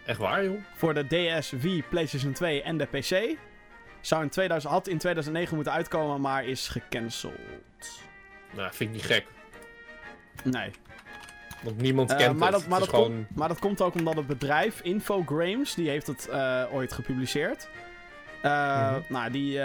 Echt 0.06 0.18
waar, 0.18 0.44
joh? 0.44 0.56
Voor 0.74 0.94
de 0.94 1.06
DS, 1.40 1.50
Wii, 1.50 1.82
PlayStation 1.82 2.32
2 2.32 2.62
en 2.62 2.76
de 2.76 2.84
PC. 2.86 3.36
Zou 4.00 4.22
in 4.22 4.28
2000, 4.28 4.72
had 4.72 4.88
in 4.88 4.98
2009 4.98 5.54
moeten 5.54 5.72
uitkomen, 5.72 6.20
maar 6.20 6.44
is 6.44 6.68
gecanceld. 6.68 7.32
Nou, 8.54 8.72
vind 8.72 8.90
ik 8.90 8.96
niet 8.96 9.04
gek. 9.04 9.26
Nee. 10.44 10.70
Want 11.62 11.80
niemand 11.80 12.10
Eh, 12.10 12.16
kent 12.16 12.38
maar, 12.38 12.52
het. 12.52 12.60
dat, 12.60 12.68
maar, 12.68 12.80
het 12.80 12.90
dat 12.90 12.98
gewoon... 13.00 13.14
komt, 13.16 13.36
maar 13.36 13.48
dat 13.48 13.58
komt 13.58 13.80
ook 13.80 13.94
omdat 13.94 14.14
het 14.16 14.26
bedrijf 14.26 14.80
Infogrames, 14.80 15.74
die 15.74 15.88
heeft 15.88 16.06
het 16.06 16.28
eh, 16.28 16.64
ooit 16.72 16.92
gepubliceerd. 16.92 17.68
Mhm. 18.42 19.00
Nou, 19.08 19.30
die, 19.30 19.60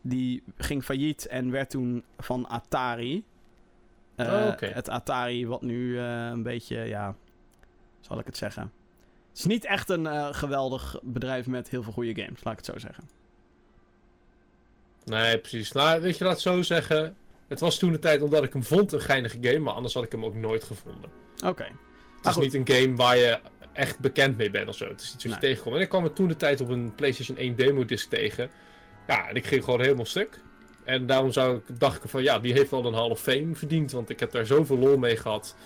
die 0.00 0.42
ging 0.56 0.84
failliet 0.84 1.26
en 1.26 1.50
werd 1.50 1.70
toen 1.70 2.04
van 2.18 2.48
Atari. 2.48 3.24
Eh, 4.16 4.26
Oh. 4.26 4.52
Het 4.74 4.88
Atari 4.88 5.46
wat 5.46 5.62
nu 5.62 5.98
eh, 5.98 6.26
een 6.26 6.42
beetje, 6.42 6.76
ja, 6.76 7.14
zal 8.00 8.18
ik 8.18 8.26
het 8.26 8.36
zeggen. 8.36 8.72
Het 9.28 9.38
is 9.38 9.44
niet 9.44 9.64
echt 9.64 9.88
een 9.88 10.06
eh, 10.06 10.28
geweldig 10.32 10.98
bedrijf 11.02 11.46
met 11.46 11.68
heel 11.68 11.82
veel 11.82 11.92
goede 11.92 12.22
games, 12.22 12.44
laat 12.44 12.52
ik 12.58 12.64
het 12.66 12.74
zo 12.74 12.78
zeggen. 12.78 13.04
Nee, 15.04 15.38
precies. 15.38 15.72
Nou, 15.72 16.00
weet 16.00 16.18
je, 16.18 16.24
laat 16.24 16.32
het 16.32 16.42
zo 16.42 16.62
zeggen. 16.62 17.16
Het 17.48 17.60
was 17.60 17.78
toen 17.78 17.92
de 17.92 17.98
tijd 17.98 18.22
omdat 18.22 18.44
ik 18.44 18.52
hem 18.52 18.64
vond 18.64 18.92
een 18.92 19.00
geinige 19.00 19.38
game, 19.40 19.58
maar 19.58 19.74
anders 19.74 19.94
had 19.94 20.04
ik 20.04 20.12
hem 20.12 20.24
ook 20.24 20.34
nooit 20.34 20.64
gevonden. 20.64 21.10
Oké. 21.44 21.66
Het 22.22 22.26
is 22.26 22.36
niet 22.36 22.54
een 22.54 22.68
game 22.68 22.96
waar 22.96 23.16
je 23.16 23.40
echt 23.72 23.98
bekend 23.98 24.36
mee 24.36 24.50
bent 24.50 24.68
of 24.68 24.76
zo. 24.76 24.88
Het 24.88 25.00
is 25.00 25.04
iets 25.04 25.12
wat 25.12 25.22
je 25.22 25.28
Nee. 25.28 25.38
tegenkomt. 25.38 25.76
En 25.76 25.82
ik 25.82 25.88
kwam 25.88 26.04
er 26.04 26.12
toen 26.12 26.28
de 26.28 26.36
tijd 26.36 26.60
op 26.60 26.68
een 26.68 26.94
PlayStation 26.94 27.36
1 27.36 27.56
demo 27.56 27.84
disc 27.84 28.08
tegen. 28.08 28.50
Ja, 29.06 29.28
en 29.28 29.34
ik 29.36 29.46
ging 29.46 29.64
gewoon 29.64 29.80
helemaal 29.80 30.04
stuk. 30.04 30.40
En 30.84 31.06
daarom 31.06 31.32
zou 31.32 31.56
ik, 31.56 31.80
dacht 31.80 32.04
ik 32.04 32.10
van 32.10 32.22
ja, 32.22 32.38
die 32.38 32.52
heeft 32.52 32.70
wel 32.70 32.84
een 32.84 32.94
Hall 32.94 33.10
of 33.10 33.20
Fame 33.20 33.54
verdiend. 33.54 33.92
Want 33.92 34.10
ik 34.10 34.20
heb 34.20 34.30
daar 34.30 34.46
zoveel 34.46 34.78
lol 34.78 34.96
mee 34.96 35.16
gehad 35.16 35.56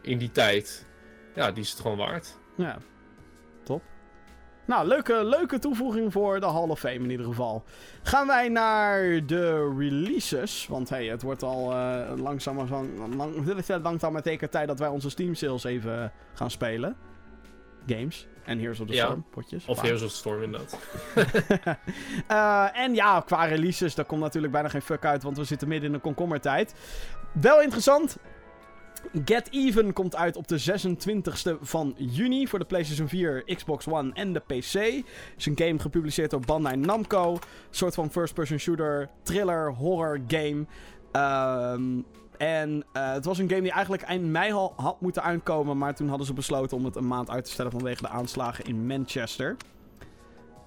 in 0.00 0.18
die 0.18 0.32
tijd. 0.32 0.86
Ja, 1.34 1.52
die 1.52 1.62
is 1.62 1.70
het 1.70 1.80
gewoon 1.80 1.96
waard. 1.96 2.38
Ja, 2.54 2.78
top. 3.62 3.82
Nou, 4.66 4.86
leuke, 4.86 5.24
leuke 5.24 5.58
toevoeging 5.58 6.12
voor 6.12 6.40
de 6.40 6.46
Hall 6.46 6.68
of 6.68 6.78
Fame 6.78 6.94
in 6.94 7.10
ieder 7.10 7.26
geval. 7.26 7.64
Gaan 8.02 8.26
wij 8.26 8.48
naar 8.48 9.26
de 9.26 9.74
releases. 9.78 10.66
Want 10.66 10.88
hey, 10.88 11.06
het 11.06 11.22
wordt 11.22 11.42
al 11.42 11.72
eh 11.72 12.12
langzaam, 12.16 12.66
van, 12.66 13.16
lang, 13.16 13.56
langzaam 13.82 14.12
maar 14.12 14.22
zeker 14.24 14.48
tijd 14.48 14.68
dat 14.68 14.78
wij 14.78 14.88
onze 14.88 15.10
Steam 15.10 15.34
sales 15.34 15.64
even 15.64 16.12
gaan 16.34 16.50
spelen. 16.50 16.96
Games. 17.96 18.26
En 18.44 18.58
Heroes 18.58 18.80
of 18.80 18.86
the 18.86 18.92
Ja. 18.92 19.04
Storm, 19.04 19.24
potjes. 19.30 19.66
Of 19.66 19.76
Vaak. 19.76 19.84
Heroes 19.84 20.02
of 20.02 20.10
the 20.10 20.16
Storm 20.16 20.42
inderdaad. 20.42 20.78
Eh, 22.26 22.68
en 22.72 22.94
ja, 22.94 23.20
qua 23.20 23.44
releases, 23.44 23.94
daar 23.94 24.04
komt 24.04 24.20
natuurlijk 24.20 24.52
bijna 24.52 24.68
geen 24.68 24.82
fuck 24.82 25.04
uit, 25.04 25.22
want 25.22 25.36
we 25.36 25.44
zitten 25.44 25.68
midden 25.68 25.86
in 25.86 25.94
de 25.94 26.00
komkommertijd. 26.02 26.74
Wel 27.32 27.62
interessant. 27.62 28.16
Get 29.24 29.48
Even 29.50 29.92
komt 29.92 30.16
uit 30.16 30.36
op 30.36 30.48
de 30.48 30.60
26e 30.60 31.60
van 31.60 31.94
juni 31.96 32.48
voor 32.48 32.58
de 32.58 32.64
PlayStation 32.64 33.08
4, 33.08 33.44
Xbox 33.56 33.86
One 33.88 34.12
en 34.12 34.32
de 34.32 34.40
PC. 34.40 34.74
Is 35.36 35.46
een 35.46 35.58
game 35.58 35.78
gepubliceerd 35.78 36.30
door 36.30 36.40
Bandai 36.40 36.76
Namco. 36.76 37.32
Een 37.32 37.40
soort 37.70 37.94
van 37.94 38.10
first-person 38.10 38.58
shooter, 38.58 39.08
thriller, 39.22 39.72
horror 39.72 40.20
game. 40.26 40.66
Ehm, 41.12 42.00
en 42.38 42.84
eh, 42.92 43.12
het 43.12 43.24
was 43.24 43.38
een 43.38 43.48
game 43.48 43.62
die 43.62 43.72
eigenlijk 43.72 44.02
eind 44.02 44.24
mei 44.24 44.52
al 44.52 44.72
had 44.76 45.00
moeten 45.00 45.22
uitkomen, 45.22 45.78
maar 45.78 45.94
toen 45.94 46.08
hadden 46.08 46.26
ze 46.26 46.32
besloten 46.32 46.76
om 46.76 46.84
het 46.84 46.96
een 46.96 47.06
maand 47.06 47.30
uit 47.30 47.44
te 47.44 47.50
stellen 47.50 47.72
vanwege 47.72 48.02
de 48.02 48.08
aanslagen 48.08 48.64
in 48.64 48.86
Manchester. 48.86 49.56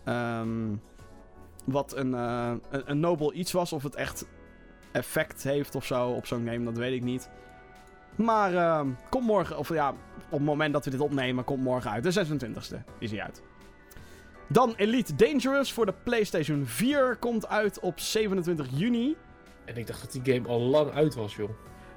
Ehm, 0.04 0.76
wat 1.66 1.96
een, 1.96 2.14
eh, 2.14 2.52
een, 2.70 3.00
nobel 3.00 3.34
iets 3.34 3.52
was. 3.52 3.74
Of 3.74 3.84
het 3.84 3.96
echt 3.96 4.26
effect 4.92 5.44
heeft 5.44 5.76
of 5.76 5.86
zo 5.86 6.10
op 6.10 6.26
zo'n 6.26 6.46
game, 6.46 6.64
dat 6.64 6.78
weet 6.78 6.94
ik 6.94 7.04
niet. 7.04 7.30
Maar 8.16 8.54
ehm 8.56 8.88
komt 9.10 9.26
morgen, 9.26 9.58
of 9.58 9.70
ja, 9.70 9.90
op 9.90 10.38
het 10.38 10.42
moment 10.42 10.74
dat 10.74 10.86
we 10.86 10.92
dit 10.92 11.00
opnemen, 11.00 11.44
komt 11.44 11.64
morgen 11.64 11.92
uit. 11.92 12.04
De 12.04 12.12
26e 12.12 12.84
is 13.00 13.12
hij 13.12 13.22
uit. 13.22 13.42
Dan 14.48 14.74
Elite 14.76 15.16
Dangerous 15.16 15.74
voor 15.74 15.86
de 15.86 15.94
PlayStation 16.04 16.66
4 16.66 17.18
komt 17.20 17.48
uit 17.48 17.80
op 17.80 18.00
27 18.00 18.68
juni. 18.72 19.16
En 19.74 19.78
ik 19.78 19.88
dacht 19.88 20.02
dat 20.02 20.24
die 20.24 20.34
game 20.34 20.48
al 20.48 20.60
lang 20.60 20.92
uit 20.94 21.16
was, 21.16 21.36
joh. 21.36 21.50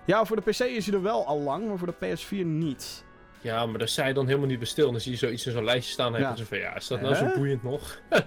Ja, 0.06 0.24
voor 0.24 0.36
de 0.36 0.42
PC 0.42 0.58
is 0.58 0.86
hij 0.86 0.94
er 0.94 1.02
wel 1.02 1.26
al 1.26 1.40
lang, 1.40 1.68
maar 1.68 1.78
voor 1.78 1.94
de 1.98 2.16
PS4 2.16 2.46
niet. 2.46 3.04
Ja, 3.40 3.66
maar 3.66 3.78
daar 3.78 3.88
sta 3.88 4.06
je 4.06 4.14
dan 4.14 4.26
helemaal 4.26 4.48
niet 4.48 4.58
bij 4.58 4.66
stil. 4.66 4.86
En 4.86 4.92
dan 4.92 5.00
zie 5.00 5.12
je 5.12 5.18
zoiets 5.18 5.46
in 5.46 5.52
zo'n 5.52 5.64
lijstje 5.64 5.92
staan 5.92 6.14
en 6.14 6.20
Ja. 6.20 6.26
heb 6.28 6.36
je 6.36 6.42
zo 6.42 6.48
van, 6.48 6.58
ja, 6.58 6.76
is 6.76 6.86
dat 6.86 7.00
nou 7.00 7.14
zo 7.14 7.26
boeiend 7.34 7.62
nog? 7.62 7.98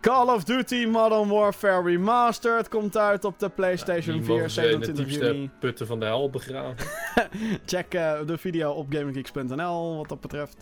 Call 0.00 0.26
of 0.34 0.44
Duty 0.44 0.86
Modern 0.86 1.28
Warfare 1.28 1.82
Remastered 1.82 2.68
komt 2.68 2.96
uit 2.96 3.24
op 3.24 3.38
de 3.38 3.48
PlayStation 3.48 4.16
Die 4.16 4.24
4, 4.24 4.34
mogen 4.34 4.50
ze 4.50 4.60
in 4.70 4.78
de 4.80 4.84
27 4.84 5.04
diepste 5.06 5.34
juni. 5.34 5.50
putten 5.60 5.86
van 5.86 6.00
de 6.00 6.06
hel 6.06 6.30
begraven. 6.30 6.86
Check 7.66 7.94
eh, 7.94 8.18
de 8.26 8.38
video 8.38 8.70
op 8.72 8.86
gaminggeeks.nl 8.90 9.96
wat 9.96 10.08
dat 10.08 10.20
betreft. 10.20 10.56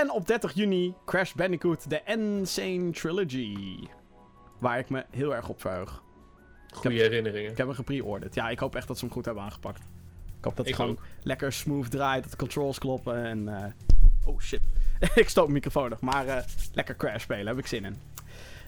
En 0.00 0.10
op 0.10 0.26
30 0.26 0.52
juni 0.54 0.94
Crash 1.04 1.32
Bandicoot 1.32 1.88
The 1.90 2.00
Insane 2.06 2.90
Trilogy. 2.90 3.78
Waar 4.60 4.78
ik 4.78 4.90
me 4.90 5.04
heel 5.10 5.34
erg 5.34 5.48
op 5.48 5.60
verheug. 5.60 6.02
Goede 6.80 6.96
herinneringen. 6.96 7.50
Ik 7.50 7.56
heb 7.56 7.66
hem 7.66 7.74
gepre-orderd. 7.76 8.34
Ja, 8.34 8.48
ik 8.48 8.58
hoop 8.58 8.74
echt 8.76 8.86
dat 8.86 8.98
ze 8.98 9.04
hem 9.04 9.14
goed 9.14 9.24
hebben 9.24 9.42
aangepakt. 9.44 9.78
Ik 10.38 10.44
hoop 10.44 10.56
dat 10.56 10.56
het 10.56 10.66
Ik 10.68 10.74
gewoon 10.74 10.90
ook. 10.90 11.02
lekker 11.22 11.52
smooth 11.52 11.90
draait, 11.90 12.22
dat 12.22 12.30
de 12.30 12.36
controls 12.38 12.78
kloppen 12.78 13.24
en... 13.24 13.48
eh, 13.48 13.64
Oh 14.26 14.40
shit. 14.40 14.60
ik 15.14 15.28
stoot 15.28 15.42
mijn 15.48 15.54
microfoon 15.54 15.90
nog. 15.90 16.00
Maar 16.00 16.26
eh, 16.26 16.36
lekker 16.72 16.96
Crash 16.96 17.22
spelen, 17.22 17.46
heb 17.46 17.58
ik 17.58 17.66
zin 17.66 17.84
in. 17.84 17.96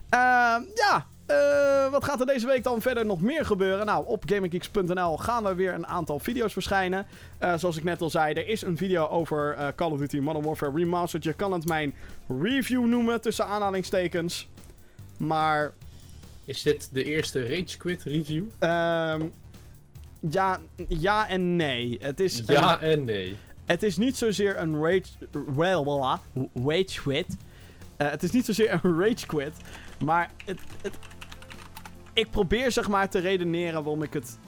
Ehm, 0.08 0.62
ja, 0.74 1.06
eh, 1.26 1.90
wat 1.90 2.04
gaat 2.04 2.20
er 2.20 2.26
deze 2.26 2.46
week 2.46 2.62
dan 2.62 2.80
verder 2.80 3.06
nog 3.06 3.20
meer 3.20 3.44
gebeuren? 3.46 3.86
Nou, 3.86 4.06
op 4.06 4.22
GamingGeeks.nl 4.26 5.16
gaan 5.18 5.46
er 5.46 5.56
weer 5.56 5.74
een 5.74 5.86
aantal 5.86 6.18
video's 6.18 6.52
verschijnen. 6.52 7.06
Zoals 7.56 7.76
ik 7.76 7.84
net 7.84 8.00
al 8.00 8.10
zei, 8.10 8.34
er 8.34 8.48
is 8.48 8.62
een 8.62 8.76
video 8.76 9.06
over 9.08 9.72
Call 9.76 9.90
of 9.90 9.98
Duty 9.98 10.18
Modern 10.18 10.44
Warfare 10.44 10.72
Remastered. 10.74 11.24
Je 11.24 11.32
kan 11.32 11.52
het 11.52 11.66
mijn 11.68 11.94
review 12.40 12.84
noemen, 12.86 13.20
tussen 13.20 13.46
aanhalingstekens. 13.46 14.48
Maar 15.18 15.72
Is 16.50 16.62
dit 16.62 16.88
de 16.92 17.04
eerste 17.04 17.42
Rage 17.42 17.76
Quit 17.76 18.02
review? 18.02 18.44
ehm, 18.58 19.26
ja, 20.30 20.60
ja 20.88 21.28
en 21.28 21.56
nee. 21.56 21.96
Het 22.00 22.20
is, 22.20 22.38
een- 22.38 22.44
Ja 22.54 22.80
en 22.80 23.04
nee. 23.04 23.36
het 23.64 23.82
is 23.82 23.96
niet 23.96 24.16
zozeer 24.16 24.58
een 24.58 24.82
rage... 24.84 25.02
Well, 25.54 25.82
voilà, 25.84 26.42
rage 26.64 27.00
quit. 27.00 27.36
Eh, 27.96 28.10
het 28.10 28.22
is 28.22 28.30
niet 28.30 28.44
zozeer 28.44 28.80
een 28.82 28.98
rage 29.00 29.26
quit. 29.26 29.52
Maar 30.04 30.30
het, 30.44 30.58
het, 30.82 30.94
ik 32.12 32.30
probeer 32.30 32.72
zeg 32.72 32.88
maar 32.88 33.08
te 33.08 33.18
redeneren 33.18 33.82
waarom 33.82 34.02
ik 34.02 34.12
het... 34.12 34.38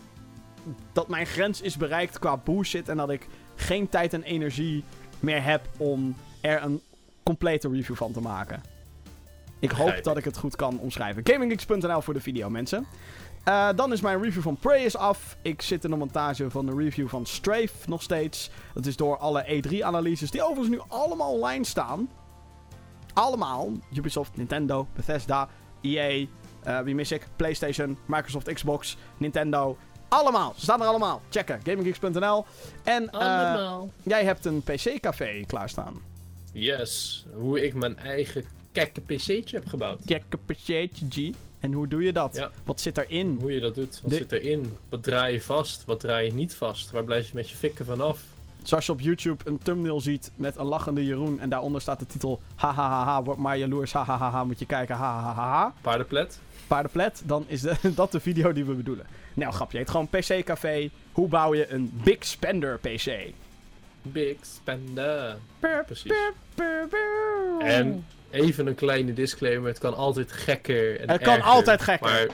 Dat 0.93 1.09
mijn 1.09 1.27
grens 1.27 1.61
is 1.61 1.77
bereikt 1.77 2.19
qua 2.19 2.37
bullshit. 2.37 2.89
En 2.89 2.97
dat 2.97 3.11
ik 3.11 3.27
geen 3.55 3.89
tijd 3.89 4.12
en 4.12 4.23
energie 4.23 4.85
meer 5.20 5.43
heb 5.45 5.69
om 5.77 6.16
er 6.41 6.62
een 6.62 6.81
complete 7.23 7.69
review 7.69 7.97
van 7.97 8.12
te 8.12 8.20
maken. 8.20 8.62
Ik 9.62 9.70
hoop 9.70 10.02
dat 10.02 10.16
ik 10.16 10.24
het 10.24 10.36
goed 10.36 10.56
kan 10.56 10.78
omschrijven. 10.78 11.22
GamingGeeks.nl 11.26 12.01
voor 12.01 12.14
de 12.14 12.20
video, 12.20 12.51
mensen. 12.51 12.86
Eh, 13.44 13.68
dan 13.76 13.93
is 13.93 14.01
mijn 14.01 14.22
review 14.22 14.43
van 14.43 14.56
Prey 14.56 14.84
is 14.84 14.97
af. 14.97 15.36
Ik 15.43 15.62
zit 15.62 15.84
in 15.84 15.90
de 15.90 15.97
montage 15.97 16.51
van 16.51 16.66
de 16.66 16.74
review 16.76 17.09
van 17.09 17.26
Strafe 17.26 17.89
nog 17.89 18.02
steeds. 18.02 18.51
Dat 18.74 18.86
is 18.86 18.97
door 18.97 19.18
alle 19.18 19.44
E3-analyses, 19.44 20.30
die 20.30 20.43
overigens 20.43 20.68
nu 20.68 20.80
allemaal 20.89 21.32
online 21.32 21.64
staan. 21.64 22.10
Allemaal. 23.12 23.72
Ubisoft, 23.94 24.36
Nintendo, 24.36 24.86
Bethesda, 24.94 25.48
EA, 25.80 26.26
eh, 26.62 26.80
wie 26.80 26.94
mis 26.94 27.12
ik? 27.12 27.26
PlayStation, 27.36 27.98
Microsoft, 28.06 28.52
Xbox, 28.52 28.97
Nintendo. 29.16 29.76
Allemaal. 30.09 30.52
Ze 30.56 30.62
staan 30.62 30.80
er 30.80 30.86
allemaal. 30.86 31.22
Checken. 31.30 31.60
GamingGeeks.nl. 31.64 32.44
En 32.82 33.10
eh, 33.10 33.78
jij 34.02 34.24
hebt 34.24 34.44
een 34.44 34.62
PC-café 34.62 35.44
klaarstaan. 35.47 36.02
Yes. 36.52 37.24
Hoe 37.34 37.64
ik 37.64 37.74
mijn 37.74 37.98
eigen 37.98 38.44
kekke 38.73 39.01
pc'tje 39.01 39.57
heb 39.57 39.66
gebouwd. 39.69 40.01
Check 40.07 40.23
PC'tje 40.47 41.07
G. 41.11 41.31
En 41.61 41.73
hoe 41.73 41.89
doe 41.89 42.03
je 42.03 42.12
dat? 42.12 42.36
Ja. 42.36 42.51
Wat 42.65 42.81
zit 42.81 42.99
erin? 42.99 43.39
Hoe 43.40 43.53
je 43.53 43.61
dat 43.61 43.74
doet. 43.74 44.01
Wat 44.03 44.11
De- 44.11 44.16
zit 44.16 44.32
erin? 44.32 44.77
Wat 44.89 45.03
draai 45.03 45.32
je 45.32 45.40
vast? 45.40 45.85
Wat 45.85 46.01
draai 46.01 46.27
je 46.27 46.32
niet 46.32 46.55
vast? 46.55 46.90
Waar 46.90 47.05
blijf 47.05 47.27
je 47.27 47.32
met 47.35 47.51
je 47.51 47.57
fikken 47.57 47.85
vanaf? 47.85 48.20
Zoals 48.62 48.86
je 48.86 48.93
op 48.93 49.01
YouTube 49.01 49.44
een 49.51 49.59
thumbnail 49.59 50.01
ziet 50.01 50.31
met 50.36 50.57
een 50.57 50.65
lachende 50.66 51.05
Jeroen. 51.05 51.40
En 51.40 51.49
daaronder 51.49 51.81
staat 51.81 51.99
de 51.99 52.07
titel. 52.07 52.40
Hahaha, 52.55 53.23
word 53.23 53.39
maar 53.39 53.59
jaloers. 53.59 53.93
Hahaha, 53.93 54.44
moet 54.44 54.59
je 54.59 54.66
kijken. 54.66 54.97
Hahaha. 54.97 55.74
Paardenplet? 55.81 56.39
Paardenplet. 56.66 57.23
Dan 57.24 57.44
is 57.47 57.61
de, 57.61 57.74
dat 57.94 58.12
de 58.12 58.20
video 58.20 58.53
die 58.53 58.65
we 58.65 58.74
bedoelen. 58.74 59.07
Nou, 59.35 59.53
grapje. 59.53 59.78
Het 59.78 59.86
heet 59.93 59.97
gewoon 59.97 60.40
PC 60.40 60.44
Café. 60.44 60.90
Hoe 61.12 61.28
bouw 61.28 61.55
je 61.55 61.73
een 61.73 62.01
Big 62.05 62.24
Spender 62.24 62.78
PC? 62.78 63.32
Big 64.03 64.36
spender. 64.40 65.36
Precies. 65.86 66.12
En 67.59 68.05
even 68.32 68.66
een 68.66 68.74
kleine 68.74 69.12
disclaimer. 69.12 69.68
Het 69.68 69.78
kan 69.78 69.94
altijd 69.96 70.32
gekker 70.32 71.00
en 71.00 71.10
Het 71.10 71.22
kan 71.22 71.34
erger, 71.36 71.50
altijd 71.50 71.82
gekker. 71.82 72.10
Maar 72.10 72.26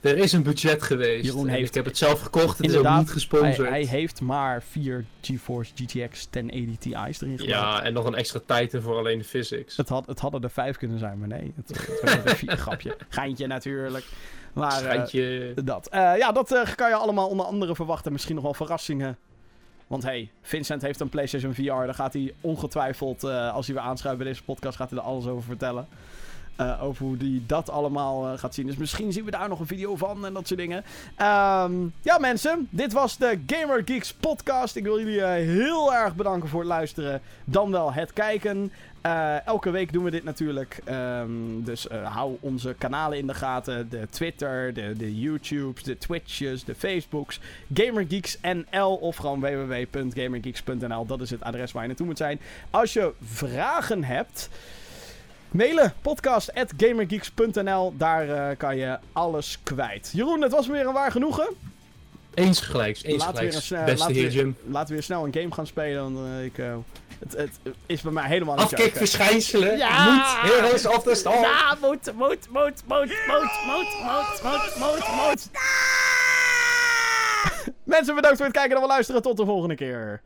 er 0.00 0.16
is 0.18 0.32
een 0.32 0.42
budget 0.42 0.82
geweest. 0.82 1.24
Jeroen 1.24 1.48
en 1.48 1.54
heeft- 1.54 1.68
ik 1.68 1.74
heb 1.74 1.84
het 1.84 1.98
zelf 1.98 2.20
gekocht. 2.20 2.58
Het 2.58 2.66
is 2.66 2.72
Inderdaad, 2.74 2.92
ook 2.92 3.04
niet 3.04 3.10
gesponsord. 3.12 3.56
hij, 3.68 3.78
hij 3.78 3.84
heeft 3.98 4.20
maar 4.20 4.62
vier 4.62 5.04
GeForce 5.20 5.72
GTX 5.74 6.30
1080 6.30 6.78
Ti's 6.78 7.20
erin 7.20 7.38
gebruikt. 7.38 7.44
Ja, 7.44 7.82
en 7.82 7.92
nog 7.92 8.04
een 8.04 8.14
extra 8.14 8.40
Titan 8.46 8.80
voor 8.80 8.96
alleen 8.96 9.18
de 9.18 9.24
physics. 9.24 9.76
Het, 9.76 9.88
had, 9.88 10.06
het 10.06 10.18
hadden 10.20 10.42
er 10.42 10.50
vijf 10.50 10.76
kunnen 10.76 10.98
zijn, 10.98 11.18
maar 11.18 11.28
nee. 11.28 11.52
Het, 11.56 11.68
het 11.68 12.00
werd 12.02 12.24
er 12.30 12.36
vier. 12.36 12.56
Grapje. 12.56 12.96
Geintje 13.08 13.46
natuurlijk. 13.46 14.04
Maar, 14.52 14.84
eh. 14.84 15.56
Dat. 15.64 15.88
Eh, 15.88 16.12
ja, 16.18 16.32
dat 16.32 16.52
eh, 16.52 16.74
kan 16.74 16.88
je 16.88 16.94
allemaal 16.94 17.28
onder 17.28 17.46
andere 17.46 17.74
verwachten. 17.74 18.12
Misschien 18.12 18.34
nog 18.34 18.44
wel 18.44 18.54
verrassingen. 18.54 19.16
Want 19.94 20.06
hey, 20.06 20.30
Vincent 20.42 20.82
heeft 20.82 21.00
een 21.00 21.08
PlayStation 21.08 21.54
VR. 21.54 21.62
Daar 21.62 21.94
gaat 21.94 22.12
hij 22.12 22.34
ongetwijfeld, 22.40 23.24
eh, 23.24 23.54
als 23.54 23.66
hij 23.66 23.74
weer 23.74 23.84
aanschuift 23.84 24.18
bij 24.18 24.26
deze 24.26 24.42
podcast, 24.42 24.76
gaat 24.76 24.90
hij 24.90 24.98
er 24.98 25.04
alles 25.04 25.26
over 25.26 25.42
vertellen. 25.42 25.86
eh, 26.56 26.82
over 26.82 27.04
hoe 27.04 27.16
die 27.16 27.42
dat 27.46 27.70
allemaal 27.70 28.26
eh, 28.28 28.38
gaat 28.38 28.54
zien. 28.54 28.66
Dus 28.66 28.76
misschien 28.76 29.12
zien 29.12 29.24
we 29.24 29.30
daar 29.30 29.48
nog 29.48 29.60
een 29.60 29.66
video 29.66 29.96
van 29.96 30.26
en 30.26 30.32
dat 30.32 30.46
soort 30.46 30.60
dingen. 30.60 30.84
Ehm, 31.16 31.72
ja, 32.02 32.18
mensen. 32.18 32.68
Dit 32.70 32.92
was 32.92 33.16
de 33.16 33.40
Gamer 33.46 33.82
Geeks 33.84 34.12
podcast. 34.14 34.76
Ik 34.76 34.82
wil 34.82 34.98
jullie 34.98 35.22
heel 35.22 35.94
erg 35.94 36.14
bedanken 36.14 36.48
voor 36.48 36.60
het 36.60 36.68
luisteren. 36.68 37.20
Dan 37.44 37.70
wel 37.70 37.92
het 37.92 38.12
kijken. 38.12 38.72
Eh, 39.04 39.46
elke 39.46 39.70
week 39.70 39.92
doen 39.92 40.04
we 40.04 40.10
dit 40.10 40.24
natuurlijk. 40.24 40.80
Ehm, 40.84 41.28
dus 41.56 41.88
eh, 41.88 42.14
hou 42.14 42.36
onze 42.40 42.74
kanalen 42.78 43.18
in 43.18 43.26
de 43.26 43.34
gaten. 43.34 43.88
De 43.88 44.06
Twitter, 44.10 44.74
de, 44.74 44.92
de 44.96 45.18
YouTubes, 45.20 45.82
de 45.82 45.98
Twitches, 45.98 46.64
de 46.64 46.74
Facebooks. 46.74 47.40
GamerGeeks 47.74 48.38
NL 48.42 48.94
of 48.94 49.16
gewoon 49.16 49.40
www.gamergeeks.nl. 49.40 51.06
Dat 51.06 51.20
is 51.20 51.30
het 51.30 51.42
adres 51.42 51.72
waar 51.72 51.82
je 51.82 51.88
naartoe 51.88 52.06
moet 52.06 52.18
zijn. 52.18 52.40
Als 52.70 52.92
je 52.92 53.12
vragen 53.22 54.04
hebt... 54.04 54.48
Mailen 55.50 55.92
podcast.gamergeeks.nl. 56.02 57.94
Daar 57.96 58.28
eh, 58.28 58.56
kan 58.56 58.76
je 58.76 58.98
alles 59.12 59.58
kwijt. 59.62 60.10
Jeroen, 60.14 60.42
het 60.42 60.52
was 60.52 60.66
weer 60.66 60.86
een 60.86 60.92
waar 60.92 61.10
genoegen. 61.10 61.48
Eens 62.34 62.60
gelijks, 62.60 63.02
eens 63.02 63.24
Laten 63.24 63.34
we 63.34 63.40
weer 63.50 63.50
Beste 63.84 63.98
laten 63.98 64.14
heer 64.14 64.26
we- 64.26 64.32
Jim. 64.32 64.56
Laten 64.66 64.88
we 64.88 64.92
weer 64.94 65.02
snel 65.02 65.24
een 65.24 65.34
game 65.34 65.52
gaan 65.52 65.66
spelen. 65.66 66.12
Want 66.14 66.42
ik, 66.44 66.58
het, 67.18 67.36
het 67.36 67.74
is 67.86 68.00
bij 68.00 68.12
mij 68.12 68.26
helemaal 68.26 68.54
niet 68.54 68.64
Afkikverschijnselen. 68.64 69.76
Ja! 69.76 70.04
Moet 70.04 70.52
Heroes 70.52 70.86
of 70.86 71.02
the 71.02 71.14
Storm. 71.14 71.40
Ja, 71.40 71.76
moet, 71.80 72.12
moet, 72.14 72.14
moet, 72.14 72.48
moet, 72.50 72.82
moet, 72.86 73.14
moet, 73.26 73.48
moet, 73.66 74.42
moet, 74.42 74.76
moet, 74.78 75.08
moet. 75.08 75.50
Mensen, 77.84 78.14
bedankt 78.14 78.36
voor 78.36 78.46
het 78.46 78.54
kijken 78.54 78.74
en 78.74 78.80
wel 78.80 78.88
luisteren. 78.88 79.22
Tot 79.22 79.36
de 79.36 79.44
volgende 79.44 79.74
keer. 79.74 80.20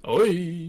Hoi. 0.00 0.68